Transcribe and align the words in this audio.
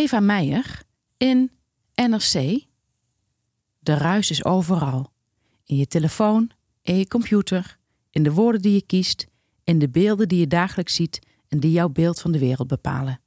Eva 0.00 0.20
Meijer 0.20 0.82
in 1.16 1.50
NRC. 1.94 2.64
De 3.78 3.94
ruis 3.94 4.30
is 4.30 4.44
overal. 4.44 5.12
In 5.64 5.76
je 5.76 5.86
telefoon, 5.86 6.50
in 6.82 6.96
je 6.96 7.08
computer, 7.08 7.78
in 8.10 8.22
de 8.22 8.32
woorden 8.32 8.62
die 8.62 8.72
je 8.72 8.86
kiest, 8.86 9.26
in 9.64 9.78
de 9.78 9.88
beelden 9.88 10.28
die 10.28 10.38
je 10.38 10.46
dagelijks 10.46 10.94
ziet 10.94 11.18
en 11.48 11.60
die 11.60 11.70
jouw 11.70 11.88
beeld 11.88 12.20
van 12.20 12.32
de 12.32 12.38
wereld 12.38 12.68
bepalen. 12.68 13.20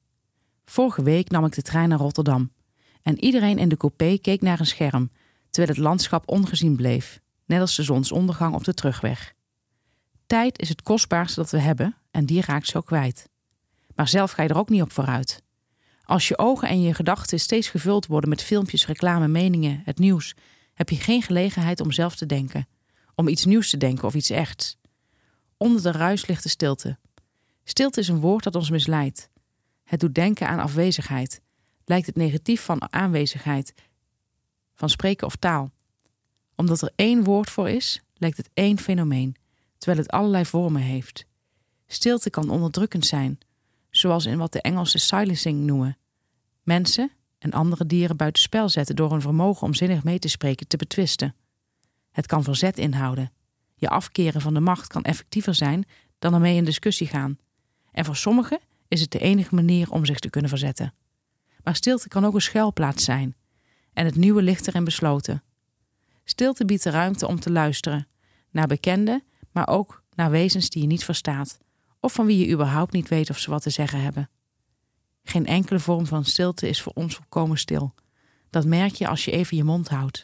Vorige 0.65 1.03
week 1.03 1.29
nam 1.29 1.45
ik 1.45 1.53
de 1.53 1.61
trein 1.61 1.89
naar 1.89 1.99
Rotterdam 1.99 2.51
en 3.01 3.23
iedereen 3.23 3.57
in 3.57 3.69
de 3.69 3.77
coupé 3.77 4.17
keek 4.17 4.41
naar 4.41 4.59
een 4.59 4.65
scherm, 4.65 5.11
terwijl 5.49 5.75
het 5.75 5.85
landschap 5.85 6.29
ongezien 6.29 6.75
bleef, 6.75 7.19
net 7.45 7.59
als 7.59 7.75
de 7.75 7.83
zonsondergang 7.83 8.55
op 8.55 8.63
de 8.63 8.73
terugweg. 8.73 9.33
Tijd 10.25 10.59
is 10.59 10.69
het 10.69 10.81
kostbaarste 10.81 11.39
dat 11.39 11.51
we 11.51 11.59
hebben 11.59 11.97
en 12.11 12.25
die 12.25 12.41
raakt 12.41 12.67
zo 12.67 12.81
kwijt. 12.81 13.29
Maar 13.95 14.07
zelf 14.07 14.31
ga 14.31 14.43
je 14.43 14.49
er 14.49 14.57
ook 14.57 14.69
niet 14.69 14.81
op 14.81 14.91
vooruit. 14.91 15.42
Als 16.03 16.27
je 16.27 16.37
ogen 16.37 16.67
en 16.67 16.81
je 16.81 16.93
gedachten 16.93 17.39
steeds 17.39 17.69
gevuld 17.69 18.05
worden 18.05 18.29
met 18.29 18.41
filmpjes, 18.41 18.87
reclame, 18.87 19.27
meningen, 19.27 19.81
het 19.85 19.99
nieuws, 19.99 20.35
heb 20.73 20.89
je 20.89 20.95
geen 20.95 21.21
gelegenheid 21.21 21.79
om 21.79 21.91
zelf 21.91 22.15
te 22.15 22.25
denken, 22.25 22.67
om 23.15 23.27
iets 23.27 23.45
nieuws 23.45 23.69
te 23.69 23.77
denken 23.77 24.07
of 24.07 24.13
iets 24.13 24.29
echts. 24.29 24.77
Onder 25.57 25.81
de 25.81 25.91
ruis 25.91 26.27
ligt 26.27 26.43
de 26.43 26.49
stilte. 26.49 26.97
Stilte 27.63 27.99
is 27.99 28.07
een 28.07 28.19
woord 28.19 28.43
dat 28.43 28.55
ons 28.55 28.69
misleidt. 28.69 29.29
Het 29.83 29.99
doet 29.99 30.15
denken 30.15 30.47
aan 30.47 30.59
afwezigheid. 30.59 31.41
Lijkt 31.85 32.05
het 32.05 32.15
negatief 32.15 32.61
van 32.61 32.93
aanwezigheid, 32.93 33.73
van 34.75 34.89
spreken 34.89 35.27
of 35.27 35.35
taal. 35.35 35.71
Omdat 36.55 36.81
er 36.81 36.91
één 36.95 37.23
woord 37.23 37.49
voor 37.49 37.69
is, 37.69 38.01
lijkt 38.13 38.37
het 38.37 38.49
één 38.53 38.79
fenomeen, 38.79 39.35
terwijl 39.77 40.01
het 40.01 40.11
allerlei 40.11 40.45
vormen 40.45 40.81
heeft. 40.81 41.25
Stilte 41.87 42.29
kan 42.29 42.49
onderdrukkend 42.49 43.05
zijn, 43.05 43.39
zoals 43.95 44.25
in 44.25 44.37
wat 44.37 44.51
de 44.51 44.61
Engelsen 44.61 44.99
silencing 44.99 45.59
noemen. 45.59 45.97
Mensen 46.63 47.11
en 47.37 47.51
andere 47.51 47.85
dieren 47.85 48.17
buitenspel 48.17 48.69
zetten 48.69 48.95
door 48.95 49.11
hun 49.11 49.21
vermogen 49.21 49.67
om 49.67 49.73
zinnig 49.73 50.03
mee 50.03 50.19
te 50.19 50.27
spreken 50.27 50.67
te 50.67 50.77
betwisten. 50.77 51.35
Het 52.11 52.25
kan 52.25 52.43
verzet 52.43 52.77
inhouden. 52.77 53.31
Je 53.75 53.89
afkeren 53.89 54.41
van 54.41 54.53
de 54.53 54.59
macht 54.59 54.87
kan 54.87 55.03
effectiever 55.03 55.55
zijn 55.55 55.85
dan 56.19 56.33
ermee 56.33 56.55
in 56.55 56.65
discussie 56.65 57.07
gaan. 57.07 57.37
En 57.91 58.05
voor 58.05 58.15
sommigen 58.15 58.59
is 58.87 59.01
het 59.01 59.11
de 59.11 59.19
enige 59.19 59.55
manier 59.55 59.91
om 59.91 60.05
zich 60.05 60.19
te 60.19 60.29
kunnen 60.29 60.49
verzetten. 60.49 60.93
Maar 61.63 61.75
stilte 61.75 62.07
kan 62.07 62.25
ook 62.25 62.33
een 62.33 62.41
schuilplaats 62.41 63.03
zijn. 63.03 63.35
En 63.93 64.05
het 64.05 64.15
nieuwe 64.15 64.41
ligt 64.41 64.67
erin 64.67 64.83
besloten. 64.83 65.43
Stilte 66.23 66.65
biedt 66.65 66.83
de 66.83 66.89
ruimte 66.89 67.27
om 67.27 67.39
te 67.39 67.51
luisteren 67.51 68.07
naar 68.51 68.67
bekenden, 68.67 69.23
maar 69.51 69.67
ook 69.67 70.03
naar 70.15 70.31
wezens 70.31 70.69
die 70.69 70.81
je 70.81 70.87
niet 70.87 71.03
verstaat, 71.03 71.59
of 72.03 72.13
van 72.13 72.25
wie 72.25 72.45
je 72.45 72.53
überhaupt 72.53 72.93
niet 72.93 73.09
weet 73.09 73.29
of 73.29 73.37
ze 73.39 73.49
wat 73.49 73.61
te 73.61 73.69
zeggen 73.69 74.01
hebben. 74.01 74.29
Geen 75.23 75.45
enkele 75.45 75.79
vorm 75.79 76.05
van 76.05 76.25
stilte 76.25 76.69
is 76.69 76.81
voor 76.81 76.91
ons 76.95 77.15
volkomen 77.15 77.57
stil. 77.57 77.93
Dat 78.49 78.65
merk 78.65 78.93
je 78.93 79.07
als 79.07 79.25
je 79.25 79.31
even 79.31 79.57
je 79.57 79.63
mond 79.63 79.89
houdt. 79.89 80.23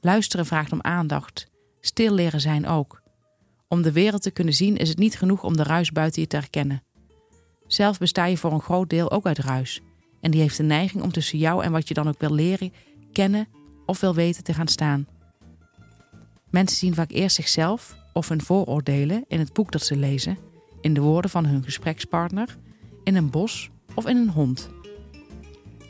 Luisteren 0.00 0.46
vraagt 0.46 0.72
om 0.72 0.82
aandacht, 0.82 1.46
stil 1.80 2.14
leren 2.14 2.40
zijn 2.40 2.66
ook. 2.66 3.02
Om 3.68 3.82
de 3.82 3.92
wereld 3.92 4.22
te 4.22 4.30
kunnen 4.30 4.54
zien 4.54 4.76
is 4.76 4.88
het 4.88 4.98
niet 4.98 5.18
genoeg 5.18 5.42
om 5.42 5.56
de 5.56 5.62
ruis 5.62 5.92
buiten 5.92 6.22
je 6.22 6.28
te 6.28 6.36
herkennen. 6.36 6.82
Zelf 7.66 7.98
besta 7.98 8.24
je 8.24 8.36
voor 8.36 8.52
een 8.52 8.60
groot 8.60 8.90
deel 8.90 9.10
ook 9.10 9.26
uit 9.26 9.38
ruis, 9.38 9.80
en 10.20 10.30
die 10.30 10.40
heeft 10.40 10.56
de 10.56 10.62
neiging 10.62 11.02
om 11.02 11.12
tussen 11.12 11.38
jou 11.38 11.64
en 11.64 11.72
wat 11.72 11.88
je 11.88 11.94
dan 11.94 12.08
ook 12.08 12.20
wil 12.20 12.34
leren, 12.34 12.72
kennen 13.12 13.48
of 13.86 14.00
wil 14.00 14.14
weten 14.14 14.44
te 14.44 14.54
gaan 14.54 14.68
staan. 14.68 15.06
Mensen 16.50 16.76
zien 16.76 16.94
vaak 16.94 17.10
eerst 17.10 17.36
zichzelf 17.36 17.96
of 18.12 18.28
hun 18.28 18.42
vooroordelen 18.42 19.24
in 19.28 19.38
het 19.38 19.52
boek 19.52 19.72
dat 19.72 19.82
ze 19.82 19.96
lezen, 19.96 20.38
in 20.84 20.94
de 20.94 21.00
woorden 21.00 21.30
van 21.30 21.44
hun 21.46 21.64
gesprekspartner, 21.64 22.56
in 23.04 23.16
een 23.16 23.30
bos 23.30 23.70
of 23.94 24.06
in 24.06 24.16
een 24.16 24.30
hond. 24.30 24.68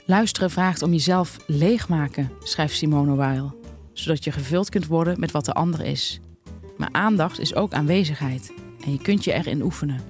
Luisteren 0.06 0.50
vraagt 0.50 0.82
om 0.82 0.90
jezelf 0.90 1.36
leegmaken, 1.46 2.30
schrijft 2.42 2.76
Simone 2.76 3.14
Weil, 3.14 3.54
zodat 3.92 4.24
je 4.24 4.32
gevuld 4.32 4.68
kunt 4.68 4.86
worden 4.86 5.20
met 5.20 5.30
wat 5.30 5.44
de 5.44 5.52
ander 5.52 5.80
is. 5.80 6.20
Maar 6.76 6.88
aandacht 6.92 7.38
is 7.38 7.54
ook 7.54 7.72
aanwezigheid 7.72 8.52
en 8.84 8.92
je 8.92 8.98
kunt 8.98 9.24
je 9.24 9.32
erin 9.32 9.62
oefenen. 9.62 10.00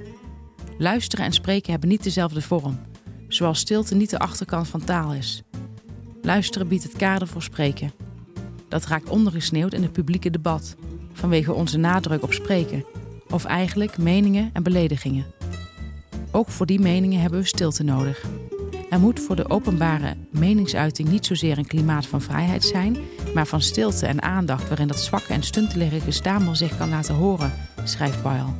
Luisteren 0.79 1.25
en 1.25 1.33
spreken 1.33 1.71
hebben 1.71 1.89
niet 1.89 2.03
dezelfde 2.03 2.43
vorm, 2.43 2.79
zoals 3.29 3.59
stilte 3.59 3.95
niet 3.95 4.11
de 4.11 4.19
achterkant 4.19 4.69
van 4.69 4.85
taal 4.85 5.15
is. 5.15 5.43
Luisteren 6.23 6.69
biedt 6.69 6.83
het 6.83 6.97
kader 6.97 7.29
voor 7.29 7.43
spreken. 7.43 7.93
Dat 8.69 8.87
raakt 8.87 9.09
ondergesneeuwd 9.09 9.73
in 9.73 9.83
het 9.83 9.93
publieke 9.93 10.31
debat, 10.31 10.77
vanwege 11.13 11.53
onze 11.53 11.79
nadruk 11.79 12.23
op 12.23 12.33
spreken, 12.33 12.85
of 13.31 13.45
eigenlijk 13.45 13.99
meningen 13.99 14.51
en 14.53 14.63
beledigingen. 14.63 15.25
Ook 16.31 16.49
voor 16.49 16.67
die 16.67 16.81
meningen 16.81 17.21
hebben 17.21 17.41
we 17.41 17.47
stilte 17.47 17.83
nodig. 17.83 18.25
Er 18.91 19.01
moet 19.01 19.21
voor 19.21 19.37
de 19.37 19.51
openbare 19.51 20.17
meningsuiting 20.31 21.09
niet 21.09 21.27
zozeer 21.27 21.59
een 21.59 21.67
klimaat 21.67 22.07
van 22.07 22.21
vrijheid 22.21 22.65
zijn, 22.65 22.97
maar 23.35 23.47
van 23.47 23.61
stilte 23.61 24.07
en 24.07 24.23
aandacht 24.23 24.69
waarin 24.69 24.89
dat 24.89 24.99
zwakke 24.99 25.33
en 25.33 25.43
stuntelige 25.43 26.01
gestamel 26.01 26.57
zich 26.57 26.77
kan 26.77 26.89
laten 26.89 27.15
horen, 27.15 27.53
schrijft 27.85 28.23
Weil. 28.23 28.55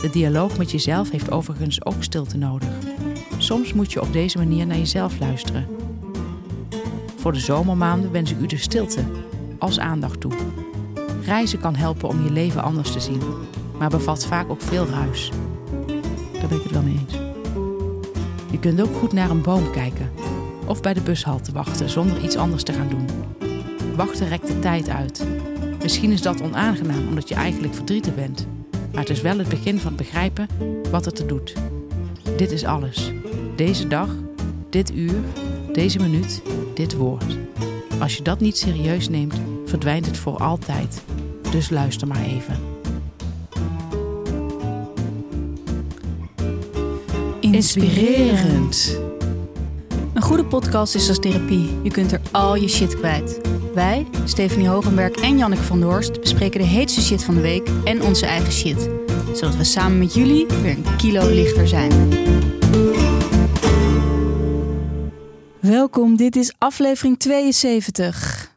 De 0.00 0.10
dialoog 0.10 0.58
met 0.58 0.70
jezelf 0.70 1.10
heeft 1.10 1.30
overigens 1.30 1.84
ook 1.84 2.02
stilte 2.02 2.36
nodig. 2.36 2.68
Soms 3.38 3.72
moet 3.72 3.92
je 3.92 4.00
op 4.00 4.12
deze 4.12 4.38
manier 4.38 4.66
naar 4.66 4.76
jezelf 4.76 5.18
luisteren. 5.18 5.66
Voor 7.16 7.32
de 7.32 7.38
zomermaanden 7.38 8.12
wens 8.12 8.30
ik 8.30 8.40
u 8.40 8.46
de 8.46 8.56
stilte 8.56 9.04
als 9.58 9.78
aandacht 9.78 10.20
toe. 10.20 10.32
Reizen 11.30 11.60
kan 11.60 11.74
helpen 11.74 12.08
om 12.08 12.24
je 12.24 12.30
leven 12.30 12.62
anders 12.62 12.92
te 12.92 13.00
zien, 13.00 13.22
maar 13.78 13.88
bevat 13.88 14.26
vaak 14.26 14.50
ook 14.50 14.60
veel 14.60 14.86
ruis. 14.86 15.30
Daar 16.32 16.48
ben 16.48 16.56
ik 16.56 16.62
het 16.62 16.72
wel 16.72 16.82
mee 16.82 17.00
eens. 17.08 17.18
Je 18.50 18.58
kunt 18.58 18.80
ook 18.80 18.96
goed 18.96 19.12
naar 19.12 19.30
een 19.30 19.42
boom 19.42 19.70
kijken 19.70 20.10
of 20.66 20.80
bij 20.80 20.94
de 20.94 21.00
bushalte 21.00 21.52
wachten 21.52 21.90
zonder 21.90 22.24
iets 22.24 22.36
anders 22.36 22.62
te 22.62 22.72
gaan 22.72 22.88
doen. 22.88 23.06
Wachten 23.96 24.28
rekt 24.28 24.46
de 24.46 24.58
tijd 24.58 24.88
uit. 24.88 25.26
Misschien 25.82 26.12
is 26.12 26.22
dat 26.22 26.42
onaangenaam 26.42 27.08
omdat 27.08 27.28
je 27.28 27.34
eigenlijk 27.34 27.74
verdrietig 27.74 28.14
bent, 28.14 28.46
maar 28.92 29.00
het 29.00 29.10
is 29.10 29.20
wel 29.20 29.38
het 29.38 29.48
begin 29.48 29.78
van 29.78 29.96
begrijpen 29.96 30.48
wat 30.90 31.04
het 31.04 31.18
er 31.18 31.26
doet. 31.26 31.54
Dit 32.36 32.50
is 32.50 32.64
alles. 32.64 33.12
Deze 33.56 33.88
dag, 33.88 34.08
dit 34.70 34.94
uur, 34.94 35.20
deze 35.72 35.98
minuut, 35.98 36.42
dit 36.74 36.96
woord. 36.96 37.36
Als 38.00 38.16
je 38.16 38.22
dat 38.22 38.40
niet 38.40 38.56
serieus 38.56 39.08
neemt, 39.08 39.40
verdwijnt 39.66 40.06
het 40.06 40.16
voor 40.16 40.38
altijd. 40.38 41.02
Dus 41.50 41.70
luister 41.70 42.08
maar 42.08 42.24
even. 42.24 42.56
Inspirerend. 47.40 48.98
Een 50.14 50.22
goede 50.22 50.44
podcast 50.44 50.94
is 50.94 51.08
als 51.08 51.18
therapie. 51.18 51.80
Je 51.82 51.90
kunt 51.90 52.12
er 52.12 52.20
al 52.30 52.56
je 52.56 52.68
shit 52.68 52.96
kwijt. 52.96 53.40
Wij, 53.74 54.06
Stephanie 54.24 54.68
Hogenberg 54.68 55.12
en 55.12 55.38
Janneke 55.38 55.62
van 55.62 55.80
Doorst, 55.80 56.20
bespreken 56.20 56.60
de 56.60 56.66
heetste 56.66 57.00
shit 57.00 57.24
van 57.24 57.34
de 57.34 57.40
week 57.40 57.68
en 57.84 58.02
onze 58.02 58.26
eigen 58.26 58.52
shit. 58.52 58.88
Zodat 59.34 59.56
we 59.56 59.64
samen 59.64 59.98
met 59.98 60.14
jullie 60.14 60.46
weer 60.46 60.76
een 60.76 60.96
kilo 60.96 61.28
lichter 61.28 61.68
zijn. 61.68 61.90
Welkom, 65.60 66.16
dit 66.16 66.36
is 66.36 66.54
aflevering 66.58 67.18
72. 67.18 68.56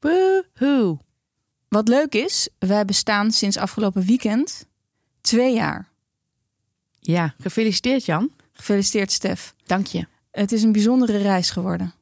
Woehoe. 0.00 0.98
Wat 1.72 1.88
leuk 1.88 2.14
is, 2.14 2.48
wij 2.58 2.84
bestaan 2.84 3.30
sinds 3.30 3.56
afgelopen 3.56 4.02
weekend 4.02 4.66
twee 5.20 5.54
jaar. 5.54 5.88
Ja, 7.00 7.34
gefeliciteerd 7.38 8.04
Jan. 8.04 8.30
Gefeliciteerd, 8.52 9.12
Stef. 9.12 9.54
Dank 9.66 9.86
je. 9.86 10.06
Het 10.30 10.52
is 10.52 10.62
een 10.62 10.72
bijzondere 10.72 11.16
reis 11.18 11.50
geworden. 11.50 11.92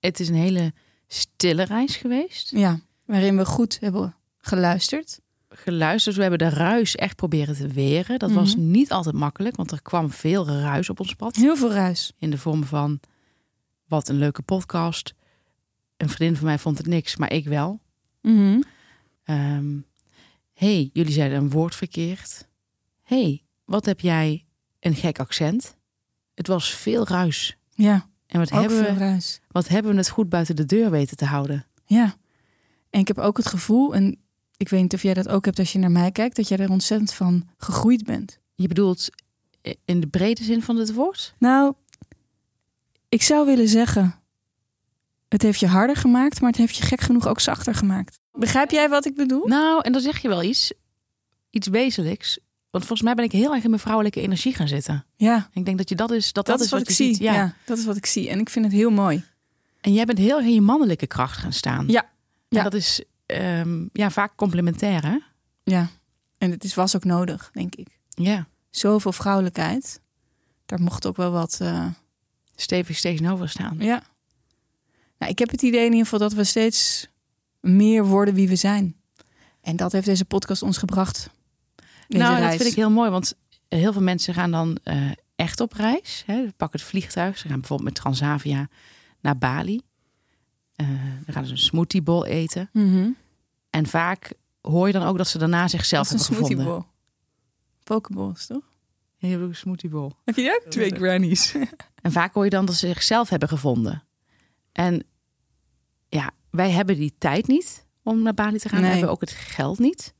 Het 0.00 0.20
is 0.20 0.28
een 0.28 0.34
hele 0.34 0.72
stille 1.06 1.62
reis 1.62 1.96
geweest. 1.96 2.50
Ja, 2.50 2.80
waarin 3.04 3.36
we 3.36 3.44
goed 3.44 3.78
hebben 3.80 4.16
geluisterd. 4.38 5.20
Geluisterd, 5.48 6.16
we 6.16 6.20
hebben 6.22 6.38
de 6.38 6.48
ruis 6.56 6.96
echt 6.96 7.16
proberen 7.16 7.54
te 7.56 7.68
weren. 7.68 8.18
Dat 8.18 8.30
was 8.32 8.56
Mhm. 8.56 8.70
niet 8.70 8.90
altijd 8.92 9.14
makkelijk, 9.14 9.56
want 9.56 9.70
er 9.70 9.82
kwam 9.82 10.10
veel 10.10 10.46
ruis 10.48 10.90
op 10.90 11.00
ons 11.00 11.14
pad. 11.14 11.36
Heel 11.36 11.56
veel 11.56 11.72
ruis. 11.72 12.12
In 12.18 12.30
de 12.30 12.38
vorm 12.38 12.64
van, 12.64 13.00
wat 13.86 14.08
een 14.08 14.18
leuke 14.18 14.42
podcast. 14.42 15.14
Een 15.96 16.08
vriendin 16.08 16.36
van 16.36 16.46
mij 16.46 16.58
vond 16.58 16.78
het 16.78 16.86
niks, 16.86 17.16
maar 17.16 17.32
ik 17.32 17.44
wel. 17.46 17.80
Mhm. 18.22 18.60
Ehm 19.28 19.78
hey, 20.52 20.90
jullie 20.92 21.12
zeiden 21.12 21.38
een 21.38 21.50
woord 21.50 21.74
verkeerd. 21.74 22.48
hey, 23.02 23.44
wat 23.64 23.84
heb 23.84 24.00
jij 24.00 24.46
een 24.80 24.94
gek 24.94 25.18
accent? 25.18 25.76
Het 26.34 26.46
was 26.46 26.70
veel 26.74 27.06
ruis. 27.06 27.58
Ja, 27.74 28.08
En 28.26 28.38
wat 28.38 28.52
ook 28.52 28.60
hebben, 28.60 28.84
veel 28.84 28.92
we, 28.94 28.98
ruis. 28.98 29.40
wat 29.48 29.68
hebben 29.68 29.92
we 29.92 29.98
het 29.98 30.08
goed 30.08 30.28
buiten 30.28 30.56
de 30.56 30.64
deur 30.64 30.90
weten 30.90 31.16
te 31.16 31.24
houden? 31.24 31.66
Ja. 31.84 32.16
En 32.90 33.00
ik 33.00 33.08
heb 33.08 33.18
ook 33.18 33.36
het 33.36 33.46
gevoel, 33.46 33.94
en 33.94 34.18
ik 34.56 34.68
weet 34.68 34.82
niet 34.82 34.94
of 34.94 35.02
jij 35.02 35.14
dat 35.14 35.28
ook 35.28 35.44
hebt 35.44 35.58
als 35.58 35.72
je 35.72 35.78
naar 35.78 35.90
mij 35.90 36.10
kijkt, 36.10 36.36
dat 36.36 36.48
jij 36.48 36.58
er 36.58 36.70
ontzettend 36.70 37.12
van 37.12 37.48
gegroeid 37.56 38.04
bent. 38.04 38.38
Je 38.54 38.68
bedoelt 38.68 39.08
in 39.84 40.00
de 40.00 40.06
brede 40.08 40.44
zin 40.44 40.62
van 40.62 40.76
het 40.76 40.94
woord? 40.94 41.34
Nou, 41.38 41.74
ik 43.08 43.22
zou 43.22 43.46
willen 43.46 43.68
zeggen, 43.68 44.14
het 45.28 45.42
heeft 45.42 45.60
je 45.60 45.66
harder 45.66 45.96
gemaakt, 45.96 46.40
maar 46.40 46.50
het 46.50 46.58
heeft 46.58 46.76
je 46.76 46.82
gek 46.84 47.00
genoeg 47.00 47.26
ook 47.26 47.40
zachter 47.40 47.74
gemaakt. 47.74 48.20
Begrijp 48.38 48.70
jij 48.70 48.88
wat 48.88 49.06
ik 49.06 49.14
bedoel? 49.14 49.46
Nou, 49.46 49.80
en 49.82 49.92
dan 49.92 50.00
zeg 50.00 50.18
je 50.22 50.28
wel 50.28 50.42
iets, 50.42 50.72
iets 51.50 51.66
wezenlijks. 51.68 52.38
Want 52.70 52.84
volgens 52.86 53.02
mij 53.02 53.14
ben 53.14 53.24
ik 53.24 53.32
heel 53.32 53.54
erg 53.54 53.62
in 53.64 53.70
mijn 53.70 53.82
vrouwelijke 53.82 54.20
energie 54.20 54.54
gaan 54.54 54.68
zitten. 54.68 55.06
Ja, 55.16 55.48
Ik 55.52 55.64
denk 55.64 55.78
dat 55.78 55.88
je 55.88 55.94
dat 55.94 56.10
is, 56.10 56.32
dat, 56.32 56.46
dat, 56.46 56.60
is 56.60 56.70
wat, 56.70 56.80
ik 56.80 56.90
zie. 56.90 57.06
ziet. 57.14 57.18
Ja. 57.22 57.54
dat 57.64 57.78
is 57.78 57.84
wat 57.84 57.96
ik 57.96 58.06
zie. 58.06 58.28
En 58.28 58.38
ik 58.40 58.48
vind 58.50 58.64
het 58.64 58.74
heel 58.74 58.90
mooi. 58.90 59.24
En 59.80 59.92
jij 59.92 60.04
bent 60.04 60.18
heel 60.18 60.36
erg 60.36 60.46
in 60.46 60.54
je 60.54 60.60
mannelijke 60.60 61.06
kracht 61.06 61.36
gaan 61.38 61.52
staan. 61.52 61.84
Ja. 61.88 62.02
En 62.02 62.08
Ja. 62.48 62.62
dat 62.62 62.74
is 62.74 63.02
ehm, 63.26 63.86
ja, 63.92 64.10
vaak 64.10 64.36
complementair, 64.36 65.06
hè? 65.06 65.18
Ja. 65.64 65.88
En 66.38 66.50
het 66.50 66.64
is, 66.64 66.74
was 66.74 66.96
ook 66.96 67.04
nodig, 67.04 67.50
denk 67.52 67.74
ik. 67.74 67.88
Ja. 68.08 68.46
Zoveel 68.70 69.12
vrouwelijkheid. 69.12 70.00
Daar 70.66 70.80
mocht 70.80 71.06
ook 71.06 71.16
wel 71.16 71.30
wat... 71.30 71.58
eh, 71.60 71.86
Stevig 72.56 73.00
tegenover 73.00 73.48
staan. 73.48 73.76
Ja. 73.78 74.02
Nou, 75.18 75.32
ik 75.32 75.38
heb 75.38 75.50
het 75.50 75.62
idee 75.62 75.80
in 75.84 75.90
ieder 75.90 76.02
geval 76.04 76.18
dat 76.18 76.32
we 76.32 76.44
steeds 76.44 77.08
meer 77.76 78.04
worden 78.06 78.34
wie 78.34 78.48
we 78.48 78.56
zijn. 78.56 78.96
En 79.60 79.76
dat 79.76 79.92
heeft 79.92 80.06
deze 80.06 80.24
podcast 80.24 80.62
ons 80.62 80.78
gebracht. 80.78 81.30
Nou, 82.08 82.40
dat 82.40 82.54
vind 82.54 82.68
ik 82.68 82.74
heel 82.74 82.90
mooi, 82.90 83.10
want 83.10 83.34
heel 83.68 83.92
veel 83.92 84.02
mensen 84.02 84.34
gaan 84.34 84.50
dan 84.50 84.78
eh, 84.82 85.10
echt 85.36 85.60
op 85.60 85.72
reis. 85.72 86.22
Hè? 86.26 86.34
Ze 86.46 86.52
pakken 86.56 86.78
het 86.80 86.88
vliegtuig. 86.88 87.38
Ze 87.38 87.48
gaan 87.48 87.58
bijvoorbeeld 87.58 87.88
met 87.88 87.98
Transavia 87.98 88.68
naar 89.20 89.38
Bali. 89.38 89.80
Dan 91.24 91.34
gaan 91.34 91.46
ze 91.46 91.52
een 91.52 91.58
smoothie 91.58 92.02
bowl 92.02 92.24
eten. 92.24 92.70
Mhm. 92.72 93.10
En 93.70 93.86
vaak 93.86 94.32
hoor 94.60 94.86
je 94.86 94.92
dan 94.92 95.02
ook 95.02 95.16
dat 95.16 95.28
ze 95.28 95.38
daarna 95.38 95.68
zichzelf 95.68 96.08
Dat 96.08 96.20
is 96.20 96.28
een 96.28 96.34
hebben 96.34 96.46
smoothie 96.46 96.66
gevonden. 96.66 96.88
bowl. 97.84 98.00
Pokeballs, 98.00 98.46
toch? 98.46 98.62
Ja, 99.16 99.28
je 99.28 99.28
hebt 99.28 99.42
ook 99.42 99.48
een 99.48 99.56
smoothie 99.56 99.90
bowl. 99.90 100.12
Heb 100.24 100.36
je 100.36 100.60
ook? 100.64 100.70
Twee 100.70 100.90
grannies. 100.94 101.54
en 102.02 102.12
vaak 102.12 102.34
hoor 102.34 102.44
je 102.44 102.50
dan 102.50 102.64
dat 102.64 102.74
ze 102.74 102.86
zichzelf 102.86 103.28
hebben 103.28 103.48
gevonden. 103.48 104.04
En 104.72 105.04
ja, 106.08 106.30
wij 106.50 106.70
hebben 106.70 106.96
die 106.96 107.14
tijd 107.18 107.46
niet 107.46 107.86
om 108.02 108.22
naar 108.22 108.34
Bali 108.34 108.58
te 108.58 108.68
gaan. 108.68 108.80
We 108.80 108.86
hebben 108.86 109.10
ook 109.10 109.20
het 109.20 109.30
geld 109.30 109.78
niet. 109.78 110.14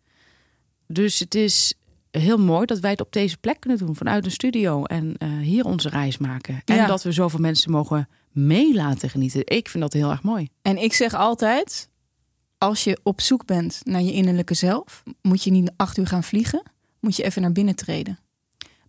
Dus 0.87 1.19
het 1.19 1.35
is 1.35 1.75
heel 2.11 2.39
mooi 2.39 2.67
dat 2.67 2.79
wij 2.79 2.91
het 2.91 3.01
op 3.01 3.13
deze 3.13 3.37
plek 3.39 3.61
kunnen 3.61 3.79
doen. 3.79 3.97
Vanuit 3.97 4.25
een 4.25 4.31
studio. 4.31 4.85
En 4.85 5.15
eh, 5.19 5.29
hier 5.39 5.65
onze 5.65 5.89
reis 5.89 6.19
maken. 6.19 6.63
En 6.65 6.77
Ja. 6.77 6.87
dat 6.87 7.03
we 7.03 7.13
zoveel 7.13 7.41
mensen 7.41 7.71
mogen 7.71 8.09
mee 8.33 8.75
laten 8.75 9.11
genieten. 9.11 9.47
Ik 9.47 9.69
vind 9.69 9.83
dat 9.83 9.93
heel 9.93 10.11
erg 10.11 10.23
mooi. 10.23 10.49
En 10.63 10.77
ik 10.83 10.93
zeg 10.93 11.15
altijd, 11.15 11.89
als 12.59 12.85
je 12.85 12.99
op 13.03 13.21
zoek 13.21 13.47
bent 13.47 13.81
naar 13.85 14.03
je 14.03 14.13
innerlijke 14.13 14.55
zelf, 14.55 15.03
moet 15.23 15.43
je 15.45 15.51
niet 15.51 15.71
acht 15.77 15.97
uur 15.99 16.07
gaan 16.07 16.25
vliegen, 16.25 16.63
moet 17.01 17.17
je 17.17 17.23
even 17.23 17.43
naar 17.43 17.53
binnen 17.53 17.75
treden. 17.75 18.19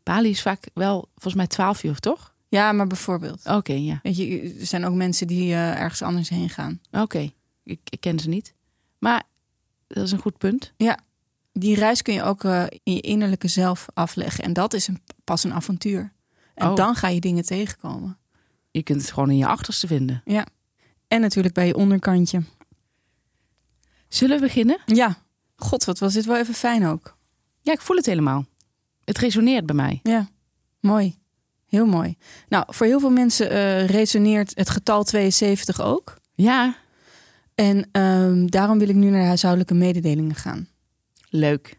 Bali 0.03 0.29
is 0.29 0.41
vaak 0.41 0.69
wel 0.73 1.09
volgens 1.11 1.33
mij 1.33 1.47
12 1.47 1.83
uur, 1.83 1.99
toch? 1.99 2.28
Ja, 2.49 2.71
maar 2.71 2.87
bijvoorbeeld. 2.87 3.45
Oké, 3.45 3.73
ja. 3.73 3.99
Weet 4.03 4.17
je, 4.17 4.55
er 4.59 4.65
zijn 4.65 4.85
ook 4.85 4.93
mensen 4.95 5.27
die 5.27 5.53
eh, 5.53 5.79
ergens 5.79 6.01
anders 6.01 6.29
heen 6.29 6.49
gaan. 6.49 6.81
Oké. 6.91 7.31
Ik, 7.63 7.79
ik 7.89 7.99
ken 7.99 8.19
ze 8.19 8.29
niet. 8.29 8.53
Maar 8.99 9.23
dat 9.87 10.03
is 10.03 10.11
een 10.11 10.19
goed 10.19 10.37
punt. 10.37 10.73
Die 11.53 11.75
reis 11.75 12.01
kun 12.01 12.13
je 12.13 12.23
ook 12.23 12.43
eh, 12.43 12.63
in 12.83 12.93
je 12.93 13.01
innerlijke 13.01 13.47
zelf 13.47 13.85
afleggen. 13.93 14.43
En 14.43 14.53
dat 14.53 14.73
is 14.73 14.87
een, 14.87 15.01
pas 15.23 15.43
een 15.43 15.53
avontuur. 15.53 16.13
En 16.55 16.67
Oh. 16.69 16.75
dan 16.75 16.95
ga 16.95 17.07
je 17.07 17.19
dingen 17.19 17.45
tegenkomen. 17.45 18.17
Je 18.71 18.83
kunt 18.83 19.01
het 19.01 19.11
gewoon 19.11 19.29
in 19.29 19.37
je 19.37 19.47
achterste 19.47 19.87
vinden. 19.87 20.23
En 21.07 21.21
natuurlijk 21.21 21.53
bij 21.53 21.67
je 21.67 21.75
onderkantje. 21.75 22.41
Zullen 24.07 24.35
we 24.39 24.45
beginnen? 24.45 24.79
Ja, 24.85 25.17
god, 25.55 25.83
wat 25.85 25.99
was 25.99 26.13
dit 26.13 26.25
wel 26.25 26.37
even 26.37 26.53
fijn 26.53 26.85
ook. 26.85 27.17
Ja, 27.61 27.71
ik 27.73 27.81
voel 27.81 27.95
het 27.95 28.05
helemaal. 28.05 28.45
Het 29.05 29.17
resoneert 29.17 29.65
bij 29.65 29.75
mij. 29.75 29.99
Ja, 30.03 30.29
mooi. 30.79 31.17
Heel 31.69 31.85
mooi. 31.85 32.15
Nou, 32.47 32.63
voor 32.67 32.85
heel 32.85 32.99
veel 32.99 33.09
mensen 33.11 33.49
eh, 33.49 33.87
resoneert 33.87 34.51
het 34.55 34.69
getal 34.69 35.03
72 35.03 35.81
ook. 35.81 36.17
Ja, 36.35 36.75
En 37.55 37.89
ehm, 37.91 38.45
daarom 38.45 38.79
wil 38.79 38.89
ik 38.89 38.95
nu 38.95 39.09
naar 39.09 39.21
de 39.21 39.27
huishoudelijke 39.27 39.73
mededelingen 39.73 40.35
gaan. 40.35 40.67
leuk. 41.29 41.77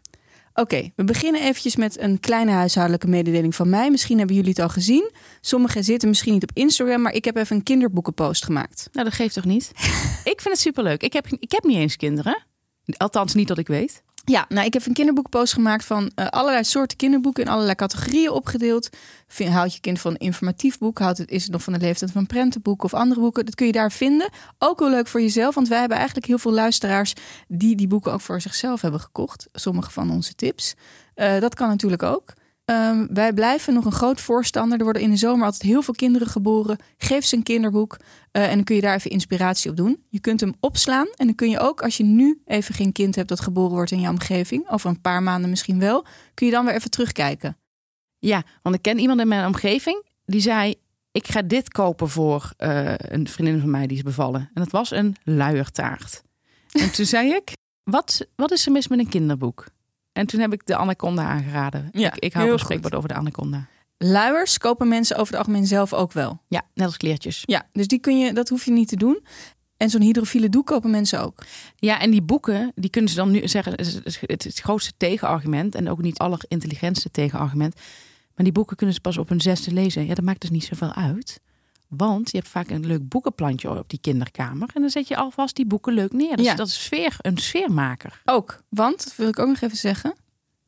Oké, 0.53 0.91
we 0.95 1.03
beginnen 1.03 1.41
eventjes 1.41 1.75
met 1.75 1.99
een 1.99 2.19
kleine 2.19 2.51
huishoudelijke 2.51 3.07
mededeling 3.07 3.55
van 3.55 3.69
mij. 3.69 3.91
Misschien 3.91 4.17
hebben 4.17 4.35
jullie 4.35 4.49
het 4.49 4.59
al 4.59 4.69
gezien. 4.69 5.11
Sommigen 5.41 5.83
zitten 5.83 6.09
misschien 6.09 6.33
niet 6.33 6.43
op 6.43 6.51
Instagram, 6.53 7.01
maar 7.01 7.13
ik 7.13 7.25
heb 7.25 7.35
even 7.35 7.55
een 7.55 7.63
kinderboekenpost 7.63 8.43
gemaakt. 8.45 8.89
Nou, 8.91 9.05
dat 9.05 9.15
geeft 9.15 9.33
toch 9.33 9.45
niet? 9.45 9.71
ik 10.33 10.41
vind 10.41 10.49
het 10.49 10.59
superleuk. 10.59 11.03
Ik 11.03 11.13
heb, 11.13 11.27
ik 11.27 11.51
heb 11.51 11.63
niet 11.63 11.77
eens 11.77 11.95
kinderen. 11.95 12.43
Althans, 12.97 13.33
niet 13.33 13.47
dat 13.47 13.57
ik 13.57 13.67
weet. 13.67 14.03
Ja, 14.25 14.45
nou, 14.49 14.65
ik 14.65 14.73
heb 14.73 14.85
een 14.85 14.93
kinderboekenpost 14.93 15.53
gemaakt 15.53 15.85
van 15.85 16.11
eh, 16.15 16.27
allerlei 16.27 16.63
soorten 16.63 16.97
kinderboeken 16.97 17.43
in 17.43 17.49
allerlei 17.49 17.75
categorieën 17.75 18.31
opgedeeld. 18.31 18.89
Vind, 19.27 19.49
houdt 19.49 19.73
je 19.73 19.79
kind 19.79 19.99
van 19.99 20.11
een 20.11 20.17
informatief 20.17 20.77
boek? 20.77 20.99
Houdt 20.99 21.17
het, 21.17 21.31
is 21.31 21.43
het 21.43 21.51
nog 21.51 21.63
van 21.63 21.73
de 21.73 21.79
leeftijd 21.79 22.11
van 22.11 22.21
een 22.21 22.27
prentenboek 22.27 22.83
of 22.83 22.93
andere 22.93 23.19
boeken? 23.19 23.45
Dat 23.45 23.55
kun 23.55 23.65
je 23.65 23.71
daar 23.71 23.91
vinden. 23.91 24.29
Ook 24.57 24.79
wel 24.79 24.89
leuk 24.89 25.07
voor 25.07 25.21
jezelf, 25.21 25.55
want 25.55 25.67
wij 25.67 25.79
hebben 25.79 25.97
eigenlijk 25.97 26.27
heel 26.27 26.37
veel 26.37 26.51
luisteraars 26.51 27.13
die 27.47 27.75
die 27.75 27.87
boeken 27.87 28.13
ook 28.13 28.21
voor 28.21 28.41
zichzelf 28.41 28.81
hebben 28.81 28.99
gekocht. 28.99 29.47
Sommige 29.53 29.91
van 29.91 30.11
onze 30.11 30.35
tips. 30.35 30.73
Eh, 31.13 31.39
dat 31.39 31.55
kan 31.55 31.67
natuurlijk 31.67 32.03
ook. 32.03 32.33
Ehm, 32.65 33.07
wij 33.13 33.33
blijven 33.33 33.73
nog 33.73 33.85
een 33.85 33.91
groot 33.91 34.21
voorstander. 34.21 34.77
Er 34.77 34.83
worden 34.83 35.01
in 35.01 35.09
de 35.09 35.15
zomer 35.15 35.45
altijd 35.45 35.61
heel 35.61 35.81
veel 35.81 35.93
kinderen 35.93 36.27
geboren. 36.27 36.77
Geef 36.97 37.25
ze 37.25 37.35
een 37.35 37.43
kinderboek 37.43 37.97
eh, 38.31 38.49
en 38.49 38.55
dan 38.55 38.63
kun 38.63 38.75
je 38.75 38.81
daar 38.81 38.95
even 38.95 39.11
inspiratie 39.11 39.69
op 39.69 39.77
doen. 39.77 40.03
Je 40.09 40.19
kunt 40.19 40.39
hem 40.39 40.53
opslaan 40.59 41.07
en 41.15 41.25
dan 41.25 41.35
kun 41.35 41.49
je 41.49 41.59
ook, 41.59 41.81
als 41.81 41.97
je 41.97 42.03
nu 42.03 42.41
even 42.45 42.75
geen 42.75 42.91
kind 42.91 43.15
hebt 43.15 43.29
dat 43.29 43.39
geboren 43.39 43.71
wordt 43.71 43.91
in 43.91 43.99
jouw 43.99 44.11
omgeving, 44.11 44.69
over 44.69 44.89
een 44.89 45.01
paar 45.01 45.23
maanden 45.23 45.49
misschien 45.49 45.79
wel, 45.79 46.05
kun 46.33 46.45
je 46.45 46.53
dan 46.53 46.65
weer 46.65 46.73
even 46.73 46.89
terugkijken. 46.89 47.57
Ja, 48.19 48.43
want 48.61 48.75
ik 48.75 48.81
ken 48.81 48.99
iemand 48.99 49.19
in 49.19 49.27
mijn 49.27 49.45
omgeving 49.45 50.05
die 50.25 50.41
zei: 50.41 50.75
Ik 51.11 51.27
ga 51.27 51.41
dit 51.41 51.69
kopen 51.69 52.09
voor 52.09 52.53
eh, 52.57 52.93
een 52.97 53.27
vriendin 53.27 53.59
van 53.59 53.69
mij 53.69 53.87
die 53.87 53.97
is 53.97 54.03
bevallen. 54.03 54.41
En 54.41 54.61
dat 54.61 54.71
was 54.71 54.91
een 54.91 55.15
luiertaart. 55.23 56.23
En 56.71 56.91
toen 56.91 57.05
zei 57.05 57.33
ik: 57.33 57.53
wat, 57.83 58.27
wat 58.35 58.51
is 58.51 58.65
er 58.65 58.71
mis 58.71 58.87
met 58.87 58.99
een 58.99 59.09
kinderboek? 59.09 59.65
En 60.13 60.25
toen 60.25 60.39
heb 60.39 60.53
ik 60.53 60.65
de 60.65 60.75
Anaconda 60.75 61.23
aangeraden. 61.23 61.89
Ja, 61.91 62.13
ik, 62.13 62.23
ik 62.23 62.33
hou 62.33 62.57
spreekwoord 62.57 62.95
over 62.95 63.09
de 63.09 63.15
Anaconda. 63.15 63.67
Luiers 63.97 64.57
kopen 64.57 64.87
mensen 64.87 65.15
over 65.15 65.33
het 65.33 65.45
algemeen 65.45 65.67
zelf 65.67 65.93
ook 65.93 66.11
wel. 66.11 66.41
Ja, 66.47 66.61
net 66.73 66.85
als 66.85 66.97
kleertjes. 66.97 67.43
Ja, 67.45 67.67
dus 67.71 67.87
die 67.87 67.99
kun 67.99 68.19
je, 68.19 68.33
dat 68.33 68.49
hoef 68.49 68.65
je 68.65 68.71
niet 68.71 68.87
te 68.87 68.95
doen. 68.95 69.25
En 69.77 69.89
zo'n 69.89 70.01
hydrofiele 70.01 70.49
doek 70.49 70.65
kopen 70.65 70.89
mensen 70.89 71.21
ook. 71.21 71.43
Ja, 71.75 71.99
en 71.99 72.11
die 72.11 72.21
boeken, 72.21 72.71
die 72.75 72.89
kunnen 72.89 73.09
ze 73.09 73.15
dan 73.15 73.31
nu 73.31 73.47
zeggen, 73.47 73.71
het 73.71 73.79
is 74.05 74.19
het, 74.21 74.45
is 74.45 74.55
het 74.55 74.59
grootste 74.59 74.91
tegenargument 74.97 75.75
en 75.75 75.89
ook 75.89 76.01
niet 76.01 76.13
het 76.13 76.21
allerintelligentste 76.21 77.11
tegenargument. 77.11 77.75
Maar 78.35 78.45
die 78.45 78.51
boeken 78.51 78.75
kunnen 78.75 78.95
ze 78.95 79.01
pas 79.01 79.17
op 79.17 79.29
hun 79.29 79.41
zesde 79.41 79.71
lezen. 79.71 80.05
Ja, 80.05 80.13
dat 80.13 80.23
maakt 80.23 80.41
dus 80.41 80.49
niet 80.49 80.63
zoveel 80.63 80.93
uit. 80.93 81.41
Want 81.97 82.31
je 82.31 82.37
hebt 82.37 82.49
vaak 82.49 82.69
een 82.69 82.85
leuk 82.85 83.07
boekenplantje 83.09 83.77
op 83.77 83.89
die 83.89 83.99
kinderkamer. 84.01 84.69
En 84.73 84.81
dan 84.81 84.89
zet 84.89 85.07
je 85.07 85.15
alvast 85.15 85.55
die 85.55 85.65
boeken 85.65 85.93
leuk 85.93 86.11
neer. 86.11 86.37
Dus 86.37 86.45
Ja. 86.45 86.55
dat 86.55 86.67
is 86.67 86.83
sfeer, 86.83 87.15
een 87.21 87.37
sfeermaker. 87.37 88.21
Ook, 88.25 88.63
want, 88.69 89.03
dat 89.03 89.15
wil 89.15 89.27
ik 89.27 89.39
ook 89.39 89.47
nog 89.47 89.61
even 89.61 89.77
zeggen. 89.77 90.13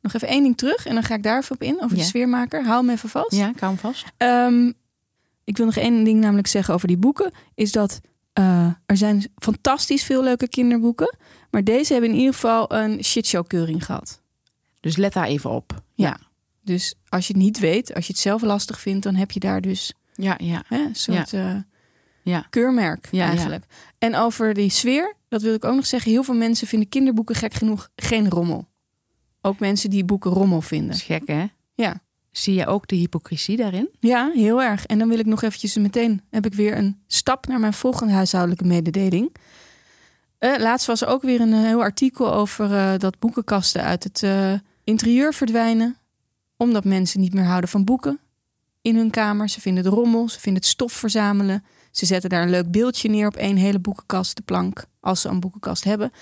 Nog 0.00 0.12
even 0.14 0.28
één 0.28 0.42
ding 0.42 0.56
terug 0.56 0.86
en 0.86 0.94
dan 0.94 1.02
ga 1.02 1.14
ik 1.14 1.22
daar 1.22 1.38
even 1.38 1.54
op 1.54 1.62
in, 1.62 1.82
over 1.82 1.96
de 1.96 2.02
sfeermaker. 2.02 2.64
Hou 2.64 2.80
hem 2.80 2.90
even 2.90 3.08
vast. 3.08 3.30
Ja, 3.34 3.48
ik 3.48 3.60
hou 3.60 3.72
hem 3.72 3.80
vast. 3.80 4.04
Ehm, 4.16 4.72
ik 5.44 5.56
wil 5.56 5.66
nog 5.66 5.76
één 5.76 6.04
ding 6.04 6.20
namelijk 6.20 6.46
zeggen 6.46 6.74
over 6.74 6.88
die 6.88 6.96
boeken. 6.96 7.32
Is 7.54 7.72
dat 7.72 8.00
eh, 8.32 8.66
er 8.86 8.96
zijn 8.96 9.26
fantastisch 9.36 10.04
veel 10.04 10.22
leuke 10.22 10.48
kinderboeken. 10.48 11.16
Maar 11.50 11.64
deze 11.64 11.92
hebben 11.92 12.10
in 12.10 12.16
ieder 12.16 12.34
geval 12.34 12.72
een 12.74 13.04
shitshowkeuring 13.04 13.84
gehad. 13.84 14.22
Dus 14.80 14.96
let 14.96 15.12
daar 15.12 15.26
even 15.26 15.50
op. 15.50 15.82
Ja. 15.94 16.16
Dus 16.62 16.94
als 17.08 17.26
je 17.26 17.32
het 17.32 17.42
niet 17.42 17.58
weet, 17.58 17.94
als 17.94 18.06
je 18.06 18.12
het 18.12 18.22
zelf 18.22 18.42
lastig 18.42 18.80
vindt, 18.80 19.02
dan 19.02 19.14
heb 19.14 19.30
je 19.30 19.40
daar 19.40 19.60
dus 19.60 19.94
Ja, 20.14 20.34
ja. 20.38 20.62
hè, 20.66 20.78
een 20.78 20.94
soort 20.94 21.32
eh, 21.32 21.56
Ja. 22.22 22.46
keurmerk 22.50 23.08
Ja, 23.10 23.26
eigenlijk. 23.26 23.64
En 23.98 24.14
over 24.14 24.54
die 24.54 24.70
sfeer, 24.70 25.14
dat 25.28 25.42
wil 25.42 25.54
ik 25.54 25.64
ook 25.64 25.74
nog 25.74 25.86
zeggen. 25.86 26.10
Heel 26.10 26.22
veel 26.24 26.34
mensen 26.34 26.66
vinden 26.66 26.88
kinderboeken 26.88 27.34
gek 27.34 27.54
genoeg 27.54 27.88
geen 27.96 28.28
rommel. 28.30 28.68
Ook 29.40 29.58
mensen 29.58 29.90
die 29.90 30.04
boeken 30.04 30.30
rommel 30.30 30.58
Dat 30.58 30.68
vinden. 30.68 30.94
is 30.94 31.02
gek, 31.02 31.26
hè? 31.26 31.46
Ja. 31.74 32.02
Zie 32.30 32.54
je 32.54 32.66
ook 32.66 32.86
de 32.88 32.96
hypocrisie 32.96 33.56
daarin? 33.56 33.88
Ja, 34.00 34.30
heel 34.34 34.62
erg. 34.62 34.86
En 34.86 34.98
dan 34.98 35.08
wil 35.08 35.18
ik 35.18 35.26
nog 35.26 35.42
eventjes 35.42 35.76
meteen, 35.76 36.22
heb 36.30 36.46
ik 36.46 36.54
weer 36.54 36.76
een 36.76 36.98
stap 37.06 37.46
naar 37.46 37.60
mijn 37.60 37.72
volgende 37.72 38.12
huishoudelijke 38.12 38.64
mededeling. 38.64 39.34
Eh, 40.38 40.56
laatst 40.58 40.86
was 40.86 41.00
er 41.00 41.08
ook 41.08 41.22
weer 41.22 41.40
een 41.40 41.52
eh, 41.52 41.60
heel 41.60 41.80
artikel 41.82 42.32
over 42.34 42.98
dat 42.98 43.18
boekenkasten 43.18 43.82
uit 43.82 44.04
het 44.04 44.22
interieur 44.84 45.34
verdwijnen. 45.34 45.96
Omdat 46.56 46.84
mensen 46.84 47.20
niet 47.20 47.34
meer 47.34 47.44
houden 47.44 47.70
van 47.70 47.84
boeken 47.84 48.18
in 48.84 48.96
hun 48.96 49.10
kamer. 49.10 49.48
Ze 49.48 49.60
vinden 49.60 49.84
het 49.84 49.92
rommel, 49.92 50.28
ze 50.28 50.40
vinden 50.40 50.62
het 50.62 50.70
stof 50.70 50.92
verzamelen. 50.92 51.64
Ze 51.90 52.06
zetten 52.06 52.30
daar 52.30 52.42
een 52.42 52.50
leuk 52.50 52.70
beeldje 52.70 53.08
neer 53.08 53.26
op 53.26 53.36
één 53.36 53.56
hele 53.56 53.78
boekenkast, 53.78 54.36
de 54.36 54.42
plank, 54.42 54.84
als 55.00 55.20
ze 55.20 55.28
een 55.28 55.40
boekenkast 55.40 55.84
hebben. 55.84 56.12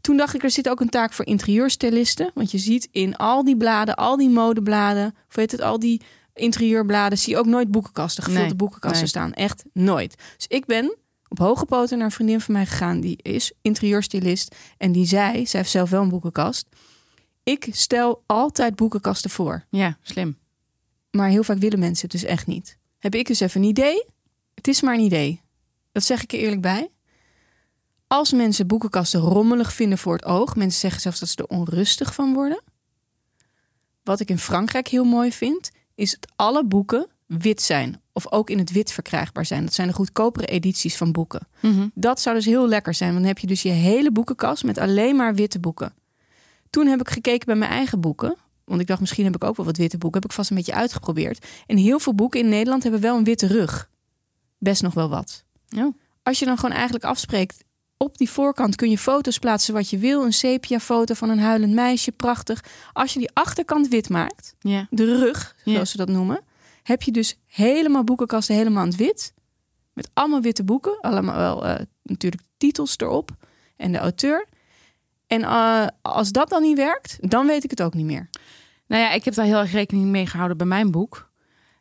Toen 0.00 0.16
dacht 0.16 0.34
ik, 0.34 0.42
er 0.42 0.50
zit 0.50 0.68
ook 0.68 0.80
een 0.80 0.88
taak 0.88 1.12
voor 1.12 1.26
interieurstylisten. 1.26 2.30
Want 2.34 2.50
je 2.50 2.58
ziet 2.58 2.88
in 2.90 3.16
al 3.16 3.44
die 3.44 3.56
bladen, 3.56 3.94
al 3.94 4.16
die 4.16 4.28
modebladen, 4.28 5.14
of 5.28 5.34
weet 5.34 5.50
het, 5.50 5.60
al 5.60 5.78
die 5.78 6.02
interieurbladen, 6.34 7.18
zie 7.18 7.32
je 7.32 7.38
ook 7.38 7.46
nooit 7.46 7.70
boekenkasten, 7.70 8.22
gevulde 8.22 8.46
Nee, 8.46 8.54
boekenkasten 8.54 9.00
nee. 9.00 9.08
staan. 9.08 9.32
Echt 9.32 9.64
nooit. 9.72 10.16
Dus 10.36 10.46
ik 10.46 10.66
ben 10.66 10.96
op 11.28 11.38
hoge 11.38 11.64
poten 11.64 11.96
naar 11.96 12.06
een 12.06 12.12
vriendin 12.12 12.40
van 12.40 12.54
mij 12.54 12.66
gegaan, 12.66 13.00
die 13.00 13.18
is 13.22 13.52
interieurstylist. 13.62 14.54
En 14.78 14.92
die 14.92 15.06
zei, 15.06 15.46
zij 15.46 15.60
heeft 15.60 15.72
zelf 15.72 15.90
wel 15.90 16.02
een 16.02 16.08
boekenkast. 16.08 16.66
Ik 17.42 17.68
stel 17.70 18.22
altijd 18.26 18.74
boekenkasten 18.74 19.30
voor. 19.30 19.64
Ja, 19.70 19.98
slim. 20.02 20.40
Maar 21.12 21.28
heel 21.28 21.44
vaak 21.44 21.58
willen 21.58 21.78
mensen 21.78 22.08
het 22.10 22.20
dus 22.20 22.30
echt 22.30 22.46
niet. 22.46 22.78
Heb 22.98 23.14
ik 23.14 23.26
dus 23.26 23.40
even 23.40 23.62
een 23.62 23.68
idee? 23.68 24.04
Het 24.54 24.68
is 24.68 24.80
maar 24.80 24.94
een 24.94 25.00
idee. 25.00 25.40
Dat 25.92 26.02
zeg 26.02 26.22
ik 26.22 26.32
er 26.32 26.38
eerlijk 26.38 26.60
bij. 26.60 26.90
Als 28.06 28.32
mensen 28.32 28.66
boekenkasten 28.66 29.20
rommelig 29.20 29.72
vinden 29.72 29.98
voor 29.98 30.14
het 30.14 30.24
oog, 30.24 30.56
mensen 30.56 30.80
zeggen 30.80 31.00
zelfs 31.00 31.20
dat 31.20 31.28
ze 31.28 31.36
er 31.36 31.46
onrustig 31.46 32.14
van 32.14 32.34
worden, 32.34 32.62
wat 34.02 34.20
ik 34.20 34.30
in 34.30 34.38
Frankrijk 34.38 34.88
heel 34.88 35.04
mooi 35.04 35.32
vind, 35.32 35.70
is 35.94 36.10
dat 36.10 36.32
alle 36.36 36.64
boeken 36.64 37.06
wit 37.26 37.62
zijn. 37.62 38.00
Of 38.12 38.32
ook 38.32 38.50
in 38.50 38.58
het 38.58 38.72
wit 38.72 38.92
verkrijgbaar 38.92 39.46
zijn. 39.46 39.64
Dat 39.64 39.74
zijn 39.74 39.88
de 39.88 39.94
goedkopere 39.94 40.46
edities 40.46 40.96
van 40.96 41.12
boeken. 41.12 41.48
Dat 41.94 42.20
zou 42.20 42.36
dus 42.36 42.44
heel 42.44 42.68
lekker 42.68 42.94
zijn. 42.94 43.10
Want 43.10 43.20
dan 43.20 43.32
heb 43.32 43.38
je 43.38 43.46
dus 43.46 43.62
je 43.62 43.68
hele 43.70 44.12
boekenkast 44.12 44.64
met 44.64 44.78
alleen 44.78 45.16
maar 45.16 45.34
witte 45.34 45.58
boeken. 45.58 45.94
Toen 46.70 46.86
heb 46.86 47.00
ik 47.00 47.10
gekeken 47.10 47.46
bij 47.46 47.56
mijn 47.56 47.70
eigen 47.70 48.00
boeken. 48.00 48.36
Want 48.64 48.80
ik 48.80 48.86
dacht, 48.86 49.00
misschien 49.00 49.24
heb 49.24 49.34
ik 49.34 49.44
ook 49.44 49.56
wel 49.56 49.66
wat 49.66 49.76
witte 49.76 49.98
boeken. 49.98 50.20
Heb 50.20 50.30
ik 50.30 50.36
vast 50.36 50.50
een 50.50 50.56
beetje 50.56 50.74
uitgeprobeerd. 50.74 51.46
En 51.66 51.76
heel 51.76 51.98
veel 51.98 52.14
boeken 52.14 52.40
in 52.40 52.48
Nederland 52.48 52.82
hebben 52.82 53.00
wel 53.00 53.16
een 53.16 53.24
witte 53.24 53.46
rug. 53.46 53.90
Best 54.58 54.82
nog 54.82 54.94
wel 54.94 55.08
wat. 55.08 55.44
Oh. 55.76 55.94
Als 56.22 56.38
je 56.38 56.44
dan 56.44 56.58
gewoon 56.58 56.74
eigenlijk 56.74 57.04
afspreekt... 57.04 57.64
op 57.96 58.18
die 58.18 58.30
voorkant 58.30 58.76
kun 58.76 58.90
je 58.90 58.98
foto's 58.98 59.38
plaatsen 59.38 59.74
wat 59.74 59.90
je 59.90 59.98
wil. 59.98 60.24
Een 60.24 60.32
sepia-foto 60.32 61.14
van 61.14 61.28
een 61.30 61.38
huilend 61.40 61.72
meisje, 61.74 62.12
prachtig. 62.12 62.64
Als 62.92 63.12
je 63.12 63.18
die 63.18 63.30
achterkant 63.32 63.88
wit 63.88 64.08
maakt, 64.08 64.54
Ja. 64.58 64.86
de 64.90 65.04
rug, 65.18 65.56
Ja. 65.64 65.72
zoals 65.72 65.90
ze 65.90 65.96
dat 65.96 66.08
noemen... 66.08 66.40
heb 66.82 67.02
je 67.02 67.10
dus 67.12 67.38
helemaal 67.46 68.04
boekenkasten 68.04 68.54
helemaal 68.54 68.82
in 68.84 68.88
het 68.88 68.98
wit. 68.98 69.32
Met 69.92 70.10
allemaal 70.12 70.40
witte 70.40 70.64
boeken. 70.64 71.00
Allemaal 71.00 71.36
wel 71.36 71.66
eh, 71.66 71.84
natuurlijk 72.02 72.42
titels 72.56 72.94
erop. 72.96 73.30
En 73.76 73.92
de 73.92 73.98
auteur. 73.98 74.46
En 75.32 75.42
eh, 75.42 75.86
als 76.02 76.32
dat 76.32 76.48
dan 76.48 76.62
niet 76.62 76.76
werkt, 76.76 77.16
dan 77.20 77.46
weet 77.46 77.64
ik 77.64 77.70
het 77.70 77.82
ook 77.82 77.94
niet 77.94 78.06
meer. 78.06 78.30
Nou 78.86 79.02
ja, 79.02 79.12
ik 79.12 79.24
heb 79.24 79.34
daar 79.34 79.44
heel 79.44 79.58
erg 79.58 79.72
rekening 79.72 80.06
mee 80.06 80.26
gehouden 80.26 80.56
bij 80.56 80.66
mijn 80.66 80.90
boek. 80.90 81.30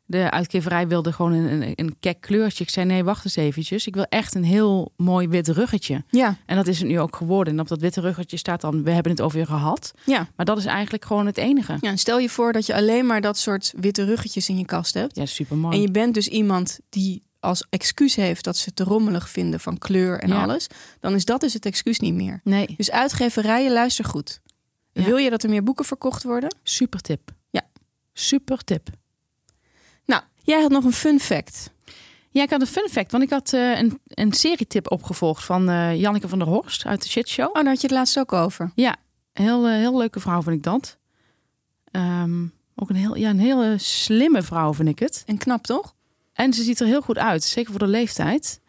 De 0.06 0.32
uitgeverij 0.32 0.88
wilde 0.88 1.12
gewoon 1.14 1.32
een, 1.32 1.62
een, 1.62 1.74
een 1.76 1.96
kek 2.00 2.22
kleurtje. 2.22 2.64
Ik 2.64 2.70
zei 2.70 2.86
nee, 2.86 3.04
wacht 3.04 3.26
eens 3.26 3.36
eventjes. 3.36 3.88
Ik 3.88 3.96
wil 3.96 4.06
echt 4.10 4.36
een 4.36 4.44
heel 4.44 4.94
mooi 4.98 5.28
wit 5.28 5.48
ruggetje. 5.48 6.04
Ja, 6.10 6.38
En 6.46 6.56
dat 6.56 6.68
is 6.68 6.80
het 6.80 6.88
nu 6.88 7.00
ook 7.00 7.16
geworden. 7.16 7.54
En 7.54 7.60
op 7.60 7.68
dat 7.68 7.82
witte 7.82 8.02
ruggetje 8.02 8.38
staat 8.38 8.62
dan, 8.62 8.84
we 8.84 8.92
hebben 8.92 9.12
het 9.12 9.22
over 9.22 9.40
je 9.40 9.46
gehad. 9.46 9.92
ja. 10.06 10.28
Maar 10.36 10.46
dat 10.46 10.58
is 10.58 10.66
eigenlijk 10.66 11.06
gewoon 11.06 11.26
het 11.26 11.38
enige. 11.38 11.78
ja 11.82 11.90
en 11.90 11.98
stel 11.98 12.20
je 12.20 12.30
voor 12.30 12.54
dat 12.54 12.66
je 12.66 12.76
alleen 12.76 13.06
maar 13.06 13.22
dat 13.22 13.38
soort 13.38 13.74
witte 13.76 14.04
ruggetjes 14.04 14.50
in 14.50 14.58
je 14.58 14.66
kast 14.66 14.94
hebt. 14.94 15.16
Ja, 15.16 15.26
super 15.26 15.58
mooi. 15.58 15.76
En 15.76 15.82
je 15.82 15.92
bent 15.92 16.14
dus 16.14 16.28
iemand 16.28 16.80
die 16.90 17.24
als 17.42 17.66
excuus 17.70 18.16
heeft 18.16 18.44
dat 18.44 18.58
ze 18.58 18.64
het 18.66 18.76
te 18.76 18.84
rommelig 18.84 19.30
vinden 19.30 19.60
van 19.60 19.78
kleur 19.78 20.20
en 20.20 20.28
Ja. 20.30 20.44
alles. 20.44 20.68
Dan 21.00 21.14
is 21.14 21.26
dat 21.26 21.40
dus 21.42 21.54
het 21.54 21.66
excuus 21.66 22.00
niet 22.00 22.14
meer. 22.14 22.42
Nee, 22.44 22.74
Dus 22.78 22.92
uitgeverijen, 22.92 23.72
luister 23.72 24.06
goed. 24.06 24.42
Ja. 24.92 25.04
Wil 25.04 25.18
je 25.18 25.30
dat 25.30 25.44
er 25.44 25.50
meer 25.50 25.64
boeken 25.64 25.86
verkocht 25.86 26.24
worden? 26.24 26.56
super 26.64 27.00
tip. 27.02 27.32
Ja. 27.50 27.62
Super 28.14 28.64
tip. 28.64 28.88
Nou, 30.06 30.22
jij 30.44 30.62
had 30.62 30.72
nog 30.72 30.84
een 30.84 30.94
fun 30.94 31.20
fact. 31.20 31.70
Ja, 32.30 32.44
ik 32.44 32.50
had 32.50 32.62
een 32.62 32.68
fun 32.68 32.88
fact. 32.92 33.12
Want 33.12 33.24
ik 33.24 33.30
had 33.30 33.54
eh, 33.54 33.80
een, 33.80 34.00
een 34.08 34.34
serietip 34.34 34.92
opgevolgd 34.92 35.44
van 35.44 35.70
eh, 35.70 36.00
Janneke 36.00 36.28
van 36.28 36.40
der 36.40 36.48
Horst 36.48 36.86
uit 36.86 37.02
de 37.04 37.10
Shit 37.10 37.30
Show. 37.30 37.48
Oh, 37.48 37.54
daar 37.54 37.66
had 37.66 37.82
je 37.82 37.88
het 37.88 37.96
laatst 37.96 38.20
ook 38.20 38.34
over. 38.34 38.72
Ja, 38.76 38.96
heel, 39.34 39.68
eh, 39.68 39.74
heel 39.74 39.98
leuke 39.98 40.20
vrouw 40.20 40.42
vind 40.42 40.56
ik 40.56 40.64
dat. 40.64 40.98
Ehm, 41.92 42.46
ook 42.76 42.90
een, 42.90 42.96
heel, 42.96 43.16
ja, 43.16 43.30
een 43.30 43.40
hele 43.40 43.76
slimme 43.78 44.42
vrouw 44.42 44.74
vind 44.74 44.90
ik 44.90 45.00
het. 45.00 45.24
En 45.26 45.38
knap, 45.38 45.64
toch? 45.66 45.96
En 46.42 46.54
ze 46.54 46.64
ziet 46.64 46.80
er 46.80 46.88
heel 46.88 47.02
goed 47.02 47.18
uit, 47.18 47.44
zeker 47.44 47.72
voor 47.72 47.80
de 47.80 47.88
leeftijd. 47.88 48.62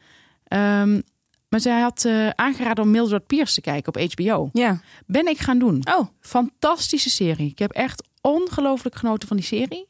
Ehm, 0.45 1.01
maar 1.49 1.61
zij 1.61 1.81
had 1.81 2.05
eh, 2.05 2.29
aangeraden 2.29 2.85
om 2.85 2.91
Mildred 2.91 3.27
Pierce 3.27 3.55
te 3.55 3.61
kijken 3.61 3.95
op 3.95 4.13
HBO. 4.13 4.51
Ja. 4.53 4.81
Ben 5.07 5.27
ik 5.27 5.39
gaan 5.39 5.59
doen. 5.59 5.83
Oh, 5.85 6.09
Fantastische 6.21 7.11
serie. 7.11 7.51
Ik 7.51 7.59
heb 7.59 7.71
echt 7.71 8.09
ongelooflijk 8.21 8.97
genoten 8.97 9.29
van 9.29 9.37
die 9.37 9.47
serie. 9.47 9.87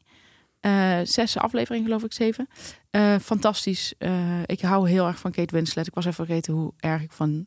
Eh, 0.59 0.99
zes 1.03 1.37
afleveringen, 1.37 1.85
geloof 1.85 2.03
ik, 2.03 2.13
zeven. 2.13 2.47
Eh, 2.89 3.15
fantastisch. 3.21 3.93
Ik 4.45 4.61
hou 4.61 4.89
heel 4.89 5.07
erg 5.07 5.19
van 5.19 5.31
Kate 5.31 5.55
Winslet. 5.55 5.87
Ik 5.87 5.93
was 5.93 6.05
even 6.05 6.25
vergeten 6.25 6.53
hoe 6.53 6.73
erg 6.79 7.01
ik 7.01 7.11
van 7.11 7.45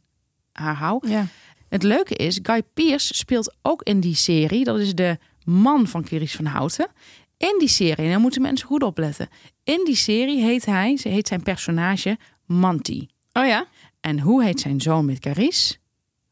haar 0.52 0.74
hou. 0.74 1.08
ja. 1.08 1.26
Het 1.68 1.82
leuke 1.82 2.14
is, 2.14 2.38
Guy 2.42 2.62
Pearce 2.74 3.14
speelt 3.14 3.54
ook 3.62 3.82
in 3.82 4.00
die 4.00 4.14
serie. 4.14 4.64
Dat 4.64 4.78
is 4.78 4.94
de 4.94 5.18
man 5.44 5.86
van 5.86 6.04
Carice 6.04 6.36
van 6.36 6.44
Houten. 6.44 6.88
In 7.36 7.56
die 7.58 7.68
serie, 7.68 8.04
en 8.04 8.10
daar 8.10 8.20
moeten 8.20 8.42
mensen 8.42 8.66
goed 8.66 8.82
opletten. 8.82 9.28
In 9.66 9.84
die 9.84 9.96
serie 9.96 10.42
heet 10.42 10.64
hij, 10.66 10.96
ze 10.96 11.08
heet 11.08 11.28
zijn 11.28 11.42
personage 11.42 12.18
Manti. 12.44 13.08
Oh 13.32 13.46
ja? 13.46 13.66
En 14.00 14.20
hoe 14.20 14.44
heet 14.44 14.60
zijn 14.60 14.80
zoon 14.80 15.04
met 15.04 15.18
Carice? 15.18 15.76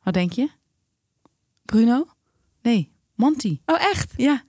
Wat 0.02 0.14
denk 0.14 0.32
je? 0.32 0.48
Bruno? 1.64 2.06
Nee, 2.62 2.90
Manti. 3.14 3.60
Oh, 3.66 3.80
echt? 3.80 4.12
Ja, 4.16 4.42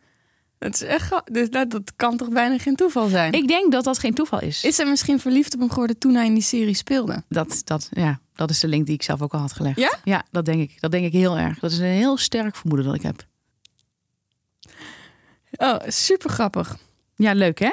Dat 0.58 0.74
is 0.74 0.82
echt. 0.82 1.22
Dus 1.32 1.50
dat, 1.50 1.70
dat 1.72 1.94
kan 1.96 2.18
toch 2.18 2.30
bijna 2.30 2.58
geen 2.58 2.76
toeval 2.76 3.08
zijn? 3.08 3.34
ik 3.34 3.48
denk 3.48 3.72
dat 3.72 3.84
dat 3.84 4.00
geen 4.00 4.14
toeval 4.14 4.42
is. 4.42 4.64
Is 4.64 4.78
hij 4.78 4.86
misschien 4.86 5.20
verliefd 5.20 5.54
op 5.54 5.60
hem 5.60 5.70
geworden 5.70 5.98
toen 5.98 6.14
hij 6.14 6.26
in 6.26 6.34
die 6.34 6.44
serie 6.44 6.76
speelde? 6.76 7.24
Dat, 7.30 7.62
dat, 7.64 7.90
ja, 7.92 8.20
dat 8.34 8.50
is 8.50 8.60
de 8.60 8.68
link 8.68 8.86
die 8.86 8.96
ik 8.96 9.04
zelf 9.04 9.22
ook 9.22 9.34
al 9.34 9.40
had 9.40 9.54
gelegd. 9.54 9.80
Ja? 9.80 10.00
Ja, 10.04 10.26
dat 10.32 10.46
denk 10.46 10.62
ik. 10.62 10.82
Dat 10.82 10.92
denk 10.92 11.06
ik 11.06 11.14
heel 11.14 11.38
erg. 11.38 11.60
Dat 11.60 11.72
is 11.72 11.78
een 11.78 11.86
heel 11.86 12.18
sterk 12.18 12.56
vermoeden 12.56 12.86
dat 12.88 12.96
ik 12.96 13.02
heb. 13.02 13.26
Oh, 15.58 15.78
super 15.88 16.30
grappig. 16.30 16.78
Ja, 17.16 17.34
leuk 17.34 17.60
hè? 17.60 17.72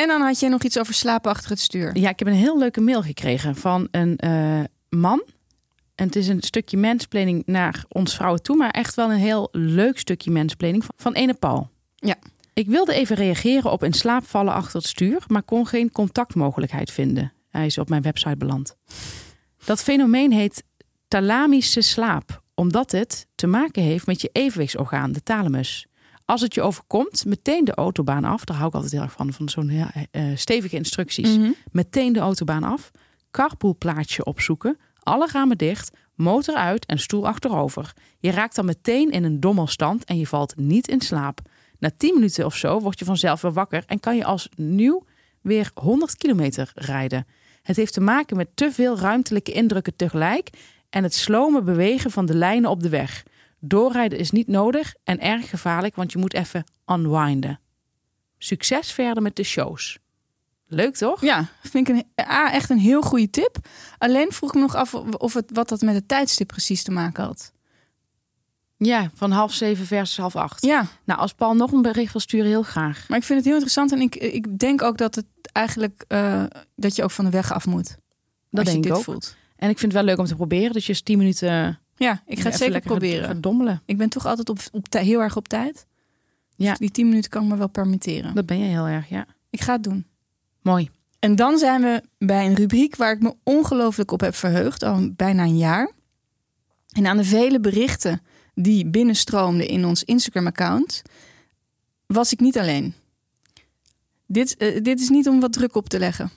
En 0.00 0.08
dan 0.08 0.20
had 0.20 0.40
jij 0.40 0.48
nog 0.48 0.62
iets 0.62 0.78
over 0.78 0.94
slapen 0.94 1.30
achter 1.30 1.50
het 1.50 1.60
stuur. 1.60 1.98
Ja, 1.98 2.08
ik 2.08 2.18
heb 2.18 2.28
een 2.28 2.34
heel 2.34 2.58
leuke 2.58 2.80
mail 2.80 3.02
gekregen 3.02 3.56
van 3.56 3.88
een 3.90 4.16
eh, 4.16 4.60
man. 4.88 5.22
En 5.94 6.06
het 6.06 6.16
is 6.16 6.28
een 6.28 6.42
stukje 6.42 6.76
mensplaning 6.76 7.42
naar 7.46 7.84
ons 7.88 8.14
vrouwen 8.14 8.42
toe, 8.42 8.56
maar 8.56 8.70
echt 8.70 8.94
wel 8.94 9.10
een 9.10 9.18
heel 9.18 9.48
leuk 9.52 9.98
stukje 9.98 10.30
mensplaning 10.30 10.84
van, 10.84 10.94
van 10.96 11.12
ene 11.12 11.34
Paul. 11.34 11.70
Ja. 11.94 12.16
Ik 12.52 12.66
wilde 12.66 12.94
even 12.94 13.16
reageren 13.16 13.72
op 13.72 13.84
in 13.84 13.92
slaap 13.92 14.26
vallen 14.26 14.54
achter 14.54 14.76
het 14.76 14.88
stuur, 14.88 15.24
maar 15.26 15.42
kon 15.42 15.66
geen 15.66 15.92
contactmogelijkheid 15.92 16.90
vinden. 16.90 17.32
Hij 17.50 17.66
is 17.66 17.78
op 17.78 17.88
mijn 17.88 18.02
website 18.02 18.36
beland. 18.36 18.76
Dat 19.64 19.82
fenomeen 19.82 20.32
heet 20.32 20.64
thalamische 21.08 21.80
slaap, 21.80 22.42
omdat 22.54 22.92
het 22.92 23.26
te 23.34 23.46
maken 23.46 23.82
heeft 23.82 24.06
met 24.06 24.20
je 24.20 24.30
evenwichtsorgaan, 24.32 25.12
de 25.12 25.22
thalamus. 25.22 25.86
Als 26.24 26.40
het 26.40 26.54
je 26.54 26.62
overkomt, 26.62 27.24
meteen 27.24 27.64
de 27.64 27.74
autobaan 27.74 28.24
af. 28.24 28.44
Daar 28.44 28.56
hou 28.56 28.68
ik 28.68 28.74
altijd 28.74 28.92
heel 28.92 29.02
erg 29.02 29.12
van, 29.12 29.32
van 29.32 29.48
zo'n 29.48 29.68
ja, 29.68 29.92
eh, 30.10 30.24
stevige 30.34 30.76
instructies. 30.76 31.36
Mhm. 31.36 31.50
Meteen 31.72 32.12
de 32.12 32.20
autobaan 32.20 32.62
af, 32.62 32.90
carpoolplaatsje 33.30 34.24
opzoeken, 34.24 34.78
alle 35.02 35.28
ramen 35.32 35.58
dicht, 35.58 35.96
motor 36.14 36.54
uit 36.54 36.86
en 36.86 36.98
stoel 36.98 37.26
achterover. 37.26 37.92
Je 38.18 38.30
raakt 38.30 38.54
dan 38.54 38.64
meteen 38.64 39.10
in 39.10 39.24
een 39.24 39.40
dommelstand 39.40 40.04
en 40.04 40.18
je 40.18 40.26
valt 40.26 40.56
niet 40.56 40.88
in 40.88 41.00
slaap. 41.00 41.40
Na 41.78 41.90
10 41.96 42.14
minuten 42.14 42.44
of 42.44 42.56
zo 42.56 42.80
word 42.80 42.98
je 42.98 43.04
vanzelf 43.04 43.40
weer 43.40 43.52
wakker 43.52 43.82
en 43.86 44.00
kan 44.00 44.16
je 44.16 44.24
als 44.24 44.48
nieuw 44.56 45.04
weer 45.40 45.70
100 45.74 46.16
kilometer 46.16 46.72
rijden. 46.74 47.26
Het 47.62 47.76
heeft 47.76 47.92
te 47.92 48.00
maken 48.00 48.36
met 48.36 48.48
te 48.54 48.72
veel 48.72 48.98
ruimtelijke 48.98 49.52
indrukken 49.52 49.96
tegelijk 49.96 50.50
en 50.90 51.02
het 51.02 51.14
slome 51.14 51.62
bewegen 51.62 52.10
van 52.10 52.26
de 52.26 52.34
lijnen 52.34 52.70
op 52.70 52.82
de 52.82 52.88
weg. 52.88 53.22
Doorrijden 53.68 54.18
is 54.18 54.30
niet 54.30 54.46
nodig 54.46 54.94
en 55.04 55.20
erg 55.20 55.50
gevaarlijk, 55.50 55.96
want 55.96 56.12
je 56.12 56.18
moet 56.18 56.34
even 56.34 56.64
unwinden. 56.86 57.60
Succes 58.38 58.92
verder 58.92 59.22
met 59.22 59.36
de 59.36 59.42
shows. 59.42 59.98
Leuk 60.66 60.96
toch? 60.96 61.20
Ja, 61.20 61.48
vind 61.62 61.88
ik 61.88 61.94
een, 61.94 62.26
A, 62.30 62.52
echt 62.52 62.70
een 62.70 62.78
heel 62.78 63.02
goede 63.02 63.30
tip. 63.30 63.56
Alleen 63.98 64.32
vroeg 64.32 64.48
ik 64.48 64.54
me 64.54 64.60
nog 64.60 64.74
af 64.74 64.94
of 64.94 65.34
het, 65.34 65.50
wat 65.52 65.68
dat 65.68 65.80
met 65.80 65.94
het 65.94 66.08
tijdstip 66.08 66.46
precies 66.46 66.82
te 66.82 66.90
maken 66.90 67.24
had. 67.24 67.52
Ja, 68.76 69.10
van 69.14 69.30
half 69.30 69.52
zeven 69.52 69.86
versus 69.86 70.16
half 70.16 70.36
acht. 70.36 70.64
Ja, 70.64 70.86
Nou, 71.04 71.20
als 71.20 71.32
Paul 71.32 71.54
nog 71.54 71.72
een 71.72 71.82
bericht 71.82 72.12
wil 72.12 72.20
sturen, 72.20 72.46
heel 72.46 72.62
graag. 72.62 73.08
maar 73.08 73.18
ik 73.18 73.24
vind 73.24 73.38
het 73.38 73.44
heel 73.44 73.54
interessant. 73.54 73.92
En 73.92 74.00
ik, 74.00 74.14
ik 74.14 74.58
denk 74.58 74.82
ook 74.82 74.98
dat 74.98 75.14
het 75.14 75.26
eigenlijk 75.52 76.04
eh, 76.08 76.44
dat 76.76 76.96
je 76.96 77.02
ook 77.02 77.10
van 77.10 77.24
de 77.24 77.30
weg 77.30 77.52
af 77.52 77.66
moet. 77.66 77.96
Dat 78.50 78.64
als 78.64 78.74
je 78.74 78.80
denk 78.80 78.84
ik 78.84 78.94
ook. 78.94 79.02
voelt. 79.02 79.36
En 79.56 79.70
ik 79.70 79.78
vind 79.78 79.92
het 79.92 80.00
wel 80.00 80.10
leuk 80.10 80.18
om 80.18 80.26
te 80.26 80.34
proberen. 80.34 80.72
Dus 80.72 80.86
je 80.86 80.92
is 80.92 81.02
tien 81.02 81.18
minuten. 81.18 81.78
Ja, 81.96 82.22
ik 82.26 82.40
ga 82.40 82.48
het 82.48 82.58
zeker 82.58 82.80
proberen. 82.80 83.24
gaat 83.24 83.42
dommelen. 83.42 83.82
Ik 83.84 83.96
ben 83.96 84.08
toch 84.08 84.26
altijd 84.26 84.48
op, 84.48 84.60
heel 84.90 85.20
erg 85.20 85.36
op 85.36 85.48
tijd. 85.48 85.86
Ja. 86.56 86.70
Dus 86.70 86.78
die 86.78 86.90
10 86.90 87.08
minuten 87.08 87.30
kan 87.30 87.42
ik 87.42 87.48
me 87.48 87.56
wel 87.56 87.68
permitteren. 87.68 88.34
Dat 88.34 88.46
ben 88.46 88.58
je 88.58 88.64
heel 88.64 88.86
erg, 88.86 89.08
ja. 89.08 89.26
Ik 89.50 89.60
ga 89.60 89.72
het 89.72 89.82
doen. 89.82 90.06
Mooi. 90.62 90.90
En 91.18 91.36
dan 91.36 91.58
zijn 91.58 91.82
we 91.82 92.02
bij 92.18 92.46
een 92.46 92.54
rubriek 92.54 92.96
waar 92.96 93.12
ik 93.12 93.22
me 93.22 93.34
ongelooflijk 93.42 94.10
op 94.10 94.20
heb 94.20 94.34
verheugd, 94.34 94.82
al 94.82 95.10
bijna 95.16 95.42
een 95.42 95.56
jaar. 95.56 95.90
En 96.92 97.06
aan 97.06 97.16
de 97.16 97.24
vele 97.24 97.60
berichten 97.60 98.22
die 98.54 98.86
binnenstroomden 98.86 99.68
in 99.68 99.84
ons 99.84 100.04
Instagram-account, 100.04 101.02
was 102.06 102.32
ik 102.32 102.40
niet 102.40 102.58
alleen. 102.58 102.94
Dit, 104.26 104.56
eh, 104.56 104.82
dit 104.82 105.00
is 105.00 105.08
niet 105.08 105.28
om 105.28 105.40
wat 105.40 105.52
druk 105.52 105.74
op 105.74 105.88
te 105.88 105.98
leggen. 105.98 106.30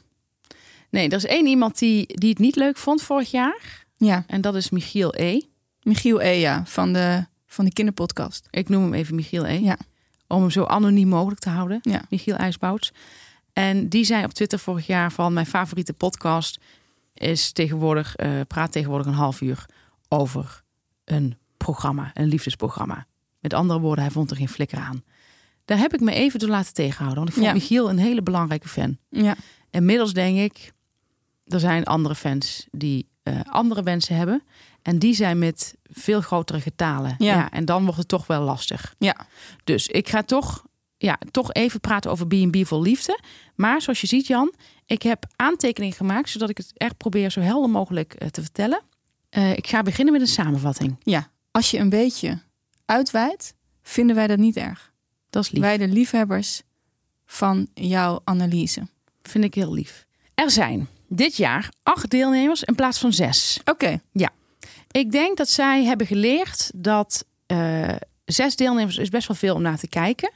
Nee, 0.89 1.09
er 1.09 1.15
is 1.15 1.25
één 1.25 1.45
iemand 1.45 1.79
die, 1.79 2.17
die 2.19 2.29
het 2.29 2.39
niet 2.39 2.55
leuk 2.55 2.77
vond 2.77 3.01
vorig 3.01 3.31
jaar. 3.31 3.85
Ja, 3.97 4.23
En 4.27 4.41
dat 4.41 4.55
is 4.55 4.69
Michiel 4.69 5.13
E. 5.15 5.41
Michiel 5.81 6.21
Eja 6.21 6.65
van 6.65 6.93
de, 6.93 7.25
van 7.47 7.65
de 7.65 7.73
kinderpodcast. 7.73 8.47
Ik 8.49 8.69
noem 8.69 8.83
hem 8.83 8.93
even 8.93 9.15
Michiel 9.15 9.45
E. 9.45 9.59
Ja. 9.59 9.77
Om 10.27 10.41
hem 10.41 10.49
zo 10.51 10.63
anoniem 10.63 11.07
mogelijk 11.07 11.39
te 11.41 11.49
houden. 11.49 11.79
Ja. 11.81 12.01
Michiel 12.09 12.35
IJsbouts. 12.35 12.91
En 13.53 13.89
die 13.89 14.03
zei 14.05 14.23
op 14.23 14.33
Twitter 14.33 14.59
vorig 14.59 14.87
jaar 14.87 15.11
van 15.11 15.33
mijn 15.33 15.45
favoriete 15.45 15.93
podcast 15.93 16.59
is 17.13 17.51
tegenwoordig, 17.51 18.15
eh, 18.15 18.29
praat 18.47 18.71
tegenwoordig 18.71 19.07
een 19.07 19.13
half 19.13 19.41
uur 19.41 19.65
over 20.07 20.63
een 21.05 21.37
programma, 21.57 22.11
een 22.13 22.27
liefdesprogramma. 22.27 23.05
Met 23.39 23.53
andere 23.53 23.79
woorden, 23.79 24.03
hij 24.03 24.13
vond 24.13 24.31
er 24.31 24.37
geen 24.37 24.49
flikker 24.49 24.77
aan. 24.79 25.03
Daar 25.65 25.77
heb 25.77 25.93
ik 25.93 25.99
me 25.99 26.11
even 26.11 26.39
door 26.39 26.49
laten 26.49 26.73
tegenhouden. 26.73 27.17
Want 27.17 27.27
ik 27.29 27.33
vond 27.33 27.45
Ja. 27.45 27.53
Michiel 27.53 27.89
een 27.89 27.97
hele 27.97 28.21
belangrijke 28.21 28.67
fan. 28.67 28.97
Ja, 29.09 29.35
Inmiddels 29.69 30.13
denk 30.13 30.37
ik, 30.37 30.73
er 31.47 31.59
zijn 31.59 31.83
andere 31.83 32.15
fans 32.15 32.67
die 32.71 33.07
eh, 33.23 33.39
andere 33.49 33.83
wensen 33.83 34.15
hebben. 34.15 34.43
En 34.81 34.99
die 34.99 35.13
zijn 35.13 35.39
met 35.39 35.75
veel 35.83 36.21
grotere 36.21 36.61
getalen. 36.61 37.15
Ja. 37.17 37.51
en 37.51 37.65
dan 37.65 37.83
wordt 37.83 37.97
het 37.97 38.07
toch 38.07 38.27
wel 38.27 38.41
lastig. 38.41 38.95
Ja. 38.97 39.15
Dus 39.63 39.87
ik 39.87 40.09
ga 40.09 40.23
toch, 40.23 40.65
ja, 40.97 41.19
toch 41.31 41.53
even 41.53 41.79
praten 41.79 42.11
over 42.11 42.27
B&B 42.27 42.67
vol 42.67 42.81
liefde. 42.81 43.19
Maar 43.55 43.81
zoals 43.81 44.01
je 44.01 44.07
ziet, 44.07 44.27
Jan, 44.27 44.53
ik 44.85 45.01
heb 45.01 45.25
aantekeningen 45.35 45.95
gemaakt... 45.95 46.29
zodat 46.29 46.49
ik 46.49 46.57
het 46.57 46.71
echt 46.73 46.97
probeer 46.97 47.31
zo 47.31 47.39
helder 47.39 47.69
mogelijk 47.69 48.13
eh, 48.13 48.27
te 48.27 48.41
vertellen. 48.41 48.81
Eh, 49.29 49.51
ik 49.51 49.67
ga 49.67 49.83
beginnen 49.83 50.13
met 50.13 50.21
een 50.21 50.27
samenvatting. 50.27 50.95
Ja, 51.03 51.31
als 51.51 51.71
je 51.71 51.77
een 51.77 51.89
beetje 51.89 52.39
uitweidt, 52.85 53.53
vinden 53.81 54.15
wij 54.15 54.27
dat 54.27 54.37
niet 54.37 54.57
erg. 54.57 54.91
Dat 55.29 55.43
is 55.43 55.51
lief. 55.51 55.61
Wij 55.61 55.77
de 55.77 55.87
liefhebbers 55.87 56.61
van 57.25 57.67
jouw 57.73 58.21
analyse. 58.23 58.87
Vind 59.21 59.43
ik 59.43 59.53
heel 59.53 59.73
lief. 59.73 60.05
Er 60.33 60.51
zijn 60.51 60.87
dit 61.07 61.37
jaar 61.37 61.69
acht 61.83 62.09
deelnemers 62.09 62.63
in 62.63 62.75
plaats 62.75 62.99
van 62.99 63.13
zes. 63.13 63.59
Oké. 63.65 63.99
Ik 64.91 65.11
denk 65.11 65.37
dat 65.37 65.49
zij 65.49 65.83
hebben 65.83 66.07
geleerd 66.07 66.71
dat 66.75 67.25
eh, 67.45 67.95
zes 68.25 68.55
deelnemers 68.55 68.97
is 68.97 69.09
best 69.09 69.27
wel 69.27 69.37
veel 69.37 69.55
om 69.55 69.61
naar 69.61 69.77
te 69.77 69.87
kijken. 69.87 70.31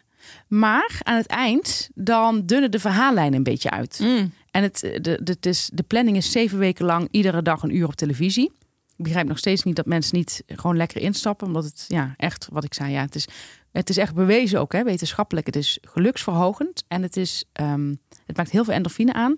Maar 0.47 0.99
aan 1.03 1.17
het 1.17 1.27
eind, 1.27 1.89
dan 1.93 2.45
dunnen 2.45 2.71
de 2.71 2.79
verhaallijnen 2.79 3.33
een 3.33 3.43
beetje 3.43 3.69
uit. 3.69 3.99
Mm. 4.01 4.33
En 4.51 4.63
het, 4.63 4.79
de, 4.79 5.01
de, 5.01 5.19
het 5.23 5.45
is, 5.45 5.69
de 5.73 5.83
planning 5.83 6.17
is 6.17 6.31
zeven 6.31 6.57
weken 6.57 6.85
lang, 6.85 7.07
iedere 7.11 7.41
dag 7.41 7.63
een 7.63 7.75
uur 7.75 7.87
op 7.87 7.95
televisie. 7.95 8.51
Ik 8.97 9.03
begrijp 9.07 9.27
nog 9.27 9.37
steeds 9.37 9.63
niet 9.63 9.75
dat 9.75 9.85
mensen 9.85 10.17
niet 10.17 10.43
gewoon 10.47 10.77
lekker 10.77 11.01
instappen. 11.01 11.47
Omdat 11.47 11.63
het, 11.63 11.85
ja, 11.87 12.13
echt, 12.17 12.47
wat 12.51 12.63
ik 12.63 12.73
zei, 12.73 12.91
ja, 12.91 13.01
het 13.01 13.15
is, 13.15 13.27
het 13.71 13.89
is 13.89 13.97
echt 13.97 14.13
bewezen 14.13 14.59
ook, 14.59 14.73
hè, 14.73 14.83
wetenschappelijk. 14.83 15.45
Het 15.45 15.55
is 15.55 15.77
geluksverhogend 15.81 16.83
en 16.87 17.01
het, 17.01 17.17
is, 17.17 17.43
ehm, 17.53 17.93
het 18.25 18.37
maakt 18.37 18.51
heel 18.51 18.63
veel 18.63 18.73
endorfine 18.73 19.13
aan. 19.13 19.37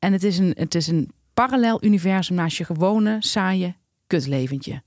En 0.00 0.12
het 0.12 0.22
is 0.24 0.38
een, 0.38 0.54
het 0.56 0.74
is 0.74 0.86
een 0.86 1.10
parallel 1.34 1.84
universum 1.84 2.36
naast 2.36 2.56
je 2.56 2.64
gewone, 2.64 3.16
saaie 3.18 3.76
kutleventje. 4.06 4.82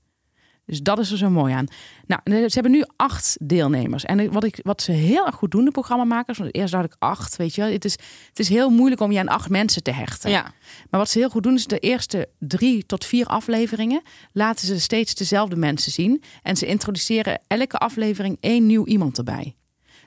Dus 0.66 0.80
dat 0.80 0.98
is 0.98 1.10
er 1.10 1.18
zo 1.18 1.30
mooi 1.30 1.54
aan. 1.54 1.66
Nou, 2.06 2.20
ze 2.24 2.54
hebben 2.54 2.72
nu 2.72 2.84
acht 2.96 3.36
deelnemers. 3.40 4.04
En 4.04 4.32
wat, 4.32 4.44
ik, 4.44 4.60
wat 4.62 4.82
ze 4.82 4.92
heel 4.92 5.26
erg 5.26 5.34
goed 5.34 5.50
doen, 5.50 5.64
de 5.64 5.70
programmamakers. 5.70 6.38
Want 6.38 6.54
eerst 6.54 6.74
had 6.74 6.84
ik 6.84 6.96
acht, 6.98 7.36
weet 7.36 7.54
je 7.54 7.60
wel. 7.60 7.70
Het 7.70 7.84
is, 7.84 7.92
het 8.28 8.38
is 8.38 8.48
heel 8.48 8.70
moeilijk 8.70 9.00
om 9.00 9.12
je 9.12 9.18
aan 9.18 9.28
acht 9.28 9.48
mensen 9.48 9.82
te 9.82 9.90
hechten. 9.90 10.30
Ja. 10.30 10.42
Maar 10.90 11.00
wat 11.00 11.08
ze 11.08 11.18
heel 11.18 11.30
goed 11.30 11.42
doen, 11.42 11.54
is 11.54 11.66
de 11.66 11.78
eerste 11.78 12.28
drie 12.38 12.86
tot 12.86 13.04
vier 13.04 13.26
afleveringen 13.26 14.02
laten 14.32 14.66
ze 14.66 14.80
steeds 14.80 15.14
dezelfde 15.14 15.56
mensen 15.56 15.92
zien. 15.92 16.22
En 16.42 16.56
ze 16.56 16.66
introduceren 16.66 17.40
elke 17.46 17.78
aflevering 17.78 18.36
één 18.40 18.66
nieuw 18.66 18.86
iemand 18.86 19.18
erbij. 19.18 19.54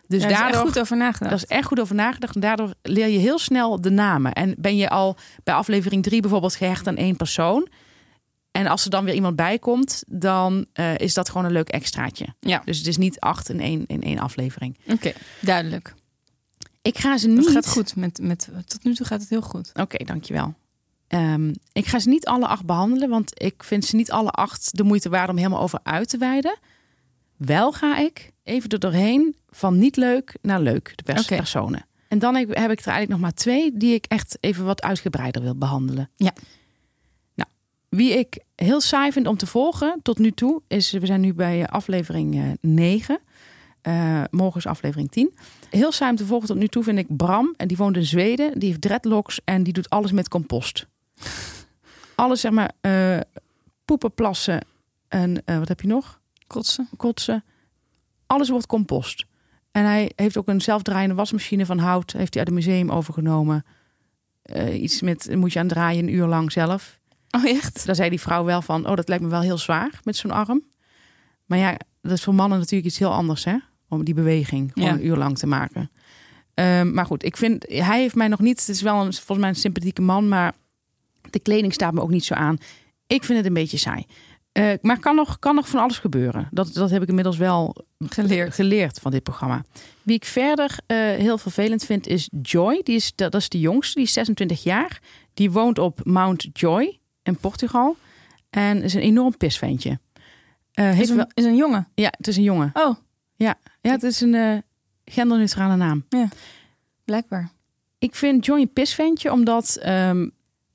Dus 0.08 0.22
Daar 0.22 0.32
is 0.32 0.38
daardoor, 0.38 0.62
goed 0.62 0.80
over 0.80 0.98
nagedacht. 0.98 1.32
dat 1.32 1.40
is 1.40 1.46
echt 1.58 1.68
goed 1.68 1.80
over 1.80 1.96
nagedacht. 1.96 2.36
En 2.36 2.42
daardoor 2.42 2.74
leer 2.82 3.08
je 3.08 3.18
heel 3.18 3.40
snel 3.40 3.82
de 3.82 3.90
namen. 3.90 4.34
En 4.34 4.56
ben 4.58 4.78
je 4.78 4.90
al 4.90 5.18
bij 5.44 5.54
aflevering 5.54 6.04
drie 6.04 6.22
bijvoorbeeld 6.22 6.56
gehecht 6.56 6.88
aan 6.88 6.96
één 6.96 7.16
persoon. 7.16 7.68
En 8.52 8.68
als 8.68 8.84
er 8.84 8.90
dan 8.90 9.06
weer 9.06 9.14
iemand 9.14 9.36
bij 9.36 9.60
komt, 9.60 10.04
dan 10.08 10.66
eh, 10.74 10.98
is 10.98 11.14
dat 11.14 11.30
gewoon 11.30 11.46
een 11.46 11.52
leuk 11.52 11.70
extraatje. 11.70 12.26
Ja. 12.40 12.62
Dus 12.66 12.78
het 12.78 12.88
is 12.88 12.98
niet 12.98 13.20
acht 13.20 13.50
in 13.50 13.60
één, 13.60 13.86
in 13.86 14.02
één 14.02 14.20
aflevering. 14.20 14.78
Oké, 14.88 15.14
duidelijk. 15.42 15.94
Ik 16.82 16.98
ga 16.98 17.18
ze 17.18 17.28
Dat 17.28 17.38
niet... 17.38 17.50
gaat 17.50 17.68
goed. 17.68 17.96
Met, 17.96 18.20
met, 18.22 18.50
tot 18.66 18.84
nu 18.84 18.96
toe 18.96 19.06
gaat 19.06 19.20
het 19.20 19.30
heel 19.30 19.42
goed. 19.42 19.72
Oké, 19.74 20.04
dankjewel. 20.04 20.54
Ehm, 21.08 21.54
ik 21.72 21.86
ga 21.86 22.00
ze 22.00 22.10
niet 22.10 22.26
alle 22.26 22.48
acht 22.48 22.66
behandelen, 22.66 23.10
want 23.10 23.42
ik 23.42 23.64
vind 23.64 23.86
ze 23.86 23.96
niet 23.96 24.12
alle 24.12 24.32
acht 24.32 24.78
de 24.78 24.84
moeite 24.84 25.10
waard 25.10 25.30
om 25.30 25.38
helemaal 25.38 25.62
over 25.62 25.80
uit 25.84 26.10
te 26.10 26.18
wijden. 26.18 26.58
Wel 27.38 27.72
ga 27.72 27.98
ik 27.98 28.32
even 28.44 28.70
er 28.70 28.80
doorheen 28.80 29.36
van 29.50 29.78
niet 29.78 29.96
leuk 29.96 30.38
naar 30.42 30.62
leuk, 30.62 30.94
de 30.96 31.12
Oké. 31.12 31.36
personen. 31.36 31.86
En 32.08 32.20
dan 32.20 32.36
heb, 32.36 32.50
ik 32.50 32.56
er 32.58 32.66
eigenlijk 32.68 33.10
nog 33.10 33.20
maar 33.20 33.34
twee 33.34 33.78
die 33.78 33.94
ik 33.94 34.06
echt 34.06 34.38
even 34.40 34.66
wat 34.66 34.82
uitgebreider 34.82 35.42
wil 35.42 35.56
behandelen. 35.56 36.10
Ja. 36.16 36.34
Nou, 37.36 37.50
wie 37.90 38.18
ik 38.18 38.44
heel 38.56 38.82
saai 38.82 39.12
vind 39.12 39.28
om 39.28 39.38
te 39.38 39.46
volgen 39.46 40.00
tot 40.02 40.18
nu 40.18 40.32
toe 40.32 40.62
is, 40.68 40.92
we 40.92 41.06
zijn 41.06 41.22
nu 41.22 41.34
bij 41.34 41.62
eh, 41.62 41.68
aflevering 41.68 42.36
eh 42.36 42.44
9. 42.62 43.20
Eh, 43.82 44.24
morgen 44.30 44.60
is 44.60 44.66
aflevering 44.68 45.12
10. 45.12 45.34
Heel 45.70 45.92
saai 45.92 46.12
om 46.12 46.18
te 46.18 46.26
volgen 46.26 46.48
tot 46.48 46.58
nu 46.58 46.68
toe 46.68 46.84
vind 46.84 46.98
ik 46.98 47.18
Bram. 47.18 47.54
En 47.58 47.68
die 47.68 47.78
woont 47.78 47.96
in 47.96 48.06
Zweden. 48.06 48.60
Die 48.60 48.70
heeft 48.70 48.82
dreadlocks 48.82 49.40
en 49.44 49.64
die 49.64 49.74
doet 49.74 49.90
alles 49.90 50.12
met 50.12 50.28
compost. 50.30 50.88
alles 52.16 52.42
zeg 52.42 52.52
maar 52.52 52.72
eh, 52.82 53.20
poepen, 53.86 54.14
plassen 54.14 54.66
en 55.08 55.42
eh, 55.46 55.58
wat 55.58 55.68
heb 55.68 55.82
je 55.82 55.88
nog? 55.88 56.20
Kotsen. 56.48 56.90
Kotsen. 56.98 57.44
Alles 58.26 58.50
wordt 58.50 58.66
compost. 58.66 59.26
En 59.72 59.84
hij 59.84 60.12
heeft 60.16 60.38
ook 60.38 60.48
een 60.48 60.62
zelfdraaiende 60.62 61.16
wasmachine 61.16 61.66
van 61.66 61.78
hout. 61.78 62.12
Heeft 62.12 62.34
hij 62.34 62.44
uit 62.46 62.54
het 62.56 62.66
museum 62.66 62.92
overgenomen. 62.92 63.66
Eh, 64.42 64.82
iets 64.82 65.02
met, 65.02 65.36
moet 65.36 65.54
je 65.54 65.60
aan 65.60 65.68
draaien 65.68 66.04
een 66.08 66.14
uur 66.14 66.26
lang 66.28 66.52
zelf. 66.52 67.00
Oh, 67.32 67.46
echt? 67.46 67.86
Daar 67.86 67.96
zei 67.96 68.10
die 68.10 68.20
vrouw 68.22 68.44
wel 68.44 68.62
van, 68.62 68.88
oh, 68.90 68.96
dat 68.96 69.08
lijkt 69.08 69.24
me 69.24 69.30
wel 69.30 69.42
heel 69.42 69.58
zwaar 69.58 70.00
met 70.04 70.16
zo'n 70.16 70.32
arm. 70.32 70.64
Maar 71.46 71.58
ja, 71.58 71.78
dat 72.02 72.12
is 72.12 72.24
voor 72.24 72.36
mannen 72.36 72.60
natuurlijk 72.60 72.88
iets 72.90 73.00
heel 73.00 73.14
anders, 73.14 73.44
hè? 73.44 73.56
Om 73.90 74.04
die 74.04 74.14
beweging 74.14 74.72
gewoon 74.74 74.90
Ja. 74.90 74.96
een 74.96 75.06
uur 75.06 75.16
lang 75.18 75.38
te 75.38 75.48
maken. 75.48 75.92
Ehm, 76.54 76.94
maar 76.94 77.06
goed, 77.06 77.24
ik 77.24 77.38
vind, 77.38 77.66
hij 77.70 78.00
heeft 78.00 78.16
mij 78.16 78.28
nog 78.28 78.40
niet, 78.40 78.60
het 78.60 78.70
is 78.70 78.82
wel 78.82 78.96
een, 79.06 79.14
volgens 79.14 79.38
mij 79.40 79.50
een 79.50 79.56
sympathieke 79.56 80.02
man, 80.02 80.28
maar 80.28 80.54
de 81.30 81.40
kleding 81.40 81.74
staat 81.74 81.94
me 81.94 82.02
ook 82.02 82.10
niet 82.10 82.26
zo 82.26 82.34
aan. 82.34 82.58
Ik 83.08 83.24
vind 83.24 83.38
het 83.38 83.48
een 83.48 83.54
beetje 83.54 83.78
saai. 83.78 84.06
Eh, 84.58 84.74
maar 84.82 85.00
kan 85.00 85.16
nog, 85.16 85.40
kan 85.40 85.56
nog 85.56 85.70
van 85.70 85.80
alles 85.80 85.98
gebeuren. 85.98 86.48
Dat, 86.52 86.74
dat 86.74 86.90
heb 86.90 87.02
ik 87.02 87.08
inmiddels 87.08 87.38
wel 87.38 87.76
Geleerd. 88.00 88.54
geleerd 88.54 89.00
van 89.00 89.12
dit 89.12 89.24
programma. 89.24 89.64
Wie 90.04 90.16
ik 90.16 90.26
verder 90.26 90.78
eh, 90.86 90.98
heel 90.98 91.38
vervelend 91.38 91.84
vind 91.86 92.08
is 92.08 92.30
Joy. 92.42 92.82
Die 92.84 92.96
is, 92.96 93.12
dat, 93.16 93.32
dat 93.32 93.42
is 93.42 93.50
de 93.50 93.60
jongste, 93.60 93.94
die 93.94 94.04
is 94.04 94.14
26 94.14 94.64
jaar. 94.64 95.00
Die 95.34 95.52
woont 95.52 95.80
op 95.80 96.00
Mount 96.06 96.48
Joy 96.54 97.00
in 97.24 97.36
Portugal. 97.38 97.96
En 98.50 98.82
is 98.84 98.94
een 98.94 99.02
enorm 99.02 99.38
pisventje. 99.38 100.00
Eh, 100.74 100.90
Is 100.90 100.96
heeft 100.96 101.10
wel, 101.10 101.20
een, 101.20 101.32
is 101.34 101.46
een 101.46 101.56
jongen. 101.56 101.88
ja, 101.96 102.14
het 102.18 102.28
is 102.28 102.38
een 102.38 102.44
jongen. 102.44 102.70
Oh, 102.74 102.96
Ja, 103.36 103.56
het 103.82 104.04
is 104.04 104.22
een 104.22 104.64
genderneutrale 105.06 105.76
naam. 105.76 106.06
blijkbaar. 107.06 107.50
Ik 108.00 108.16
vind 108.16 108.46
Joy 108.46 108.60
een 108.60 108.74
pisventje 108.74 109.32
omdat 109.32 109.76
ehm, 109.76 110.28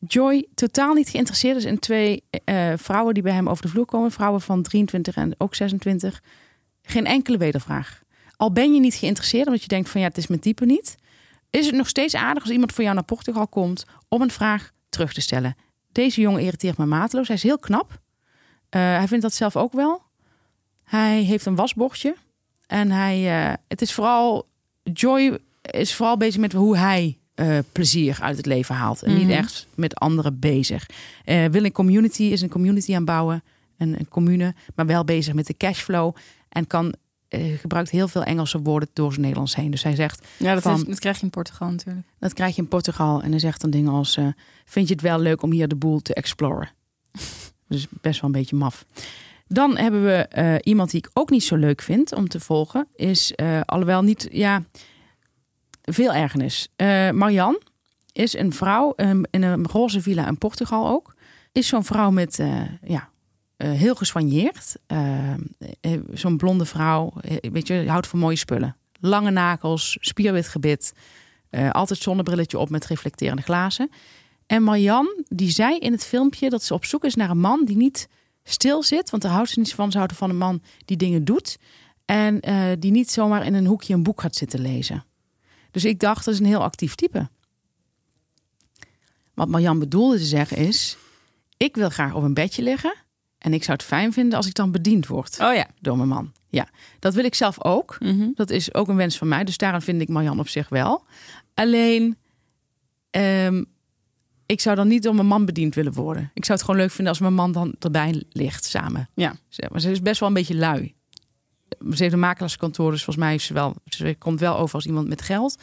Joy 0.07 0.47
totaal 0.55 0.95
niet 0.95 1.09
geïnteresseerd 1.09 1.57
is 1.57 1.65
in 1.65 1.79
twee 1.79 2.25
eh, 2.45 2.73
vrouwen 2.77 3.15
die 3.15 3.23
bij 3.23 3.33
hem 3.33 3.49
over 3.49 3.63
de 3.63 3.71
vloer 3.71 3.85
komen. 3.85 4.11
Vrouwen 4.11 4.41
van 4.41 4.63
23 4.63 5.15
en 5.17 5.35
ook 5.39 5.55
26. 5.55 6.23
Geen 6.83 7.07
enkele 7.07 7.37
wedervraag. 7.37 8.03
Al 8.37 8.53
ben 8.53 8.75
je 8.75 8.81
niet 8.81 8.95
geïnteresseerd 8.95 9.47
omdat 9.47 9.63
je 9.63 9.69
denkt 9.69 9.91
van 9.91 10.01
ja, 10.01 10.07
het 10.07 10.17
is 10.17 10.27
mijn 10.27 10.41
type 10.41 10.65
niet. 10.65 10.97
Is 11.51 11.67
het 11.67 11.75
nog 11.75 11.89
steeds 11.89 12.15
aardig 12.15 12.43
als 12.43 12.53
iemand 12.53 12.73
voor 12.73 12.83
jou 12.83 12.95
naar 12.95 13.05
Portugal 13.05 13.49
komt 13.49 13.85
om 14.09 14.23
een 14.23 14.31
vraag 14.31 14.71
terug 14.89 15.13
te 15.13 15.21
stellen. 15.21 15.57
Deze 15.93 16.21
jongen 16.21 16.43
irriteert 16.43 16.79
me 16.79 16.87
mateloos. 16.87 17.27
Hij 17.27 17.37
is 17.37 17.43
heel 17.43 17.59
knap. 17.59 18.01
Eh, 18.69 18.81
hij 18.81 19.09
vindt 19.09 19.23
dat 19.23 19.35
zelf 19.35 19.57
ook 19.57 19.73
wel. 19.73 20.03
Hij 20.85 21.23
heeft 21.23 21.47
een 21.47 21.57
wasbordje. 21.57 22.17
En 22.67 22.91
hij, 22.91 23.47
eh, 23.49 23.55
het 23.69 23.83
is 23.83 23.93
vooral, 23.93 24.49
Joy 24.83 25.39
is 25.63 25.95
vooral 25.95 26.17
bezig 26.17 26.41
met 26.41 26.53
hoe 26.53 26.77
hij 26.77 27.19
eh, 27.35 27.59
plezier 27.73 28.19
uit 28.21 28.37
het 28.37 28.47
leven 28.47 28.75
haalt. 28.75 29.03
En 29.03 29.11
Mhm. 29.13 29.21
niet 29.21 29.31
echt 29.31 29.67
met 29.75 29.95
anderen 29.95 30.39
bezig. 30.39 30.87
Eh 31.25 31.45
wil 31.45 31.65
een 31.65 31.73
community, 31.73 32.23
is 32.23 32.41
een 32.41 32.49
community 32.49 32.95
aan 32.95 33.05
bouwen. 33.05 33.43
Een, 33.79 33.99
een 33.99 34.09
commune, 34.09 34.55
maar 34.75 34.87
wel 34.87 35.05
bezig 35.05 35.35
met 35.35 35.47
de 35.47 35.57
cashflow. 35.57 36.15
En 36.49 36.67
kan, 36.67 36.95
eh, 37.29 37.59
gebruikt 37.59 37.91
heel 37.91 38.09
veel 38.09 38.23
Engelse 38.25 38.61
woorden 38.63 38.89
door 38.93 39.11
zijn 39.11 39.21
Nederlands 39.21 39.55
heen. 39.57 39.71
Dus 39.71 39.83
hij 39.83 39.95
zegt, 39.95 40.27
Ja, 40.37 40.55
dat, 40.55 40.63
Van- 40.63 40.75
is- 40.81 40.85
dat 40.85 40.99
krijg 40.99 41.17
je 41.19 41.23
in 41.25 41.31
Portugal 41.31 41.71
natuurlijk. 41.71 42.07
dat 42.19 42.33
krijg 42.33 42.57
je 42.57 42.63
in 42.63 42.69
Portugal. 42.69 43.23
En 43.23 43.31
hij 43.31 43.39
zegt 43.41 43.61
dan 43.61 43.71
dingen 43.71 43.93
als, 43.93 44.19
vind 44.65 44.89
je 44.89 44.95
het 44.95 45.03
wel 45.03 45.19
leuk 45.19 45.43
om 45.43 45.53
hier 45.53 45.69
de 45.69 45.77
boel 45.77 46.01
te 46.01 46.15
exploren? 46.15 46.71
dus 47.69 47.87
best 47.91 48.21
wel 48.21 48.31
een 48.31 48.37
beetje 48.41 48.57
maf. 48.57 48.85
Dan 49.47 49.77
hebben 49.77 50.05
we 50.05 50.61
iemand 50.63 50.91
die 50.91 51.01
ik 51.05 51.11
ook 51.13 51.31
niet 51.31 51.45
zo 51.45 51.57
leuk 51.57 51.83
vind 51.83 52.15
om 52.15 52.29
te 52.29 52.41
volgen. 52.41 52.87
Is, 52.97 53.33
alhoewel 53.65 54.03
niet, 54.03 54.29
ja, 54.31 54.63
veel 55.83 56.13
ergernis. 56.13 56.69
Eh 56.77 57.11
Marianne 57.11 57.61
is 58.13 58.37
een 58.37 58.53
vrouw 58.53 58.93
ehm, 58.97 59.23
in 59.31 59.43
een 59.43 59.67
roze 59.67 60.01
villa 60.01 60.29
in 60.29 60.39
Portugal 60.39 60.89
ook. 60.89 61.15
Is 61.53 61.67
zo'n 61.67 61.85
vrouw 61.85 62.11
met, 62.11 62.39
eh, 62.39 62.61
ja, 62.83 63.11
eh, 63.57 63.71
heel 63.71 63.95
eh, 65.81 65.93
zo'n 66.13 66.37
blonde 66.37 66.65
vrouw, 66.65 67.13
weet 67.41 67.67
je, 67.67 67.89
houdt 67.89 68.07
van 68.07 68.19
mooie 68.19 68.37
spullen. 68.37 68.77
Lange 69.01 69.31
nagels, 69.31 69.97
spierwit 70.01 70.49
gebit. 70.49 70.93
Altijd 71.71 71.99
zonnebrilletje 71.99 72.59
op 72.59 72.71
met 72.71 72.87
reflecterende 72.87 73.43
glazen. 73.43 73.91
En 74.47 74.63
Marianne, 74.63 75.25
die 75.29 75.51
zei 75.51 75.79
in 75.79 75.93
het 75.93 76.05
filmpje 76.05 76.51
dat 76.51 76.63
ze 76.63 76.75
op 76.75 76.85
zoek 76.85 77.05
is 77.05 77.15
naar 77.15 77.31
een 77.31 77.39
man 77.39 77.65
die 77.65 77.77
niet 77.77 78.09
stil 78.43 78.83
zit. 78.83 79.11
Want 79.11 79.23
daar 79.23 79.33
houdt 79.33 79.51
ze 79.51 79.59
niet 79.59 79.75
van. 79.75 79.91
Ze 79.91 79.99
houdt 79.99 80.13
van 80.13 80.31
een 80.31 80.39
man 80.39 80.63
die 80.85 80.97
dingen 80.97 81.25
doet. 81.25 81.59
En 82.05 82.41
die 82.79 82.91
niet 82.91 83.11
zomaar 83.11 83.47
in 83.47 83.55
een 83.55 83.67
hoekje 83.67 83.95
een 83.95 84.03
boek 84.03 84.21
gaat 84.21 84.37
zitten 84.37 84.61
lezen. 84.61 85.05
Dus 85.73 85.85
ik 85.85 86.01
dacht, 86.01 86.25
dat 86.25 86.35
is 86.35 86.41
een 86.41 86.47
heel 86.47 86.63
actief 86.63 86.95
type. 86.95 87.29
Wat 89.35 89.49
Marianne 89.49 89.81
bedoelde 89.81 90.17
te 90.17 90.25
zeggen 90.25 90.57
is... 90.57 90.97
ik 91.57 91.77
wil 91.77 91.89
graag 91.89 92.15
op 92.15 92.23
een 92.23 92.35
bedje 92.35 92.63
liggen... 92.63 92.95
en 93.39 93.55
ik 93.55 93.65
zou 93.65 93.77
het 93.77 93.87
fijn 93.87 94.13
vinden 94.13 94.37
als 94.37 94.47
ik 94.47 94.55
dan 94.55 94.73
bediend 94.73 95.07
word 95.07 95.39
Oh 95.41 95.55
ja. 95.55 95.67
door 95.81 95.97
mijn 95.97 96.09
man. 96.09 96.33
Ja, 96.49 96.69
dat 96.99 97.15
wil 97.15 97.25
ik 97.25 97.35
zelf 97.35 97.65
ook. 97.65 97.97
Mhm. 98.01 98.29
Dat 98.35 98.51
is 98.51 98.75
ook 98.75 98.89
een 98.89 98.97
wens 98.97 99.19
van 99.19 99.29
mij. 99.29 99.45
Dus 99.45 99.57
daarom 99.57 99.81
vind 99.83 100.01
ik 100.01 100.09
Marianne 100.09 100.41
op 100.41 100.49
zich 100.49 100.69
wel. 100.69 101.05
Alleen, 101.55 102.17
ehm, 103.11 103.65
ik 104.47 104.61
zou 104.61 104.77
dan 104.77 104.89
niet 104.89 105.03
door 105.03 105.15
mijn 105.15 105.27
man 105.27 105.45
bediend 105.45 105.75
willen 105.75 105.93
worden. 105.93 106.31
Ik 106.35 106.45
zou 106.45 106.59
het 106.59 106.67
gewoon 106.67 106.81
leuk 106.81 106.91
vinden 106.91 107.09
als 107.09 107.23
mijn 107.23 107.35
man 107.35 107.53
dan 107.53 107.75
erbij 107.79 108.23
ligt 108.31 108.65
samen. 108.65 109.09
Ja. 109.15 109.37
Zeg 109.49 109.71
Maar 109.71 109.81
ze 109.81 109.91
is 109.91 110.03
best 110.03 110.21
wel 110.21 110.29
een 110.29 110.35
beetje 110.35 110.55
lui. 110.55 110.95
Ze 111.79 112.03
heeft 112.03 112.13
een 112.13 112.19
makelaarskantoor, 112.19 112.91
dus 112.91 113.05
volgens 113.05 113.25
mij 113.25 113.35
is 113.35 113.45
ze 113.45 113.53
wel, 113.53 113.75
ze 113.85 114.17
komt 114.19 114.41
wel 114.41 114.57
over 114.59 114.75
als 114.75 114.87
iemand 114.87 115.09
met 115.09 115.23
geld. 115.23 115.57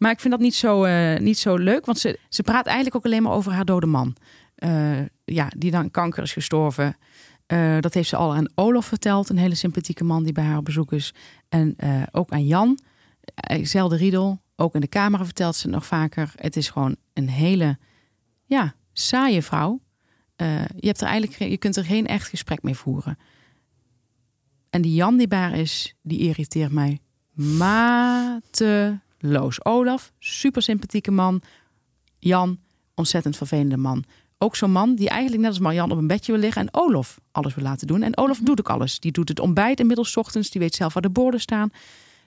Maar 0.00 0.10
ik 0.10 0.20
vind 0.20 0.32
dat 0.32 0.42
niet 0.42 0.54
zo, 0.54 0.84
eh, 0.84 1.18
niet 1.18 1.38
zo 1.38 1.56
leuk, 1.56 1.86
want 1.86 1.98
ze, 1.98 2.18
ze 2.28 2.42
praat 2.42 2.66
eigenlijk 2.66 2.96
ook 2.96 3.04
alleen 3.04 3.22
maar 3.22 3.32
over 3.32 3.52
haar 3.52 3.64
dode 3.64 3.86
man. 3.86 4.16
Eh, 4.54 4.98
ja, 5.24 5.50
die 5.56 5.70
dan 5.70 5.90
kanker 5.90 6.22
is 6.22 6.32
gestorven. 6.32 6.96
Eh, 7.46 7.76
dat 7.80 7.94
heeft 7.94 8.08
ze 8.08 8.16
al 8.16 8.34
aan 8.34 8.50
Olof 8.54 8.86
verteld, 8.86 9.28
een 9.28 9.38
hele 9.38 9.54
sympathieke 9.54 10.04
man 10.04 10.24
die 10.24 10.32
bij 10.32 10.44
haar 10.44 10.58
op 10.58 10.64
bezoek 10.64 10.92
is. 10.92 11.14
En 11.48 11.76
ook 12.12 12.30
aan 12.30 12.46
Jan, 12.46 12.78
Zelda 13.62 13.96
Riedel. 13.96 14.40
Ook 14.56 14.74
in 14.74 14.80
de 14.80 14.88
camera 14.88 15.24
vertelt 15.24 15.56
ze 15.56 15.68
nog 15.68 15.86
vaker. 15.86 16.32
Het 16.36 16.56
is 16.56 16.68
gewoon 16.68 16.96
een 17.12 17.28
hele, 17.28 17.78
ja, 18.44 18.74
saaie 18.92 19.42
vrouw. 19.42 19.80
Je, 20.36 20.86
hebt 20.86 21.00
er 21.00 21.06
eigenlijk, 21.06 21.50
je 21.50 21.56
kunt 21.56 21.76
er 21.76 21.84
geen 21.84 22.06
echt 22.06 22.28
gesprek 22.28 22.62
mee 22.62 22.74
voeren. 22.74 23.18
En 24.70 24.82
die 24.82 24.94
Jan 24.94 25.16
die 25.16 25.28
bij 25.28 25.38
haar 25.38 25.56
is, 25.56 25.94
die 26.02 26.18
irriteert 26.18 26.72
mij 26.72 27.00
mateloos. 27.32 28.54
Olaf, 29.64 30.12
super 30.18 30.62
sympathieke 30.62 31.10
man. 31.10 31.42
Jan, 32.18 32.58
ontzettend 32.94 33.36
vervelende 33.36 33.76
man. 33.76 34.04
Ook 34.38 34.56
zo'n 34.56 34.72
man 34.72 34.94
die 34.94 35.08
eigenlijk 35.08 35.40
net 35.42 35.50
als 35.50 35.58
Marjan 35.58 35.90
op 35.90 35.98
een 35.98 36.06
bedje 36.06 36.32
wil 36.32 36.40
liggen 36.40 36.62
en 36.62 36.68
Olaf 36.74 37.20
alles 37.32 37.54
wil 37.54 37.64
laten 37.64 37.86
doen. 37.86 38.02
En 38.02 38.16
Olaf 38.16 38.38
doet 38.38 38.58
ook 38.60 38.70
alles. 38.70 39.00
Die 39.00 39.12
doet 39.12 39.28
het 39.28 39.40
ontbijt 39.40 39.80
inmiddels 39.80 40.16
ochtends. 40.16 40.50
Die 40.50 40.60
weet 40.60 40.74
zelf 40.74 40.92
waar 40.92 41.02
de 41.02 41.10
borden 41.10 41.40
staan. 41.40 41.70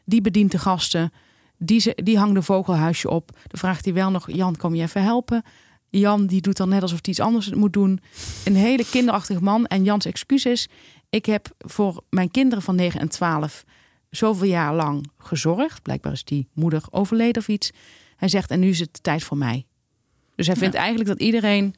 Die 0.05 0.21
bedient 0.21 0.51
de 0.51 0.57
gasten. 0.59 1.13
Die, 1.57 1.79
ze, 1.79 1.97
die 2.03 2.17
hangt 2.17 2.35
een 2.35 2.43
vogelhuisje 2.43 3.09
op. 3.09 3.31
Dan 3.31 3.59
vraagt 3.59 3.85
hij 3.85 3.93
wel 3.93 4.11
nog, 4.11 4.31
Jan, 4.31 4.55
kom 4.55 4.75
je 4.75 4.81
even 4.81 5.03
helpen? 5.03 5.43
Jan 5.89 6.25
die 6.25 6.41
doet 6.41 6.57
dan 6.57 6.69
net 6.69 6.81
alsof 6.81 6.99
hij 7.01 7.09
iets 7.09 7.19
anders 7.19 7.53
moet 7.53 7.73
doen. 7.73 7.99
Een 8.45 8.55
hele 8.55 8.85
kinderachtige 8.85 9.43
man. 9.43 9.65
En 9.65 9.83
Jans 9.83 10.05
excuus 10.05 10.45
is, 10.45 10.67
ik 11.13 11.25
heb 11.25 11.53
voor 11.57 12.03
mijn 12.09 12.31
kinderen 12.31 12.63
van 12.63 12.75
9 12.75 12.99
en 12.99 13.09
12 13.09 13.63
zoveel 14.09 14.47
jaar 14.47 14.73
lang 14.73 15.09
gezorgd. 15.17 15.81
Blijkbaar 15.81 16.11
is 16.11 16.23
die 16.23 16.47
moeder 16.53 16.83
overleden 16.89 17.41
of 17.41 17.47
iets. 17.47 17.71
Hij 18.15 18.27
zegt, 18.27 18.49
en 18.49 18.59
nu 18.59 18.69
is 18.69 18.79
het 18.79 19.03
tijd 19.03 19.23
voor 19.23 19.37
mij. 19.37 19.65
Dus 20.35 20.47
hij 20.47 20.55
vindt 20.55 20.75
eigenlijk 20.75 21.09
dat 21.09 21.19
iedereen 21.19 21.75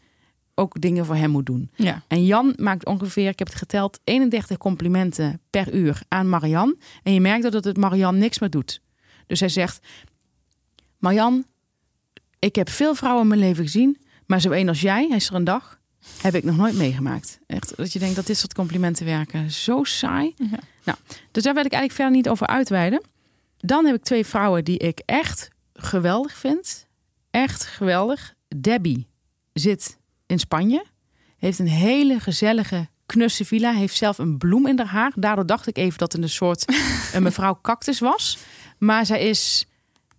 ook 0.53 0.81
dingen 0.81 1.05
voor 1.05 1.15
hem 1.15 1.29
moet 1.29 1.45
doen. 1.45 1.69
Ja. 1.75 2.03
En 2.07 2.25
Jan 2.25 2.53
maakt 2.57 2.85
ongeveer, 2.85 3.27
ik 3.27 3.39
heb 3.39 3.47
het 3.47 3.57
geteld, 3.57 3.99
31 4.03 4.57
complimenten 4.57 5.41
per 5.49 5.73
uur 5.73 6.01
aan 6.07 6.29
Marian. 6.29 6.77
En 7.03 7.13
je 7.13 7.21
merkt 7.21 7.51
dat 7.51 7.63
het 7.63 7.77
Marian 7.77 8.17
niks 8.17 8.39
meer 8.39 8.49
doet. 8.49 8.81
Dus 9.27 9.39
hij 9.39 9.49
zegt, 9.49 9.87
Marian, 10.97 11.45
ik 12.39 12.55
heb 12.55 12.69
veel 12.69 12.95
vrouwen 12.95 13.21
in 13.21 13.27
mijn 13.27 13.39
leven 13.39 13.63
gezien, 13.63 13.97
maar 14.25 14.41
zo 14.41 14.51
één 14.51 14.67
als 14.67 14.81
jij, 14.81 15.05
hij 15.07 15.17
is 15.17 15.29
er 15.29 15.35
een 15.35 15.43
dag, 15.43 15.79
heb 16.21 16.35
ik 16.35 16.43
nog 16.43 16.57
nooit 16.57 16.75
meegemaakt. 16.75 17.39
Echt, 17.47 17.77
dat 17.77 17.93
je 17.93 17.99
denkt 17.99 18.15
dat 18.15 18.25
dit 18.25 18.37
soort 18.37 18.53
complimenten 18.53 19.05
werken 19.05 19.51
zo 19.51 19.83
saai. 19.83 20.33
Ja. 20.37 20.59
Nou, 20.83 20.97
dus 21.31 21.43
daar 21.43 21.53
wil 21.53 21.65
ik 21.65 21.71
eigenlijk 21.71 21.93
verder 21.93 22.15
niet 22.15 22.29
over 22.29 22.47
uitweiden. 22.47 23.01
Dan 23.57 23.85
heb 23.85 23.95
ik 23.95 24.03
twee 24.03 24.25
vrouwen 24.25 24.63
die 24.63 24.77
ik 24.77 25.01
echt 25.05 25.49
geweldig 25.73 26.37
vind. 26.37 26.87
Echt 27.31 27.65
geweldig. 27.65 28.33
Debbie 28.55 29.07
zit 29.53 29.97
in 30.25 30.39
Spanje. 30.39 30.85
Heeft 31.37 31.59
een 31.59 31.67
hele 31.67 32.19
gezellige, 32.19 32.87
knusse 33.05 33.45
villa. 33.45 33.73
Heeft 33.73 33.95
zelf 33.95 34.17
een 34.17 34.37
bloem 34.37 34.67
in 34.67 34.77
haar 34.77 34.87
haar. 34.87 35.11
Daardoor 35.15 35.45
dacht 35.45 35.67
ik 35.67 35.77
even 35.77 35.97
dat 35.97 36.11
het 36.11 36.21
een 36.21 36.29
soort 36.29 36.65
een 37.13 37.23
mevrouw 37.23 37.59
cactus 37.61 37.99
was. 37.99 38.37
Maar 38.77 39.05
zij 39.05 39.29
is 39.29 39.65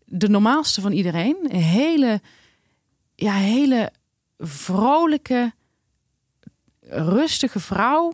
de 0.04 0.28
normaalste 0.28 0.80
van 0.80 0.92
iedereen. 0.92 1.36
Een 1.48 1.60
hele, 1.60 2.20
ja, 3.14 3.32
hele 3.32 3.92
vrolijke, 4.38 5.52
rustige 6.88 7.60
vrouw. 7.60 8.12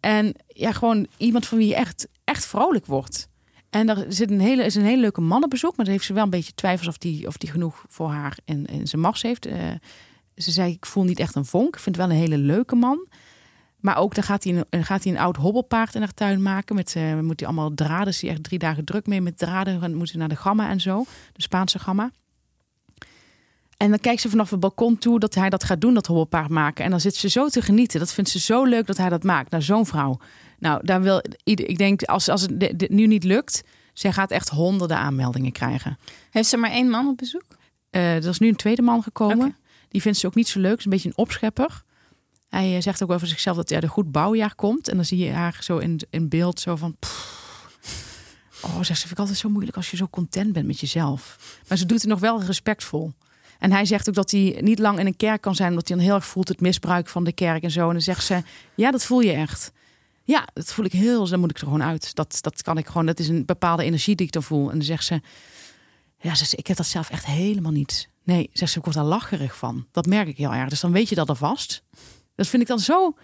En 0.00 0.34
ja, 0.46 0.72
gewoon 0.72 1.06
iemand 1.16 1.46
van 1.46 1.58
wie 1.58 1.68
je 1.68 1.74
echt, 1.74 2.08
echt 2.24 2.46
vrolijk 2.46 2.86
wordt. 2.86 3.28
En 3.70 3.88
er 3.88 4.04
zit 4.08 4.30
een 4.30 4.40
hele, 4.40 4.64
is 4.64 4.74
een 4.74 4.84
hele 4.84 5.00
leuke 5.00 5.20
man 5.20 5.44
op 5.44 5.50
bezoek. 5.50 5.76
Maar 5.76 5.84
dan 5.84 5.94
heeft 5.94 6.06
ze 6.06 6.12
wel 6.12 6.24
een 6.24 6.30
beetje 6.30 6.54
twijfels 6.54 6.88
of 6.88 6.98
die, 6.98 7.26
of 7.26 7.36
die 7.36 7.50
genoeg 7.50 7.84
voor 7.88 8.10
haar 8.10 8.38
in, 8.44 8.66
in 8.66 8.86
zijn 8.86 9.00
mars 9.00 9.22
heeft. 9.22 9.46
Eh, 9.46 9.58
ze 10.36 10.50
zei, 10.50 10.72
ik 10.72 10.86
voel 10.86 11.04
niet 11.04 11.18
echt 11.18 11.34
een 11.34 11.44
vonk. 11.44 11.74
Ik 11.74 11.80
vind 11.80 11.96
wel 11.96 12.10
een 12.10 12.16
hele 12.16 12.38
leuke 12.38 12.74
man. 12.74 13.06
Maar 13.80 13.96
ook 13.96 14.14
dan 14.14 14.24
gaat 14.24 14.44
hij 14.44 14.64
een, 14.70 14.84
gaat 14.84 15.04
hij 15.04 15.12
een 15.12 15.18
oud 15.18 15.36
hobbelpaard 15.36 15.94
in 15.94 16.00
haar 16.00 16.14
tuin 16.14 16.42
maken. 16.42 16.74
Met, 16.74 16.96
eh 16.96 17.20
moet 17.20 17.40
hij 17.40 17.48
allemaal 17.48 17.74
draden. 17.74 18.08
Is 18.08 18.20
hij 18.20 18.30
echt 18.30 18.42
drie 18.42 18.58
dagen 18.58 18.84
druk 18.84 19.06
mee 19.06 19.20
met 19.20 19.38
draden. 19.38 19.80
Dan 19.80 19.94
moet 19.94 20.08
ze 20.08 20.16
naar 20.16 20.28
de 20.28 20.36
gamma 20.36 20.68
en 20.68 20.80
zo. 20.80 21.04
De 21.32 21.42
Spaanse 21.42 21.78
gamma. 21.78 22.10
En 23.82 23.90
dan 23.90 23.98
kijkt 23.98 24.20
ze 24.20 24.28
vanaf 24.30 24.50
het 24.50 24.60
balkon 24.60 24.98
toe 24.98 25.18
dat 25.18 25.34
hij 25.34 25.50
dat 25.50 25.64
gaat 25.64 25.80
doen, 25.80 25.94
dat 25.94 26.06
hobbelpaard 26.06 26.48
maken. 26.48 26.84
En 26.84 26.90
dan 26.90 27.00
zit 27.00 27.16
ze 27.16 27.28
zo 27.28 27.48
te 27.48 27.62
genieten. 27.62 28.00
Dat 28.00 28.12
vindt 28.12 28.30
ze 28.30 28.38
zo 28.38 28.64
leuk 28.64 28.86
dat 28.86 28.96
hij 28.96 29.08
dat 29.08 29.22
maakt. 29.22 29.50
Nou, 29.50 29.62
zo'n 29.62 29.86
vrouw. 29.86 30.18
Nou, 30.58 30.86
daar 30.86 31.02
wil 31.02 31.22
ieder, 31.44 31.68
ik 31.68 31.78
denk, 31.78 32.02
als, 32.02 32.28
als 32.28 32.42
het 32.42 32.90
nu 32.90 33.06
niet 33.06 33.24
lukt, 33.24 33.62
zij 33.92 34.12
gaat 34.12 34.30
echt 34.30 34.48
honderden 34.48 34.96
aanmeldingen 34.96 35.52
krijgen. 35.52 35.98
Heeft 36.30 36.48
ze 36.48 36.56
maar 36.56 36.70
één 36.70 36.88
man 36.88 37.08
op 37.08 37.16
bezoek? 37.16 37.44
Eh, 37.90 38.14
er 38.14 38.28
is 38.28 38.38
nu 38.38 38.48
een 38.48 38.56
tweede 38.56 38.82
man 38.82 39.02
gekomen. 39.02 39.56
Die 39.88 40.02
vindt 40.02 40.18
ze 40.18 40.26
ook 40.26 40.34
niet 40.34 40.48
zo 40.48 40.60
leuk. 40.60 40.78
Is 40.78 40.84
een 40.84 40.90
beetje 40.90 41.08
een 41.08 41.16
opschepper. 41.16 41.82
Hij 42.48 42.76
eh, 42.76 42.82
zegt 42.82 43.02
ook 43.02 43.10
over 43.10 43.26
zichzelf 43.26 43.56
dat 43.56 43.72
uit 43.72 43.82
een 43.82 43.88
goed 43.88 44.12
bouwjaar 44.12 44.54
komt. 44.54 44.88
En 44.88 44.96
dan 44.96 45.04
zie 45.04 45.18
je 45.18 45.30
haar 45.30 45.58
zo 45.60 45.78
in, 45.78 46.00
in 46.10 46.28
beeld 46.28 46.60
zo 46.60 46.76
van... 46.76 46.96
pff. 46.98 47.40
Oh, 48.62 48.74
zegt 48.74 48.86
ze, 48.86 48.94
vind 48.94 49.10
ik 49.10 49.18
altijd 49.18 49.38
zo 49.38 49.48
moeilijk 49.48 49.76
als 49.76 49.90
je 49.90 49.96
zo 49.96 50.08
content 50.10 50.52
bent 50.52 50.66
met 50.66 50.80
jezelf. 50.80 51.38
Maar 51.68 51.78
ze 51.78 51.86
doet 51.86 52.00
het 52.00 52.10
nog 52.10 52.20
wel 52.20 52.42
respectvol. 52.42 53.12
En 53.62 53.72
hij 53.72 53.84
zegt 53.84 54.08
ook 54.08 54.14
dat 54.14 54.30
hij 54.30 54.58
niet 54.60 54.78
lang 54.78 54.98
in 54.98 55.06
een 55.06 55.16
kerk 55.16 55.40
kan 55.40 55.54
zijn... 55.54 55.70
omdat 55.70 55.88
hij 55.88 55.96
dan 55.96 56.06
heel 56.06 56.14
erg 56.14 56.26
voelt 56.26 56.48
het 56.48 56.60
misbruik 56.60 57.08
van 57.08 57.24
de 57.24 57.32
kerk 57.32 57.62
en 57.62 57.70
zo. 57.70 57.86
En 57.86 57.92
dan 57.92 58.02
zegt 58.02 58.24
ze, 58.24 58.42
ja, 58.74 58.90
dat 58.90 59.04
voel 59.04 59.20
je 59.20 59.32
echt. 59.32 59.72
Ja, 60.22 60.48
dat 60.52 60.72
voel 60.72 60.84
ik 60.84 60.92
heel... 60.92 61.28
Dan 61.28 61.40
moet 61.40 61.50
ik 61.50 61.56
er 61.58 61.64
gewoon 61.64 61.82
uit. 61.82 62.14
Dat, 62.14 62.38
dat 62.40 62.62
kan 62.62 62.78
ik 62.78 62.86
gewoon... 62.86 63.06
Dat 63.06 63.18
is 63.18 63.28
een 63.28 63.44
bepaalde 63.44 63.84
energie 63.84 64.14
die 64.16 64.26
ik 64.26 64.32
dan 64.32 64.42
voel. 64.42 64.70
En 64.70 64.76
dan 64.76 64.84
zegt 64.86 65.04
ze... 65.04 65.20
Ja, 66.18 66.34
zegt 66.34 66.50
ze, 66.50 66.56
ik 66.56 66.66
heb 66.66 66.76
dat 66.76 66.86
zelf 66.86 67.10
echt 67.10 67.24
helemaal 67.26 67.72
niet. 67.72 68.08
Nee, 68.24 68.50
zegt 68.52 68.72
ze, 68.72 68.78
ik 68.78 68.84
word 68.84 68.96
daar 68.96 69.04
lacherig 69.04 69.56
van. 69.56 69.86
Dat 69.92 70.06
merk 70.06 70.28
ik 70.28 70.36
heel 70.36 70.52
erg. 70.52 70.68
Dus 70.68 70.80
dan 70.80 70.92
weet 70.92 71.08
je 71.08 71.14
dat 71.14 71.28
alvast. 71.28 71.82
Dat 72.34 72.46
vind 72.46 72.62
ik 72.62 72.68
dan 72.68 72.78
zo 72.78 73.14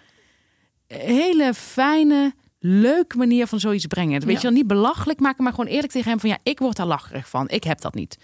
hele 0.87 1.55
fijne, 1.55 2.35
leuke 2.59 3.17
manier 3.17 3.47
van 3.47 3.61
zoiets 3.61 3.87
brengen. 3.87 4.13
Dat 4.15 4.25
weet 4.25 4.33
Ja. 4.33 4.41
je 4.41 4.47
dan 4.47 4.57
niet 4.57 4.67
belachelijk 4.67 5.21
maken, 5.21 5.43
maar 5.45 5.53
gewoon 5.53 5.71
eerlijk 5.71 5.93
tegen 5.93 6.11
hem 6.11 6.21
van 6.21 6.29
ja, 6.31 6.39
ik 6.43 6.59
word 6.59 6.77
daar 6.77 6.87
lacherig 6.87 7.29
van. 7.29 7.49
Ik 7.49 7.65
heb 7.65 7.81
dat 7.81 7.95
niet. 7.95 8.19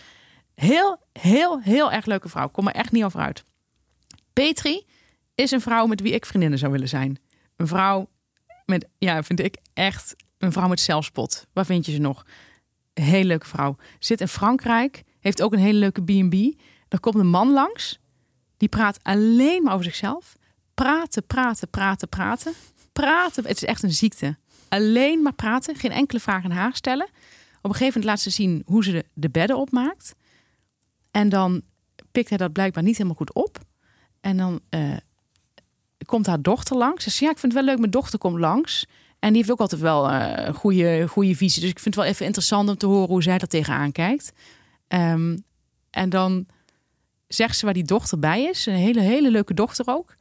Heel, 0.55 0.99
heel, 1.13 1.61
heel 1.61 1.93
erg 1.93 2.07
leuke 2.07 2.29
vrouw. 2.29 2.49
Kom 2.49 2.67
er 2.67 2.75
echt 2.75 2.93
niet 2.93 3.05
over 3.05 3.21
uit. 3.21 3.45
Petri 4.33 4.87
is 5.35 5.51
een 5.51 5.61
vrouw 5.61 5.87
met 5.87 6.01
wie 6.01 6.13
ik 6.13 6.27
vriendinnen 6.27 6.59
zou 6.59 6.73
willen 6.73 6.89
zijn. 6.89 7.19
Een 7.57 7.67
vrouw 7.67 8.09
met, 8.67 8.89
ja, 8.99 9.23
vind 9.23 9.41
ik 9.41 9.57
echt 9.73 10.17
een 10.39 10.53
vrouw 10.53 10.69
met 10.69 10.81
zelfspot. 10.81 11.47
Waar 11.53 11.67
vind 11.67 11.87
je 11.87 11.93
ze 11.93 11.99
nog? 11.99 12.27
Hele 12.95 13.25
leuke 13.25 13.47
vrouw. 13.47 13.77
Zit 13.99 14.21
in 14.21 14.29
Frankrijk, 14.29 15.03
heeft 15.21 15.43
ook 15.43 15.53
een 15.53 15.59
hele 15.59 15.79
leuke 15.79 16.03
B&B. 16.03 16.61
Er 16.89 17.01
komt 17.01 17.15
een 17.15 17.29
man 17.29 17.53
langs, 17.53 17.99
die 18.57 18.69
praat 18.69 18.99
alleen 19.03 19.63
maar 19.63 19.73
over 19.73 19.85
zichzelf. 19.85 20.37
Praten, 20.75 21.27
praten, 21.27 21.69
praten, 21.69 22.09
praten. 22.09 22.53
Praten, 22.93 23.47
het 23.47 23.57
is 23.57 23.65
echt 23.65 23.83
een 23.83 23.93
ziekte. 23.93 24.37
Alleen 24.69 25.23
maar 25.23 25.33
praten, 25.33 25.77
geen 25.77 25.91
enkele 25.91 26.21
vraag 26.21 26.45
aan 26.45 26.51
haar 26.51 26.75
stellen. 26.75 27.07
Op 27.63 27.71
een 27.71 27.77
gegeven 27.77 28.01
moment 28.01 28.05
laat 28.05 28.21
ze 28.21 28.31
zien 28.31 28.63
hoe 28.67 28.85
ze 28.85 29.05
de 29.13 29.31
bedden 29.31 29.57
opmaakt. 29.57 30.15
En 31.15 31.29
dan 31.29 31.63
pikt 32.13 32.29
hij 32.29 32.39
dat 32.39 32.53
blijkbaar 32.53 32.83
niet 32.83 32.97
helemaal 32.97 33.17
goed 33.17 33.33
op. 33.33 33.59
En 34.21 34.37
dan 34.37 34.61
eh, 34.69 34.97
komt 36.07 36.27
haar 36.27 36.43
dochter 36.43 36.77
langs. 36.77 37.05
Ze 37.05 37.11
zegt, 37.11 37.23
ja, 37.23 37.31
ik 37.31 37.39
vind 37.39 37.53
het 37.53 37.63
wel 37.63 37.71
leuk, 37.71 37.79
mijn 37.79 37.91
dochter 37.91 38.19
komt 38.19 38.39
langs. 38.39 38.87
En 39.19 39.29
die 39.29 39.37
heeft 39.37 39.51
ook 39.51 39.61
altijd 39.61 39.81
wel 39.81 40.11
eh, 40.11 40.47
een 40.47 40.55
goede, 40.55 41.09
goede 41.09 41.37
visie. 41.37 41.61
Dus 41.61 41.71
ik 41.71 41.79
vind 41.79 41.95
het 41.95 42.05
wel 42.05 42.13
even 42.13 42.27
interessant 42.27 42.69
om 42.69 42.77
te 42.77 42.87
horen 42.87 43.09
hoe 43.09 43.23
zij 43.23 43.39
daar 43.39 43.49
tegenaan 43.49 43.93
kijkt. 43.93 44.33
Ehm, 44.89 45.37
en 45.91 46.09
dan 46.09 46.47
zegt 47.27 47.57
ze 47.57 47.65
waar 47.65 47.75
die 47.75 47.85
dochter 47.85 48.19
bij 48.19 48.43
is. 48.43 48.67
Een 48.67 48.75
hele, 48.75 49.01
hele 49.01 49.31
leuke 49.31 49.55
dochter 49.55 49.85
ook. 49.89 50.17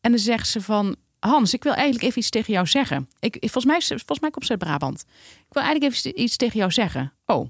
En 0.00 0.10
dan 0.10 0.20
zegt 0.20 0.48
ze 0.48 0.60
van... 0.60 0.96
Hans, 1.18 1.54
ik 1.54 1.62
wil 1.62 1.72
eigenlijk 1.72 2.04
even 2.04 2.18
iets 2.18 2.30
tegen 2.30 2.52
jou 2.52 2.66
zeggen. 2.66 3.08
Ik, 3.18 3.36
volgens, 3.40 3.64
mij, 3.64 3.80
volgens 3.80 4.20
mij 4.20 4.30
komt 4.30 4.44
ze 4.44 4.50
uit 4.50 4.60
Brabant. 4.60 5.04
Ik 5.48 5.52
wil 5.52 5.62
eigenlijk 5.62 5.94
even 5.94 6.20
iets 6.20 6.36
tegen 6.36 6.58
jou 6.58 6.70
zeggen. 6.70 7.12
Oh. 7.26 7.48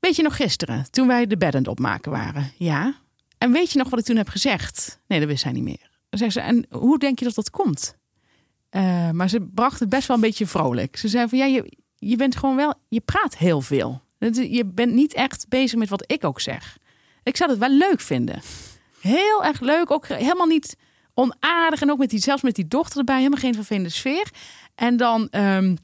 Weet 0.00 0.16
je 0.16 0.22
nog 0.22 0.36
gisteren, 0.36 0.90
toen 0.90 1.06
wij 1.06 1.26
de 1.26 1.36
bedden 1.36 1.66
opmaken 1.66 2.10
waren? 2.10 2.52
Ja. 2.56 2.94
En 3.38 3.52
weet 3.52 3.72
je 3.72 3.78
nog 3.78 3.90
wat 3.90 3.98
ik 3.98 4.04
toen 4.04 4.16
heb 4.16 4.28
gezegd? 4.28 5.00
Nee, 5.06 5.18
dat 5.18 5.28
wist 5.28 5.44
hij 5.44 5.52
niet 5.52 5.62
meer. 5.62 5.90
Dan 6.08 6.18
zegt 6.18 6.32
ze, 6.32 6.40
en 6.40 6.66
hoe 6.70 6.98
denk 6.98 7.18
je 7.18 7.24
dat 7.24 7.34
dat 7.34 7.50
komt? 7.50 7.96
Eh, 8.70 9.10
maar 9.10 9.28
ze 9.28 9.40
bracht 9.40 9.80
het 9.80 9.88
best 9.88 10.08
wel 10.08 10.16
een 10.16 10.22
beetje 10.22 10.46
vrolijk. 10.46 10.96
Ze 10.96 11.08
zei 11.08 11.28
van, 11.28 11.38
ja, 11.38 11.44
je, 11.44 11.76
je 11.94 12.16
bent 12.16 12.36
gewoon 12.36 12.56
wel... 12.56 12.74
Je 12.88 13.00
praat 13.00 13.36
heel 13.36 13.60
veel. 13.60 14.02
Je 14.18 14.64
bent 14.64 14.92
niet 14.92 15.14
echt 15.14 15.48
bezig 15.48 15.78
met 15.78 15.88
wat 15.88 16.04
ik 16.06 16.24
ook 16.24 16.40
zeg. 16.40 16.78
Ik 17.22 17.36
zou 17.36 17.50
het 17.50 17.58
wel 17.58 17.70
leuk 17.70 18.00
vinden. 18.00 18.42
Heel 19.00 19.44
erg 19.44 19.60
leuk. 19.60 19.90
Ook 19.90 20.06
helemaal 20.06 20.46
niet 20.46 20.76
onaardig. 21.14 21.80
En 21.80 21.90
ook 21.90 21.98
met 21.98 22.10
die, 22.10 22.20
zelfs 22.20 22.42
met 22.42 22.54
die 22.54 22.68
dochter 22.68 22.98
erbij. 22.98 23.16
Helemaal 23.16 23.38
geen 23.38 23.54
vervelende 23.54 23.88
sfeer. 23.88 24.30
En 24.74 24.96
dan 24.96 25.28
ehm, 25.28 25.76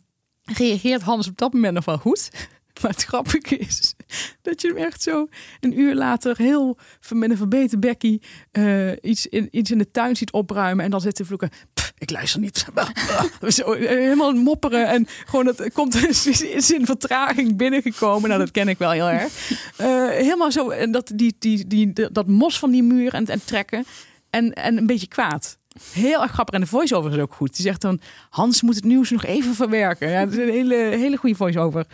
reageert 0.42 1.02
Hans 1.02 1.28
op 1.28 1.38
dat 1.38 1.52
moment 1.52 1.74
nog 1.74 1.84
wel 1.84 1.98
goed. 1.98 2.48
Maar 2.82 2.90
het 2.90 3.04
grappige 3.04 3.56
is 3.56 3.94
dat 4.42 4.60
je 4.60 4.68
hem 4.68 4.76
echt 4.76 5.02
zo 5.02 5.28
een 5.60 5.80
uur 5.80 5.94
later 5.94 6.36
heel 6.36 6.78
met 7.10 7.30
een 7.30 7.36
verbeten 7.36 7.80
bekkie 7.80 8.22
uh, 8.52 8.92
iets, 9.02 9.26
in, 9.26 9.48
iets 9.50 9.70
in 9.70 9.78
de 9.78 9.90
tuin 9.90 10.16
ziet 10.16 10.32
opruimen. 10.32 10.84
En 10.84 10.90
dan 10.90 11.00
zit 11.00 11.14
te 11.14 11.24
vloeken. 11.24 11.50
ik 11.98 12.10
luister 12.10 12.40
niet. 12.40 12.66
zo, 13.48 13.72
eh, 13.72 13.88
helemaal 13.88 14.32
mopperen. 14.32 14.86
En 14.86 15.06
gewoon 15.26 15.46
het 15.46 15.72
komt 15.72 15.94
is 16.42 16.70
in 16.70 16.86
vertraging 16.86 17.56
binnengekomen. 17.56 18.28
Nou, 18.28 18.40
dat 18.40 18.50
ken 18.50 18.68
ik 18.68 18.78
wel 18.78 18.90
heel 18.90 19.08
erg. 19.08 19.50
Uh, 19.80 20.08
helemaal 20.08 20.52
zo. 20.52 20.70
En 20.70 20.90
dat, 20.90 21.12
die, 21.14 21.36
die, 21.38 21.66
die, 21.66 22.10
dat 22.12 22.26
mos 22.26 22.58
van 22.58 22.70
die 22.70 22.82
muur 22.82 23.14
en, 23.14 23.26
en 23.26 23.44
trekken. 23.44 23.84
En, 24.30 24.52
en 24.52 24.76
een 24.76 24.86
beetje 24.86 25.08
kwaad. 25.08 25.58
Heel 25.92 26.22
erg 26.22 26.32
grappig. 26.32 26.54
En 26.54 26.60
de 26.60 26.66
voice-over 26.66 27.12
is 27.12 27.18
ook 27.18 27.34
goed. 27.34 27.54
Die 27.56 27.64
zegt 27.64 27.80
dan: 27.80 28.00
Hans 28.30 28.62
moet 28.62 28.74
het 28.74 28.84
nieuws 28.84 29.10
nog 29.10 29.24
even 29.24 29.54
verwerken. 29.54 30.10
Ja, 30.10 30.24
dat 30.24 30.32
is 30.32 30.38
een 30.38 30.52
hele, 30.52 30.74
hele 30.74 31.16
goede 31.16 31.36
voice-over. 31.36 31.86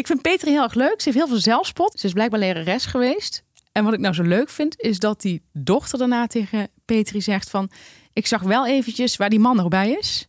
Ik 0.00 0.06
vind 0.06 0.22
Petri 0.22 0.50
heel 0.50 0.62
erg 0.62 0.74
leuk. 0.74 1.00
Ze 1.00 1.04
heeft 1.04 1.16
heel 1.16 1.28
veel 1.28 1.40
zelfspot. 1.40 2.00
Ze 2.00 2.06
is 2.06 2.12
blijkbaar 2.12 2.40
lerares 2.40 2.86
geweest. 2.86 3.42
En 3.72 3.84
wat 3.84 3.92
ik 3.92 4.00
nou 4.00 4.14
zo 4.14 4.22
leuk 4.22 4.48
vind, 4.48 4.80
is 4.80 4.98
dat 4.98 5.20
die 5.20 5.42
dochter 5.52 5.98
daarna 5.98 6.26
tegen 6.26 6.68
Petri 6.84 7.20
zegt 7.20 7.50
van... 7.50 7.70
Ik 8.12 8.26
zag 8.26 8.42
wel 8.42 8.66
eventjes 8.66 9.16
waar 9.16 9.30
die 9.30 9.38
man 9.38 9.56
nog 9.56 9.68
bij 9.68 9.90
is. 9.90 10.28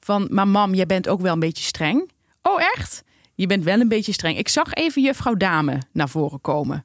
Van, 0.00 0.28
maar 0.30 0.48
mam, 0.48 0.74
jij 0.74 0.86
bent 0.86 1.08
ook 1.08 1.20
wel 1.20 1.32
een 1.32 1.40
beetje 1.40 1.64
streng. 1.64 2.10
Oh, 2.42 2.60
echt? 2.60 3.02
Je 3.34 3.46
bent 3.46 3.64
wel 3.64 3.80
een 3.80 3.88
beetje 3.88 4.12
streng. 4.12 4.38
Ik 4.38 4.48
zag 4.48 4.74
even 4.74 5.02
juffrouw 5.02 5.34
Dame 5.34 5.82
naar 5.92 6.08
voren 6.08 6.40
komen. 6.40 6.84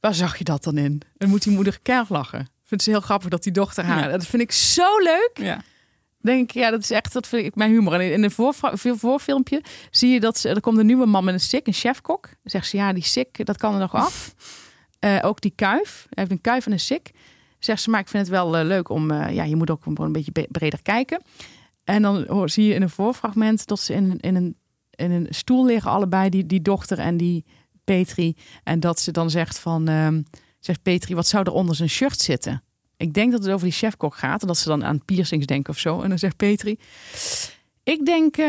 Waar 0.00 0.14
zag 0.14 0.38
je 0.38 0.44
dat 0.44 0.64
dan 0.64 0.78
in? 0.78 1.02
Dan 1.16 1.28
moet 1.28 1.42
die 1.42 1.52
moeder 1.52 1.78
keihard 1.82 2.10
lachen. 2.10 2.40
Ik 2.40 2.68
vind 2.68 2.80
het 2.80 2.90
heel 2.90 3.00
grappig 3.00 3.28
dat 3.28 3.42
die 3.42 3.52
dochter 3.52 3.84
haar... 3.84 4.10
Dat 4.10 4.26
vind 4.26 4.42
ik 4.42 4.52
zo 4.52 4.98
leuk. 4.98 5.30
Ja 5.34 5.62
denk 6.22 6.42
ik, 6.42 6.50
ja, 6.50 6.70
dat 6.70 6.82
is 6.82 6.90
echt, 6.90 7.12
dat 7.12 7.26
vind 7.26 7.46
ik 7.46 7.54
mijn 7.54 7.70
humor. 7.70 8.02
In 8.02 8.22
een 8.22 8.30
voor, 8.30 8.54
voorfilmpje 8.74 9.62
zie 9.90 10.10
je 10.10 10.20
dat 10.20 10.38
ze, 10.38 10.48
er 10.48 10.60
komt 10.60 10.78
een 10.78 10.86
nieuwe 10.86 11.06
man 11.06 11.24
met 11.24 11.34
een 11.34 11.40
sik, 11.40 11.66
een 11.66 11.72
chefkok. 11.72 12.22
Dan 12.22 12.36
zegt 12.42 12.66
ze, 12.66 12.76
ja, 12.76 12.92
die 12.92 13.04
sik, 13.04 13.46
dat 13.46 13.56
kan 13.56 13.74
er 13.74 13.80
nog 13.80 13.94
af. 13.94 14.34
Uh, 15.04 15.18
ook 15.22 15.40
die 15.40 15.52
kuif, 15.54 16.06
hij 16.10 16.24
heeft 16.24 16.30
een 16.30 16.40
kuif 16.40 16.66
en 16.66 16.72
een 16.72 16.80
sik. 16.80 17.10
Zegt 17.58 17.82
ze, 17.82 17.90
maar 17.90 18.00
ik 18.00 18.08
vind 18.08 18.26
het 18.26 18.32
wel 18.32 18.58
uh, 18.58 18.64
leuk 18.64 18.88
om, 18.88 19.10
uh, 19.10 19.34
ja, 19.34 19.44
je 19.44 19.56
moet 19.56 19.70
ook 19.70 19.86
een 19.86 20.12
beetje 20.12 20.46
breder 20.50 20.82
kijken. 20.82 21.22
En 21.84 22.02
dan 22.02 22.24
hoor, 22.28 22.50
zie 22.50 22.66
je 22.66 22.74
in 22.74 22.82
een 22.82 22.90
voorfragment 22.90 23.66
dat 23.66 23.80
ze 23.80 23.92
in, 23.94 24.20
in, 24.20 24.36
een, 24.36 24.56
in 24.90 25.10
een 25.10 25.26
stoel 25.30 25.64
liggen, 25.64 25.90
allebei, 25.90 26.28
die, 26.28 26.46
die 26.46 26.62
dochter 26.62 26.98
en 26.98 27.16
die 27.16 27.44
Petri. 27.84 28.36
En 28.62 28.80
dat 28.80 29.00
ze 29.00 29.10
dan 29.10 29.30
zegt 29.30 29.58
van, 29.58 29.90
uh, 29.90 30.08
zegt 30.60 30.82
Petri, 30.82 31.14
wat 31.14 31.26
zou 31.26 31.44
er 31.44 31.52
onder 31.52 31.76
zijn 31.76 31.88
shirt 31.88 32.20
zitten? 32.20 32.62
Ik 33.02 33.14
denk 33.14 33.32
dat 33.32 33.42
het 33.42 33.52
over 33.52 33.66
die 33.66 33.76
chefkok 33.76 34.16
gaat. 34.16 34.40
En 34.40 34.46
dat 34.46 34.58
ze 34.58 34.68
dan 34.68 34.84
aan 34.84 35.04
piercings 35.04 35.46
denken 35.46 35.72
of 35.72 35.78
zo. 35.78 36.00
En 36.00 36.08
dan 36.08 36.18
zegt 36.18 36.36
Petri. 36.36 36.78
Ik 37.82 38.06
denk, 38.06 38.36
uh, 38.36 38.46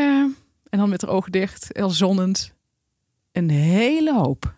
en 0.68 0.78
dan 0.78 0.88
met 0.88 1.02
haar 1.02 1.10
ogen 1.10 1.32
dicht, 1.32 1.68
heel 1.72 1.90
zonnend. 1.90 2.52
Een 3.32 3.50
hele 3.50 4.14
hoop. 4.14 4.54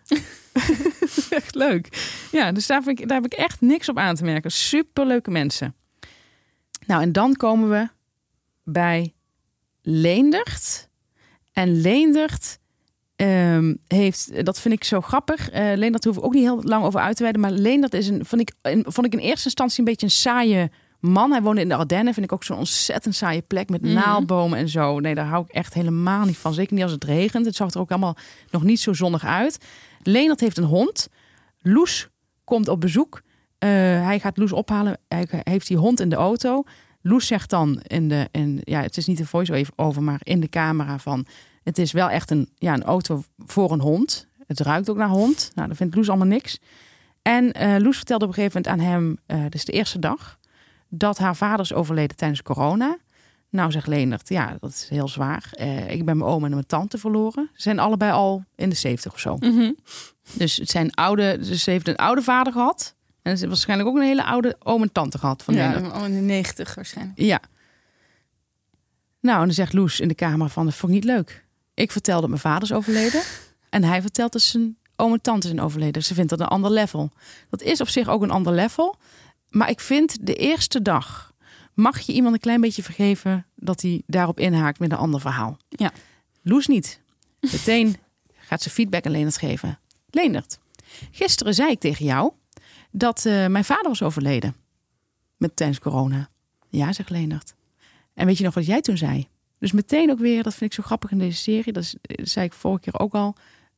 echt 1.30 1.54
leuk. 1.54 2.16
Ja, 2.32 2.52
dus 2.52 2.66
daar, 2.66 2.82
vind 2.82 3.00
ik, 3.00 3.08
daar 3.08 3.22
heb 3.22 3.32
ik 3.32 3.38
echt 3.38 3.60
niks 3.60 3.88
op 3.88 3.98
aan 3.98 4.14
te 4.14 4.24
merken. 4.24 4.50
Superleuke 4.50 5.30
mensen. 5.30 5.74
Nou, 6.86 7.02
en 7.02 7.12
dan 7.12 7.36
komen 7.36 7.70
we 7.70 7.88
bij 8.64 9.14
Leendert. 9.82 10.88
En 11.52 11.80
Leendert 11.80 12.58
Um, 13.16 13.78
heeft, 13.86 14.44
dat 14.44 14.60
vind 14.60 14.74
ik 14.74 14.84
zo 14.84 15.00
grappig. 15.00 15.52
Uh, 15.52 15.72
Leen, 15.74 15.92
dat 15.92 16.04
hoef 16.04 16.16
ik 16.16 16.24
ook 16.24 16.34
niet 16.34 16.42
heel 16.42 16.62
lang 16.62 16.84
over 16.84 17.00
uit 17.00 17.16
te 17.16 17.22
wijden. 17.22 17.40
Maar 17.40 17.50
Leen, 17.50 17.80
dat 17.80 17.92
is 17.92 18.08
een, 18.08 18.24
vond, 18.24 18.40
ik, 18.42 18.52
vond 18.62 19.06
ik 19.06 19.12
in 19.12 19.18
eerste 19.18 19.44
instantie 19.44 19.78
een 19.78 19.84
beetje 19.84 20.06
een 20.06 20.12
saaie 20.12 20.70
man. 21.00 21.30
Hij 21.30 21.42
woonde 21.42 21.60
in 21.60 21.68
de 21.68 21.74
Ardennen. 21.74 22.14
Vind 22.14 22.26
ik 22.26 22.32
ook 22.32 22.44
zo'n 22.44 22.58
ontzettend 22.58 23.14
saaie 23.14 23.42
plek 23.42 23.68
met 23.68 23.82
mm. 23.82 23.92
naalbomen 23.92 24.58
en 24.58 24.68
zo. 24.68 25.00
Nee, 25.00 25.14
daar 25.14 25.26
hou 25.26 25.44
ik 25.44 25.52
echt 25.52 25.74
helemaal 25.74 26.24
niet 26.24 26.36
van. 26.36 26.54
Zeker 26.54 26.74
niet 26.74 26.82
als 26.82 26.92
het 26.92 27.04
regent. 27.04 27.46
Het 27.46 27.56
zag 27.56 27.74
er 27.74 27.80
ook 27.80 27.90
allemaal 27.90 28.16
nog 28.50 28.62
niet 28.62 28.80
zo 28.80 28.92
zonnig 28.92 29.24
uit. 29.24 29.58
Leendert 30.02 30.40
heeft 30.40 30.58
een 30.58 30.64
hond. 30.64 31.08
Loes 31.60 32.08
komt 32.44 32.68
op 32.68 32.80
bezoek. 32.80 33.22
Uh, 33.58 33.70
hij 34.04 34.20
gaat 34.20 34.36
Loes 34.36 34.52
ophalen. 34.52 34.98
Hij 35.08 35.28
heeft 35.42 35.66
die 35.66 35.76
hond 35.76 36.00
in 36.00 36.08
de 36.08 36.16
auto. 36.16 36.64
Loes 37.02 37.26
zegt 37.26 37.50
dan 37.50 37.80
in 37.82 38.08
de, 38.08 38.28
in, 38.30 38.60
ja, 38.64 38.82
het 38.82 38.96
is 38.96 39.06
niet 39.06 39.18
een 39.18 39.26
voice 39.26 39.66
over, 39.76 40.02
maar 40.02 40.20
in 40.22 40.40
de 40.40 40.48
camera 40.48 40.98
van 40.98 41.26
het 41.66 41.78
is 41.78 41.92
wel 41.92 42.10
echt 42.10 42.30
een, 42.30 42.48
ja, 42.58 42.74
een 42.74 42.84
auto 42.84 43.24
voor 43.46 43.72
een 43.72 43.80
hond. 43.80 44.26
Het 44.46 44.60
ruikt 44.60 44.90
ook 44.90 44.96
naar 44.96 45.08
hond. 45.08 45.50
Nou, 45.54 45.68
dat 45.68 45.76
vindt 45.76 45.94
Loes 45.94 46.08
allemaal 46.08 46.26
niks. 46.26 46.58
En 47.22 47.62
uh, 47.62 47.76
Loes 47.78 47.96
vertelde 47.96 48.24
op 48.24 48.30
een 48.30 48.36
gegeven 48.36 48.62
moment 48.62 48.82
aan 48.82 48.90
hem, 48.90 49.18
uh, 49.26 49.50
dus 49.50 49.64
de 49.64 49.72
eerste 49.72 49.98
dag, 49.98 50.38
dat 50.88 51.18
haar 51.18 51.36
vader 51.36 51.60
is 51.60 51.72
overleden 51.72 52.16
tijdens 52.16 52.42
corona. 52.42 52.96
Nou, 53.50 53.70
zegt 53.70 53.86
Leendert, 53.86 54.28
ja, 54.28 54.56
dat 54.60 54.70
is 54.70 54.88
heel 54.88 55.08
zwaar. 55.08 55.50
Uh, 55.60 55.90
ik 55.90 56.04
ben 56.04 56.16
mijn 56.16 56.30
oom 56.30 56.44
en 56.44 56.50
mijn 56.50 56.66
tante 56.66 56.98
verloren. 56.98 57.50
Ze 57.52 57.62
zijn 57.62 57.78
allebei 57.78 58.12
al 58.12 58.44
in 58.54 58.68
de 58.68 58.74
zeventig 58.74 59.12
of 59.12 59.18
zo. 59.18 59.36
Mm 59.36 59.56
-hmm. 59.56 59.76
Dus 60.32 60.56
het 60.56 60.70
zijn 60.70 60.94
oude, 60.94 61.38
dus 61.38 61.62
ze 61.62 61.70
heeft 61.70 61.88
een 61.88 61.96
oude 61.96 62.22
vader 62.22 62.52
gehad. 62.52 62.94
En 63.22 63.32
ze 63.32 63.38
heeft 63.38 63.46
waarschijnlijk 63.46 63.88
ook 63.88 63.96
een 63.96 64.02
hele 64.02 64.24
oude 64.24 64.56
oom 64.58 64.82
en 64.82 64.92
tante 64.92 65.18
gehad. 65.18 65.42
Van 65.42 65.54
ja, 65.54 65.74
in 66.04 66.14
de 66.14 66.20
negentig 66.20 66.74
waarschijnlijk. 66.74 67.18
Ja. 67.18 67.40
Nou, 69.20 69.38
en 69.38 69.44
dan 69.44 69.54
zegt 69.54 69.72
Loes 69.72 70.00
in 70.00 70.08
de 70.08 70.14
kamer 70.14 70.48
van, 70.48 70.64
dat 70.64 70.74
vond 70.74 70.92
ik 70.92 70.98
niet 70.98 71.12
leuk. 71.14 71.45
Ik 71.76 71.92
vertelde 71.92 72.20
dat 72.20 72.30
mijn 72.30 72.40
vader 72.40 72.62
is 72.62 72.72
overleden. 72.72 73.22
En 73.70 73.84
hij 73.84 74.00
vertelt 74.00 74.32
dat 74.32 74.42
zijn 74.42 74.76
oom 74.96 75.12
en 75.12 75.20
tante 75.20 75.46
zijn 75.46 75.60
overleden. 75.60 76.04
Ze 76.04 76.14
vindt 76.14 76.30
dat 76.30 76.40
een 76.40 76.46
ander 76.46 76.70
level. 76.70 77.10
Dat 77.50 77.62
is 77.62 77.80
op 77.80 77.88
zich 77.88 78.08
ook 78.08 78.22
een 78.22 78.30
ander 78.30 78.52
level. 78.52 78.96
Maar 79.48 79.70
ik 79.70 79.80
vind 79.80 80.26
de 80.26 80.34
eerste 80.34 80.82
dag 80.82 81.34
mag 81.74 82.00
je 82.00 82.12
iemand 82.12 82.34
een 82.34 82.40
klein 82.40 82.60
beetje 82.60 82.82
vergeven 82.82 83.46
dat 83.54 83.82
hij 83.82 84.02
daarop 84.06 84.40
inhaakt 84.40 84.78
met 84.78 84.92
een 84.92 84.98
ander 84.98 85.20
verhaal. 85.20 85.56
Ja. 85.68 85.92
Loes 86.42 86.66
niet. 86.66 87.00
Meteen 87.40 87.96
gaat 88.34 88.62
ze 88.62 88.70
feedback 88.70 89.06
aan 89.06 89.12
Leendert 89.12 89.38
geven. 89.38 89.78
Leendert, 90.10 90.58
gisteren 91.10 91.54
zei 91.54 91.70
ik 91.70 91.80
tegen 91.80 92.04
jou 92.04 92.32
dat 92.90 93.24
uh, 93.24 93.46
mijn 93.46 93.64
vader 93.64 93.88
was 93.88 94.02
overleden. 94.02 94.56
Met 95.36 95.56
tijdens 95.56 95.78
corona. 95.78 96.28
Ja, 96.68 96.92
zegt 96.92 97.10
Leendert. 97.10 97.54
En 98.14 98.26
weet 98.26 98.38
je 98.38 98.44
nog 98.44 98.54
wat 98.54 98.66
jij 98.66 98.80
toen 98.80 98.96
zei? 98.96 99.28
Dus 99.58 99.72
meteen 99.72 100.10
ook 100.10 100.18
weer, 100.18 100.42
dat 100.42 100.54
vind 100.54 100.70
ik 100.70 100.76
zo 100.76 100.82
grappig 100.82 101.10
in 101.10 101.18
deze 101.18 101.38
serie, 101.38 101.72
dat, 101.72 101.94
zei 102.02 102.46
ik 102.46 102.52
vorige 102.52 102.80
keer 102.80 103.00
ook 103.00 103.14
al. 103.14 103.36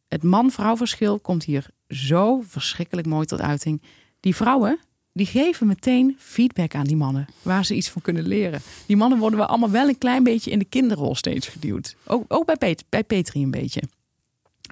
Het 0.08 0.22
man-vrouw 0.22 0.76
verschil 0.76 1.20
komt 1.20 1.44
hier 1.44 1.66
zo 1.88 2.42
verschrikkelijk 2.46 3.06
mooi 3.06 3.26
tot 3.26 3.40
uiting. 3.40 3.82
Die 4.20 4.36
vrouwen, 4.36 4.78
die 5.12 5.26
geven 5.26 5.66
meteen 5.66 6.16
feedback 6.18 6.74
aan 6.74 6.84
die 6.84 6.96
mannen, 6.96 7.26
waar 7.42 7.64
ze 7.64 7.74
iets 7.74 7.90
van 7.90 8.02
kunnen 8.02 8.26
leren. 8.26 8.60
Die 8.86 8.96
mannen 8.96 9.18
worden 9.18 9.38
we 9.38 9.46
allemaal 9.46 9.70
wel 9.70 9.88
een 9.88 9.98
klein 9.98 10.22
beetje 10.22 10.50
in 10.50 10.58
de 10.58 10.64
kinderrol 10.64 11.14
steeds 11.14 11.48
geduwd. 11.48 11.96
Ook, 12.04 12.24
ook 12.28 12.46
bij, 12.46 12.56
Pet, 12.56 12.84
bij 12.88 13.04
Petri 13.04 13.42
een 13.42 13.50
beetje. 13.50 13.82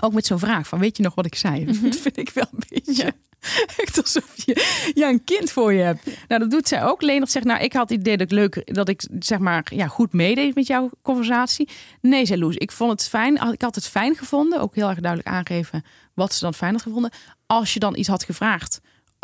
Ook 0.00 0.12
met 0.12 0.26
zo'n 0.26 0.38
vraag 0.38 0.68
van, 0.68 0.78
weet 0.78 0.96
je 0.96 1.02
nog 1.02 1.14
wat 1.14 1.26
ik 1.26 1.34
zei? 1.34 1.64
Dat 1.64 1.74
mhm. 1.74 1.92
vind 1.92 2.16
ik 2.16 2.30
wel 2.30 2.46
een 2.52 2.62
beetje... 2.68 3.14
Echt 3.82 4.02
alsof 4.02 4.32
je 4.44 4.90
ja, 4.94 5.08
een 5.08 5.24
kind 5.24 5.50
voor 5.50 5.72
je 5.72 5.82
hebt. 5.82 6.04
Nou, 6.28 6.40
dat 6.40 6.50
doet 6.50 6.68
zij 6.68 6.84
ook. 6.84 7.02
Leendert 7.02 7.30
zegt, 7.30 7.44
nou, 7.44 7.60
ik 7.60 7.72
had 7.72 7.88
het 7.88 7.98
idee 7.98 8.16
dat 8.16 8.26
ik 8.26 8.32
leuk, 8.32 8.74
dat 8.74 8.88
ik 8.88 9.08
zeg 9.18 9.38
maar 9.38 9.66
ja, 9.74 9.86
goed 9.86 10.12
meedeed 10.12 10.54
met 10.54 10.66
jouw 10.66 10.90
conversatie. 11.02 11.68
Nee, 12.00 12.26
zei 12.26 12.40
Loes, 12.40 12.56
ik 12.56 12.72
vond 12.72 12.90
het 12.90 13.08
fijn. 13.08 13.52
Ik 13.52 13.62
had 13.62 13.74
het 13.74 13.88
fijn 13.88 14.16
gevonden. 14.16 14.60
Ook 14.60 14.74
heel 14.74 14.88
erg 14.88 15.00
duidelijk 15.00 15.30
aangeven 15.30 15.84
wat 16.14 16.34
ze 16.34 16.44
dan 16.44 16.54
fijn 16.54 16.72
had 16.72 16.82
gevonden. 16.82 17.10
Als 17.46 17.74
je 17.74 17.80
dan 17.80 17.96
iets 17.96 18.08
had 18.08 18.24
gevraagd 18.24 18.80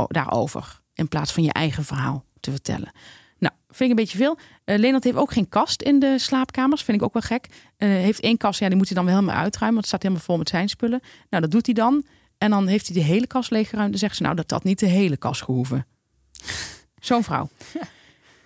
daarover. 0.08 0.80
In 0.94 1.08
plaats 1.08 1.32
van 1.32 1.42
je 1.42 1.52
eigen 1.52 1.84
verhaal 1.84 2.24
te 2.40 2.50
vertellen. 2.50 2.92
Nou, 3.38 3.54
vind 3.68 3.80
ik 3.80 3.88
een 3.88 4.04
beetje 4.04 4.18
veel. 4.18 4.38
Uh, 4.64 4.78
Leonard 4.78 5.04
heeft 5.04 5.16
ook 5.16 5.32
geen 5.32 5.48
kast 5.48 5.82
in 5.82 5.98
de 5.98 6.18
slaapkamers. 6.18 6.82
Vind 6.82 6.98
ik 6.98 7.04
ook 7.04 7.12
wel 7.12 7.22
gek. 7.22 7.46
Uh, 7.48 7.88
heeft 7.88 8.20
één 8.20 8.36
kast, 8.36 8.60
ja, 8.60 8.68
die 8.68 8.76
moet 8.76 8.86
hij 8.86 8.96
dan 8.96 9.04
wel 9.04 9.14
helemaal 9.14 9.36
uitruimen. 9.36 9.80
Want 9.80 9.90
het 9.90 10.00
staat 10.00 10.02
helemaal 10.02 10.24
vol 10.24 10.36
met 10.36 10.48
zijn 10.48 10.68
spullen. 10.68 11.00
Nou, 11.30 11.42
dat 11.42 11.50
doet 11.50 11.66
hij 11.66 11.74
dan. 11.74 12.04
En 12.42 12.50
dan 12.50 12.66
heeft 12.66 12.86
hij 12.86 12.96
de 12.96 13.02
hele 13.02 13.26
kast 13.26 13.50
leeggeruimd. 13.50 13.90
Dan 13.90 13.98
zegt 13.98 14.16
ze 14.16 14.22
nou 14.22 14.34
dat 14.34 14.48
dat 14.48 14.64
niet 14.64 14.78
de 14.78 14.86
hele 14.86 15.16
kast 15.16 15.42
gehoeven. 15.42 15.86
Zo'n 17.00 17.24
vrouw. 17.24 17.48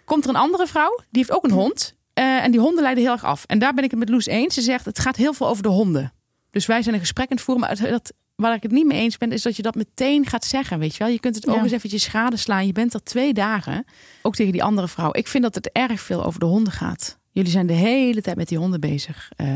Komt 0.04 0.24
er 0.24 0.30
een 0.30 0.37
andere 0.37 0.66
vrouw, 0.66 0.96
die 0.96 1.24
heeft 1.24 1.32
ook 1.32 1.44
een 1.44 1.50
hond. 1.50 1.94
Uh, 2.18 2.44
en 2.44 2.50
die 2.50 2.61
honden 2.61 2.82
leiden 2.82 3.04
heel 3.04 3.12
erg 3.12 3.24
af. 3.24 3.44
En 3.44 3.59
daar 3.59 3.74
ben 3.74 3.85
ik 3.85 3.90
het 3.90 3.98
met 3.98 4.09
Loes 4.09 4.26
eens. 4.26 4.54
Ze 4.54 4.61
zegt 4.61 4.85
het 4.85 4.98
gaat 4.98 5.16
heel 5.16 5.32
veel 5.32 5.48
over 5.48 5.62
de 5.62 5.68
honden. 5.68 6.12
Dus 6.50 6.66
wij 6.66 6.82
zijn 6.82 6.94
een 6.94 7.00
gesprek 7.00 7.30
aan 7.30 7.37
het 7.37 7.44
voeren. 7.44 7.66
Maar 7.66 7.90
dat, 7.90 8.12
waar 8.35 8.54
ik 8.54 8.62
het 8.62 8.72
niet 8.72 8.87
mee 8.87 9.00
eens 9.00 9.18
ben, 9.18 9.32
is 9.32 9.42
dat 9.42 9.56
je 9.56 9.62
dat 9.62 9.74
meteen 9.74 10.26
gaat 10.26 10.44
zeggen. 10.44 10.78
Weet 10.78 10.92
je 10.92 11.04
wel, 11.04 11.12
je 11.12 11.20
kunt 11.20 11.35
het 11.35 11.48
ook 11.48 11.62
eens 11.62 11.72
eventjes 11.72 12.02
schade 12.02 12.37
slaan. 12.37 12.66
Je 12.66 12.72
bent 12.72 12.94
er 12.94 13.02
twee 13.02 13.32
dagen. 13.35 13.85
Ook 14.22 14.35
tegen 14.35 14.52
die 14.52 14.62
andere 14.62 14.88
vrouw. 14.88 15.11
Ik 15.12 15.28
vind 15.28 15.42
dat 15.42 15.54
het 15.54 15.70
erg 15.72 16.00
veel 16.00 16.24
over 16.24 16.40
de 16.40 16.46
honden 16.46 16.72
gaat. 16.72 17.18
Jullie 17.30 17.50
zijn 17.50 17.66
de 17.66 17.72
hele 17.72 18.22
tijd 18.22 18.37
met 18.37 18.48
die 18.48 18.59
honden 18.59 18.80
bezig. 18.80 19.30
Uh, 19.37 19.48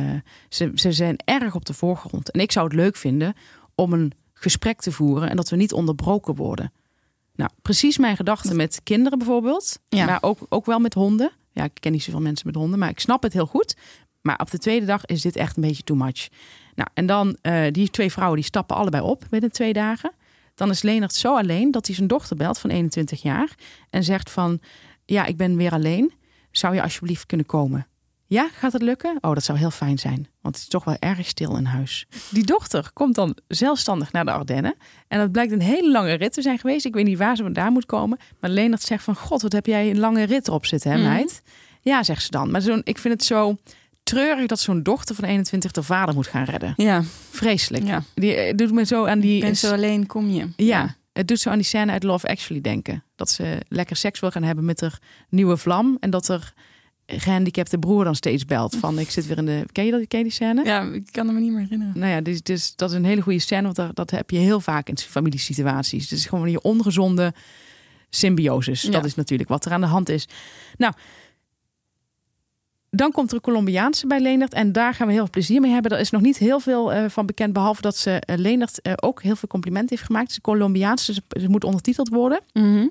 ze, 0.48 0.70
ze 0.74 0.92
zijn 0.92 1.16
erg 1.24 1.54
op 1.54 1.64
de 1.64 1.74
voorgrond. 1.74 2.30
En 2.30 2.40
ik 2.40 2.52
zou 2.52 2.66
het 2.66 2.74
leuk 2.74 2.96
vinden 2.96 3.34
om 3.74 3.92
een 3.92 4.12
gesprek 4.40 4.80
te 4.80 4.92
voeren 4.92 5.30
en 5.30 5.36
dat 5.36 5.48
we 5.48 5.56
niet 5.56 5.72
onderbroken 5.72 6.34
worden. 6.34 6.72
Nou, 7.34 7.50
precies 7.62 7.98
mijn 7.98 8.16
gedachte 8.16 8.54
met 8.54 8.80
kinderen 8.82 9.18
bijvoorbeeld, 9.18 9.78
ja. 9.88 10.04
maar 10.04 10.18
ook, 10.20 10.38
ook 10.48 10.66
wel 10.66 10.78
met 10.78 10.94
honden. 10.94 11.32
Ja, 11.52 11.64
ik 11.64 11.74
ken 11.74 11.92
niet 11.92 12.02
zoveel 12.02 12.20
mensen 12.20 12.46
met 12.46 12.56
honden, 12.56 12.78
maar 12.78 12.88
ik 12.88 13.00
snap 13.00 13.22
het 13.22 13.32
heel 13.32 13.46
goed. 13.46 13.76
Maar 14.20 14.38
op 14.38 14.50
de 14.50 14.58
tweede 14.58 14.86
dag 14.86 15.04
is 15.06 15.22
dit 15.22 15.36
echt 15.36 15.56
een 15.56 15.62
beetje 15.62 15.82
too 15.82 15.96
much. 15.96 16.28
Nou, 16.74 16.88
en 16.94 17.06
dan 17.06 17.36
uh, 17.42 17.62
die 17.70 17.90
twee 17.90 18.10
vrouwen 18.10 18.36
die 18.36 18.46
stappen 18.46 18.76
allebei 18.76 19.02
op 19.02 19.24
binnen 19.30 19.52
twee 19.52 19.72
dagen. 19.72 20.12
Dan 20.54 20.70
is 20.70 20.82
Leonard 20.82 21.14
zo 21.14 21.36
alleen 21.36 21.70
dat 21.70 21.86
hij 21.86 21.94
zijn 21.94 22.08
dochter 22.08 22.36
belt 22.36 22.58
van 22.58 22.70
21 22.70 23.22
jaar 23.22 23.54
en 23.90 24.04
zegt 24.04 24.30
van, 24.30 24.60
ja, 25.04 25.24
ik 25.24 25.36
ben 25.36 25.56
weer 25.56 25.72
alleen. 25.72 26.12
Zou 26.50 26.74
je 26.74 26.82
alsjeblieft 26.82 27.26
kunnen 27.26 27.46
komen? 27.46 27.86
Ja, 28.30 28.48
gaat 28.52 28.72
het 28.72 28.82
lukken? 28.82 29.18
Oh, 29.20 29.34
dat 29.34 29.44
zou 29.44 29.58
heel 29.58 29.70
fijn 29.70 29.98
zijn. 29.98 30.28
Want 30.40 30.54
het 30.54 30.64
is 30.64 30.68
toch 30.70 30.84
wel 30.84 30.96
erg 30.98 31.26
stil 31.26 31.56
in 31.56 31.64
huis. 31.64 32.06
Die 32.30 32.44
dochter 32.44 32.90
komt 32.92 33.14
dan 33.14 33.36
zelfstandig 33.48 34.12
naar 34.12 34.24
de 34.24 34.30
Ardennen. 34.30 34.74
En 35.08 35.18
dat 35.18 35.32
blijkt 35.32 35.52
een 35.52 35.60
hele 35.60 35.90
lange 35.90 36.12
rit 36.14 36.32
te 36.32 36.42
zijn 36.42 36.58
geweest. 36.58 36.84
Ik 36.84 36.94
weet 36.94 37.04
niet 37.04 37.18
waar 37.18 37.36
ze 37.36 37.42
vandaan 37.42 37.72
moet 37.72 37.86
komen. 37.86 38.18
Maar 38.40 38.50
Leonard 38.50 38.82
zegt 38.82 39.04
van... 39.04 39.14
God, 39.14 39.42
wat 39.42 39.52
heb 39.52 39.66
jij 39.66 39.90
een 39.90 39.98
lange 39.98 40.22
rit 40.22 40.48
erop 40.48 40.66
zitten, 40.66 40.90
hè 40.90 40.96
Mhm. 40.96 41.06
meid? 41.08 41.42
Ja, 41.80 42.02
zegt 42.02 42.22
ze 42.22 42.30
dan. 42.30 42.50
Maar 42.50 42.60
zo'n, 42.62 42.80
ik 42.84 42.98
vind 42.98 43.14
het 43.14 43.24
zo 43.24 43.56
treurig 44.02 44.46
dat 44.46 44.60
zo'n 44.60 44.82
dochter 44.82 45.14
van 45.14 45.24
21 45.24 45.70
de 45.72 45.82
vader 45.82 46.14
moet 46.14 46.26
gaan 46.26 46.44
redden. 46.44 46.72
Ja, 46.76 47.02
Vreselijk. 47.30 47.84
ja. 47.86 48.02
Die 48.14 48.34
eh, 48.34 48.56
doet 48.56 48.72
me 48.72 48.84
zo 48.84 49.06
aan 49.06 49.20
die... 49.20 49.44
En 49.44 49.56
zo 49.56 49.72
alleen 49.72 50.06
kom 50.06 50.28
je. 50.28 50.48
Ja, 50.56 50.96
het 51.12 51.28
doet 51.28 51.40
zo 51.40 51.50
aan 51.50 51.56
die 51.58 51.66
scène 51.66 51.92
uit 51.92 52.02
Love 52.02 52.28
Actually 52.28 52.60
denken. 52.62 53.04
Dat 53.16 53.30
ze 53.30 53.58
lekker 53.68 53.96
seks 53.96 54.20
wil 54.20 54.30
gaan 54.30 54.42
hebben 54.42 54.64
met 54.64 54.80
haar 54.80 54.98
nieuwe 55.28 55.56
vlam. 55.56 55.96
En 56.00 56.10
dat 56.10 56.28
er 56.28 56.52
gehandicapte 57.18 57.78
broer 57.78 58.04
dan 58.04 58.14
steeds 58.14 58.44
belt. 58.44 58.76
Van 58.76 58.98
ik 58.98 59.10
zit 59.10 59.26
weer 59.26 59.38
in 59.38 59.46
de... 59.46 59.64
Ken 59.72 59.84
je, 59.84 59.90
dat, 59.90 60.08
ken 60.08 60.18
je 60.18 60.24
die 60.24 60.32
scène? 60.32 60.64
Ja, 60.64 60.82
ik 60.82 61.08
kan 61.10 61.26
het 61.26 61.34
me 61.34 61.40
niet 61.40 61.52
meer 61.52 61.60
herinneren. 61.60 61.98
Nou 61.98 62.12
ja, 62.12 62.20
dus, 62.20 62.42
dus, 62.42 62.76
dat 62.76 62.90
is 62.90 62.96
een 62.96 63.04
hele 63.04 63.20
goede 63.20 63.38
scène. 63.38 63.62
Want 63.62 63.76
dat, 63.76 63.96
dat 63.96 64.10
heb 64.10 64.30
je 64.30 64.38
heel 64.38 64.60
vaak 64.60 64.88
in 64.88 64.98
familiesituaties. 64.98 66.12
Is 66.12 66.26
gewoon 66.26 66.50
je 66.50 66.62
ongezonde 66.62 67.34
symbiosis. 68.08 68.82
Ja. 68.82 68.90
Dat 68.90 69.04
is 69.04 69.14
natuurlijk 69.14 69.48
wat 69.48 69.64
er 69.64 69.72
aan 69.72 69.80
de 69.80 69.86
hand 69.86 70.08
is. 70.08 70.28
Nou, 70.76 70.92
dan 72.90 73.12
komt 73.12 73.28
er 73.28 73.34
een 73.34 73.40
Colombiaanse 73.40 74.06
bij 74.06 74.20
Leendert. 74.20 74.52
En 74.52 74.72
daar 74.72 74.94
gaan 74.94 75.06
we 75.06 75.12
heel 75.12 75.22
veel 75.22 75.30
plezier 75.30 75.60
mee 75.60 75.72
hebben. 75.72 75.92
Er 75.92 75.98
is 75.98 76.10
nog 76.10 76.20
niet 76.20 76.38
heel 76.38 76.60
veel 76.60 76.92
eh, 76.92 77.08
van 77.08 77.26
bekend. 77.26 77.52
Behalve 77.52 77.82
dat 77.82 77.96
ze 77.96 78.22
uh, 78.26 78.36
Leendert 78.36 78.80
eh, 78.80 78.92
ook 78.96 79.22
heel 79.22 79.36
veel 79.36 79.48
complimenten 79.48 79.90
heeft 79.90 80.06
gemaakt. 80.06 80.28
Ze 80.28 80.36
is 80.36 80.40
Colombiaanse, 80.40 81.14
ze, 81.14 81.22
ze 81.40 81.48
moet 81.48 81.64
ondertiteld 81.64 82.08
worden. 82.08 82.40
Mhm. 82.52 82.86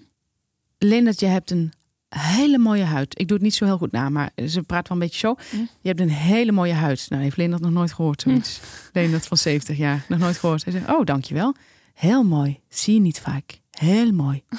Leendert, 0.78 1.20
je 1.20 1.26
hebt 1.26 1.52
een 1.52 1.74
hele 2.10 2.58
mooie 2.58 2.84
huid. 2.84 3.20
Ik 3.20 3.28
doe 3.28 3.38
het 3.38 3.46
niet 3.46 3.56
zo 3.56 3.66
heel 3.66 3.78
goed 3.78 3.92
na, 3.92 4.10
maar 4.10 4.32
ze 4.48 4.62
praat 4.62 4.88
wel 4.88 4.98
een 4.98 5.04
beetje 5.04 5.20
zo. 5.20 5.36
Je 5.82 5.88
hebt 5.88 6.00
een 6.00 6.10
hele 6.10 6.52
mooie 6.52 6.74
huid. 6.74 7.06
Nou, 7.10 7.24
heeft 7.24 7.38
Leendert 7.38 7.62
nog 7.62 7.72
nooit 7.72 7.94
gehoord 7.94 8.22
zoiets. 8.22 8.60
Leendert 8.94 9.28
van 9.32 9.38
70 9.38 9.78
jaar, 9.78 10.06
nog 10.08 10.20
nooit 10.20 10.38
gehoord. 10.38 10.64
Hij 10.64 10.74
zegt, 10.74 10.90
oh, 10.90 11.06
dankjewel. 11.06 11.56
Heel 11.94 12.24
mooi. 12.24 12.60
Zie 12.70 12.94
je 12.94 13.00
niet 13.00 13.20
vaak. 13.20 13.60
Heel 13.72 14.12
mooi. 14.12 14.44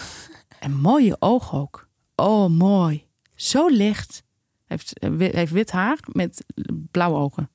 En 0.61 0.77
mooie 0.77 1.17
oog 1.19 1.55
ook. 1.55 1.89
Oh, 2.15 2.51
mooi. 2.51 3.07
Zo 3.35 3.69
licht. 3.69 4.23
Heeft, 4.67 4.99
eh, 4.99 5.11
heeft 5.19 5.53
wit 5.53 5.71
haar 5.71 5.99
met 6.13 6.45
blauwe 6.91 7.19
ogen. 7.19 7.51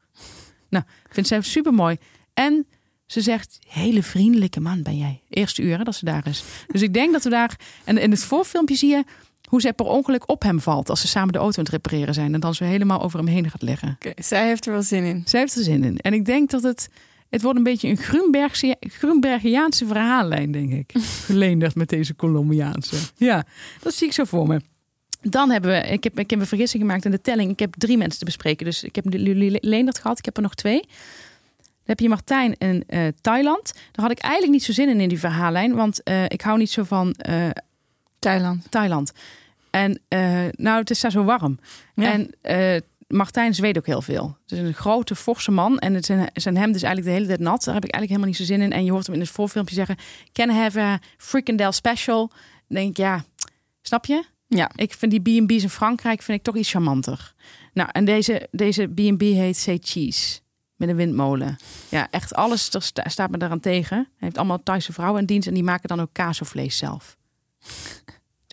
Nou, 0.69 0.83
ik 1.05 1.13
vind 1.13 1.27
ze 1.27 1.41
super 1.41 1.73
mooi. 1.73 1.97
En 2.33 2.67
ze 3.05 3.21
zegt, 3.21 3.59
hele 3.67 4.03
vriendelijke 4.03 4.59
man 4.59 4.81
ben 4.81 4.97
jij. 4.97 5.23
Eerste 5.29 5.61
hè, 5.61 5.83
dat 5.83 5.95
ze 5.95 6.05
daar 6.05 6.27
is. 6.27 6.43
Dus 6.67 6.81
ik 6.81 6.93
denk 6.93 7.11
dat 7.11 7.23
we 7.23 7.29
daar... 7.29 7.59
En 7.83 7.97
in 7.97 8.11
het 8.11 8.23
voorfilmpje 8.23 8.75
zie 8.75 8.89
je 8.89 9.03
hoe 9.55 9.63
zij 9.63 9.73
per 9.73 9.85
ongeluk 9.85 10.29
op 10.29 10.41
hem 10.41 10.59
valt... 10.59 10.89
als 10.89 11.01
ze 11.01 11.07
samen 11.07 11.33
de 11.33 11.39
auto 11.39 11.57
aan 11.57 11.63
het 11.63 11.73
repareren 11.73 12.13
zijn... 12.13 12.33
en 12.33 12.39
dan 12.39 12.55
zo 12.55 12.63
helemaal 12.63 13.01
over 13.01 13.19
hem 13.19 13.27
heen 13.27 13.49
gaat 13.49 13.61
liggen. 13.61 13.97
Oké, 14.01 14.21
zij 14.21 14.47
heeft 14.47 14.65
er 14.65 14.71
wel 14.71 14.81
zin 14.81 15.03
in. 15.03 15.21
Zij 15.25 15.39
heeft 15.39 15.55
er 15.55 15.63
zin 15.63 15.83
in. 15.83 15.97
En 15.97 16.13
ik 16.13 16.25
denk 16.25 16.49
dat 16.49 16.63
het... 16.63 16.89
Het 17.29 17.41
wordt 17.41 17.57
een 17.57 17.63
beetje 17.63 17.87
een 17.87 17.97
Grunbergse, 17.97 18.75
Grunbergiaanse 18.79 19.85
verhaallijn, 19.85 20.51
denk 20.51 20.71
ik. 20.71 20.91
Geleenderd 21.25 21.75
met 21.75 21.89
deze 21.89 22.15
Colombiaanse. 22.15 22.95
Ja, 23.15 23.45
dat 23.81 23.93
zie 23.93 24.07
ik 24.07 24.13
zo 24.13 24.23
voor 24.23 24.47
me. 24.47 24.61
Dan 25.21 25.49
hebben 25.49 25.71
we, 25.71 25.87
ik 25.87 26.03
heb, 26.03 26.19
ik 26.19 26.29
heb 26.29 26.39
een 26.39 26.47
vergissing 26.47 26.83
gemaakt 26.83 27.05
in 27.05 27.11
de 27.11 27.21
telling. 27.21 27.51
Ik 27.51 27.59
heb 27.59 27.73
drie 27.77 27.97
mensen 27.97 28.19
te 28.19 28.25
bespreken. 28.25 28.65
Dus 28.65 28.83
ik 28.83 28.95
heb 28.95 29.05
jullie 29.09 29.57
Leendert 29.61 29.99
gehad. 29.99 30.17
Ik 30.17 30.25
heb 30.25 30.35
er 30.35 30.43
nog 30.43 30.55
twee. 30.55 30.81
Dan 30.81 31.95
heb 31.95 31.99
je 31.99 32.09
Martijn 32.09 32.55
in 32.57 32.83
eh, 32.87 33.07
Thailand. 33.21 33.73
Daar 33.73 34.05
had 34.05 34.11
ik 34.11 34.19
eigenlijk 34.19 34.53
niet 34.53 34.63
zo 34.63 34.71
zin 34.71 34.89
in 34.89 34.99
in 34.99 35.09
die 35.09 35.19
verhaallijn. 35.19 35.75
Want 35.75 36.03
eh, 36.03 36.23
ik 36.23 36.41
hou 36.41 36.57
niet 36.57 36.71
zo 36.71 36.83
van 36.83 37.13
eh, 37.13 37.49
Thailand. 38.19 38.67
Thailand. 38.69 39.11
En 39.75 40.01
eh, 40.07 40.43
nou, 40.51 40.79
het 40.79 40.89
is 40.89 40.99
daar 40.99 41.11
zo 41.11 41.23
warm. 41.23 41.59
Ja. 41.95 42.11
En 42.11 42.29
eh, 42.41 42.81
Martijn 43.07 43.53
zweet 43.55 43.77
ook 43.77 43.85
heel 43.85 44.01
veel. 44.01 44.37
Het 44.41 44.51
is 44.51 44.59
een 44.59 44.73
grote, 44.73 45.15
forse 45.15 45.51
man. 45.51 45.79
En 45.79 45.93
het 45.93 46.05
zijn, 46.05 46.29
zijn 46.33 46.57
hemd 46.57 46.75
is 46.75 46.83
eigenlijk 46.83 47.13
de 47.13 47.21
hele 47.21 47.35
tijd 47.35 47.49
nat. 47.49 47.63
Daar 47.63 47.73
heb 47.73 47.85
ik 47.85 47.91
eigenlijk 47.93 48.09
helemaal 48.21 48.27
niet 48.27 48.37
zo 48.37 48.43
zin 48.53 48.61
in. 48.61 48.71
En 48.71 48.85
je 48.85 48.91
hoort 48.91 49.05
hem 49.05 49.15
in 49.15 49.21
het 49.21 49.29
voorfilmpje 49.29 49.75
zeggen... 49.75 49.95
Can 50.31 50.49
I 50.49 50.53
have 50.53 50.79
a 50.79 50.99
frikandel 51.17 51.71
special? 51.71 52.27
Dan 52.27 52.77
denk 52.77 52.89
ik, 52.89 52.97
ja, 52.97 53.23
snap 53.81 54.05
je? 54.05 54.23
Ja. 54.47 54.71
Ik 54.75 54.93
vind 54.93 55.11
die 55.23 55.41
B&B's 55.45 55.63
in 55.63 55.69
Frankrijk 55.69 56.21
vind 56.21 56.37
ik 56.37 56.43
toch 56.43 56.55
iets 56.55 56.69
charmanter. 56.71 57.33
Nou, 57.73 57.89
en 57.91 58.05
deze, 58.05 58.47
deze 58.51 58.87
B&B 58.87 59.21
heet 59.21 59.57
Say 59.57 59.79
Cheese. 59.81 60.39
Met 60.75 60.89
een 60.89 60.95
windmolen. 60.95 61.57
Ja, 61.89 62.07
echt 62.11 62.33
alles 62.33 62.73
er 62.73 62.81
sta- 62.81 63.09
staat 63.09 63.29
me 63.31 63.37
daaraan 63.37 63.59
tegen. 63.59 63.97
Hij 63.97 64.07
heeft 64.17 64.37
allemaal 64.37 64.63
Thaise 64.63 64.93
vrouwen 64.93 65.19
in 65.21 65.25
dienst. 65.25 65.47
En 65.47 65.53
die 65.53 65.63
maken 65.63 65.87
dan 65.89 66.01
ook 66.01 66.09
kaasvlees 66.11 66.77
zelf. 66.77 67.17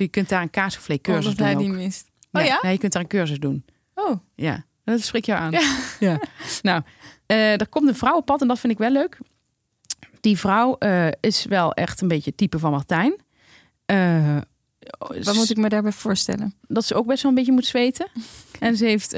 Je 0.02 0.08
kunt 0.08 0.28
daar 0.28 0.42
een 0.42 0.50
kaasvlees 0.50 0.96
Oh, 0.98 1.02
cursus 1.02 1.24
dat 1.24 1.36
doen 1.36 1.46
hij 1.46 1.54
ook. 1.54 1.60
die 1.60 1.70
mist. 1.72 2.10
Oh 2.32 2.42
Ja, 2.42 2.46
ja? 2.48 2.58
nee, 2.62 2.72
je 2.72 2.78
kunt 2.78 2.92
daar 2.92 3.02
een 3.02 3.08
cursus 3.08 3.38
doen. 3.38 3.64
Oh. 3.94 4.16
Ja, 4.34 4.64
dat 4.84 5.00
spreekt 5.00 5.26
jou 5.26 5.40
aan. 5.40 5.50
Ja. 5.50 5.76
Ja. 6.00 6.20
Nou, 6.62 6.82
eh, 7.26 7.60
er 7.60 7.68
komt 7.68 7.88
een 7.88 7.94
vrouw 7.94 8.16
op 8.16 8.26
pad 8.26 8.40
en 8.40 8.48
dat 8.48 8.58
vind 8.58 8.72
ik 8.72 8.78
wel 8.78 8.90
leuk. 8.90 9.18
Die 10.20 10.38
vrouw 10.38 10.76
eh, 10.78 11.08
is 11.20 11.44
wel 11.44 11.72
echt 11.72 12.00
een 12.00 12.08
beetje 12.08 12.28
het 12.30 12.38
type 12.38 12.58
van 12.58 12.70
Martijn. 12.70 13.16
Eh, 13.86 14.36
Wat 15.22 15.34
moet 15.34 15.50
ik 15.50 15.56
me 15.56 15.68
daarbij 15.68 15.92
voorstellen? 15.92 16.54
dat 16.68 16.84
ze 16.84 16.94
ook 16.94 17.06
best 17.06 17.22
wel 17.22 17.30
een 17.30 17.36
beetje 17.36 17.52
moet 17.52 17.66
zweten. 17.66 18.06
En 18.58 18.76
ze 18.76 18.84
heeft 18.84 19.12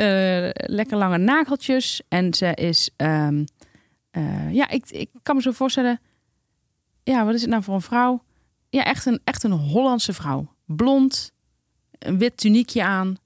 lekker 0.71 0.97
lange 0.97 1.19
nageltjes. 1.19 2.03
En 2.09 2.35
ze 2.35 2.55
is, 2.55 2.91
ehm, 2.97 3.45
eh, 4.11 4.53
ja, 4.53 4.69
ik, 4.69 4.91
ik 4.91 5.11
kan 5.23 5.37
me 5.37 5.43
zo 5.43 5.51
voorstellen. 5.51 6.01
Ja, 7.03 7.25
wat 7.25 7.35
is 7.35 7.41
het 7.41 7.51
nou 7.51 7.63
voor 7.63 7.75
een 7.75 7.81
vrouw? 7.81 8.23
Ja, 8.71 8.85
echt 8.85 9.07
een, 9.07 9.21
echt 9.25 9.43
een 9.43 9.51
Hollandse 9.53 10.13
vrouw. 10.13 10.54
Blond, 10.77 11.33
een 11.99 12.19
wit 12.19 12.37
tuniekje 12.37 12.85
aan, 12.85 13.17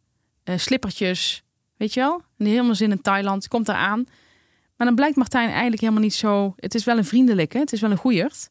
eh, 0.44 0.58
slippertjes. 0.58 1.42
Weet 1.76 1.94
je 1.94 2.00
wel? 2.00 2.22
En 2.36 2.46
helemaal 2.46 2.74
zin 2.74 2.90
in 2.90 3.00
Thailand. 3.00 3.48
Komt 3.48 3.68
eraan. 3.68 4.06
Maar 4.76 4.86
dan 4.86 4.96
blijkt 4.96 5.16
Martijn 5.16 5.48
eigenlijk 5.50 5.80
helemaal 5.80 6.02
niet 6.02 6.14
zo. 6.14 6.54
Het 6.56 6.74
is 6.74 6.84
wel 6.84 6.96
een 6.96 7.04
vriendelijke, 7.04 7.58
het 7.58 7.72
is 7.72 7.80
wel 7.80 7.90
een 7.90 7.96
goeierd. 7.96 8.50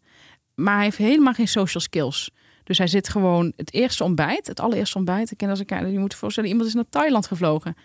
Maar 0.55 0.75
hij 0.75 0.83
heeft 0.83 0.97
helemaal 0.97 1.33
geen 1.33 1.47
social 1.47 1.83
skills. 1.83 2.31
Dus 2.63 2.77
hij 2.77 2.87
zit 2.87 3.09
gewoon 3.09 3.53
het 3.55 3.73
eerste 3.73 4.03
ontbijt, 4.03 4.47
het 4.47 4.59
allereerste 4.59 4.97
ontbijt. 4.97 5.31
Ik 5.31 5.37
ken 5.37 5.49
als 5.49 5.59
ik, 5.59 5.69
je 5.69 5.99
moet 5.99 6.15
voorstellen, 6.15 6.49
iemand 6.49 6.67
is 6.67 6.73
naar 6.73 6.89
Thailand 6.89 7.27
gevlogen. 7.27 7.75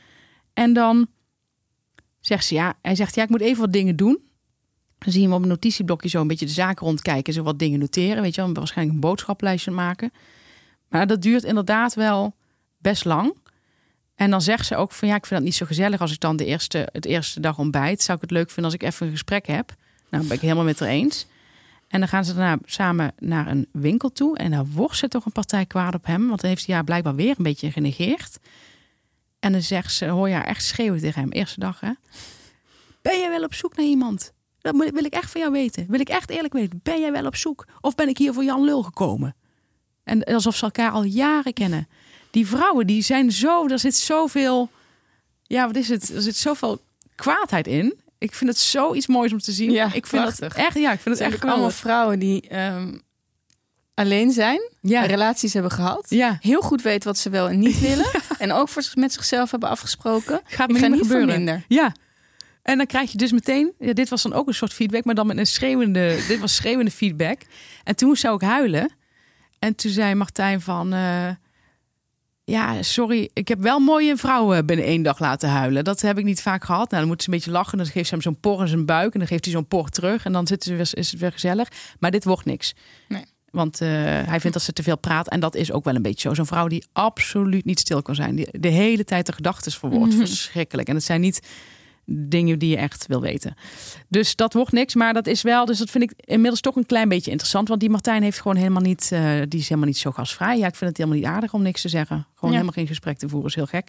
En 0.53 0.73
dan 0.73 1.07
zegt 2.21 2.45
ze 2.45 2.55
ja, 2.55 2.75
hij 2.83 2.95
zegt 2.95 3.15
ja, 3.15 3.23
ik 3.23 3.29
moet 3.29 3.41
even 3.41 3.61
wat 3.61 3.73
dingen 3.73 3.97
doen. 3.97 4.19
Dan 4.99 5.13
zie 5.13 5.21
je 5.21 5.27
hem 5.27 5.37
op 5.37 5.43
een 5.43 5.49
notitieblokje 5.49 6.09
zo 6.09 6.21
een 6.21 6.27
beetje 6.27 6.47
de 6.47 6.53
zaken 6.53 6.87
rondkijken, 6.87 7.33
zo 7.33 7.43
wat 7.43 7.59
dingen 7.59 7.79
noteren, 7.79 8.23
weet 8.23 8.35
je 8.35 8.43
wel, 8.43 8.53
waarschijnlijk 8.53 8.97
een 8.97 9.09
boodschaplijstje 9.09 9.71
maken. 9.71 10.13
Maar 10.93 11.07
dat 11.07 11.23
duurt 11.23 11.45
inderdaad 11.45 11.95
wel 11.95 12.35
best 12.79 13.05
lang. 13.05 13.37
En 14.15 14.31
dan 14.31 14.43
zegt 14.43 14.67
ze 14.67 14.77
ook 14.77 14.93
van 14.93 15.09
ja, 15.09 15.15
ik 15.15 15.27
vind 15.27 15.41
het 15.41 15.49
niet 15.49 15.59
zo 15.59 15.67
gezellig 15.67 16.01
als 16.01 16.13
ik 16.13 16.21
dan 16.21 16.37
de 16.37 16.45
eerste, 16.45 16.89
het 16.93 17.05
eerste 17.05 17.41
dag 17.41 17.59
ontbijt. 17.59 18.03
Zou 18.03 18.17
ik 18.17 18.23
het 18.23 18.31
leuk 18.31 18.47
vinden 18.47 18.65
als 18.65 18.75
ik 18.75 18.83
even 18.83 19.07
een 19.07 19.13
gesprek 19.13 19.47
heb? 19.47 19.75
Nou, 20.11 20.27
ben 20.27 20.37
ik 20.37 20.43
helemaal 20.43 20.65
met 20.65 20.81
haar 20.81 20.89
eens. 20.89 21.27
En 21.89 21.99
dan 21.99 22.09
gaan 22.09 22.25
ze 22.25 22.35
daarna 22.35 22.59
samen 22.65 23.13
naar 23.19 23.47
een 23.47 23.67
winkel 23.73 24.13
toe. 24.13 24.39
En 24.39 24.51
dan 24.51 24.71
wordt 24.73 24.97
ze 24.97 25.09
toch 25.09 25.25
een 25.25 25.33
partij 25.33 25.67
kwaad 25.67 25.95
op 25.95 26.07
hem. 26.07 26.29
Want 26.29 26.41
dan 26.41 26.51
heeft 26.51 26.67
hij 26.67 26.75
haar 26.75 26.85
blijkbaar 26.85 27.15
weer 27.15 27.35
een 27.37 27.45
beetje 27.45 27.71
genegeerd. 27.71 28.39
En 29.41 29.53
dan 29.53 29.63
zegt 29.63 29.93
ze, 29.93 30.07
hoor 30.07 30.29
je 30.29 30.35
haar 30.35 30.47
echt 30.47 30.65
schreeuwen 30.65 31.01
tegen 31.01 31.21
hem. 31.21 31.31
Eerste 31.31 31.61
dag, 31.61 31.81
hè? 31.81 31.93
Ben 33.03 33.19
jij 33.19 33.31
wel 33.31 33.45
op 33.45 33.55
zoek 33.55 33.77
naar 33.77 33.87
iemand? 33.87 34.33
Dat 34.61 34.77
wil 34.77 35.05
ik 35.05 35.13
echt 35.13 35.31
van 35.31 35.41
jou 35.41 35.53
weten. 35.53 35.87
Wil 35.89 36.01
ik 36.01 36.09
echt 36.09 36.31
eerlijk 36.31 36.53
weten. 36.53 36.81
Ben 36.83 37.01
jij 37.01 37.13
wel 37.13 37.27
op 37.27 37.37
zoek? 37.37 37.67
Of 37.81 37.95
ben 37.95 38.09
ik 38.09 38.19
hier 38.19 38.33
voor 38.33 38.45
Jan 38.45 38.65
Lul 38.65 38.83
gekomen? 38.83 39.35
En 40.05 40.25
alsof 40.25 40.57
ze 40.57 40.65
elkaar 40.65 40.91
al 40.91 41.03
jaren 41.05 41.53
kennen. 41.53 41.89
Die 42.31 42.47
vrouwen, 42.47 42.87
die 42.87 43.03
zijn 43.03 43.33
zo... 43.33 43.67
Er 43.69 43.79
zit 43.79 43.95
zoveel... 43.97 44.71
Ja, 45.43 45.67
wat 45.67 45.77
is 45.77 45.89
het? 45.89 46.09
Er 46.15 46.23
zit 46.23 46.37
zoveel 46.37 46.81
kwaadheid 47.15 47.67
in. 47.67 47.95
Ik 48.19 48.35
vind 48.35 48.51
het 48.51 48.59
zoiets 48.59 49.07
moois 49.07 49.33
om 49.33 49.39
te 49.39 49.53
zien. 49.53 49.71
Ja, 49.71 49.85
ik 49.93 50.07
vind 50.07 50.23
prachtig. 50.23 50.55
het 50.55 50.67
echt... 50.67 50.79
Ja, 50.79 50.93
ik 50.93 51.01
vind 51.01 51.19
Het 51.19 51.21
echt 51.21 51.21
eigenlijk 51.21 51.43
allemaal 51.53 51.71
geweldig. 51.71 51.77
vrouwen 51.77 52.19
die 52.19 52.49
ehm, 52.49 52.99
alleen 53.95 54.31
zijn, 54.33 54.71
Ja. 54.81 55.05
relaties 55.05 55.53
hebben 55.53 55.71
gehad, 55.73 56.07
Ja. 56.09 56.37
heel 56.41 56.61
goed 56.61 56.83
weten 56.83 57.09
wat 57.09 57.19
ze 57.19 57.31
wel 57.31 57.49
en 57.49 57.59
niet 57.59 57.81
willen, 57.89 58.07
en 58.39 58.53
ook 58.53 58.69
voor, 58.69 58.83
met 58.95 59.13
zichzelf 59.13 59.51
hebben 59.51 59.69
afgesproken. 59.69 60.41
Gaat 60.45 60.69
ik 60.69 60.75
me 60.75 60.81
ga 60.81 60.87
niet 60.89 61.01
gebeuren. 61.01 61.27
verminderen. 61.29 61.65
Ja. 61.69 61.95
En 62.63 62.77
dan 62.77 62.87
krijg 62.87 63.13
je 63.13 63.19
dus 63.19 63.33
meteen, 63.33 63.73
ja, 63.79 63.93
dit 63.93 64.09
was 64.09 64.23
dan 64.23 64.33
ook 64.33 64.49
een 64.49 64.55
soort 64.55 64.73
feedback, 64.73 65.05
maar 65.05 65.15
dan 65.15 65.27
met 65.27 65.39
een 65.39 65.47
schreeuwende, 65.47 66.25
dit 66.29 66.39
was 66.41 66.55
schreeuwende 66.55 66.91
feedback. 66.91 67.41
En 67.85 67.97
toen 67.97 68.17
zou 68.17 68.35
ik 68.35 68.41
huilen. 68.41 68.91
En 69.63 69.75
toen 69.75 69.91
zei 69.91 70.15
Martijn 70.15 70.61
van, 70.61 70.93
eh, 70.93 71.29
ja, 72.45 72.83
sorry, 72.83 73.31
ik 73.33 73.49
heb 73.49 73.61
wel 73.61 73.79
mooie 73.79 74.17
vrouwen 74.17 74.67
binnen 74.67 74.87
één 74.87 75.03
dag 75.03 75.19
laten 75.19 75.49
huilen. 75.49 75.85
Dat 75.85 76.01
heb 76.01 76.19
ik 76.19 76.25
niet 76.25 76.43
vaak 76.43 76.65
gehad. 76.65 76.91
Nou, 76.91 77.03
dan 77.03 77.11
moet 77.11 77.23
ze 77.23 77.29
een 77.29 77.35
beetje 77.35 77.51
lachen, 77.51 77.79
dan 77.79 77.87
geeft 77.87 78.09
ze 78.09 78.15
hem 78.15 78.23
zo'n 78.23 78.41
por 78.41 78.61
in 78.61 78.69
zijn 78.69 78.87
buik 78.87 79.13
en 79.13 79.19
dan 79.19 79.29
geeft 79.29 79.45
hij 79.45 79.55
zo'n 79.55 79.67
por 79.67 79.89
terug 79.89 80.25
en 80.25 80.33
dan 80.33 80.47
zitten 80.47 80.71
ze 80.71 80.77
weer, 80.77 80.91
is 80.95 81.11
het 81.11 81.21
weer 81.21 81.33
gezellig. 81.33 81.69
Maar 81.99 82.11
dit 82.11 82.25
wordt 82.25 82.45
niks. 82.45 82.75
Nee. 83.09 83.25
Want 83.51 83.81
eh, 83.81 83.89
hij 83.89 84.41
vindt 84.41 84.53
dat 84.53 84.63
ze 84.63 84.73
te 84.73 84.83
veel 84.83 84.99
praat. 84.99 85.29
En 85.29 85.41
dat 85.41 85.55
is 85.55 85.73
ook 85.73 85.85
wel 85.85 85.95
een 85.95 86.03
beetje 86.03 86.29
zo. 86.29 86.35
Zo'n 86.35 86.47
vrouw 86.47 86.69
die 86.69 86.85
absoluut 86.93 87.65
niet 87.65 87.81
stil 87.81 88.03
kan 88.03 88.15
zijn. 88.15 88.35
Die 88.35 88.49
de 88.51 88.69
hele 88.69 89.05
tijd 89.05 89.27
de 89.27 89.33
gedachten 89.33 89.73
verwoordt. 89.73 90.15
Mhm. 90.15 90.27
Verschrikkelijk. 90.27 90.89
En 90.89 90.95
het 90.95 91.05
zijn 91.05 91.21
niet 91.21 91.41
dingen 92.05 92.59
die 92.59 92.71
je 92.71 92.77
echt 92.77 93.07
wil 93.07 93.21
weten. 93.21 93.55
Dus 94.09 94.37
dat 94.37 94.53
wordt 94.53 94.73
niks, 94.73 94.95
maar 94.95 95.13
dat 95.15 95.27
is 95.27 95.43
wel, 95.43 95.65
dus 95.65 95.79
dat 95.79 95.91
vind 95.91 96.05
ik 96.05 96.13
inmiddels 96.25 96.61
toch 96.61 96.77
een 96.77 96.87
klein 96.87 97.09
beetje 97.09 97.31
interessant, 97.31 97.69
want 97.69 97.81
die 97.81 97.91
Martijn 97.91 98.23
heeft 98.23 98.41
gewoon 98.41 98.57
helemaal 98.57 98.83
niet, 98.83 99.11
uh, 99.13 99.21
die 99.49 99.61
is 99.61 99.69
helemaal 99.69 99.89
niet 99.89 99.99
zo 99.99 100.11
gastvrij. 100.11 100.59
Ja, 100.59 100.67
ik 100.67 100.75
vind 100.75 100.91
het 100.91 100.99
helemaal 100.99 101.19
niet 101.19 101.29
aardig 101.29 101.53
om 101.55 101.63
niks 101.63 101.81
te 101.83 101.89
zeggen. 101.89 102.17
Gewoon 102.35 102.51
Ja. 102.51 102.51
helemaal 102.51 102.73
geen 102.73 102.87
gesprek 102.87 103.19
te 103.19 103.29
voeren, 103.29 103.49
is 103.49 103.55
heel 103.55 103.67
gek. 103.67 103.89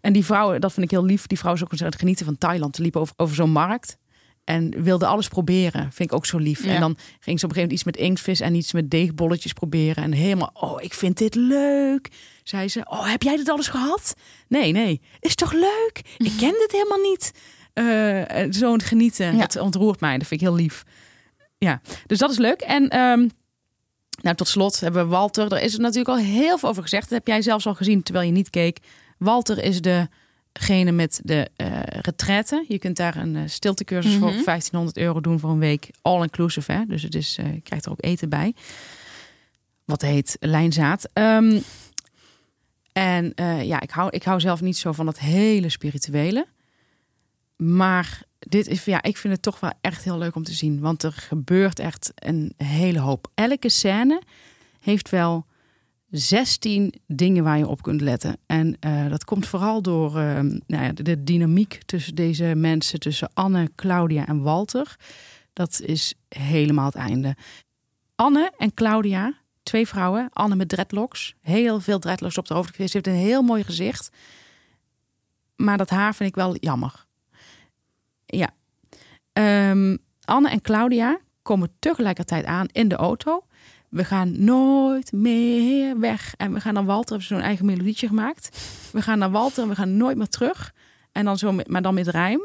En 0.00 0.12
die 0.12 0.24
vrouw, 0.24 0.58
dat 0.58 0.72
vind 0.72 0.84
ik 0.84 0.90
heel 0.90 1.04
lief, 1.04 1.26
die 1.26 1.38
vrouw 1.38 1.52
is 1.52 1.62
ook 1.64 1.72
aan 1.72 1.86
het 1.86 1.98
genieten 1.98 2.24
van 2.24 2.38
Thailand. 2.38 2.76
Ze 2.76 2.82
liep 2.82 2.96
over, 2.96 3.14
over 3.16 3.34
zo'n 3.34 3.50
markt. 3.50 3.96
En 4.44 4.82
wilde 4.82 5.06
alles 5.06 5.28
proberen. 5.28 5.80
Vind 5.92 6.10
ik 6.10 6.12
ook 6.12 6.26
zo 6.26 6.38
lief. 6.38 6.64
Ja. 6.64 6.74
En 6.74 6.80
dan 6.80 6.96
ging 7.20 7.38
ze 7.40 7.44
op 7.44 7.50
een 7.50 7.56
gegeven 7.56 7.60
moment 7.60 7.72
iets 7.72 7.84
met 7.84 7.96
inktvis 7.96 8.40
en 8.40 8.54
iets 8.54 8.72
met 8.72 8.90
deegbolletjes 8.90 9.52
proberen. 9.52 10.04
En 10.04 10.12
helemaal, 10.12 10.50
oh, 10.54 10.82
ik 10.82 10.94
vind 10.94 11.18
dit 11.18 11.34
leuk. 11.34 12.08
Zei 12.42 12.68
ze, 12.68 12.80
oh, 12.88 13.10
heb 13.10 13.22
jij 13.22 13.36
dit 13.36 13.48
alles 13.48 13.66
gehad? 13.68 14.14
Nee, 14.48 14.72
nee. 14.72 15.00
Is 15.20 15.34
toch 15.34 15.52
leuk? 15.52 16.00
Ik 16.16 16.32
ken 16.38 16.52
dit 16.52 16.72
helemaal 16.72 17.10
niet. 17.10 17.32
Eh, 17.74 18.42
eh, 18.42 18.52
Zo'n 18.52 18.80
genieten. 18.82 19.34
Ja. 19.34 19.40
Dat 19.40 19.56
ontroert 19.56 20.00
mij. 20.00 20.18
Dat 20.18 20.26
vind 20.26 20.40
ik 20.40 20.46
heel 20.46 20.56
lief. 20.56 20.84
Ja, 21.58 21.80
dus 22.06 22.18
dat 22.18 22.30
is 22.30 22.38
leuk. 22.38 22.60
En 22.60 22.88
ehm, 22.88 23.28
nou, 24.22 24.36
tot 24.36 24.48
slot 24.48 24.80
hebben 24.80 25.02
we 25.04 25.08
Walter. 25.10 25.48
Daar 25.48 25.62
is 25.62 25.74
er 25.74 25.80
natuurlijk 25.80 26.08
al 26.08 26.24
heel 26.24 26.58
veel 26.58 26.68
over 26.68 26.82
gezegd. 26.82 27.02
Dat 27.08 27.18
heb 27.18 27.26
jij 27.26 27.42
zelfs 27.42 27.66
al 27.66 27.74
gezien 27.74 28.02
terwijl 28.02 28.26
je 28.26 28.32
niet 28.32 28.50
keek. 28.50 28.78
Walter 29.18 29.62
is 29.64 29.80
degene 29.80 30.92
met 30.92 31.20
de 31.22 31.48
eh 31.56 31.80
retraite. 31.82 32.64
Je 32.68 32.78
kunt 32.78 32.96
daar 32.96 33.16
een 33.16 33.50
stiltecursus 33.50 34.14
voor 34.14 34.32
Mhm. 34.32 34.42
1500 34.44 34.96
euro 34.96 35.20
doen 35.20 35.38
voor 35.40 35.50
een 35.50 35.58
week. 35.58 35.90
All 36.02 36.22
inclusive, 36.22 36.72
hè? 36.72 36.84
Dus 36.86 37.02
het 37.02 37.14
is, 37.14 37.34
je 37.36 37.60
krijgt 37.60 37.84
er 37.84 37.90
ook 37.90 38.04
eten 38.04 38.28
bij. 38.28 38.54
Wat 39.84 40.02
heet 40.02 40.36
lijnzaad. 40.40 41.08
Ehm, 41.12 41.60
en 42.92 43.32
ja, 43.62 43.80
ik 43.80 43.90
hou, 43.90 44.10
ik 44.10 44.22
hou 44.22 44.40
zelf 44.40 44.60
niet 44.60 44.76
zo 44.76 44.92
van 44.92 45.06
dat 45.06 45.18
hele 45.18 45.68
spirituele. 45.68 46.46
Maar 47.56 48.22
dit 48.38 48.66
is, 48.66 48.84
ja, 48.84 49.02
ik 49.02 49.16
vind 49.16 49.32
het 49.32 49.42
toch 49.42 49.60
wel 49.60 49.72
echt 49.80 50.04
heel 50.04 50.18
leuk 50.18 50.34
om 50.34 50.44
te 50.44 50.52
zien. 50.52 50.80
Want 50.80 51.02
er 51.02 51.12
gebeurt 51.12 51.78
echt 51.78 52.12
een 52.14 52.52
hele 52.56 52.98
hoop. 52.98 53.30
Elke 53.34 53.68
scène 53.68 54.22
heeft 54.80 55.10
wel 55.10 55.46
16 56.10 56.94
dingen 57.06 57.44
waar 57.44 57.58
je 57.58 57.68
op 57.68 57.82
kunt 57.82 58.00
letten. 58.00 58.36
En 58.46 58.76
eh, 58.80 59.08
dat 59.08 59.24
komt 59.24 59.46
vooral 59.46 59.82
door 59.82 60.18
eh, 60.18 60.40
nou 60.66 60.84
ja, 60.84 60.92
de, 60.92 61.24
dynamiek 61.24 61.80
tussen 61.86 62.14
deze 62.14 62.44
mensen, 62.44 63.00
tussen 63.00 63.30
Anne, 63.32 63.70
Claudia 63.74 64.26
en 64.26 64.42
Walter. 64.42 64.96
Dat 65.52 65.80
is 65.84 66.14
helemaal 66.28 66.86
het 66.86 66.94
einde. 66.94 67.36
Anne 68.14 68.52
en 68.58 68.74
Claudia, 68.74 69.34
twee 69.62 69.86
vrouwen. 69.86 70.28
Anne 70.32 70.56
met 70.56 70.68
dreadlocks. 70.68 71.34
Heel 71.40 71.80
veel 71.80 71.98
dreadlocks 71.98 72.38
op 72.38 72.46
de 72.46 72.54
hoofd. 72.54 72.74
Ze 72.74 72.82
heeft 72.82 73.06
een 73.06 73.12
heel 73.12 73.42
mooi 73.42 73.64
gezicht. 73.64 74.10
Maar 75.56 75.78
dat 75.78 75.90
haar 75.90 76.14
vind 76.14 76.28
ik 76.28 76.34
wel 76.34 76.56
jammer. 76.56 77.03
Ja. 78.26 78.50
Ehm, 79.32 79.96
Anne 80.24 80.48
en 80.48 80.60
Claudia 80.60 81.18
komen 81.42 81.70
tegelijkertijd 81.78 82.44
aan 82.44 82.66
in 82.72 82.88
de 82.88 82.96
auto. 82.96 83.44
We 83.88 84.04
gaan 84.04 84.44
nooit 84.44 85.12
meer 85.12 85.98
weg. 85.98 86.34
En 86.36 86.52
we 86.52 86.60
gaan 86.60 86.74
naar 86.74 86.84
Walter, 86.84 87.08
hebben 87.08 87.26
zo'n 87.26 87.40
eigen 87.40 87.66
melodietje 87.66 88.06
gemaakt. 88.06 88.58
We 88.92 89.02
gaan 89.02 89.18
naar 89.18 89.30
Walter 89.30 89.62
en 89.62 89.68
we 89.68 89.74
gaan 89.74 89.96
nooit 89.96 90.16
meer 90.16 90.28
terug. 90.28 90.74
En 91.12 91.24
dan 91.24 91.38
zo, 91.38 91.52
maar 91.66 91.82
dan 91.82 91.94
met 91.94 92.08
rijm. 92.08 92.40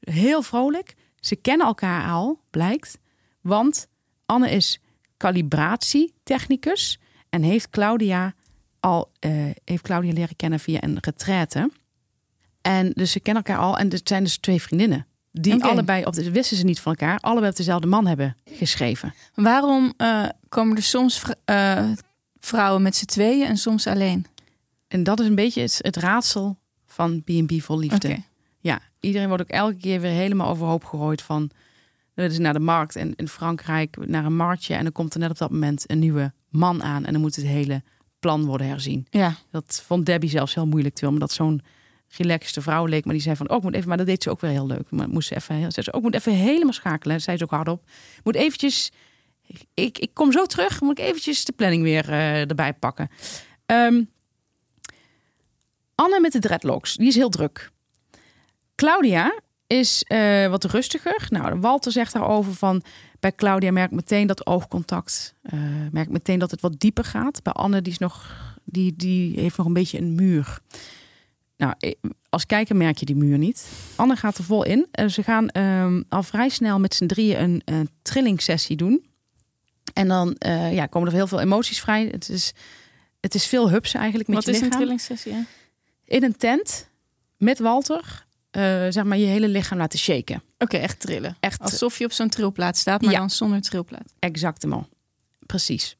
Heel 0.00 0.42
vrolijk. 0.42 0.94
Ze 1.20 1.36
kennen 1.36 1.66
elkaar 1.66 2.10
al, 2.10 2.40
blijkt. 2.50 2.98
Want 3.40 3.88
Anne 4.26 4.50
is 4.50 4.80
calibratietechnicus. 5.16 6.98
En 7.28 7.42
heeft 7.42 7.70
Claudia 7.70 8.34
al 8.80 9.10
eh, 9.18 9.30
heeft 9.64 9.82
Claudia 9.82 10.12
leren 10.12 10.36
kennen 10.36 10.60
via 10.60 10.82
een 10.82 10.98
retraite. 11.00 11.70
En 12.60 12.90
dus 12.90 13.12
ze 13.12 13.20
kennen 13.20 13.42
elkaar 13.44 13.62
al. 13.62 13.78
En 13.78 13.88
het 13.88 14.08
zijn 14.08 14.22
dus 14.22 14.36
twee 14.36 14.62
vriendinnen. 14.62 15.06
Die 15.40 15.64
allebei, 15.64 16.04
op 16.04 16.12
de, 16.12 16.30
wisten 16.30 16.56
ze 16.56 16.64
niet 16.64 16.80
van 16.80 16.92
elkaar, 16.92 17.18
allebei 17.20 17.50
op 17.50 17.56
dezelfde 17.56 17.86
man 17.86 18.06
hebben 18.06 18.36
geschreven. 18.44 19.14
Waarom 19.34 19.92
eh, 19.96 20.24
komen 20.48 20.76
er 20.76 20.82
soms 20.82 21.22
eh, 21.44 21.90
vrouwen 22.38 22.82
met 22.82 22.96
z'n 22.96 23.04
tweeën 23.04 23.46
en 23.46 23.56
soms 23.56 23.86
alleen? 23.86 24.26
En 24.88 25.02
dat 25.02 25.20
is 25.20 25.26
een 25.26 25.34
beetje 25.34 25.60
het, 25.60 25.78
het 25.78 25.96
raadsel 25.96 26.58
van 26.86 27.22
B&B 27.22 27.52
vol 27.62 27.78
liefde. 27.78 28.22
Ja, 28.58 28.80
iedereen 29.00 29.28
wordt 29.28 29.42
ook 29.42 29.48
elke 29.48 29.76
keer 29.76 30.00
weer 30.00 30.10
helemaal 30.10 30.48
overhoop 30.48 30.84
gegooid 30.84 31.22
van... 31.22 31.50
Dat 32.14 32.30
is 32.30 32.38
naar 32.38 32.52
de 32.52 32.60
markt 32.60 32.96
en 32.96 33.14
in 33.14 33.28
Frankrijk 33.28 34.06
naar 34.06 34.24
een 34.24 34.36
marktje... 34.36 34.74
en 34.74 34.82
dan 34.82 34.92
komt 34.92 35.14
er 35.14 35.20
net 35.20 35.30
op 35.30 35.38
dat 35.38 35.50
moment 35.50 35.90
een 35.90 35.98
nieuwe 35.98 36.32
man 36.48 36.82
aan... 36.82 37.04
en 37.04 37.12
dan 37.12 37.20
moet 37.20 37.36
het 37.36 37.44
hele 37.44 37.82
plan 38.18 38.44
worden 38.44 38.66
herzien. 38.66 39.06
Ja, 39.10 39.34
Dat 39.50 39.82
vond 39.86 40.06
Debbie 40.06 40.30
zelfs 40.30 40.54
heel 40.54 40.66
moeilijk, 40.66 40.94
terwijl 40.94 41.14
me 41.14 41.20
dat 41.20 41.32
zo'n 41.32 41.62
relaxte 42.16 42.62
vrouw 42.62 42.86
leek. 42.86 43.04
Maar 43.04 43.14
die 43.14 43.22
zei 43.22 43.36
van, 43.36 43.50
oh, 43.50 43.56
ik 43.56 43.62
moet 43.62 43.74
even... 43.74 43.88
Maar 43.88 43.96
dat 43.96 44.06
deed 44.06 44.22
ze 44.22 44.30
ook 44.30 44.40
weer 44.40 44.50
heel 44.50 44.66
leuk. 44.66 44.90
Maar 44.90 45.08
moest 45.08 45.28
ze 45.28 45.34
even, 45.34 45.56
zei 45.56 45.70
ze, 45.70 45.92
ook, 45.92 45.96
ik 45.96 46.02
moet 46.02 46.14
even 46.14 46.32
helemaal 46.32 46.72
schakelen. 46.72 47.20
Zei 47.20 47.36
ze 47.36 47.44
ook 47.44 47.50
hardop. 47.50 47.82
Moet 48.22 48.34
eventjes... 48.34 48.92
Ik, 49.74 49.98
ik 49.98 50.10
kom 50.12 50.32
zo 50.32 50.44
terug, 50.44 50.80
moet 50.80 50.98
ik 50.98 51.04
eventjes 51.04 51.44
de 51.44 51.52
planning 51.52 51.82
weer 51.82 52.08
eh, 52.10 52.48
erbij 52.48 52.72
pakken. 52.74 53.08
Ehm, 53.66 54.02
Anne 55.94 56.20
met 56.20 56.32
de 56.32 56.38
dreadlocks, 56.38 56.96
die 56.96 57.08
is 57.08 57.14
heel 57.14 57.28
druk. 57.28 57.70
Claudia 58.74 59.40
is 59.66 60.02
eh, 60.02 60.46
wat 60.46 60.64
rustiger. 60.64 61.26
Nou, 61.28 61.60
Walter 61.60 61.92
zegt 61.92 62.12
daarover 62.12 62.54
van... 62.54 62.82
Bij 63.20 63.34
Claudia 63.34 63.72
merk 63.72 63.90
meteen 63.90 64.26
dat 64.26 64.46
oogcontact... 64.46 65.34
eh 65.42 65.58
merk 65.90 66.08
meteen 66.08 66.38
dat 66.38 66.50
het 66.50 66.60
wat 66.60 66.80
dieper 66.80 67.04
gaat. 67.04 67.42
Bij 67.42 67.52
Anne, 67.52 67.82
die, 67.82 67.92
is 67.92 67.98
nog, 67.98 68.34
die, 68.64 68.96
die 68.96 69.40
heeft 69.40 69.56
nog 69.56 69.66
een 69.66 69.72
beetje 69.72 69.98
een 69.98 70.14
muur. 70.14 70.58
Nou, 71.64 71.94
als 72.28 72.46
kijker 72.46 72.76
merk 72.76 72.98
je 72.98 73.04
die 73.04 73.16
muur 73.16 73.38
niet. 73.38 73.68
Anne 73.96 74.16
gaat 74.16 74.38
er 74.38 74.44
vol 74.44 74.64
in. 74.64 74.86
Eh, 74.90 75.08
ze 75.08 75.22
gaan 75.22 75.48
ehm, 75.48 76.02
al 76.08 76.22
vrij 76.22 76.48
snel 76.48 76.78
met 76.80 76.94
z'n 76.94 77.06
drieën 77.06 77.42
een, 77.42 77.62
een 77.64 77.88
trillingssessie 78.02 78.76
doen. 78.76 79.04
En 79.92 80.08
dan 80.08 80.34
eh, 80.34 80.74
ja, 80.74 80.86
komen 80.86 81.08
er 81.08 81.14
heel 81.14 81.26
veel 81.26 81.40
emoties 81.40 81.80
vrij. 81.80 82.08
Het 82.10 82.28
is, 82.28 82.52
het 83.20 83.34
is 83.34 83.46
veel 83.46 83.70
hupsen 83.70 83.98
eigenlijk 84.00 84.28
met 84.28 84.36
wat 84.36 84.46
je 84.46 84.50
is 84.50 84.56
een 84.56 84.62
lichaam 84.64 84.80
trillingssessie? 84.80 85.32
hè? 85.32 85.40
in 86.04 86.22
een 86.24 86.36
tent 86.36 86.88
met 87.36 87.58
Walter, 87.58 88.26
eh, 88.50 88.62
zeg 88.88 89.04
maar, 89.04 89.18
je 89.18 89.26
hele 89.26 89.48
lichaam 89.48 89.78
laten 89.78 89.98
shaken. 89.98 90.42
Oké, 90.58 90.76
echt 90.76 91.00
trillen. 91.00 91.36
Echt 91.40 91.60
Alsof 91.60 91.98
je 91.98 92.04
op 92.04 92.12
zo'n 92.12 92.28
trilplaat 92.28 92.76
staat, 92.76 93.00
maar 93.02 93.12
Ja. 93.12 93.18
dan 93.18 93.30
zonder 93.30 93.60
trilplaat. 93.60 94.12
exactement. 94.18 94.86
Precies. 95.46 95.96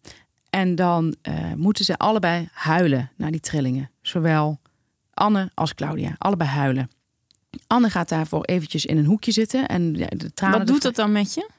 En 0.51 0.75
dan 0.75 1.17
moeten 1.57 1.85
ze 1.85 1.97
allebei 1.97 2.49
huilen 2.53 3.11
naar 3.17 3.31
die 3.31 3.41
trillingen. 3.41 3.91
Zowel 4.03 4.61
Anne 5.15 5.51
als 5.55 5.75
Claudia. 5.75 6.15
Allebei 6.19 6.51
huilen. 6.51 6.91
Anne 7.67 7.91
gaat 7.91 8.09
daarvoor 8.09 8.45
eventjes 8.45 8.87
in 8.87 8.99
een 8.99 9.05
hoekje 9.05 9.33
zitten. 9.33 9.69
En 9.69 9.93
de 9.93 10.33
tranen... 10.35 10.59
Wat 10.59 10.67
doet 10.67 10.83
dat 10.83 10.95
dan 10.95 11.13
met 11.13 11.35
je? 11.35 11.51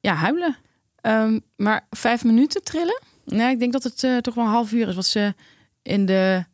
Ja, 0.00 0.14
huilen. 0.14 0.56
Ehm, 1.00 1.38
maar 1.56 1.86
vijf 1.90 2.24
minuten 2.24 2.62
trillen? 2.62 3.02
Nee, 3.24 3.50
ik 3.50 3.58
denk 3.58 3.72
dat 3.72 3.82
het 3.82 4.04
eh, 4.04 4.16
toch 4.16 4.34
wel 4.34 4.44
een 4.44 4.50
half 4.50 4.72
uur 4.72 4.88
is. 4.88 4.94
Wat 4.94 5.06
ze 5.06 5.34
in 5.82 6.06
de 6.06 6.44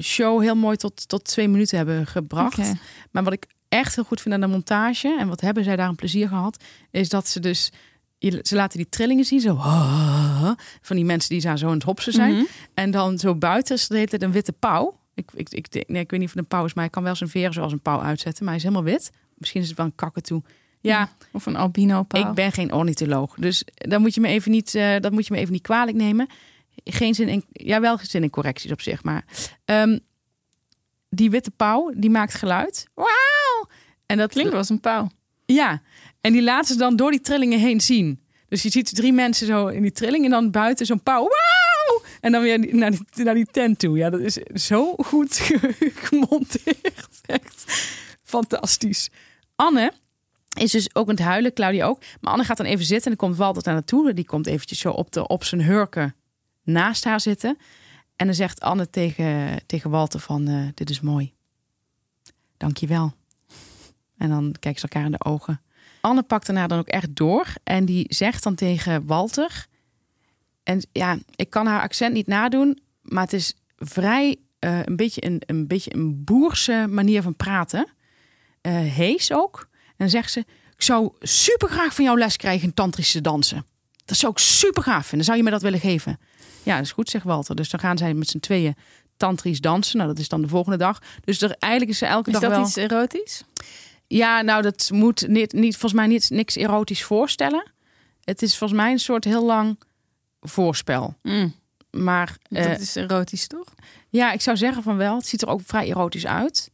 show 0.00 0.42
heel 0.42 0.56
mooi 0.56 0.76
tot, 0.76 1.08
tot 1.08 1.24
twee 1.24 1.48
minuten 1.48 1.76
hebben 1.76 2.06
gebracht. 2.06 2.72
Maar 3.10 3.24
wat 3.24 3.32
ik 3.32 3.46
echt 3.68 3.94
heel 3.94 4.04
goed 4.04 4.20
vind 4.20 4.34
aan 4.34 4.40
de 4.40 4.46
montage, 4.46 5.16
en 5.18 5.28
wat 5.28 5.40
hebben 5.40 5.64
zij 5.64 5.76
daar 5.76 5.88
een 5.88 5.94
plezier 5.94 6.28
gehad, 6.28 6.64
is 6.90 7.08
dat 7.08 7.28
ze 7.28 7.40
dus, 7.40 7.70
ze 8.18 8.54
laten 8.54 8.78
die 8.78 8.88
trillingen 8.88 9.24
zien, 9.24 9.40
zo 9.40 9.54
van 10.88 10.96
die 10.96 11.04
mensen 11.04 11.28
die 11.28 11.40
daar 11.40 11.58
zo 11.58 11.66
aan 11.66 11.72
het 11.72 11.82
hopsen 11.82 12.12
zijn. 12.12 12.32
Mhm. 12.32 12.44
En 12.74 12.90
dan 12.90 13.18
zo 13.18 13.34
buiten 13.34 13.76
is 13.76 13.88
de 13.88 13.94
hele 13.94 14.08
tijd 14.08 14.22
een 14.22 14.32
witte 14.32 14.52
pauw. 14.52 14.98
Ik, 15.14 15.30
ik, 15.34 15.48
ik, 15.50 15.66
nee, 15.88 16.02
ik 16.02 16.10
weet 16.10 16.20
niet 16.20 16.28
of 16.28 16.34
het 16.34 16.38
een 16.42 16.46
pauw 16.48 16.64
is, 16.64 16.74
maar 16.74 16.84
hij 16.84 16.92
kan 16.92 17.02
wel 17.02 17.14
zijn 17.14 17.30
veren 17.30 17.52
zoals 17.52 17.72
een 17.72 17.80
pauw 17.80 18.00
uitzetten. 18.00 18.44
Maar 18.44 18.54
hij 18.54 18.62
is 18.62 18.68
helemaal 18.68 18.92
wit. 18.92 19.10
Misschien 19.34 19.60
is 19.60 19.68
het 19.68 19.76
wel 19.76 19.86
een 19.86 19.94
kakatoe. 19.94 20.42
Ja, 20.80 21.08
Of 21.32 21.46
een 21.46 21.56
albino 21.56 22.02
pauw. 22.02 22.28
ik 22.28 22.34
ben 22.34 22.52
geen 22.52 22.72
ornitholoog. 22.72 23.34
Dus 23.34 23.64
dan 23.74 24.00
moet 24.00 24.14
je 24.14 24.20
me 24.20 24.28
even 24.28 24.50
niet, 24.50 24.74
eh, 24.74 25.00
dat 25.00 25.12
moet 25.12 25.26
je 25.26 25.32
me 25.32 25.38
even 25.38 25.52
niet 25.52 25.62
kwalijk 25.62 25.96
nemen. 25.96 26.26
Geen 26.84 27.14
zin 27.14 27.28
in, 27.28 27.44
ja, 27.52 27.80
wel 27.80 27.98
zin 28.02 28.22
in 28.22 28.30
correcties 28.30 28.72
op 28.72 28.80
zich. 28.80 29.02
Maar 29.02 29.24
ehm, 29.64 29.98
die 31.08 31.30
witte 31.30 31.50
pauw, 31.50 31.92
die 31.96 32.10
maakt 32.10 32.34
geluid. 32.34 32.86
Wauw! 32.94 33.68
En 34.06 34.16
dat 34.18 34.30
Klinkt 34.30 34.54
als 34.54 34.68
een 34.68 34.80
pauw. 34.80 35.08
ja, 35.46 35.82
en 36.20 36.32
die 36.32 36.42
laten 36.42 36.72
ze 36.72 36.78
dan 36.80 36.96
door 36.96 37.10
die 37.10 37.20
trillingen 37.20 37.58
heen 37.58 37.80
zien. 37.80 38.20
Dus 38.48 38.62
je 38.62 38.70
ziet 38.70 38.94
drie 38.94 39.12
mensen 39.12 39.46
zo 39.46 39.66
in 39.66 39.82
die 39.82 39.92
trilling 39.92 40.24
en 40.24 40.30
dan 40.30 40.50
buiten 40.50 40.86
zo'n 40.86 41.02
pauw. 41.02 41.20
Wauw! 41.22 41.63
En 42.24 42.32
dan 42.32 42.42
weer 42.42 42.74
naar 42.74 42.90
die, 42.90 43.24
naar 43.24 43.34
die 43.34 43.46
tent 43.50 43.78
toe. 43.78 43.96
Ja, 43.96 44.10
dat 44.10 44.20
is 44.20 44.34
zo 44.66 44.94
goed 44.96 45.36
ge- 45.36 45.90
gemonteerd. 46.08 47.20
Echt 47.26 47.64
fantastisch. 48.22 49.10
Anne 49.56 49.92
is 50.58 50.70
dus 50.70 50.94
ook 50.94 51.08
aan 51.08 51.14
het 51.14 51.24
huilen, 51.24 51.52
Claudia 51.52 51.86
ook. 51.86 52.00
Maar 52.20 52.32
Anne 52.32 52.44
gaat 52.44 52.56
dan 52.56 52.66
even 52.66 52.84
zitten 52.84 53.10
en 53.10 53.16
dan 53.16 53.26
komt 53.28 53.38
Walter 53.38 53.62
daar 53.62 53.74
naartoe. 53.74 54.12
Die 54.12 54.24
komt 54.24 54.46
eventjes 54.46 54.78
zo 54.78 54.90
op, 54.90 55.12
de, 55.12 55.26
op 55.26 55.44
zijn 55.44 55.62
hurken 55.62 56.14
naast 56.62 57.04
haar 57.04 57.20
zitten. 57.20 57.58
En 58.16 58.26
dan 58.26 58.34
zegt 58.34 58.60
Anne 58.60 58.90
tegen, 58.90 59.60
tegen 59.66 59.90
Walter 59.90 60.20
van, 60.20 60.48
eh, 60.48 60.66
dit 60.74 60.90
is 60.90 61.00
mooi. 61.00 61.32
Dank 62.56 62.76
je 62.76 62.86
wel. 62.86 63.12
En 64.18 64.28
dan 64.28 64.54
kijken 64.60 64.80
ze 64.80 64.88
elkaar 64.88 65.04
in 65.04 65.12
de 65.12 65.24
ogen. 65.24 65.60
Anne 66.00 66.22
pakt 66.22 66.46
daarna 66.46 66.66
dan 66.66 66.78
ook 66.78 66.88
echt 66.88 67.16
door. 67.16 67.46
En 67.64 67.84
die 67.84 68.06
zegt 68.08 68.42
dan 68.42 68.54
tegen 68.54 69.06
Walter. 69.06 69.66
En 70.64 70.86
ja, 70.92 71.18
ik 71.36 71.50
kan 71.50 71.66
haar 71.66 71.80
accent 71.80 72.12
niet 72.14 72.26
nadoen. 72.26 72.78
Maar 73.02 73.22
het 73.22 73.32
is 73.32 73.54
vrij 73.76 74.36
eh, 74.58 74.78
een, 74.84 74.96
beetje 74.96 75.24
een, 75.24 75.42
een 75.46 75.66
beetje 75.66 75.94
een 75.94 76.24
boerse 76.24 76.86
manier 76.88 77.22
van 77.22 77.36
praten. 77.36 77.88
eh, 78.60 78.72
hees 78.74 79.32
ook. 79.32 79.68
En 79.86 79.94
dan 79.96 80.08
zegt 80.08 80.32
ze, 80.32 80.40
ik 80.74 80.82
zou 80.82 81.12
super 81.20 81.68
graag 81.68 81.94
van 81.94 82.04
jou 82.04 82.18
les 82.18 82.36
krijgen 82.36 82.66
in 82.68 82.74
tantrische 82.74 83.20
dansen. 83.20 83.66
Dat 84.04 84.16
zou 84.16 84.32
ik 84.32 84.38
super 84.38 84.82
gaaf 84.82 85.06
vinden. 85.06 85.26
Zou 85.26 85.38
je 85.38 85.44
me 85.44 85.50
dat 85.50 85.62
willen 85.62 85.80
geven? 85.80 86.18
Ja, 86.62 86.74
dat 86.76 86.84
is 86.84 86.92
goed, 86.92 87.08
zegt 87.08 87.24
Walter. 87.24 87.54
Dus 87.56 87.70
dan 87.70 87.80
gaan 87.80 87.98
zij 87.98 88.14
met 88.14 88.28
z'n 88.28 88.38
tweeën 88.38 88.76
tantrisch 89.16 89.60
dansen. 89.60 89.96
Nou, 89.96 90.08
dat 90.08 90.18
is 90.18 90.28
dan 90.28 90.42
de 90.42 90.48
volgende 90.48 90.78
dag. 90.78 91.02
Dus 91.24 91.40
er, 91.42 91.56
eigenlijk 91.58 91.92
is 91.92 91.98
ze 91.98 92.06
elke 92.06 92.30
Is 92.30 92.38
dag 92.38 92.42
dat 92.42 92.58
wel... 92.58 92.66
iets 92.66 92.76
erotisch? 92.76 93.42
Ja, 94.06 94.42
nou, 94.42 94.62
dat 94.62 94.90
moet 94.92 95.28
niet, 95.28 95.52
niet, 95.52 95.72
volgens 95.72 95.92
mij 95.92 96.06
niet, 96.06 96.30
niks 96.30 96.56
erotisch 96.56 97.04
voorstellen. 97.04 97.72
Het 98.24 98.42
is 98.42 98.56
volgens 98.56 98.80
mij 98.80 98.90
een 98.92 98.98
soort 98.98 99.24
heel 99.24 99.44
lang 99.44 99.78
voorspel. 100.48 101.16
Maar 101.90 102.36
dat 102.48 102.64
eh, 102.66 102.78
is 102.78 102.94
erotisch, 102.96 103.46
toch? 103.46 103.74
ja, 104.08 104.32
ik 104.32 104.40
zou 104.40 104.56
zeggen 104.56 104.82
van 104.82 104.96
wel. 104.96 105.16
Het 105.16 105.26
ziet 105.26 105.42
er 105.42 105.48
ook 105.48 105.60
vrij 105.64 105.88
erotisch 105.88 106.26
uit. 106.26 106.70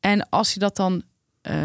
En 0.00 0.28
als 0.28 0.48
hij 0.54 0.62
dat 0.62 0.76
dan 0.76 1.02
eh, 1.40 1.56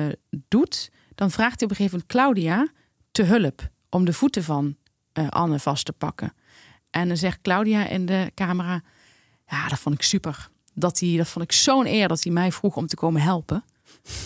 doet, 0.47 0.89
dan 1.15 1.31
vraagt 1.31 1.59
hij 1.59 1.63
op 1.63 1.69
een 1.69 1.75
gegeven 1.75 1.91
moment 1.99 2.11
Claudia 2.11 2.67
te 3.11 3.23
hulp 3.23 3.69
om 3.89 4.05
de 4.05 4.13
voeten 4.13 4.43
van 4.43 4.75
eh, 5.13 5.29
Anne 5.29 5.59
vast 5.59 5.85
te 5.85 5.93
pakken. 5.93 6.33
En 6.89 7.07
dan 7.07 7.17
zegt 7.17 7.41
Claudia 7.41 7.87
in 7.87 8.05
de 8.05 8.31
camera: 8.35 8.81
Ja, 9.47 9.67
dat 9.67 9.79
vond 9.79 9.95
ik 9.95 10.01
super. 10.01 10.49
Dat, 10.73 10.99
hij, 10.99 11.17
dat 11.17 11.27
vond 11.27 11.45
ik 11.45 11.51
zo'n 11.51 11.85
eer 11.85 12.07
dat 12.07 12.23
hij 12.23 12.33
mij 12.33 12.51
vroeg 12.51 12.75
om 12.75 12.87
te 12.87 12.95
komen 12.95 13.21
helpen. 13.21 13.63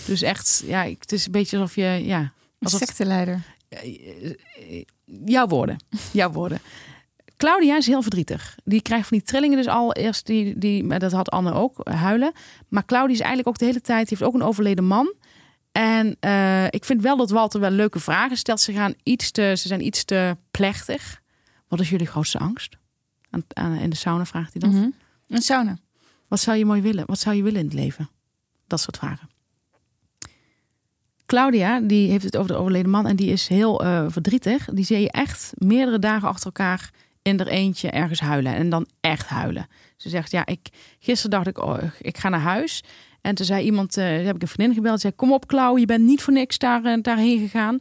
Dus 0.06 0.22
echt, 0.22 0.64
ja, 0.66 0.84
ik- 0.84 1.02
het 1.02 1.12
is 1.12 1.26
een 1.26 1.32
beetje 1.32 1.58
alsof 1.58 1.76
je, 1.76 2.02
ja, 2.06 2.34
alsof 2.60 2.80
secteleider. 2.80 3.42
jouw 5.26 5.48
woorden, 5.48 5.78
jouw 6.12 6.32
woorden. 6.32 6.60
Claudia 7.40 7.78
is 7.78 7.88
heel 7.88 8.02
verdrietig. 8.02 8.58
Die 8.64 8.82
krijgt 8.82 9.08
van 9.08 9.18
die 9.18 9.26
trillingen 9.28 9.58
dus 9.58 9.68
al 9.68 9.94
eerst, 9.94 10.26
die, 10.26 10.58
die, 10.58 10.98
dat 10.98 11.12
had 11.12 11.30
Anne 11.30 11.54
ook, 11.54 11.90
huilen. 11.90 12.32
Maar 12.68 12.86
Claudia 12.86 13.14
is 13.14 13.20
eigenlijk 13.20 13.48
ook 13.48 13.58
de 13.58 13.66
hele 13.66 13.82
tijd, 13.82 14.08
die 14.08 14.18
heeft 14.18 14.30
ook 14.30 14.42
een 14.42 14.48
overleden 14.48 14.86
man. 14.86 15.14
En 15.72 16.16
eh, 16.20 16.66
ik 16.66 16.86
vind 16.86 17.02
wel 17.02 17.18
dat 17.18 17.30
Walter 17.30 17.60
wel 17.60 17.70
leuke 17.70 18.00
vragen 18.00 18.38
stelt. 18.38 18.60
Ze, 18.60 18.74
gaan 18.74 18.94
iets 19.04 19.32
te, 19.32 19.54
ze 19.58 19.68
zijn 19.68 19.86
iets 19.86 20.04
te 20.04 20.38
plechtig. 20.52 21.22
Wat 21.68 21.80
is 21.80 21.90
jullie 21.90 22.08
grootste 22.08 22.38
angst? 22.38 22.78
Aan, 23.30 23.44
aan- 23.54 23.76
in 23.78 23.90
de 23.90 23.96
sauna 23.96 24.26
vraagt 24.26 24.54
hij 24.54 24.62
dat. 24.62 24.72
Mhm. 24.72 24.90
Een 25.28 25.42
sauna. 25.42 25.78
Wat 26.28 26.40
zou 26.40 26.58
je 26.58 26.66
mooi 26.66 26.82
willen? 26.82 27.06
Wat 27.06 27.20
zou 27.20 27.36
je 27.36 27.44
willen 27.44 27.60
in 27.60 27.66
het 27.66 27.74
leven? 27.76 28.10
Dat 28.68 28.80
soort 28.80 28.98
vragen. 28.98 29.30
Claudia, 31.26 31.80
die 31.80 32.10
heeft 32.10 32.24
het 32.24 32.38
over 32.38 32.52
de 32.52 32.58
overleden 32.58 32.92
man 32.92 33.08
en 33.08 33.16
die 33.16 33.32
is 33.32 33.48
heel 33.48 33.84
eh, 33.84 34.06
verdrietig. 34.08 34.66
Die 34.66 34.86
zie 34.86 35.00
je 35.00 35.12
echt 35.12 35.52
meerdere 35.58 36.00
dagen 36.00 36.28
achter 36.28 36.46
elkaar 36.46 36.92
in 37.22 37.40
er 37.40 37.48
eentje 37.48 37.90
ergens 37.90 38.20
huilen. 38.20 38.54
En 38.54 38.70
dan 38.70 38.88
echt 39.02 39.28
huilen. 39.28 39.68
Ze 39.98 40.10
zegt, 40.10 40.32
ja, 40.32 40.46
ik, 40.46 40.70
gisteren 41.00 41.32
dacht 41.32 41.48
ik, 41.48 41.58
oh, 41.58 41.78
ik 42.00 42.18
ga 42.18 42.30
naar 42.30 42.40
huis. 42.40 42.84
En 43.22 43.36
toen 43.36 43.46
zei 43.46 43.66
iemand, 43.66 43.98
eh 43.98 44.26
heb 44.26 44.36
ik 44.36 44.42
een 44.42 44.48
vriendin 44.48 44.76
gebeld. 44.76 45.00
Zei, 45.00 45.14
kom 45.16 45.34
op 45.34 45.48
Klauw, 45.48 45.78
je 45.78 45.86
bent 45.86 46.06
niet 46.06 46.22
voor 46.22 46.34
niks 46.34 46.58
daar, 46.58 46.86
eh, 46.86 47.02
daarheen 47.02 47.40
gegaan. 47.40 47.80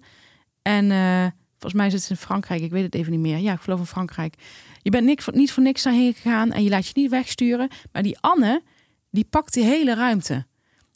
En 0.62 0.90
eh, 0.90 1.26
volgens 1.50 1.72
mij 1.72 1.90
zit 1.90 2.02
ze 2.02 2.10
in 2.10 2.16
Frankrijk, 2.16 2.62
ik 2.62 2.70
weet 2.70 2.84
het 2.84 2.94
even 2.94 3.10
niet 3.10 3.20
meer. 3.20 3.38
Ja, 3.38 3.52
ik 3.52 3.60
geloof 3.60 3.78
in 3.78 3.86
Frankrijk. 3.86 4.34
Je 4.82 4.90
bent 4.90 5.04
niks, 5.04 5.26
niet 5.32 5.52
voor 5.52 5.62
niks 5.62 5.82
daarheen 5.82 6.14
gegaan 6.14 6.52
en 6.52 6.62
je 6.62 6.70
laat 6.70 6.86
je 6.86 6.92
niet 6.94 7.10
wegsturen. 7.10 7.68
Maar 7.92 8.02
die 8.02 8.18
Anne, 8.20 8.62
die 9.10 9.24
pakt 9.24 9.52
die 9.52 9.64
hele 9.64 9.94
ruimte. 9.94 10.46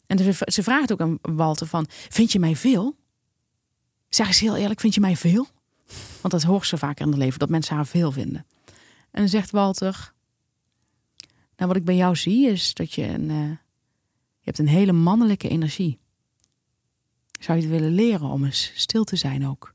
En 0.07 0.17
ze, 0.17 0.33
ze 0.45 0.63
vraagt 0.63 0.91
ook 0.91 1.01
aan 1.01 1.17
Walter 1.21 1.67
van, 1.67 1.85
vind 1.89 2.31
je 2.31 2.39
mij 2.39 2.55
veel? 2.55 2.95
Zeg 4.09 4.27
eens 4.27 4.39
heel 4.39 4.55
eerlijk, 4.55 4.79
vind 4.79 4.93
je 4.93 5.01
mij 5.01 5.15
veel? 5.15 5.47
Want 6.23 6.33
dat 6.33 6.43
hoort 6.43 6.67
ze 6.67 6.77
vaker 6.77 7.05
in 7.05 7.11
het 7.11 7.21
leven, 7.21 7.39
dat 7.39 7.49
mensen 7.49 7.75
haar 7.75 7.87
veel 7.87 8.11
vinden. 8.11 8.45
En 9.11 9.19
dan 9.21 9.27
zegt 9.27 9.51
Walter, 9.51 10.13
nou 11.55 11.67
wat 11.67 11.75
ik 11.75 11.85
bij 11.85 11.95
jou 11.95 12.15
zie 12.15 12.47
is 12.47 12.73
dat 12.73 12.93
je 12.93 13.03
een, 13.07 13.29
eh, 13.29 13.49
je 14.39 14.43
hebt 14.43 14.59
een 14.59 14.67
hele 14.67 14.91
mannelijke 14.91 15.49
energie. 15.49 15.99
Zou 17.39 17.57
je 17.57 17.63
het 17.63 17.73
willen 17.73 17.91
leren 17.93 18.27
om 18.27 18.45
eens 18.45 18.71
stil 18.75 19.03
te 19.03 19.15
zijn 19.15 19.47
ook? 19.47 19.73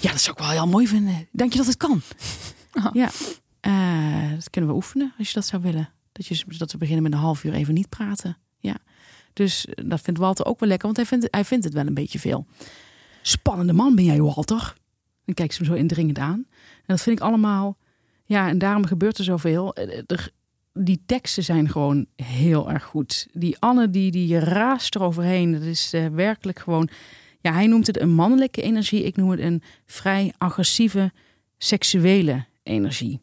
Ja, 0.00 0.10
dat 0.10 0.20
zou 0.20 0.36
ik 0.36 0.42
wel 0.42 0.52
heel 0.52 0.66
mooi 0.66 0.86
vinden. 0.88 1.28
Denk 1.32 1.52
je 1.52 1.58
dat 1.58 1.66
het 1.66 1.76
kan? 1.76 2.02
Oh. 2.74 2.86
Ja, 2.92 3.10
Eh, 3.60 4.30
dat 4.34 4.50
kunnen 4.50 4.70
we 4.70 4.76
oefenen 4.76 5.14
als 5.18 5.28
je 5.28 5.34
dat 5.34 5.46
zou 5.46 5.62
willen. 5.62 5.90
Dat, 6.12 6.26
je, 6.26 6.44
dat 6.58 6.72
we 6.72 6.78
beginnen 6.78 7.02
met 7.02 7.12
een 7.12 7.18
half 7.18 7.44
uur 7.44 7.52
even 7.52 7.74
niet 7.74 7.88
praten. 7.88 8.36
Ja. 8.58 8.76
Dus 9.32 9.66
eh, 9.66 9.84
dat 9.88 10.00
vindt 10.00 10.20
Walter 10.20 10.46
ook 10.46 10.60
wel 10.60 10.68
lekker, 10.68 10.86
want 10.86 10.96
hij 10.96 11.06
vindt, 11.06 11.26
hij 11.30 11.44
vindt 11.44 11.64
het 11.64 11.74
wel 11.74 11.86
een 11.86 11.94
beetje 11.94 12.18
veel. 12.18 12.46
Spannende 13.22 13.72
man 13.72 13.94
ben 13.94 14.04
jij, 14.04 14.20
Walter. 14.20 14.74
Dan 15.24 15.34
kijkt 15.34 15.54
ze 15.54 15.62
hem 15.62 15.72
zo 15.72 15.78
indringend 15.78 16.18
aan. 16.18 16.46
En 16.76 16.84
dat 16.86 17.00
vind 17.00 17.18
ik 17.18 17.24
allemaal... 17.24 17.76
Ja, 18.24 18.48
en 18.48 18.58
daarom 18.58 18.86
gebeurt 18.86 19.18
er 19.18 19.24
zoveel. 19.24 19.74
Eh, 19.74 19.98
er- 20.06 20.30
die 20.72 21.02
teksten 21.06 21.42
zijn 21.44 21.68
gewoon 21.68 22.06
heel 22.16 22.70
erg 22.70 22.82
goed. 22.84 23.26
Die 23.32 23.56
Anne, 23.58 23.90
die, 23.90 24.10
die 24.10 24.38
raast 24.38 24.94
eroverheen. 24.94 25.52
Dat 25.52 25.62
is 25.62 25.92
eh, 25.92 26.06
werkelijk 26.06 26.58
gewoon... 26.58 26.88
Ja, 27.40 27.52
hij 27.52 27.66
noemt 27.66 27.86
het 27.86 28.00
een 28.00 28.12
mannelijke 28.14 28.62
energie. 28.62 29.04
Ik 29.04 29.16
noem 29.16 29.30
het 29.30 29.40
een 29.40 29.62
vrij 29.86 30.32
agressieve, 30.38 31.12
seksuele 31.58 32.44
energie. 32.62 33.20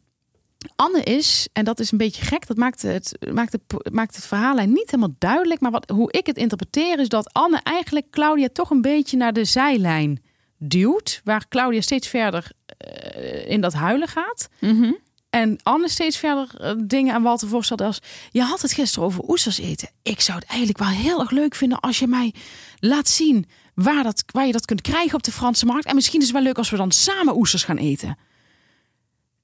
Anne 0.76 1.02
is, 1.02 1.48
en 1.52 1.64
dat 1.64 1.80
is 1.80 1.92
een 1.92 1.98
beetje 1.98 2.24
gek, 2.24 2.46
dat 2.46 2.56
maakt 2.56 2.82
het, 2.82 3.18
maakt 3.32 3.52
het, 3.52 3.92
maakt 3.92 4.16
het 4.16 4.26
verhaallijn 4.26 4.72
niet 4.72 4.90
helemaal 4.90 5.14
duidelijk. 5.18 5.60
Maar 5.60 5.70
wat, 5.70 5.90
hoe 5.90 6.12
ik 6.12 6.26
het 6.26 6.36
interpreteer 6.36 6.98
is 6.98 7.08
dat 7.08 7.32
Anne 7.32 7.60
eigenlijk 7.62 8.10
Claudia 8.10 8.48
toch 8.52 8.70
een 8.70 8.80
beetje 8.80 9.16
naar 9.16 9.32
de 9.32 9.44
zijlijn 9.44 10.22
duwt. 10.62 11.20
Waar 11.24 11.48
Claudia 11.48 11.80
steeds 11.80 12.08
verder 12.08 12.50
eh, 12.66 13.50
in 13.50 13.60
dat 13.60 13.72
huilen 13.72 14.08
gaat. 14.08 14.48
Mhm. 14.60 14.92
En 15.30 15.58
Anne 15.62 15.88
steeds 15.88 16.16
verder 16.16 16.60
eh, 16.60 16.72
dingen 16.84 17.14
aan 17.14 17.22
Walter 17.22 17.48
voorstelt 17.48 17.80
als... 17.80 17.98
Je 18.30 18.42
had 18.42 18.62
het 18.62 18.72
gisteren 18.72 19.08
over 19.08 19.28
oesters 19.28 19.58
eten. 19.58 19.88
Ik 20.02 20.20
zou 20.20 20.38
het 20.38 20.48
eigenlijk 20.48 20.78
wel 20.78 20.88
heel 20.88 21.20
erg 21.20 21.30
leuk 21.30 21.54
vinden 21.54 21.80
als 21.80 21.98
je 21.98 22.06
mij 22.06 22.34
laat 22.78 23.08
zien... 23.08 23.46
Waar, 23.74 24.02
dat, 24.02 24.24
waar 24.26 24.46
je 24.46 24.52
dat 24.52 24.64
kunt 24.64 24.80
krijgen 24.80 25.14
op 25.14 25.22
de 25.22 25.32
Franse 25.32 25.66
markt. 25.66 25.86
En 25.86 25.94
misschien 25.94 26.20
is 26.20 26.26
het 26.26 26.34
wel 26.34 26.44
leuk 26.44 26.58
als 26.58 26.70
we 26.70 26.76
dan 26.76 26.90
samen 26.90 27.36
oesters 27.36 27.64
gaan 27.64 27.76
eten. 27.76 28.18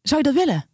Zou 0.03 0.21
je 0.23 0.33
dat 0.33 0.45
willen? 0.45 0.67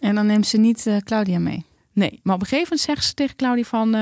En 0.00 0.14
dan 0.14 0.26
neemt 0.26 0.46
ze 0.46 0.56
niet 0.56 0.86
eh, 0.86 0.96
Claudia 0.96 1.38
mee. 1.38 1.64
Nee, 1.92 2.20
maar 2.22 2.34
op 2.34 2.40
een 2.40 2.46
gegeven 2.46 2.76
moment 2.76 2.88
zegt 2.88 3.04
ze 3.04 3.14
tegen 3.14 3.36
Claudia 3.36 3.64
van... 3.64 3.94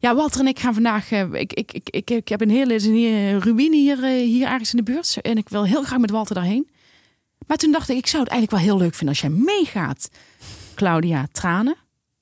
eh, 0.00 0.10
ja, 0.10 0.14
Walter 0.14 0.40
en 0.40 0.46
ik 0.46 0.58
gaan 0.58 0.74
vandaag... 0.74 1.10
eh, 1.10 1.32
ik, 1.32 1.52
ik, 1.52 1.72
ik, 1.72 1.90
ik, 1.90 2.10
ik 2.10 2.28
heb 2.28 2.40
een 2.40 2.50
hele 2.50 2.74
er 2.74 2.84
een 2.84 3.40
ruïne 3.40 3.76
hier, 3.76 4.04
eh, 4.04 4.10
hier 4.10 4.46
ergens 4.46 4.70
in 4.70 4.76
de 4.76 4.92
buurt. 4.92 5.20
En 5.20 5.36
ik 5.36 5.48
wil 5.48 5.64
heel 5.64 5.82
graag 5.82 5.98
met 5.98 6.10
Walter 6.10 6.34
daarheen. 6.34 6.68
Maar 7.46 7.56
toen 7.56 7.72
dacht 7.72 7.88
ik, 7.88 7.96
ik 7.96 8.06
zou 8.06 8.22
het 8.22 8.32
eigenlijk 8.32 8.62
wel 8.62 8.72
heel 8.72 8.84
leuk 8.84 8.94
vinden 8.94 9.08
als 9.08 9.20
jij 9.20 9.30
meegaat. 9.30 10.10
Claudia, 10.74 11.28
tranen. 11.32 11.76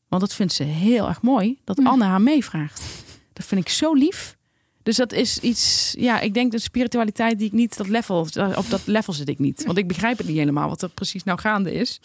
Want 0.08 0.22
dat 0.22 0.34
vindt 0.34 0.52
ze 0.52 0.62
heel 0.62 1.08
erg 1.08 1.22
mooi. 1.22 1.58
Dat 1.64 1.84
Anne 1.84 2.04
haar 2.04 2.20
meevraagt. 2.20 2.82
Dat 3.32 3.46
vind 3.46 3.60
ik 3.60 3.68
zo 3.68 3.92
lief. 3.92 4.36
Dus 4.82 4.96
dat 4.96 5.12
is 5.12 5.38
iets... 5.38 5.94
Ja, 5.98 6.20
ik 6.20 6.34
denk 6.34 6.52
de 6.52 6.58
spiritualiteit 6.58 7.38
die 7.38 7.46
ik 7.46 7.52
niet... 7.52 7.76
Dat 7.76 7.88
level, 7.88 8.28
op 8.56 8.64
dat 8.68 8.86
level 8.86 9.12
zit 9.12 9.28
ik 9.28 9.38
niet. 9.38 9.64
Want 9.64 9.78
ik 9.78 9.88
begrijp 9.88 10.18
het 10.18 10.26
niet 10.26 10.36
helemaal 10.36 10.68
wat 10.68 10.82
er 10.82 10.88
precies 10.88 11.24
nou 11.24 11.38
gaande 11.38 11.72
is. 11.72 12.00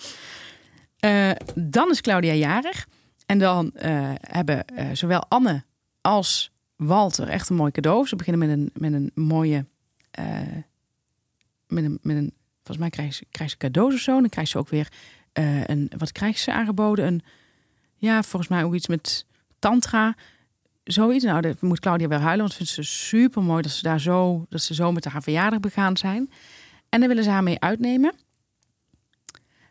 Eh, 0.99 1.31
dan 1.55 1.89
is 1.89 2.01
Claudia 2.01 2.33
jarig. 2.33 2.87
En 3.25 3.39
dan 3.39 3.71
eh, 3.71 4.11
hebben 4.21 4.65
eh, 4.65 4.87
zowel 4.93 5.25
Anne 5.27 5.63
als 6.01 6.51
Walter 6.75 7.27
echt 7.27 7.49
een 7.49 7.55
mooi 7.55 7.71
cadeau. 7.71 8.07
Ze 8.07 8.15
beginnen 8.15 8.47
met 8.47 8.57
een, 8.57 8.69
met 8.73 8.93
een 8.93 9.11
mooie. 9.23 9.65
eh, 10.11 10.37
met 11.67 11.83
een, 12.03 12.33
volgens 12.55 12.77
mij 12.77 12.89
krijgen 12.89 13.13
ze, 13.15 13.47
ze 13.47 13.57
cadeaus 13.57 13.93
of 13.93 13.99
zo. 13.99 14.19
Dan 14.19 14.29
krijgt 14.29 14.51
ze 14.51 14.57
ook 14.57 14.69
weer 14.69 14.91
een. 15.33 15.91
Wat 15.97 16.11
krijgt 16.11 16.39
ze 16.39 16.53
aangeboden? 16.53 17.05
Een. 17.05 17.21
Ja, 17.95 18.23
volgens 18.23 18.51
mij 18.51 18.63
ook 18.63 18.73
iets 18.73 18.87
met 18.87 19.25
Tantra. 19.59 20.15
Zoiets. 20.83 21.23
Nou, 21.23 21.41
dat 21.41 21.61
moet 21.61 21.79
Claudia 21.79 22.07
weer 22.07 22.19
huilen. 22.19 22.45
Want 22.45 22.53
vindt 22.53 22.71
ze 22.71 22.83
super 22.83 23.43
mooi 23.43 23.61
dat 23.61 23.71
ze 23.71 23.83
daar 23.83 23.99
zo. 23.99 24.45
Dat 24.49 24.61
ze 24.61 24.73
zo 24.73 24.91
met 24.91 25.05
haar 25.05 25.23
verjaardag 25.23 25.59
begaan 25.59 25.97
zijn. 25.97 26.31
En 26.89 26.99
dan 26.99 27.07
willen 27.09 27.23
ze 27.23 27.29
haar 27.29 27.43
mee 27.43 27.59
uitnemen. 27.59 28.13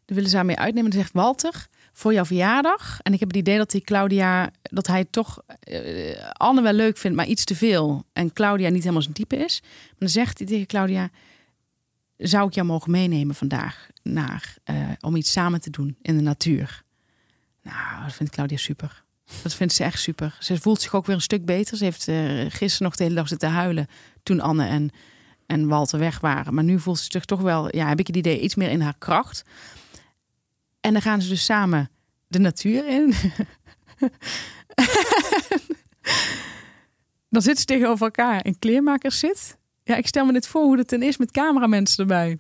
Dan 0.05 0.17
willen 0.17 0.31
ze 0.31 0.37
haar 0.37 0.45
mee 0.45 0.59
uitnemen. 0.59 0.91
En 0.91 0.97
dan 0.97 1.01
zegt 1.01 1.15
Walter 1.15 1.69
voor 2.01 2.13
jouw 2.13 2.25
verjaardag. 2.25 3.01
En 3.03 3.13
ik 3.13 3.21
heb 3.21 3.29
het 3.29 3.37
idee 3.37 3.57
dat 3.57 3.71
die 3.71 3.81
Claudia, 3.81 4.51
dat 4.63 4.87
hij 4.87 5.05
toch 5.05 5.43
eh, 5.61 6.31
Anne 6.33 6.63
wel 6.63 6.73
leuk 6.73 6.97
vindt, 6.99 7.17
maar 7.17 7.27
iets 7.27 7.45
te 7.45 7.55
veel. 7.55 8.05
En 8.13 8.33
Claudia 8.33 8.69
niet 8.69 8.83
helemaal 8.83 9.03
zijn 9.03 9.15
type 9.15 9.37
is. 9.37 9.61
Maar 9.63 9.99
dan 9.99 10.09
zegt 10.09 10.39
hij 10.39 10.47
tegen 10.47 10.67
Claudia: 10.67 11.11
Zou 12.17 12.47
ik 12.47 12.55
jou 12.55 12.67
mogen 12.67 12.91
meenemen 12.91 13.35
vandaag 13.35 13.89
naar 14.03 14.57
eh, 14.65 14.77
om 15.01 15.17
iets 15.17 15.33
samen 15.33 15.61
te 15.61 15.71
doen 15.71 15.97
in 16.03 16.17
de 16.17 16.23
natuur? 16.23 16.83
Nou, 17.63 18.05
dat 18.05 18.13
vindt 18.13 18.33
Claudia 18.33 18.57
super. 18.57 19.05
Dat 19.43 19.55
vindt 19.55 19.73
ze 19.73 19.85
echt 19.85 20.01
super. 20.01 20.37
Ze 20.39 20.61
voelt 20.61 20.81
zich 20.81 20.95
ook 20.95 21.07
weer 21.07 21.17
een 21.17 21.23
stuk 21.23 21.45
beter. 21.45 21.77
Ze 21.77 21.85
heeft 21.85 22.09
eh, 22.09 22.17
gisteren 22.49 22.87
nog 22.87 22.97
de 22.97 23.03
hele 23.03 23.15
dag 23.15 23.29
zitten 23.29 23.51
huilen 23.51 23.87
toen 24.23 24.41
Anne 24.41 24.67
en, 24.67 24.91
en 25.47 25.69
Walter 25.69 25.99
weg 25.99 26.21
waren. 26.21 26.55
Maar 26.55 26.65
nu 26.65 26.81
voelt 26.81 26.99
ze 26.99 27.07
zich 27.09 27.25
toch 27.25 27.41
wel, 27.41 27.77
ja, 27.77 27.89
heb 27.89 27.99
ik 27.99 28.07
het 28.07 28.17
idee, 28.17 28.41
iets 28.41 28.55
meer 28.55 28.71
in 28.71 28.81
haar 28.81 28.99
kracht. 28.99 29.45
En 30.81 30.93
dan 30.93 31.03
gaan 31.03 31.23
ze 31.23 31.29
dus 31.29 31.45
samen 31.45 31.91
de 32.27 32.39
natuur 32.39 32.89
in. 32.89 33.15
dan 37.31 37.43
zitten 37.43 37.61
ze 37.61 37.65
tegenover 37.65 38.05
elkaar 38.05 38.45
in 38.45 38.59
kleermakers 38.59 39.19
zit. 39.19 39.59
Ja, 39.85 39.97
ik 39.97 40.07
stel 40.07 40.25
me 40.25 40.33
dit 40.33 40.47
voor 40.47 40.63
hoe 40.63 40.79
het 40.79 40.89
dan 40.89 41.03
is 41.03 41.17
met 41.17 41.31
cameramensen 41.31 42.01
erbij. 42.01 42.39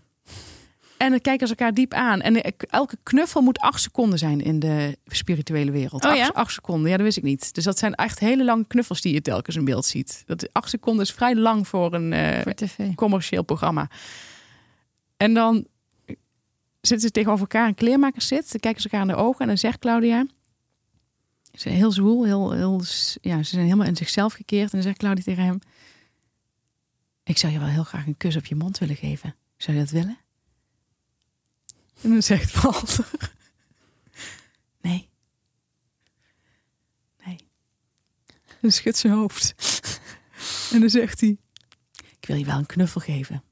En 0.96 1.10
dan 1.10 1.20
kijken 1.20 1.46
ze 1.46 1.54
elkaar 1.56 1.74
diep 1.74 1.94
aan. 1.94 2.20
En 2.20 2.42
eh, 2.42 2.52
elke 2.58 2.96
knuffel 3.02 3.40
moet 3.40 3.58
acht 3.58 3.80
seconden 3.80 4.18
zijn 4.18 4.40
in 4.40 4.58
de 4.58 4.98
spirituele 5.06 5.70
wereld. 5.70 6.04
Oh 6.04 6.10
acht, 6.10 6.18
ja? 6.18 6.30
acht 6.32 6.52
seconden, 6.52 6.90
ja, 6.90 6.96
dat 6.96 7.04
wist 7.04 7.16
ik 7.16 7.22
niet. 7.22 7.54
Dus 7.54 7.64
dat 7.64 7.78
zijn 7.78 7.94
echt 7.94 8.18
hele 8.18 8.44
lange 8.44 8.66
knuffels 8.66 9.00
die 9.00 9.12
je 9.12 9.22
telkens 9.22 9.56
in 9.56 9.64
beeld 9.64 9.86
ziet. 9.86 10.22
Dat 10.26 10.48
acht 10.52 10.68
seconden 10.68 11.04
is 11.04 11.12
vrij 11.12 11.34
lang 11.34 11.68
voor 11.68 11.94
een 11.94 12.12
eh, 12.12 12.40
Voor 12.42 12.94
commercieel 12.94 13.42
programma. 13.42 13.88
En 15.16 15.34
dan 15.34 15.66
zitten 16.80 17.00
ze 17.00 17.10
tegenover 17.10 17.40
elkaar, 17.40 17.68
een 17.68 17.74
kleermaker 17.74 18.22
zit. 18.22 18.50
Dan 18.50 18.60
kijken 18.60 18.82
ze 18.82 18.88
elkaar 18.88 19.08
in 19.08 19.14
de 19.14 19.22
ogen 19.22 19.40
en 19.40 19.46
dan 19.46 19.58
zegt 19.58 19.78
Claudia... 19.78 20.26
Ze 21.52 21.60
zijn 21.60 21.74
heel 21.74 21.92
zwoel, 21.92 22.24
heel, 22.24 22.52
heel, 22.52 22.82
ja, 23.20 23.42
ze 23.42 23.50
zijn 23.50 23.64
helemaal 23.64 23.86
in 23.86 23.96
zichzelf 23.96 24.32
gekeerd. 24.32 24.64
En 24.64 24.70
dan 24.70 24.82
zegt 24.82 24.98
Claudia 24.98 25.24
tegen 25.24 25.44
hem... 25.44 25.58
Ik 27.24 27.38
zou 27.38 27.52
je 27.52 27.58
wel 27.58 27.68
heel 27.68 27.84
graag 27.84 28.06
een 28.06 28.16
kus 28.16 28.36
op 28.36 28.46
je 28.46 28.54
mond 28.54 28.78
willen 28.78 28.96
geven. 28.96 29.36
Zou 29.56 29.76
je 29.76 29.82
dat 29.82 29.92
willen? 29.92 30.18
En 32.02 32.10
dan 32.10 32.22
zegt 32.22 32.62
Walter... 32.62 33.10
Nee. 34.82 35.08
Nee. 37.24 37.36
Dan 38.60 38.70
schudt 38.70 38.96
zijn 38.96 39.12
hoofd. 39.12 39.54
En 40.72 40.80
dan 40.80 40.90
zegt 40.90 41.20
hij... 41.20 41.36
Ik 42.20 42.26
wil 42.26 42.36
je 42.36 42.44
wel 42.44 42.58
een 42.58 42.66
knuffel 42.66 43.00
geven. 43.00 43.42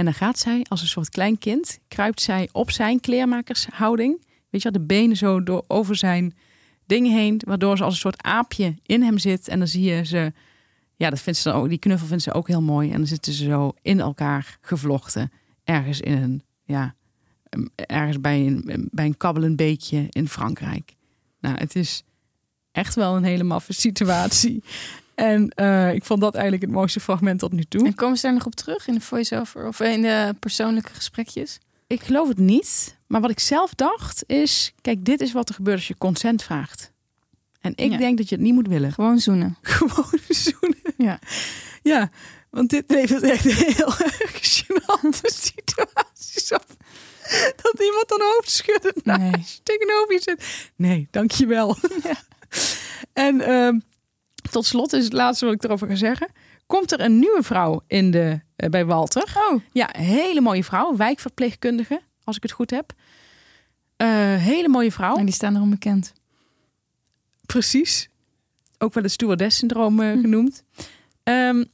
En 0.00 0.06
dan 0.06 0.14
gaat 0.14 0.38
zij 0.38 0.66
als 0.68 0.80
een 0.80 0.88
soort 0.88 1.08
klein 1.08 1.38
kind... 1.38 1.78
kruipt 1.88 2.20
zij 2.20 2.48
op 2.52 2.70
zijn 2.70 3.00
kleermakershouding. 3.00 4.24
Weet 4.50 4.62
je 4.62 4.70
de 4.70 4.80
benen 4.80 5.16
zo 5.16 5.42
door, 5.42 5.64
over 5.66 5.96
zijn 5.96 6.34
ding 6.86 7.06
heen... 7.06 7.40
waardoor 7.44 7.76
ze 7.76 7.84
als 7.84 7.94
een 7.94 8.00
soort 8.00 8.22
aapje 8.22 8.74
in 8.82 9.02
hem 9.02 9.18
zit. 9.18 9.48
En 9.48 9.58
dan 9.58 9.68
zie 9.68 9.82
je 9.82 10.04
ze... 10.04 10.32
Ja, 10.96 11.10
dat 11.10 11.20
vindt 11.20 11.38
ze 11.38 11.50
dan 11.50 11.60
ook, 11.60 11.68
die 11.68 11.78
knuffel 11.78 12.06
vindt 12.06 12.22
ze 12.22 12.32
ook 12.32 12.48
heel 12.48 12.62
mooi. 12.62 12.90
En 12.90 12.96
dan 12.96 13.06
zitten 13.06 13.32
ze 13.32 13.44
zo 13.44 13.72
in 13.82 14.00
elkaar 14.00 14.58
gevlochten. 14.60 15.30
Ergens 15.64 16.00
in 16.00 16.16
een... 16.16 16.42
Ja, 16.64 16.94
ergens 17.76 18.20
bij 18.20 18.46
een, 18.46 18.88
bij 18.90 19.04
een 19.04 19.16
kabbelend 19.16 19.56
beekje 19.56 20.06
in 20.08 20.28
Frankrijk. 20.28 20.94
Nou, 21.40 21.58
het 21.58 21.76
is 21.76 22.04
echt 22.72 22.94
wel 22.94 23.16
een 23.16 23.24
hele 23.24 23.44
maffe 23.44 23.72
situatie. 23.72 24.62
En 25.20 25.48
eh, 25.48 25.92
ik 25.94 26.04
vond 26.04 26.20
dat 26.20 26.34
eigenlijk 26.34 26.62
het 26.64 26.72
mooiste 26.72 27.00
fragment 27.00 27.38
tot 27.38 27.52
nu 27.52 27.64
toe. 27.64 27.86
En 27.86 27.94
komen 27.94 28.16
ze 28.16 28.22
daar 28.22 28.32
nog 28.34 28.46
op 28.46 28.54
terug 28.54 28.86
in 28.86 28.94
de 28.94 29.00
voice-over 29.00 29.66
of 29.66 29.80
in 29.80 30.02
de 30.02 30.34
persoonlijke 30.40 30.92
gesprekjes? 30.94 31.58
Ik 31.86 32.02
geloof 32.02 32.28
het 32.28 32.38
niet. 32.38 32.96
Maar 33.06 33.20
wat 33.20 33.30
ik 33.30 33.40
zelf 33.40 33.74
dacht 33.74 34.24
is... 34.26 34.72
Kijk, 34.80 35.04
dit 35.04 35.20
is 35.20 35.32
wat 35.32 35.48
er 35.48 35.54
gebeurt 35.54 35.76
als 35.76 35.88
je 35.88 35.98
consent 35.98 36.42
vraagt. 36.42 36.92
En 37.60 37.72
ik 37.76 37.90
Ja. 37.90 37.96
denk 37.98 38.18
dat 38.18 38.28
je 38.28 38.34
het 38.34 38.44
niet 38.44 38.54
moet 38.54 38.68
willen. 38.68 38.92
Gewoon 38.92 39.18
zoenen. 39.18 39.56
Gewoon 39.62 40.18
zoenen. 40.28 40.78
Ja. 40.96 41.18
Ja, 41.82 42.10
want 42.50 42.70
dit 42.70 42.84
levert 42.86 43.22
echt 43.22 43.44
heel 43.44 43.86
erg 43.98 44.32
gênante 44.32 45.20
situaties 45.46 46.52
op. 46.52 46.66
Dat 47.62 47.80
iemand 47.80 48.04
dan 48.08 48.20
hoofd 48.20 48.50
schudden 48.50 48.94
Nee. 49.02 49.30
tegenover 49.62 50.12
je 50.12 50.20
zit. 50.22 50.70
Nee, 50.76 51.08
dankjewel. 51.10 51.76
Ja. 52.02 52.14
En 53.12 53.40
ehm, 53.40 53.78
tot 54.50 54.66
slot 54.66 54.92
is 54.92 55.04
het 55.04 55.12
laatste 55.12 55.44
wat 55.44 55.54
ik 55.54 55.64
erover 55.64 55.88
ga 55.88 55.94
zeggen. 55.94 56.28
Komt 56.66 56.92
er 56.92 57.00
een 57.00 57.18
nieuwe 57.18 57.42
vrouw 57.42 57.82
in 57.86 58.10
de, 58.10 58.40
eh, 58.56 58.68
bij 58.68 58.86
Walter. 58.86 59.32
Oh, 59.50 59.60
Ja, 59.72 59.88
hele 59.92 60.40
mooie 60.40 60.64
vrouw. 60.64 60.96
Wijkverpleegkundige, 60.96 62.00
als 62.24 62.36
ik 62.36 62.42
het 62.42 62.52
goed 62.52 62.70
heb. 62.70 62.92
Eh, 63.96 64.08
hele 64.34 64.68
mooie 64.68 64.92
vrouw. 64.92 65.16
en 65.16 65.24
die 65.24 65.34
staan 65.34 65.56
erom 65.56 65.70
bekend. 65.70 66.12
Precies. 67.46 68.08
Ook 68.78 68.94
wel 68.94 69.02
het 69.02 69.12
stewardess-syndroom 69.12 70.00
eh, 70.00 70.10
genoemd. 70.20 70.62
Ehm, 71.22 71.64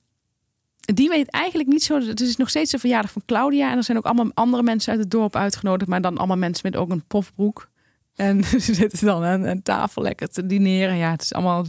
die 0.81 1.09
weet 1.09 1.31
eigenlijk 1.31 1.69
niet 1.69 1.83
zo... 1.83 2.01
Het 2.01 2.21
is 2.21 2.37
nog 2.37 2.49
steeds 2.49 2.71
de 2.71 2.79
verjaardag 2.79 3.13
van 3.13 3.23
Claudia. 3.27 3.71
En 3.71 3.77
er 3.77 3.85
zijn 3.85 3.97
ook 3.97 4.05
allemaal 4.05 4.31
andere 4.35 4.63
mensen 4.63 4.93
uit 4.93 5.01
het 5.01 5.11
dorp 5.11 5.37
uitgenodigd. 5.37 5.91
Maar 5.91 6.01
dan 6.01 6.19
allemaal 6.19 6.37
mensen 6.37 6.71
met 6.71 6.81
ook 6.81 6.91
een 6.91 7.07
pofbroek. 7.07 7.69
En 8.15 8.45
ze 8.65 8.75
zitten 8.75 9.07
dan 9.07 9.25
aan 9.25 9.43
een 9.43 9.63
tafel 9.63 10.03
lekker 10.03 10.29
te 10.29 10.47
dineren. 10.47 10.97
Ja, 10.97 11.11
het 11.11 11.23
is 11.23 11.33
allemaal... 11.33 11.67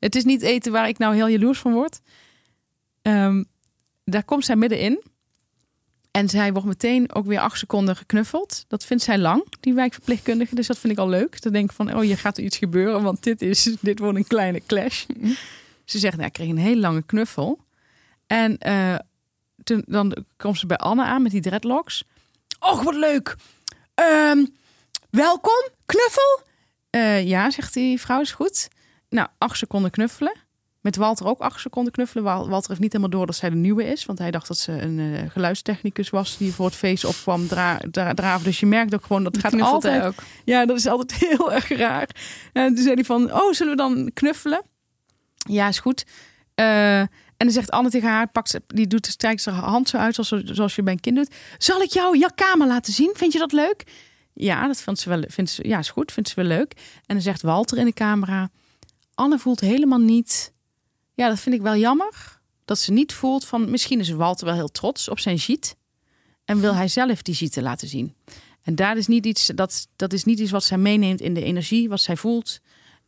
Het 0.00 0.14
is 0.14 0.24
niet 0.24 0.42
eten 0.42 0.72
waar 0.72 0.88
ik 0.88 0.98
nou 0.98 1.14
heel 1.14 1.28
jaloers 1.28 1.58
van 1.58 1.72
word. 1.72 2.00
Ehm, 3.02 3.44
daar 4.04 4.24
komt 4.24 4.44
zij 4.44 4.56
middenin. 4.56 5.02
En 6.10 6.28
zij 6.28 6.52
wordt 6.52 6.68
meteen 6.68 7.14
ook 7.14 7.26
weer 7.26 7.40
acht 7.40 7.58
seconden 7.58 7.96
geknuffeld. 7.96 8.64
Dat 8.68 8.84
vindt 8.84 9.02
zij 9.02 9.18
lang, 9.18 9.44
die 9.60 9.74
wijkverpleegkundige. 9.74 10.54
Dus 10.54 10.66
dat 10.66 10.78
vind 10.78 10.92
ik 10.92 10.98
al 10.98 11.08
leuk. 11.08 11.42
Dan 11.42 11.52
denk 11.52 11.70
ik 11.70 11.76
van, 11.76 11.96
oh, 11.96 12.04
je 12.04 12.16
gaat 12.16 12.38
er 12.38 12.44
iets 12.44 12.56
gebeuren. 12.56 13.02
Want 13.02 13.22
dit, 13.22 13.42
is, 13.42 13.62
dit 13.80 13.98
wordt 13.98 14.16
een 14.16 14.26
kleine 14.26 14.62
clash. 14.66 15.04
Ze 15.84 15.98
zegt, 15.98 16.16
nou, 16.16 16.26
ik 16.26 16.32
kreeg 16.32 16.48
een 16.48 16.58
hele 16.58 16.80
lange 16.80 17.02
knuffel. 17.02 17.58
En 18.26 18.58
eh, 18.58 18.94
toen, 19.62 19.82
dan 19.86 20.16
komt 20.36 20.58
ze 20.58 20.66
bij 20.66 20.76
Anne 20.76 21.04
aan 21.04 21.22
met 21.22 21.32
die 21.32 21.40
dreadlocks. 21.40 22.04
Och, 22.58 22.82
wat 22.82 22.94
leuk. 22.94 23.36
Ehm, 23.94 24.44
welkom, 25.10 25.68
knuffel. 25.86 26.40
Eh, 26.90 27.26
ja, 27.26 27.50
zegt 27.50 27.74
die 27.74 28.00
vrouw, 28.00 28.20
is 28.20 28.32
goed. 28.32 28.68
Nou, 29.10 29.28
acht 29.38 29.58
seconden 29.58 29.90
knuffelen. 29.90 30.32
Met 30.80 30.96
Walter 30.96 31.26
ook 31.26 31.40
acht 31.40 31.60
seconden 31.60 31.92
knuffelen. 31.92 32.24
Wal- 32.24 32.48
Walter 32.48 32.68
heeft 32.68 32.80
niet 32.80 32.92
helemaal 32.92 33.16
door 33.18 33.26
dat 33.26 33.36
zij 33.36 33.50
de 33.50 33.56
nieuwe 33.56 33.84
is. 33.84 34.04
Want 34.04 34.18
hij 34.18 34.30
dacht 34.30 34.48
dat 34.48 34.58
ze 34.58 34.72
een 34.72 34.98
eh, 34.98 35.30
geluidstechnicus 35.30 36.10
was 36.10 36.36
die 36.36 36.52
voor 36.52 36.66
het 36.66 36.74
feest 36.74 37.04
opkwam 37.04 37.48
dra 37.48 37.80
dra 37.90 38.14
draven. 38.14 38.44
Dus 38.44 38.60
je 38.60 38.66
merkt 38.66 38.94
ook 38.94 39.04
gewoon 39.04 39.24
dat 39.24 39.34
het 39.34 39.44
gaat 39.44 39.60
altijd. 39.60 40.04
ook. 40.04 40.14
Ja, 40.44 40.66
dat 40.66 40.76
is 40.76 40.86
altijd 40.86 41.20
heel 41.28 41.52
erg 41.52 41.68
raar. 41.68 42.08
En 42.52 42.74
toen 42.74 42.82
zei 42.82 42.94
hij 42.94 43.04
van, 43.04 43.32
oh, 43.32 43.52
zullen 43.52 43.72
we 43.72 43.78
dan 43.78 44.10
knuffelen? 44.14 44.62
Ja, 45.36 45.68
is 45.68 45.78
goed. 45.78 46.04
Eh, 46.54 46.98
en 47.00 47.46
dan 47.46 47.50
zegt 47.50 47.70
Anne 47.70 47.90
tegen 47.90 48.08
haar, 48.08 48.30
pakt 48.30 48.48
ze, 48.48 48.62
die 48.66 48.86
doet, 48.86 49.06
strijkt 49.06 49.44
haar 49.44 49.54
hand 49.54 49.88
zo 49.88 49.96
uit, 49.96 50.14
zoals, 50.14 50.44
zoals 50.44 50.74
je 50.74 50.82
bij 50.82 50.92
een 50.92 51.00
kind 51.00 51.16
doet. 51.16 51.34
Zal 51.58 51.80
ik 51.82 51.90
jou 51.90 52.18
jouw 52.18 52.30
kamer 52.34 52.66
laten 52.66 52.92
zien? 52.92 53.10
Vind 53.16 53.32
je 53.32 53.38
dat 53.38 53.52
leuk? 53.52 53.84
Ja, 54.34 54.66
dat 54.66 54.80
vindt 54.82 55.00
ze 55.00 55.08
wel, 55.08 55.22
vindt 55.28 55.50
ze, 55.50 55.68
ja, 55.68 55.78
is 55.78 55.90
goed, 55.90 56.12
vindt 56.12 56.28
ze 56.28 56.34
wel 56.34 56.44
leuk. 56.44 56.72
En 57.06 57.14
dan 57.14 57.20
zegt 57.20 57.42
Walter 57.42 57.78
in 57.78 57.84
de 57.84 57.92
camera, 57.92 58.50
Anne 59.20 59.38
voelt 59.38 59.60
helemaal 59.60 59.98
niet... 59.98 60.52
Ja, 61.14 61.28
dat 61.28 61.40
vind 61.40 61.54
ik 61.54 61.62
wel 61.62 61.76
jammer. 61.76 62.40
Dat 62.64 62.78
ze 62.78 62.92
niet 62.92 63.12
voelt 63.12 63.44
van, 63.44 63.70
misschien 63.70 64.00
is 64.00 64.10
Walter 64.10 64.46
wel 64.46 64.54
heel 64.54 64.68
trots 64.70 65.08
op 65.08 65.18
zijn 65.18 65.38
giet. 65.38 65.76
En 66.44 66.60
wil 66.60 66.74
hij 66.74 66.88
zelf 66.88 67.22
die 67.22 67.34
gieten 67.34 67.62
laten 67.62 67.88
zien. 67.88 68.14
En 68.62 68.74
daar 68.74 68.96
is 68.96 69.06
niet 69.06 69.26
iets, 69.26 69.46
dat, 69.46 69.88
dat 69.96 70.12
is 70.12 70.24
niet 70.24 70.38
iets 70.38 70.50
wat 70.50 70.64
zij 70.64 70.78
meeneemt 70.78 71.20
in 71.20 71.34
de 71.34 71.42
energie, 71.42 71.88
wat 71.88 72.00
zij 72.00 72.16
voelt. 72.16 72.60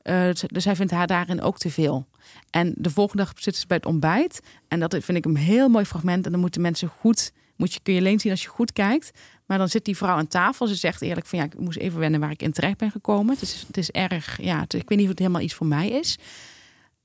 Eh, 0.03 0.31
dus 0.47 0.65
hij 0.65 0.77
vindt 0.77 0.93
haar 0.93 1.07
daarin 1.07 1.41
ook 1.41 1.59
te 1.59 1.71
veel. 1.71 2.07
En 2.51 2.75
de 2.77 2.91
volgende 2.91 3.23
dag 3.23 3.33
zitten 3.35 3.63
ze 3.63 3.67
bij 3.67 3.77
het 3.77 3.87
ontbijt. 3.87 4.41
En 4.69 4.81
dat 4.81 4.97
vind 5.01 5.19
ik 5.19 5.25
een 5.25 5.37
heel 5.37 5.69
mooi 5.69 5.85
fragment. 5.85 6.25
En 6.27 6.33
dan 6.33 6.41
moeten 6.41 6.61
mensen 6.61 6.89
goed, 6.89 7.33
moet 7.57 7.75
je, 7.75 7.81
kun 7.83 7.95
je 7.95 8.01
alleen 8.01 8.21
zien 8.21 8.33
als 8.33 8.43
je 8.43 8.49
goed 8.49 8.73
kijkt. 8.73 9.11
Maar 9.53 9.61
dan 9.61 9.71
zit 9.71 9.85
die 9.85 9.97
vrouw 9.97 10.17
aan 10.17 10.29
tafel. 10.29 10.67
Ze 10.67 10.75
zegt 10.75 11.03
eerlijk 11.03 11.27
van 11.27 11.39
ja, 11.39 11.45
ik 11.45 11.59
moest 11.59 11.79
even 11.79 11.99
wennen 11.99 12.21
waar 12.21 12.31
ik 12.31 12.43
in 12.43 12.53
terecht 12.53 12.77
ben 12.79 12.91
gekomen. 12.91 13.35
Het 13.35 13.43
is, 13.43 13.65
het 13.67 13.77
is 13.77 13.91
erg, 13.91 14.43
ja, 14.43 14.61
het- 14.61 14.73
ik 14.75 14.89
weet 14.89 14.99
niet 14.99 15.03
of 15.03 15.09
het 15.09 15.19
helemaal 15.19 15.41
iets 15.41 15.55
voor 15.55 15.67
mij 15.67 15.89
is. 15.89 16.19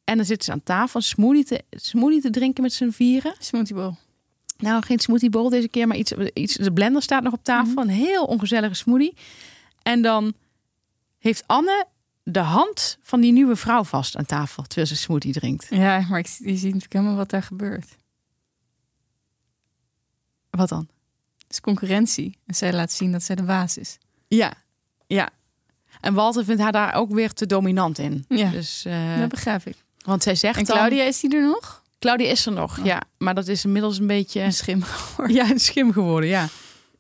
En 0.04 0.16
dan 0.18 0.26
zitten 0.26 0.46
ze 0.46 0.52
aan 0.52 0.64
tafel 0.64 1.02
smoothie 1.02 1.44
te, 1.46 1.64
smoothie 1.70 2.22
te 2.22 2.30
drinken 2.30 2.64
met 2.64 2.74
z'n 2.74 2.90
vieren. 2.90 3.36
Smoothiebol. 3.40 3.96
Nou, 4.58 4.84
geen 4.84 5.00
smoothie 5.00 5.30
bowl 5.30 5.50
deze 5.50 5.68
keer, 5.68 5.88
maar 5.88 5.98
iets, 5.98 6.12
iets. 6.34 6.54
De 6.56 6.74
blender 6.74 7.02
staat 7.02 7.24
nog 7.24 7.34
op 7.34 7.44
tafel. 7.44 7.82
Een 7.82 7.90
heel 7.90 8.24
ongezellige 8.26 8.74
smoothie. 8.74 9.14
En 9.82 10.02
dan 10.02 10.34
heeft 11.18 11.44
Anne 11.48 11.86
de 12.24 12.40
hand 12.40 12.98
van 13.02 13.22
die 13.22 13.32
nieuwe 13.32 13.56
vrouw 13.56 13.84
vast 13.84 14.16
aan 14.16 14.26
tafel 14.26 14.64
terwijl 14.64 14.88
ze 14.88 14.96
smoothie 14.96 15.34
drinkt. 15.34 15.68
Ja, 15.70 16.06
maar 16.10 16.20
ik, 16.20 16.28
je 16.28 16.56
ziet 16.56 16.64
natuurlijk 16.64 16.94
helemaal 16.94 17.16
wat 17.16 17.30
daar 17.30 17.44
gebeurt. 17.44 17.96
Wat 20.50 20.70
dan? 20.70 20.88
Het 21.48 21.56
is 21.56 21.62
concurrentie. 21.62 22.38
En 22.46 22.56
zij 22.56 22.74
laat 22.74 22.92
zien 22.92 23.12
dat 23.12 23.24
zij 23.24 23.36
de 23.36 23.44
baas 23.44 23.78
is. 23.78 23.98
Ja, 24.28 24.54
ja. 25.08 25.30
En 26.02 26.14
Walter 26.14 26.46
vindt 26.46 26.62
haar 26.62 26.72
daar 26.72 26.94
ook 26.94 27.12
weer 27.14 27.34
te 27.34 27.46
dominant 27.46 27.98
in. 28.00 28.26
Ja. 28.28 28.50
Dus, 28.50 28.86
eh, 28.86 29.20
dat 29.20 29.30
begrijp 29.30 29.66
ik. 29.66 29.76
want 30.06 30.24
zij 30.24 30.36
zegt 30.36 30.58
En 30.60 30.64
dan- 30.66 30.78
Claudia, 30.78 31.04
is 31.04 31.20
die 31.20 31.36
er 31.36 31.42
nog? 31.42 31.84
Claudia 32.00 32.30
is 32.30 32.46
er 32.46 32.52
nog, 32.52 32.80
Oh. 32.80 32.86
ja. 32.86 33.02
Maar 33.18 33.36
dat 33.36 33.48
is 33.48 33.66
inmiddels 33.66 33.98
een 34.00 34.08
beetje... 34.08 34.42
Een 34.42 34.54
schim. 34.54 34.84
Ja, 35.28 35.50
een 35.50 35.60
schim 35.60 35.92
geworden, 35.94 36.30
ja. 36.30 36.48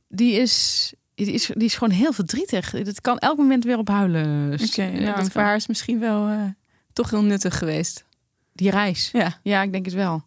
Die 0.08 0.34
is, 0.34 0.94
die 1.16 1.32
is, 1.32 1.46
die 1.46 1.64
is 1.66 1.74
gewoon 1.76 1.94
heel 1.94 2.14
verdrietig. 2.14 2.72
Het 2.72 3.02
kan 3.02 3.18
elk 3.18 3.38
moment 3.38 3.64
weer 3.64 3.78
op 3.78 3.88
huilen. 3.88 4.54
Oké, 4.54 4.82
Eh, 4.82 4.92
nou, 4.92 5.06
dat 5.06 5.16
voor 5.22 5.30
kan. 5.32 5.44
haar 5.44 5.56
is 5.56 5.68
misschien 5.68 6.00
wel 6.00 6.28
eh, 6.28 6.42
toch 6.94 7.10
heel 7.10 7.24
nuttig 7.24 7.58
geweest. 7.58 8.06
Die 8.54 8.70
reis. 8.70 9.10
Ja. 9.14 9.40
Ja, 9.44 9.62
ik 9.62 9.72
denk 9.72 9.86
het 9.86 9.94
wel. 9.94 10.26